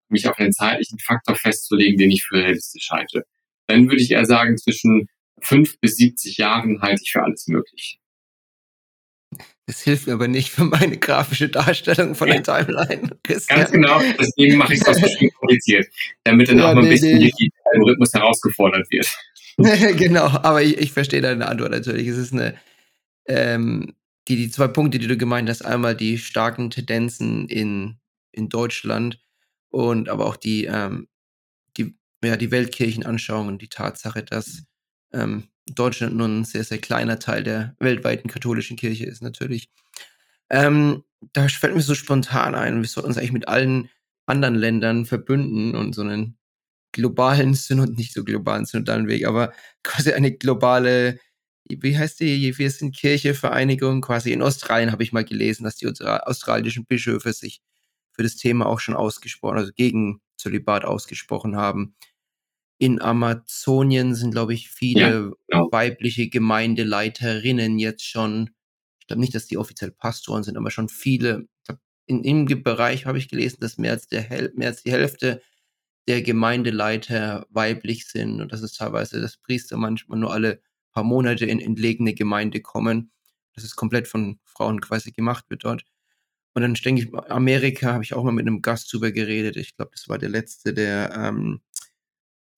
mich 0.09 0.27
auf 0.27 0.37
einen 0.37 0.53
zeitlichen 0.53 0.99
Faktor 0.99 1.35
festzulegen, 1.35 1.97
den 1.97 2.11
ich 2.11 2.23
für 2.23 2.35
realistisch 2.35 2.89
halte. 2.91 3.25
Dann 3.67 3.87
würde 3.89 4.01
ich 4.01 4.11
eher 4.11 4.25
sagen, 4.25 4.57
zwischen 4.57 5.09
fünf 5.41 5.79
bis 5.79 5.97
70 5.97 6.37
Jahren 6.37 6.81
halte 6.81 7.01
ich 7.03 7.11
für 7.11 7.23
alles 7.23 7.47
möglich. 7.47 7.99
Das 9.67 9.81
hilft 9.81 10.05
mir 10.05 10.13
aber 10.13 10.27
nicht 10.27 10.49
für 10.49 10.63
meine 10.63 10.97
grafische 10.97 11.49
Darstellung 11.49 12.13
von 12.13 12.27
ja. 12.27 12.35
den 12.35 12.43
Timeline. 12.43 13.17
Ganz 13.23 13.71
genau, 13.71 13.99
deswegen 14.19 14.57
mache 14.57 14.75
ich 14.75 14.81
es 14.81 14.97
so 14.97 15.29
kompliziert, 15.39 15.87
damit 16.23 16.49
dann 16.49 16.59
ja, 16.59 16.69
auch 16.69 16.75
mal 16.75 16.83
ein 16.83 16.89
bisschen 16.89 17.17
nee. 17.17 17.31
der 17.39 17.49
Algorithmus 17.73 18.13
herausgefordert 18.13 18.87
wird. 18.91 19.07
genau, 19.97 20.25
aber 20.25 20.61
ich, 20.61 20.77
ich 20.77 20.91
verstehe 20.91 21.21
deine 21.21 21.47
Antwort 21.47 21.71
natürlich. 21.71 22.07
Es 22.07 22.17
ist 22.17 22.33
eine, 22.33 22.55
ähm, 23.27 23.95
die, 24.27 24.35
die 24.35 24.51
zwei 24.51 24.67
Punkte, 24.67 24.99
die 24.99 25.07
du 25.07 25.17
gemeint 25.17 25.49
hast, 25.49 25.63
einmal 25.63 25.95
die 25.95 26.19
starken 26.19 26.69
Tendenzen 26.69 27.47
in, 27.47 27.97
in 28.31 28.49
Deutschland 28.49 29.19
und 29.75 30.07
aber 30.07 30.25
auch 30.25 30.37
die, 30.37 30.65
ähm, 30.65 31.09
die, 31.75 31.97
ja, 32.23 32.37
die 32.37 32.49
Weltkirchenanschauung 32.49 33.49
und 33.49 33.61
die 33.61 33.67
Tatsache, 33.67 34.23
dass 34.23 34.63
ähm, 35.11 35.49
Deutschland 35.67 36.15
nur 36.15 36.29
ein 36.29 36.45
sehr, 36.45 36.63
sehr 36.63 36.77
kleiner 36.77 37.19
Teil 37.19 37.43
der 37.43 37.75
weltweiten 37.79 38.29
katholischen 38.29 38.77
Kirche 38.77 39.05
ist, 39.05 39.21
natürlich. 39.21 39.69
Ähm, 40.49 41.03
da 41.33 41.49
fällt 41.49 41.75
mir 41.75 41.81
so 41.81 41.93
spontan 41.93 42.55
ein, 42.55 42.81
wir 42.81 42.87
sollten 42.87 43.09
uns 43.09 43.17
eigentlich 43.17 43.33
mit 43.33 43.49
allen 43.49 43.89
anderen 44.25 44.55
Ländern 44.55 45.05
verbünden 45.05 45.75
und 45.75 45.93
so 45.93 46.03
einen 46.03 46.37
globalen 46.93 47.53
Synod, 47.55 47.97
nicht 47.97 48.13
so 48.13 48.23
globalen 48.23 48.63
synodalen 48.63 49.09
Weg, 49.09 49.25
aber 49.25 49.51
quasi 49.83 50.13
eine 50.13 50.31
globale, 50.31 51.19
wie 51.65 51.97
heißt 51.97 52.21
die, 52.21 52.57
wir 52.57 52.71
sind 52.71 52.95
Kirchevereinigung, 52.95 53.99
quasi 53.99 54.31
in 54.31 54.41
Australien 54.41 54.93
habe 54.93 55.03
ich 55.03 55.11
mal 55.11 55.25
gelesen, 55.25 55.65
dass 55.65 55.75
die 55.75 55.87
australischen 55.87 56.85
Bischöfe 56.85 57.33
sich 57.33 57.61
für 58.15 58.23
das 58.23 58.35
Thema 58.35 58.65
auch 58.65 58.79
schon 58.79 58.95
ausgesprochen, 58.95 59.57
also 59.57 59.71
gegen 59.73 60.21
Zölibat 60.37 60.85
ausgesprochen 60.85 61.55
haben. 61.55 61.95
In 62.77 63.01
Amazonien 63.01 64.15
sind, 64.15 64.31
glaube 64.31 64.53
ich, 64.53 64.69
viele 64.69 64.99
ja, 64.99 65.31
genau. 65.47 65.71
weibliche 65.71 66.29
Gemeindeleiterinnen 66.29 67.79
jetzt 67.79 68.05
schon. 68.05 68.51
Ich 68.99 69.07
glaube 69.07 69.21
nicht, 69.21 69.35
dass 69.35 69.47
die 69.47 69.57
offiziell 69.57 69.91
Pastoren 69.91 70.43
sind, 70.43 70.57
aber 70.57 70.71
schon 70.71 70.89
viele. 70.89 71.47
In, 72.05 72.23
Im 72.23 72.45
Bereich 72.63 73.05
habe 73.05 73.17
ich 73.17 73.29
gelesen, 73.29 73.57
dass 73.61 73.77
mehr 73.77 73.91
als, 73.91 74.07
der 74.07 74.51
mehr 74.55 74.69
als 74.69 74.83
die 74.83 74.91
Hälfte 74.91 75.41
der 76.07 76.21
Gemeindeleiter 76.21 77.47
weiblich 77.49 78.07
sind 78.07 78.41
und 78.41 78.51
dass 78.51 78.61
es 78.61 78.73
teilweise, 78.73 79.19
dass 79.21 79.37
Priester 79.37 79.77
manchmal 79.77 80.19
nur 80.19 80.31
alle 80.31 80.61
paar 80.91 81.03
Monate 81.03 81.45
in 81.45 81.59
entlegene 81.59 82.13
Gemeinde 82.13 82.61
kommen. 82.61 83.11
dass 83.53 83.63
es 83.63 83.75
komplett 83.77 84.07
von 84.07 84.39
Frauen 84.43 84.81
quasi 84.81 85.11
gemacht 85.11 85.45
wird 85.49 85.63
dort. 85.63 85.85
Und 86.55 86.61
dann 86.61 86.73
denke 86.73 87.01
ich, 87.01 87.13
Amerika 87.29 87.91
habe 87.91 88.03
ich 88.03 88.13
auch 88.13 88.23
mal 88.23 88.31
mit 88.31 88.47
einem 88.47 88.61
Gast 88.61 88.91
drüber 88.91 89.11
geredet. 89.11 89.57
Ich 89.57 89.75
glaube, 89.75 89.91
das 89.93 90.07
war 90.07 90.17
der 90.17 90.29
letzte, 90.29 90.73
der, 90.73 91.13
ähm, 91.13 91.59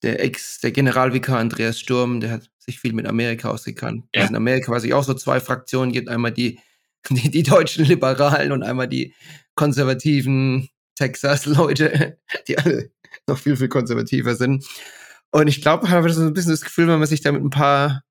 der 0.04 0.24
Ex, 0.24 0.60
der 0.60 0.72
Generalvikar 0.72 1.40
Andreas 1.40 1.80
Sturm, 1.80 2.20
der 2.20 2.30
hat 2.30 2.52
sich 2.60 2.80
viel 2.80 2.94
mit 2.94 3.08
Amerika 3.08 3.50
ausgekannt. 3.50 4.06
Ja. 4.14 4.22
Also 4.22 4.34
in 4.34 4.38
Amerika 4.38 4.68
quasi 4.68 4.94
auch 4.94 5.04
so 5.04 5.16
zwei 5.16 5.40
Fraktionen 5.40 5.92
gibt. 5.92 6.10
Einmal 6.10 6.32
die, 6.32 6.60
die, 7.10 7.32
die 7.32 7.42
deutschen 7.42 7.86
Liberalen 7.86 8.52
und 8.52 8.62
einmal 8.62 8.88
die 8.88 9.16
konservativen 9.56 10.70
Texas-Leute, 10.94 12.20
die 12.48 12.60
alle 12.60 12.92
noch 13.26 13.40
viel, 13.40 13.58
viel 13.58 13.68
konservativer 13.68 14.36
sind. 14.36 14.64
Und 15.32 15.48
ich 15.48 15.62
glaube, 15.62 15.88
ich 15.88 15.92
habe 15.92 16.08
so 16.14 16.22
ein 16.22 16.34
bisschen 16.34 16.52
das 16.52 16.62
Gefühl, 16.62 16.88
wenn 16.88 17.00
man 17.00 17.08
sich 17.08 17.22
da 17.22 17.32
mit 17.32 17.42
ein 17.42 17.50
paar 17.50 18.04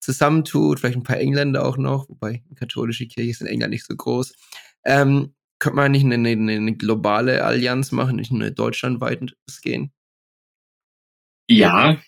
zusammentut, 0.00 0.80
vielleicht 0.80 0.96
ein 0.96 1.04
paar 1.04 1.18
Engländer 1.18 1.64
auch 1.64 1.76
noch, 1.76 2.08
wobei 2.08 2.42
die 2.50 2.56
katholische 2.56 3.06
Kirche 3.06 3.30
ist 3.30 3.40
in 3.40 3.46
England 3.46 3.70
nicht 3.70 3.86
so 3.86 3.94
groß, 3.94 4.34
ähm, 4.84 5.34
könnte 5.58 5.76
man 5.76 5.92
nicht 5.92 6.04
eine, 6.04 6.14
eine, 6.14 6.52
eine, 6.52 6.74
globale 6.74 7.44
Allianz 7.44 7.92
machen, 7.92 8.16
nicht 8.16 8.32
eine 8.32 8.52
deutschlandweites 8.52 9.60
gehen? 9.62 9.92
Ja, 11.48 11.98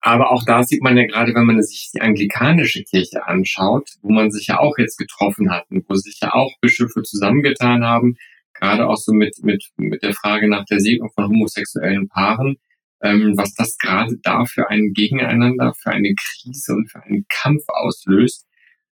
aber 0.00 0.32
auch 0.32 0.44
da 0.44 0.64
sieht 0.64 0.82
man 0.82 0.96
ja 0.96 1.06
gerade, 1.06 1.34
wenn 1.34 1.46
man 1.46 1.62
sich 1.62 1.90
die 1.94 2.00
anglikanische 2.00 2.82
Kirche 2.82 3.26
anschaut, 3.26 3.88
wo 4.02 4.10
man 4.10 4.30
sich 4.30 4.48
ja 4.48 4.58
auch 4.58 4.76
jetzt 4.78 4.96
getroffen 4.96 5.50
hat 5.50 5.64
und 5.70 5.88
wo 5.88 5.94
sich 5.94 6.18
ja 6.20 6.32
auch 6.32 6.52
Bischöfe 6.60 7.02
zusammengetan 7.02 7.84
haben, 7.84 8.16
gerade 8.54 8.88
auch 8.88 8.96
so 8.96 9.12
mit, 9.12 9.36
mit, 9.42 9.64
mit 9.76 10.02
der 10.02 10.14
Frage 10.14 10.48
nach 10.48 10.64
der 10.64 10.80
Segnung 10.80 11.10
von 11.14 11.26
homosexuellen 11.26 12.08
Paaren, 12.08 12.56
ähm, 13.02 13.34
was 13.36 13.54
das 13.54 13.76
gerade 13.78 14.16
da 14.22 14.44
für 14.44 14.70
ein 14.70 14.92
Gegeneinander, 14.92 15.74
für 15.74 15.90
eine 15.90 16.14
Krise 16.14 16.72
und 16.72 16.90
für 16.90 17.02
einen 17.02 17.26
Kampf 17.28 17.62
auslöst, 17.68 18.46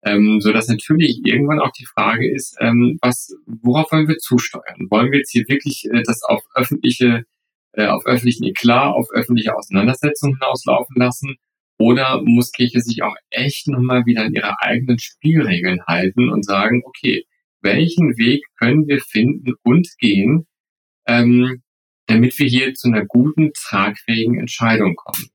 ähm, 0.05 0.41
so 0.41 0.53
dass 0.53 0.69
natürlich 0.69 1.21
irgendwann 1.25 1.61
auch 1.61 1.73
die 1.73 1.87
Frage 1.87 2.31
ist, 2.31 2.57
ähm, 2.61 2.99
was, 3.01 3.35
worauf 3.47 3.91
wollen 3.91 4.09
wir 4.09 4.19
zusteuern? 4.19 4.87
Wollen 4.91 5.11
wir 5.11 5.19
jetzt 5.19 5.33
hier 5.33 5.45
wirklich 5.49 5.87
äh, 5.91 6.03
das 6.05 6.23
auf 6.23 6.43
öffentliche, 6.55 7.25
äh, 7.73 7.87
auf 7.87 8.05
öffentlichen 8.07 8.45
Eklat, 8.45 8.95
auf 8.95 9.09
öffentliche 9.13 9.57
Auseinandersetzungen 9.57 10.37
hinauslaufen 10.39 10.97
lassen? 10.97 11.37
Oder 11.79 12.23
muss 12.23 12.53
Kirche 12.53 12.81
sich 12.81 13.03
auch 13.03 13.17
echt 13.31 13.67
nochmal 13.67 14.07
wieder 14.07 14.23
an 14.23 14.35
ihre 14.35 14.55
eigenen 14.61 14.99
Spielregeln 14.99 15.81
halten 15.87 16.29
und 16.29 16.45
sagen, 16.45 16.83
okay, 16.85 17.25
welchen 17.63 18.17
Weg 18.19 18.45
können 18.59 18.87
wir 18.87 19.01
finden 19.01 19.55
und 19.63 19.89
gehen, 19.99 20.47
ähm, 21.07 21.63
damit 22.07 22.39
wir 22.39 22.47
hier 22.47 22.75
zu 22.75 22.89
einer 22.89 23.07
guten, 23.07 23.53
tragfähigen 23.55 24.39
Entscheidung 24.39 24.95
kommen? 24.97 25.31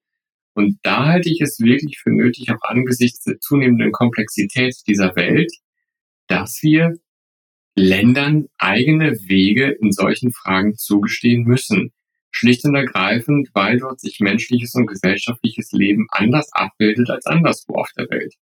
Und 0.60 0.78
da 0.84 1.05
halte 1.05 1.30
ich 1.30 1.39
es 1.39 1.62
wirklich 1.62 1.99
für 1.99 2.10
nötig, 2.10 2.51
auch 2.51 2.62
angesichts 2.64 3.24
der 3.24 3.39
zunehmenden 3.39 3.93
Komplexität 3.93 4.76
dieser 4.86 5.16
Welt, 5.16 5.49
dass 6.28 6.60
wir 6.62 6.97
Ländern 7.76 8.47
eigene 8.57 9.14
Wege 9.30 9.70
in 9.80 9.93
solchen 9.93 10.34
Fragen 10.34 10.76
zugestehen 10.76 11.45
müssen. 11.45 11.93
Schlicht 12.32 12.66
und 12.66 12.76
ergreifend, 12.76 13.47
weil 13.53 13.78
dort 13.78 14.01
sich 14.01 14.20
menschliches 14.20 14.76
und 14.76 14.88
gesellschaftliches 14.88 15.72
Leben 15.72 16.07
anders 16.10 16.51
abbildet 16.51 17.10
als 17.10 17.26
anderswo 17.26 17.76
auf 17.76 17.91
der 17.97 18.10
Welt. 18.10 18.34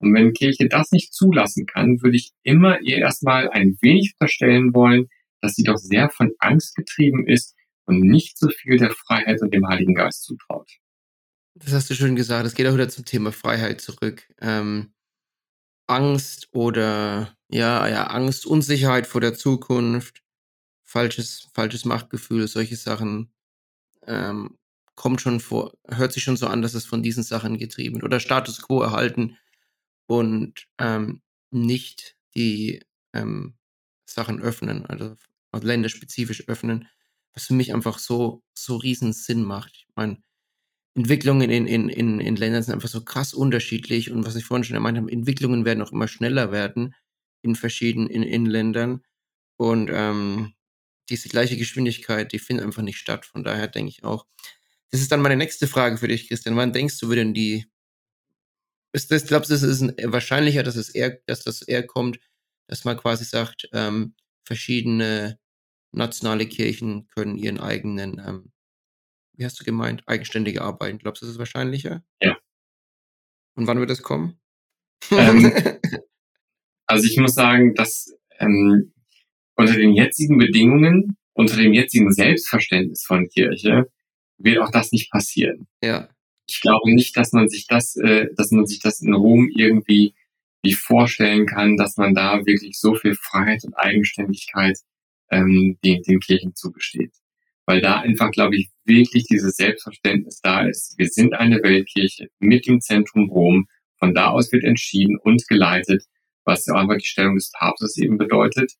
Und 0.00 0.12
wenn 0.12 0.32
Kirche 0.32 0.66
das 0.66 0.90
nicht 0.90 1.14
zulassen 1.14 1.66
kann, 1.66 2.02
würde 2.02 2.16
ich 2.16 2.32
immer 2.42 2.80
ihr 2.80 2.98
erstmal 2.98 3.48
ein 3.48 3.76
wenig 3.80 4.14
unterstellen 4.18 4.74
wollen, 4.74 5.06
dass 5.40 5.54
sie 5.54 5.62
doch 5.62 5.76
sehr 5.76 6.10
von 6.10 6.32
Angst 6.40 6.74
getrieben 6.74 7.28
ist 7.28 7.54
und 7.84 8.00
nicht 8.00 8.38
so 8.38 8.48
viel 8.48 8.76
der 8.76 8.90
Freiheit 8.90 9.40
und 9.40 9.54
dem 9.54 9.68
Heiligen 9.68 9.94
Geist 9.94 10.24
zutraut. 10.24 10.68
Das 11.62 11.74
hast 11.74 11.90
du 11.90 11.94
schön 11.94 12.16
gesagt. 12.16 12.46
Es 12.46 12.54
geht 12.54 12.66
auch 12.66 12.74
wieder 12.74 12.88
zum 12.88 13.04
Thema 13.04 13.32
Freiheit 13.32 13.80
zurück. 13.82 14.26
Ähm, 14.40 14.94
Angst 15.86 16.48
oder 16.52 17.36
ja, 17.48 17.86
ja, 17.88 18.06
Angst, 18.06 18.46
Unsicherheit 18.46 19.06
vor 19.06 19.20
der 19.20 19.34
Zukunft, 19.34 20.22
falsches, 20.84 21.48
falsches 21.52 21.84
Machtgefühl, 21.84 22.48
solche 22.48 22.76
Sachen 22.76 23.32
ähm, 24.06 24.58
kommt 24.94 25.20
schon 25.20 25.40
vor, 25.40 25.74
hört 25.88 26.12
sich 26.12 26.22
schon 26.22 26.36
so 26.36 26.46
an, 26.46 26.62
dass 26.62 26.74
es 26.74 26.86
von 26.86 27.02
diesen 27.02 27.24
Sachen 27.24 27.58
getrieben 27.58 27.96
wird. 27.96 28.04
Oder 28.04 28.20
Status 28.20 28.62
quo 28.62 28.80
erhalten 28.82 29.36
und 30.06 30.66
ähm, 30.78 31.22
nicht 31.50 32.16
die 32.34 32.82
ähm, 33.12 33.54
Sachen 34.06 34.40
öffnen, 34.40 34.86
also 34.86 35.16
länderspezifisch 35.52 36.48
öffnen, 36.48 36.88
was 37.34 37.46
für 37.46 37.54
mich 37.54 37.74
einfach 37.74 37.98
so, 37.98 38.42
so 38.54 38.76
riesen 38.76 39.12
Sinn 39.12 39.44
macht. 39.44 39.86
Ich 39.88 39.96
meine, 39.96 40.22
Entwicklungen 40.94 41.50
in, 41.50 41.66
in, 41.66 41.88
in, 41.88 42.20
in 42.20 42.36
Ländern 42.36 42.62
sind 42.62 42.74
einfach 42.74 42.88
so 42.88 43.04
krass 43.04 43.32
unterschiedlich 43.32 44.10
und 44.10 44.26
was 44.26 44.36
ich 44.36 44.44
vorhin 44.44 44.64
schon 44.64 44.74
gemeint 44.74 44.98
habe, 44.98 45.10
Entwicklungen 45.10 45.64
werden 45.64 45.82
auch 45.82 45.92
immer 45.92 46.08
schneller 46.08 46.52
werden 46.52 46.94
in 47.42 47.54
verschiedenen 47.54 48.08
in, 48.08 48.22
in 48.22 48.46
Ländern 48.46 49.02
und 49.56 49.90
ähm, 49.92 50.54
diese 51.08 51.28
gleiche 51.28 51.56
Geschwindigkeit, 51.56 52.32
die 52.32 52.38
findet 52.38 52.64
einfach 52.64 52.82
nicht 52.82 52.98
statt. 52.98 53.26
Von 53.26 53.44
daher 53.44 53.68
denke 53.68 53.90
ich 53.90 54.04
auch. 54.04 54.26
Das 54.90 55.00
ist 55.00 55.12
dann 55.12 55.22
meine 55.22 55.36
nächste 55.36 55.66
Frage 55.66 55.98
für 55.98 56.08
dich, 56.08 56.28
Christian. 56.28 56.56
Wann 56.56 56.72
denkst 56.72 56.98
du, 56.98 57.08
wird 57.08 57.18
denn 57.18 57.34
die 57.34 57.66
ist 58.92 59.10
das, 59.10 59.26
glaubst 59.26 59.50
du, 59.50 59.54
es 59.54 59.62
ist 59.62 59.82
ein, 59.82 59.94
wahrscheinlicher, 60.12 60.62
dass 60.62 60.76
es 60.76 60.88
eher, 60.88 61.18
dass 61.26 61.44
das 61.44 61.62
eher 61.62 61.86
kommt, 61.86 62.18
dass 62.66 62.84
man 62.84 62.96
quasi 62.96 63.24
sagt, 63.24 63.68
ähm, 63.72 64.14
verschiedene 64.44 65.38
nationale 65.92 66.46
Kirchen 66.46 67.08
können 67.08 67.36
ihren 67.36 67.60
eigenen 67.60 68.20
ähm, 68.26 68.52
wie 69.40 69.46
hast 69.46 69.58
du 69.58 69.64
gemeint, 69.64 70.02
eigenständige 70.06 70.60
Arbeiten. 70.60 70.98
Glaubst 70.98 71.22
du, 71.22 71.26
das 71.26 71.32
ist 71.32 71.38
wahrscheinlicher? 71.38 72.04
Ja. 72.22 72.36
Und 73.56 73.66
wann 73.66 73.78
wird 73.78 73.88
das 73.88 74.02
kommen? 74.02 74.38
Ähm, 75.10 75.50
also 76.86 77.06
ich 77.06 77.16
muss 77.16 77.34
sagen, 77.34 77.74
dass 77.74 78.14
ähm, 78.38 78.92
unter 79.56 79.72
den 79.72 79.94
jetzigen 79.94 80.36
Bedingungen, 80.36 81.16
unter 81.32 81.56
dem 81.56 81.72
jetzigen 81.72 82.12
Selbstverständnis 82.12 83.02
von 83.02 83.28
Kirche, 83.28 83.90
wird 84.36 84.58
auch 84.58 84.70
das 84.70 84.92
nicht 84.92 85.10
passieren. 85.10 85.66
Ja. 85.82 86.10
Ich 86.46 86.60
glaube 86.60 86.92
nicht, 86.92 87.16
dass 87.16 87.32
man 87.32 87.48
sich 87.48 87.66
das, 87.66 87.96
äh, 87.96 88.26
dass 88.36 88.50
man 88.50 88.66
sich 88.66 88.80
das 88.80 89.00
in 89.00 89.14
Rom 89.14 89.48
irgendwie 89.54 90.14
wie 90.62 90.74
vorstellen 90.74 91.46
kann, 91.46 91.78
dass 91.78 91.96
man 91.96 92.14
da 92.14 92.44
wirklich 92.44 92.78
so 92.78 92.94
viel 92.94 93.14
Freiheit 93.14 93.64
und 93.64 93.72
Eigenständigkeit 93.72 94.78
ähm, 95.30 95.78
den, 95.82 96.02
den 96.02 96.20
Kirchen 96.20 96.54
zugesteht 96.54 97.14
weil 97.70 97.80
da 97.80 98.00
einfach, 98.00 98.32
glaube 98.32 98.56
ich, 98.56 98.68
wirklich 98.84 99.26
dieses 99.30 99.54
Selbstverständnis 99.54 100.40
da 100.42 100.66
ist. 100.66 100.98
Wir 100.98 101.06
sind 101.06 101.34
eine 101.34 101.62
Weltkirche 101.62 102.26
mit 102.40 102.66
dem 102.66 102.80
Zentrum 102.80 103.30
Rom. 103.30 103.68
Von 103.96 104.12
da 104.12 104.30
aus 104.30 104.50
wird 104.50 104.64
entschieden 104.64 105.16
und 105.22 105.46
geleitet, 105.46 106.02
was 106.44 106.66
ja 106.66 106.74
einfach 106.74 106.96
die 106.96 107.06
Stellung 107.06 107.36
des 107.36 107.52
Papstes 107.56 107.96
eben 107.96 108.18
bedeutet. 108.18 108.72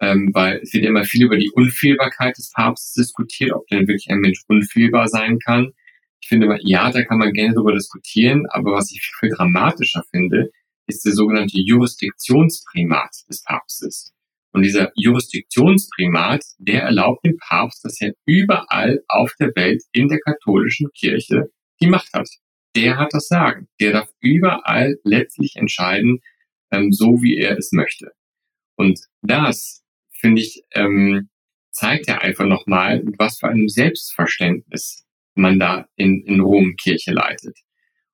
Ähm, 0.00 0.30
weil 0.34 0.58
es 0.60 0.74
wird 0.74 0.84
immer 0.84 1.04
viel 1.04 1.26
über 1.26 1.36
die 1.36 1.52
Unfehlbarkeit 1.54 2.36
des 2.36 2.50
Papstes 2.50 2.94
diskutiert, 2.94 3.52
ob 3.52 3.64
denn 3.68 3.86
wirklich 3.86 4.10
ein 4.10 4.18
Mensch 4.18 4.42
unfehlbar 4.48 5.06
sein 5.06 5.38
kann. 5.38 5.70
Ich 6.20 6.26
finde, 6.26 6.58
ja, 6.62 6.90
da 6.90 7.04
kann 7.04 7.18
man 7.18 7.32
gerne 7.32 7.54
darüber 7.54 7.74
diskutieren, 7.74 8.46
aber 8.48 8.72
was 8.72 8.90
ich 8.90 9.08
viel 9.20 9.30
dramatischer 9.30 10.02
finde, 10.10 10.50
ist 10.88 11.04
der 11.04 11.12
sogenannte 11.12 11.60
Jurisdiktionsprimat 11.60 13.10
des 13.28 13.44
Papstes. 13.44 14.12
Und 14.52 14.62
dieser 14.62 14.92
Jurisdiktionsprimat, 14.94 16.44
der 16.58 16.82
erlaubt 16.82 17.24
dem 17.24 17.38
Papst, 17.38 17.84
dass 17.84 18.00
er 18.00 18.12
überall 18.26 19.02
auf 19.08 19.32
der 19.40 19.52
Welt 19.56 19.82
in 19.92 20.08
der 20.08 20.20
katholischen 20.20 20.90
Kirche 20.92 21.50
die 21.80 21.86
Macht 21.86 22.12
hat. 22.12 22.28
Der 22.76 22.98
hat 22.98 23.12
das 23.12 23.28
Sagen. 23.28 23.68
Der 23.80 23.92
darf 23.92 24.08
überall 24.20 24.96
letztlich 25.04 25.56
entscheiden, 25.56 26.20
ähm, 26.70 26.92
so 26.92 27.22
wie 27.22 27.36
er 27.38 27.56
es 27.58 27.72
möchte. 27.72 28.12
Und 28.76 29.00
das, 29.22 29.82
finde 30.10 30.42
ich, 30.42 30.62
ähm, 30.74 31.28
zeigt 31.70 32.06
ja 32.08 32.18
einfach 32.18 32.46
nochmal, 32.46 33.02
was 33.18 33.38
für 33.38 33.48
ein 33.48 33.68
Selbstverständnis 33.68 35.06
man 35.34 35.58
da 35.58 35.86
in, 35.96 36.22
in 36.24 36.40
Rom 36.40 36.76
Kirche 36.76 37.12
leitet. 37.12 37.58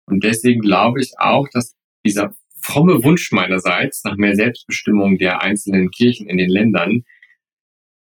Und 0.06 0.24
deswegen 0.24 0.60
glaube 0.60 1.00
ich 1.00 1.12
auch, 1.18 1.48
dass 1.52 1.76
dieser 2.06 2.34
fromme 2.68 3.02
Wunsch 3.02 3.32
meinerseits 3.32 4.04
nach 4.04 4.16
mehr 4.16 4.36
Selbstbestimmung 4.36 5.16
der 5.16 5.40
einzelnen 5.40 5.90
Kirchen 5.90 6.28
in 6.28 6.36
den 6.36 6.50
Ländern, 6.50 7.04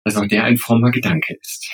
dass 0.04 0.16
auch 0.16 0.26
der 0.26 0.44
ein 0.44 0.56
frommer 0.56 0.92
Gedanke 0.92 1.36
ist. 1.40 1.68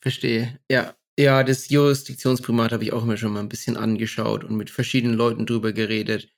Verstehe. 0.00 0.60
Ja. 0.70 0.94
Ja, 1.18 1.42
das 1.42 1.68
Jurisdiktionsprimat 1.68 2.70
habe 2.70 2.84
ich 2.84 2.92
auch 2.92 3.02
immer 3.02 3.16
schon 3.16 3.32
mal 3.32 3.40
ein 3.40 3.48
bisschen 3.48 3.76
angeschaut 3.76 4.44
und 4.44 4.56
mit 4.56 4.70
verschiedenen 4.70 5.16
Leuten 5.16 5.46
drüber 5.46 5.72
geredet. 5.72 6.32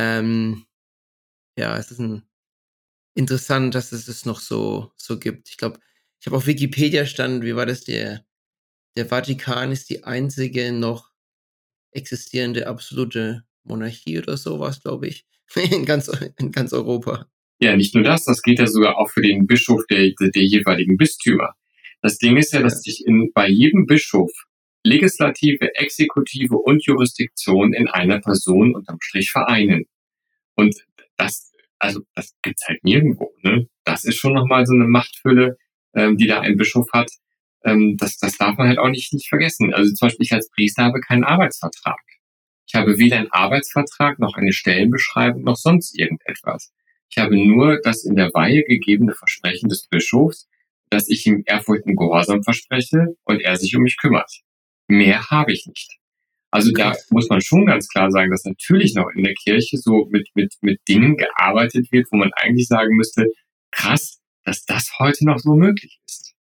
Ähm, 0.00 0.66
ja, 1.56 1.78
es 1.78 1.92
ist 1.92 2.00
ein, 2.00 2.24
interessant, 3.14 3.76
dass 3.76 3.92
es 3.92 4.08
es 4.08 4.26
noch 4.26 4.40
so, 4.40 4.90
so 4.96 5.20
gibt. 5.20 5.48
Ich 5.48 5.58
glaube, 5.58 5.78
ich 6.18 6.26
habe 6.26 6.36
auf 6.36 6.48
Wikipedia 6.48 7.06
stand, 7.06 7.44
wie 7.44 7.54
war 7.54 7.66
das, 7.66 7.84
der, 7.84 8.26
der 8.96 9.06
Vatikan 9.06 9.70
ist 9.70 9.90
die 9.90 10.02
einzige 10.02 10.72
noch 10.72 11.12
existierende 11.92 12.66
absolute 12.66 13.44
Monarchie 13.64 14.18
oder 14.18 14.36
sowas, 14.36 14.82
glaube 14.82 15.08
ich, 15.08 15.24
in 15.70 15.84
ganz, 15.84 16.10
in 16.38 16.52
ganz 16.52 16.72
Europa. 16.72 17.26
Ja, 17.60 17.76
nicht 17.76 17.94
nur 17.94 18.04
das, 18.04 18.24
das 18.24 18.42
geht 18.42 18.58
ja 18.58 18.66
sogar 18.66 18.96
auch 18.96 19.10
für 19.10 19.20
den 19.20 19.46
Bischof 19.46 19.82
der, 19.90 20.12
der 20.18 20.44
jeweiligen 20.44 20.96
Bistümer. 20.96 21.54
Das 22.00 22.16
Ding 22.16 22.38
ist 22.38 22.54
ja, 22.54 22.62
dass 22.62 22.82
sich 22.82 23.04
in, 23.06 23.30
bei 23.34 23.48
jedem 23.48 23.86
Bischof 23.86 24.30
Legislative, 24.82 25.74
Exekutive 25.74 26.56
und 26.56 26.84
Jurisdiktion 26.86 27.74
in 27.74 27.88
einer 27.88 28.20
Person 28.20 28.74
unterm 28.74 28.98
Strich 29.00 29.30
vereinen. 29.30 29.84
Und 30.56 30.74
das, 31.18 31.52
also 31.78 32.00
das 32.14 32.34
gibt's 32.42 32.66
halt 32.66 32.82
nirgendwo. 32.82 33.32
Ne? 33.42 33.68
Das 33.84 34.04
ist 34.04 34.16
schon 34.16 34.32
nochmal 34.32 34.64
so 34.64 34.72
eine 34.72 34.86
Machtfülle, 34.86 35.58
ähm, 35.94 36.16
die 36.16 36.26
da 36.26 36.40
ein 36.40 36.56
Bischof 36.56 36.90
hat. 36.94 37.10
Ähm, 37.62 37.96
das, 37.98 38.16
das 38.16 38.38
darf 38.38 38.56
man 38.56 38.68
halt 38.68 38.78
auch 38.78 38.88
nicht, 38.88 39.12
nicht 39.12 39.28
vergessen. 39.28 39.74
Also 39.74 39.92
zum 39.92 40.06
Beispiel 40.06 40.24
ich 40.24 40.32
als 40.32 40.50
Priester 40.50 40.84
habe 40.84 41.00
keinen 41.00 41.24
Arbeitsvertrag. 41.24 42.00
Ich 42.72 42.76
habe 42.76 42.98
weder 42.98 43.16
einen 43.16 43.32
Arbeitsvertrag 43.32 44.20
noch 44.20 44.36
eine 44.36 44.52
Stellenbeschreibung 44.52 45.42
noch 45.42 45.56
sonst 45.56 45.98
irgendetwas. 45.98 46.72
Ich 47.10 47.18
habe 47.18 47.36
nur 47.36 47.80
das 47.82 48.04
in 48.04 48.14
der 48.14 48.32
Weihe 48.32 48.62
gegebene 48.62 49.12
Versprechen 49.12 49.68
des 49.68 49.88
Bischofs, 49.88 50.48
dass 50.88 51.08
ich 51.08 51.26
ihm 51.26 51.42
Ehrfurcht 51.46 51.84
und 51.86 51.96
Gehorsam 51.96 52.44
verspreche 52.44 53.16
und 53.24 53.40
er 53.40 53.56
sich 53.56 53.74
um 53.74 53.82
mich 53.82 53.96
kümmert. 53.96 54.30
Mehr 54.86 55.30
habe 55.30 55.52
ich 55.52 55.66
nicht. 55.66 55.98
Also 56.52 56.70
da 56.70 56.94
muss 57.10 57.28
man 57.28 57.40
schon 57.40 57.66
ganz 57.66 57.88
klar 57.88 58.12
sagen, 58.12 58.30
dass 58.30 58.44
natürlich 58.44 58.94
noch 58.94 59.08
in 59.16 59.24
der 59.24 59.34
Kirche 59.34 59.76
so 59.76 60.06
mit, 60.08 60.28
mit, 60.34 60.54
mit 60.60 60.80
Dingen 60.86 61.16
gearbeitet 61.16 61.90
wird, 61.90 62.06
wo 62.12 62.18
man 62.18 62.32
eigentlich 62.34 62.68
sagen 62.68 62.94
müsste, 62.94 63.26
krass, 63.72 64.20
dass 64.44 64.64
das 64.64 64.92
heute 65.00 65.26
noch 65.26 65.40
so 65.40 65.56
möglich 65.56 66.00
ist. 66.06 66.36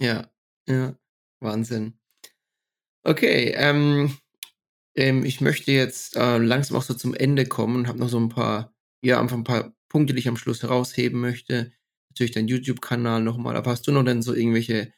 Ja, 0.00 0.28
ja, 0.66 0.96
Wahnsinn. 1.38 1.96
Okay, 3.04 3.52
ähm, 3.54 4.16
ähm, 4.96 5.24
ich 5.24 5.40
möchte 5.40 5.72
jetzt 5.72 6.16
äh, 6.16 6.38
langsam 6.38 6.76
auch 6.76 6.82
so 6.82 6.94
zum 6.94 7.14
Ende 7.14 7.46
kommen 7.46 7.76
und 7.76 7.88
habe 7.88 7.98
noch 7.98 8.08
so 8.08 8.18
ein 8.18 8.28
paar, 8.28 8.74
ja, 9.02 9.20
einfach 9.20 9.36
ein 9.36 9.44
paar 9.44 9.74
Punkte, 9.88 10.14
die 10.14 10.20
ich 10.20 10.28
am 10.28 10.36
Schluss 10.36 10.62
herausheben 10.62 11.20
möchte 11.20 11.72
natürlich 12.16 12.32
deinen 12.32 12.48
YouTube-Kanal 12.48 13.22
nochmal. 13.22 13.56
Aber 13.56 13.70
hast 13.70 13.86
du 13.86 13.92
noch 13.92 14.04
dann 14.04 14.22
so 14.22 14.34
irgendwelche 14.34 14.92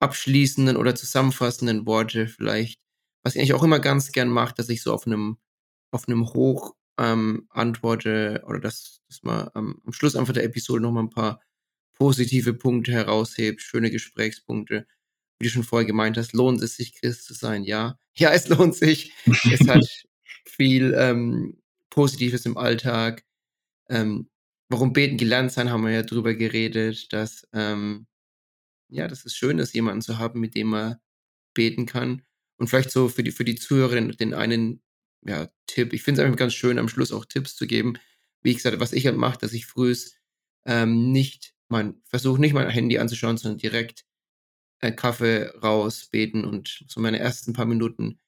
abschließenden 0.00 0.76
oder 0.76 0.94
zusammenfassenden 0.94 1.86
Worte 1.86 2.28
vielleicht? 2.28 2.80
Was 3.24 3.34
ich 3.34 3.40
eigentlich 3.40 3.54
auch 3.54 3.64
immer 3.64 3.80
ganz 3.80 4.12
gern 4.12 4.28
mache, 4.28 4.54
dass 4.54 4.68
ich 4.68 4.82
so 4.82 4.92
auf 4.92 5.06
einem 5.06 5.38
auf 5.90 6.06
einem 6.08 6.26
Hoch 6.34 6.74
ähm, 6.98 7.46
antworte 7.50 8.42
oder 8.46 8.60
dass, 8.60 9.00
dass 9.08 9.22
man 9.22 9.48
ähm, 9.56 9.80
am 9.86 9.92
Schluss 9.92 10.16
einfach 10.16 10.34
der 10.34 10.44
Episode 10.44 10.82
nochmal 10.82 11.04
ein 11.04 11.10
paar 11.10 11.40
positive 11.94 12.52
Punkte 12.54 12.92
heraushebt, 12.92 13.62
schöne 13.62 13.90
Gesprächspunkte. 13.90 14.86
Wie 15.38 15.46
du 15.46 15.50
schon 15.50 15.62
vorher 15.62 15.86
gemeint 15.86 16.16
hast, 16.16 16.32
lohnt 16.32 16.62
es 16.62 16.76
sich, 16.76 16.94
Christ 16.94 17.24
zu 17.24 17.34
sein? 17.34 17.64
Ja. 17.64 17.98
Ja, 18.18 18.32
es 18.32 18.48
lohnt 18.48 18.74
sich. 18.74 19.12
es 19.26 19.68
hat 19.68 19.86
viel 20.44 20.92
ähm, 20.98 21.56
Positives 21.88 22.46
im 22.46 22.56
Alltag. 22.56 23.22
Ähm, 23.88 24.28
warum 24.68 24.92
Beten 24.92 25.16
gelernt 25.16 25.52
sein, 25.52 25.70
haben 25.70 25.84
wir 25.84 25.92
ja 25.92 26.02
drüber 26.02 26.34
geredet, 26.34 27.12
dass, 27.12 27.46
ähm, 27.52 28.08
ja, 28.88 29.06
das 29.06 29.24
ist 29.24 29.36
schön 29.36 29.60
ist, 29.60 29.74
jemanden 29.74 30.02
zu 30.02 30.18
haben, 30.18 30.40
mit 30.40 30.56
dem 30.56 30.68
man 30.68 30.96
beten 31.54 31.86
kann. 31.86 32.22
Und 32.56 32.68
vielleicht 32.68 32.90
so 32.90 33.08
für 33.08 33.22
die, 33.22 33.30
für 33.30 33.44
die 33.44 33.54
Zuhörerin 33.54 34.10
den 34.12 34.34
einen, 34.34 34.82
ja, 35.24 35.48
Tipp. 35.66 35.92
Ich 35.92 36.02
finde 36.02 36.20
es 36.20 36.26
einfach 36.26 36.38
ganz 36.38 36.54
schön, 36.54 36.78
am 36.78 36.88
Schluss 36.88 37.12
auch 37.12 37.24
Tipps 37.24 37.54
zu 37.54 37.66
geben. 37.66 37.94
Wie 38.42 38.50
ich 38.50 38.56
gesagt 38.56 38.80
was 38.80 38.92
ich 38.92 39.06
halt 39.06 39.16
mache, 39.16 39.38
dass 39.38 39.52
ich 39.52 39.66
frühs 39.66 40.16
ähm, 40.66 41.12
nicht 41.12 41.54
mein, 41.68 42.00
versuche 42.06 42.40
nicht 42.40 42.52
mein 42.54 42.68
Handy 42.68 42.98
anzuschauen, 42.98 43.36
sondern 43.36 43.58
direkt 43.58 44.04
äh, 44.80 44.92
Kaffee 44.92 45.50
raus, 45.62 46.08
beten 46.10 46.44
und 46.44 46.84
so 46.88 47.00
meine 47.00 47.18
ersten 47.18 47.52
paar 47.52 47.66
Minuten 47.66 48.18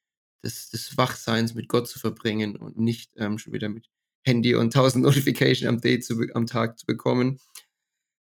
des, 0.43 0.69
des 0.69 0.97
Wachseins 0.97 1.53
mit 1.53 1.67
Gott 1.67 1.87
zu 1.87 1.99
verbringen 1.99 2.55
und 2.55 2.77
nicht 2.77 3.11
ähm, 3.17 3.37
schon 3.37 3.53
wieder 3.53 3.69
mit 3.69 3.89
Handy 4.23 4.55
und 4.55 4.75
1000 4.75 5.03
Notification 5.03 5.69
am, 5.69 5.81
Day 5.81 5.99
zu, 5.99 6.21
am 6.33 6.47
Tag 6.47 6.79
zu 6.79 6.85
bekommen. 6.85 7.39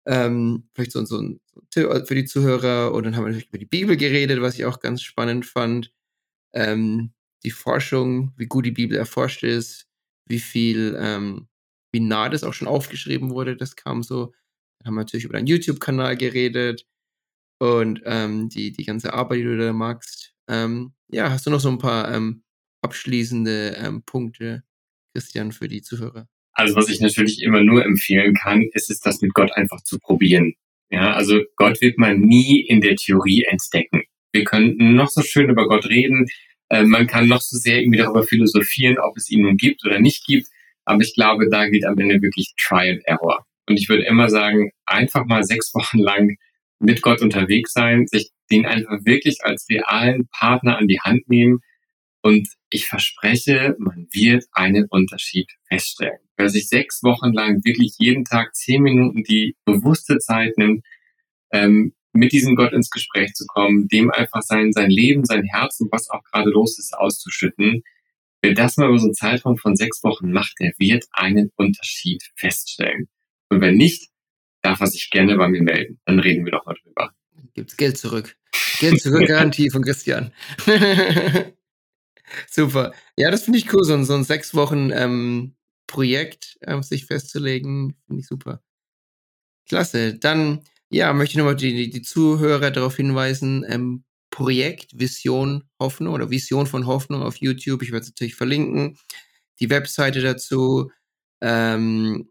Ähm, 0.07 0.69
vielleicht 0.75 0.93
so, 0.93 1.05
so 1.05 1.19
ein 1.21 1.41
Tipp 1.71 1.89
für 2.07 2.15
die 2.15 2.25
Zuhörer. 2.25 2.93
Und 2.93 3.05
dann 3.05 3.17
haben 3.17 3.25
wir 3.25 3.29
natürlich 3.29 3.49
über 3.49 3.59
die 3.59 3.67
Bibel 3.67 3.97
geredet, 3.97 4.41
was 4.41 4.55
ich 4.55 4.65
auch 4.65 4.81
ganz 4.81 5.03
spannend 5.03 5.45
fand. 5.45 5.93
Ähm, 6.55 7.13
die 7.45 7.51
Forschung, 7.51 8.33
wie 8.37 8.47
gut 8.47 8.65
die 8.67 8.73
Bibel 8.73 8.97
erforscht 8.97 9.45
ist, 9.45 9.87
wie 10.27 10.39
viel, 10.39 10.97
ähm, 10.99 11.49
wie 11.93 12.01
nah 12.01 12.29
das 12.29 12.43
auch 12.43 12.55
schon 12.55 12.69
aufgeschrieben 12.69 13.31
wurde, 13.31 13.57
das 13.57 13.77
kam 13.77 14.03
so. 14.03 14.33
Dann 14.79 14.89
haben 14.89 14.95
wir 14.95 15.01
natürlich 15.01 15.25
über 15.25 15.35
deinen 15.35 15.47
YouTube-Kanal 15.47 16.17
geredet 16.17 16.87
und 17.59 18.03
ähm, 18.05 18.49
die, 18.49 18.73
die 18.73 18.85
ganze 18.85 19.13
Arbeit, 19.13 19.41
die 19.41 19.45
du 19.45 19.59
da 19.59 19.73
magst. 19.73 20.35
Ähm, 20.49 20.93
ja, 21.09 21.31
hast 21.31 21.47
du 21.47 21.51
noch 21.51 21.61
so 21.61 21.69
ein 21.69 21.79
paar 21.79 22.13
ähm, 22.15 22.43
abschließende 22.83 23.77
ähm, 23.79 24.03
Punkte, 24.05 24.63
Christian, 25.15 25.53
für 25.53 25.69
die 25.69 25.83
Zuhörer? 25.83 26.29
Also 26.53 26.75
was 26.75 26.89
ich 26.89 27.01
natürlich 27.01 27.43
immer 27.43 27.63
nur 27.63 27.85
empfehlen 27.85 28.35
kann, 28.35 28.63
ist 28.73 28.91
es, 28.91 29.01
das 29.01 29.21
mit 29.21 29.35
Gott 29.35 29.53
einfach 29.53 29.83
zu 29.83 29.99
probieren. 29.99 30.55
Ja, 30.91 31.13
also 31.13 31.41
Gott 31.57 31.81
wird 31.81 31.99
man 31.99 32.21
nie 32.21 32.61
in 32.61 32.81
der 32.81 32.97
Theorie 32.97 33.45
entdecken. 33.45 34.03
Wir 34.33 34.45
können 34.45 34.95
noch 34.95 35.09
so 35.09 35.23
schön 35.23 35.51
über 35.51 35.69
Gott 35.69 35.87
reden, 35.87 36.27
äh, 36.71 36.85
man 36.85 37.07
kann 37.07 37.29
noch 37.29 37.41
so 37.41 37.57
sehr 37.57 37.81
irgendwie 37.81 37.99
darüber 37.99 38.23
philosophieren, 38.23 38.99
ob 38.99 39.17
es 39.17 39.31
ihn 39.31 39.43
nun 39.43 39.57
gibt 39.57 39.85
oder 39.85 40.01
nicht 40.01 40.27
gibt, 40.27 40.49
aber 40.85 41.03
ich 41.03 41.15
glaube, 41.15 41.49
da 41.49 41.69
geht 41.69 41.85
am 41.85 41.99
Ende 41.99 42.21
wirklich 42.23 42.55
Try 42.59 42.91
and 42.91 43.03
Error. 43.05 43.47
Und 43.69 43.79
ich 43.79 43.89
würde 43.89 44.05
immer 44.05 44.29
sagen, 44.29 44.71
einfach 44.87 45.27
mal 45.27 45.45
sechs 45.45 45.75
Wochen 45.75 45.99
lang 45.99 46.37
mit 46.81 47.03
Gott 47.03 47.23
unterwegs 47.23 47.73
sein, 47.73 48.07
sich 48.07 48.31
den 48.51 48.67
einfach 48.67 49.05
wirklich 49.05 49.45
als 49.45 49.67
realen 49.69 50.29
Partner 50.29 50.79
an 50.79 50.89
die 50.89 51.01
Hand 51.01 51.29
nehmen 51.29 51.61
und 52.23 52.49
ich 52.71 52.87
verspreche, 52.87 53.77
man 53.79 54.07
wird 54.13 54.45
einen 54.53 54.87
Unterschied 54.91 55.51
feststellen. 55.69 56.19
Wer 56.37 56.49
sich 56.49 56.69
sechs 56.69 57.03
Wochen 57.03 57.33
lang 57.33 57.65
wirklich 57.65 57.95
jeden 57.99 58.25
Tag 58.25 58.55
zehn 58.55 58.83
Minuten 58.83 59.23
die 59.23 59.57
bewusste 59.65 60.19
Zeit 60.19 60.57
nimmt, 60.59 60.85
ähm, 61.53 61.95
mit 62.13 62.33
diesem 62.33 62.57
Gott 62.57 62.73
ins 62.73 62.91
Gespräch 62.91 63.33
zu 63.35 63.47
kommen, 63.47 63.89
dem 63.89 64.11
einfach 64.11 64.43
sein, 64.43 64.73
sein 64.73 64.91
Leben, 64.91 65.25
sein 65.25 65.45
Herz 65.45 65.81
und 65.81 65.93
was 65.93 66.11
auch 66.11 66.23
gerade 66.25 66.51
los 66.51 66.79
ist, 66.79 66.95
auszuschütten. 66.95 67.83
Wer 68.43 68.55
das 68.55 68.77
mal 68.77 68.89
über 68.89 68.99
so 68.99 69.07
einen 69.07 69.15
Zeitraum 69.15 69.57
von 69.57 69.77
sechs 69.77 70.03
Wochen 70.03 70.31
macht, 70.33 70.55
der 70.61 70.73
wird 70.79 71.07
einen 71.13 71.51
Unterschied 71.57 72.23
feststellen. 72.37 73.09
Und 73.51 73.61
wenn 73.61 73.77
nicht, 73.77 74.09
darf 74.69 74.81
er 74.81 74.87
sich 74.87 75.11
gerne 75.11 75.37
bei 75.37 75.49
mir 75.49 75.63
melden. 75.63 75.99
Dann 76.05 76.21
reden 76.21 76.45
wir 76.45 76.53
doch 76.53 76.67
mal 76.67 76.77
drüber. 76.83 77.13
Gibt's 77.55 77.77
Geld 77.77 77.97
zurück. 77.97 78.37
Geld 78.81 79.01
zurück, 79.01 79.27
Garantie 79.27 79.71
von 79.71 79.83
Christian. 79.83 80.33
Super. 82.51 82.93
Ja, 83.17 83.31
das 83.31 83.45
finde 83.45 83.59
ich 83.59 83.73
cool, 83.73 83.85
so 83.85 83.95
ein, 83.95 84.05
so 84.05 84.15
ein 84.15 84.25
sechs 84.25 84.55
Wochen 84.55 84.91
ähm, 84.93 85.55
Projekt 85.87 86.59
ähm, 86.61 86.83
sich 86.83 87.07
festzulegen, 87.07 87.97
finde 88.07 88.21
ich 88.21 88.27
super. 88.27 88.63
Klasse. 89.67 90.15
Dann, 90.15 90.61
ja, 90.91 91.15
möchte 91.15 91.33
ich 91.33 91.39
nochmal 91.39 91.57
die, 91.57 91.89
die, 91.89 92.03
Zuhörer 92.03 92.71
darauf 92.71 92.97
hinweisen, 92.97 93.65
ähm, 93.67 94.05
Projekt 94.31 94.99
Vision 94.99 95.65
Hoffnung 95.81 96.13
oder 96.13 96.29
Vision 96.29 96.67
von 96.67 96.87
Hoffnung 96.87 97.23
auf 97.23 97.37
YouTube. 97.37 97.83
Ich 97.83 97.93
werde 97.93 98.03
es 98.03 98.11
natürlich 98.11 98.35
verlinken. 98.35 98.99
Die 99.61 99.71
Webseite 99.71 100.21
dazu. 100.21 100.91
Ähm, 101.41 102.29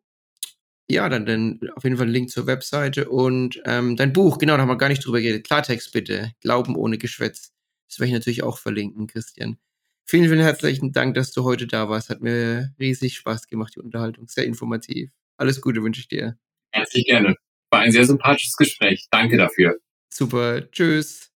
ja, 0.89 1.09
dann, 1.09 1.25
dann 1.25 1.59
auf 1.75 1.83
jeden 1.83 1.97
Fall 1.97 2.07
ein 2.07 2.11
Link 2.11 2.29
zur 2.29 2.47
Webseite 2.47 3.09
und 3.09 3.61
ähm, 3.65 3.95
dein 3.97 4.13
Buch, 4.13 4.37
genau, 4.37 4.55
da 4.55 4.61
haben 4.61 4.69
wir 4.69 4.77
gar 4.77 4.89
nicht 4.89 5.05
drüber 5.05 5.19
geredet. 5.19 5.45
Klartext 5.45 5.91
bitte. 5.91 6.31
Glauben 6.41 6.75
ohne 6.75 6.97
Geschwätz. 6.97 7.51
Das 7.89 7.99
werde 7.99 8.07
ich 8.07 8.13
natürlich 8.13 8.43
auch 8.43 8.57
verlinken, 8.57 9.07
Christian. 9.07 9.57
Vielen, 10.05 10.29
vielen 10.29 10.39
herzlichen 10.39 10.93
Dank, 10.93 11.15
dass 11.15 11.31
du 11.31 11.43
heute 11.43 11.67
da 11.67 11.89
warst. 11.89 12.09
Hat 12.09 12.21
mir 12.21 12.73
riesig 12.79 13.17
Spaß 13.17 13.47
gemacht, 13.47 13.73
die 13.75 13.81
Unterhaltung. 13.81 14.27
Sehr 14.29 14.45
informativ. 14.45 15.11
Alles 15.35 15.61
Gute 15.61 15.83
wünsche 15.83 15.99
ich 15.99 16.07
dir. 16.07 16.37
Herzlich 16.71 17.05
gerne. 17.05 17.35
War 17.69 17.81
ein 17.81 17.91
sehr 17.91 18.05
sympathisches 18.05 18.55
Gespräch. 18.55 19.07
Danke 19.11 19.35
dafür. 19.35 19.77
Super. 20.09 20.71
Tschüss. 20.71 21.26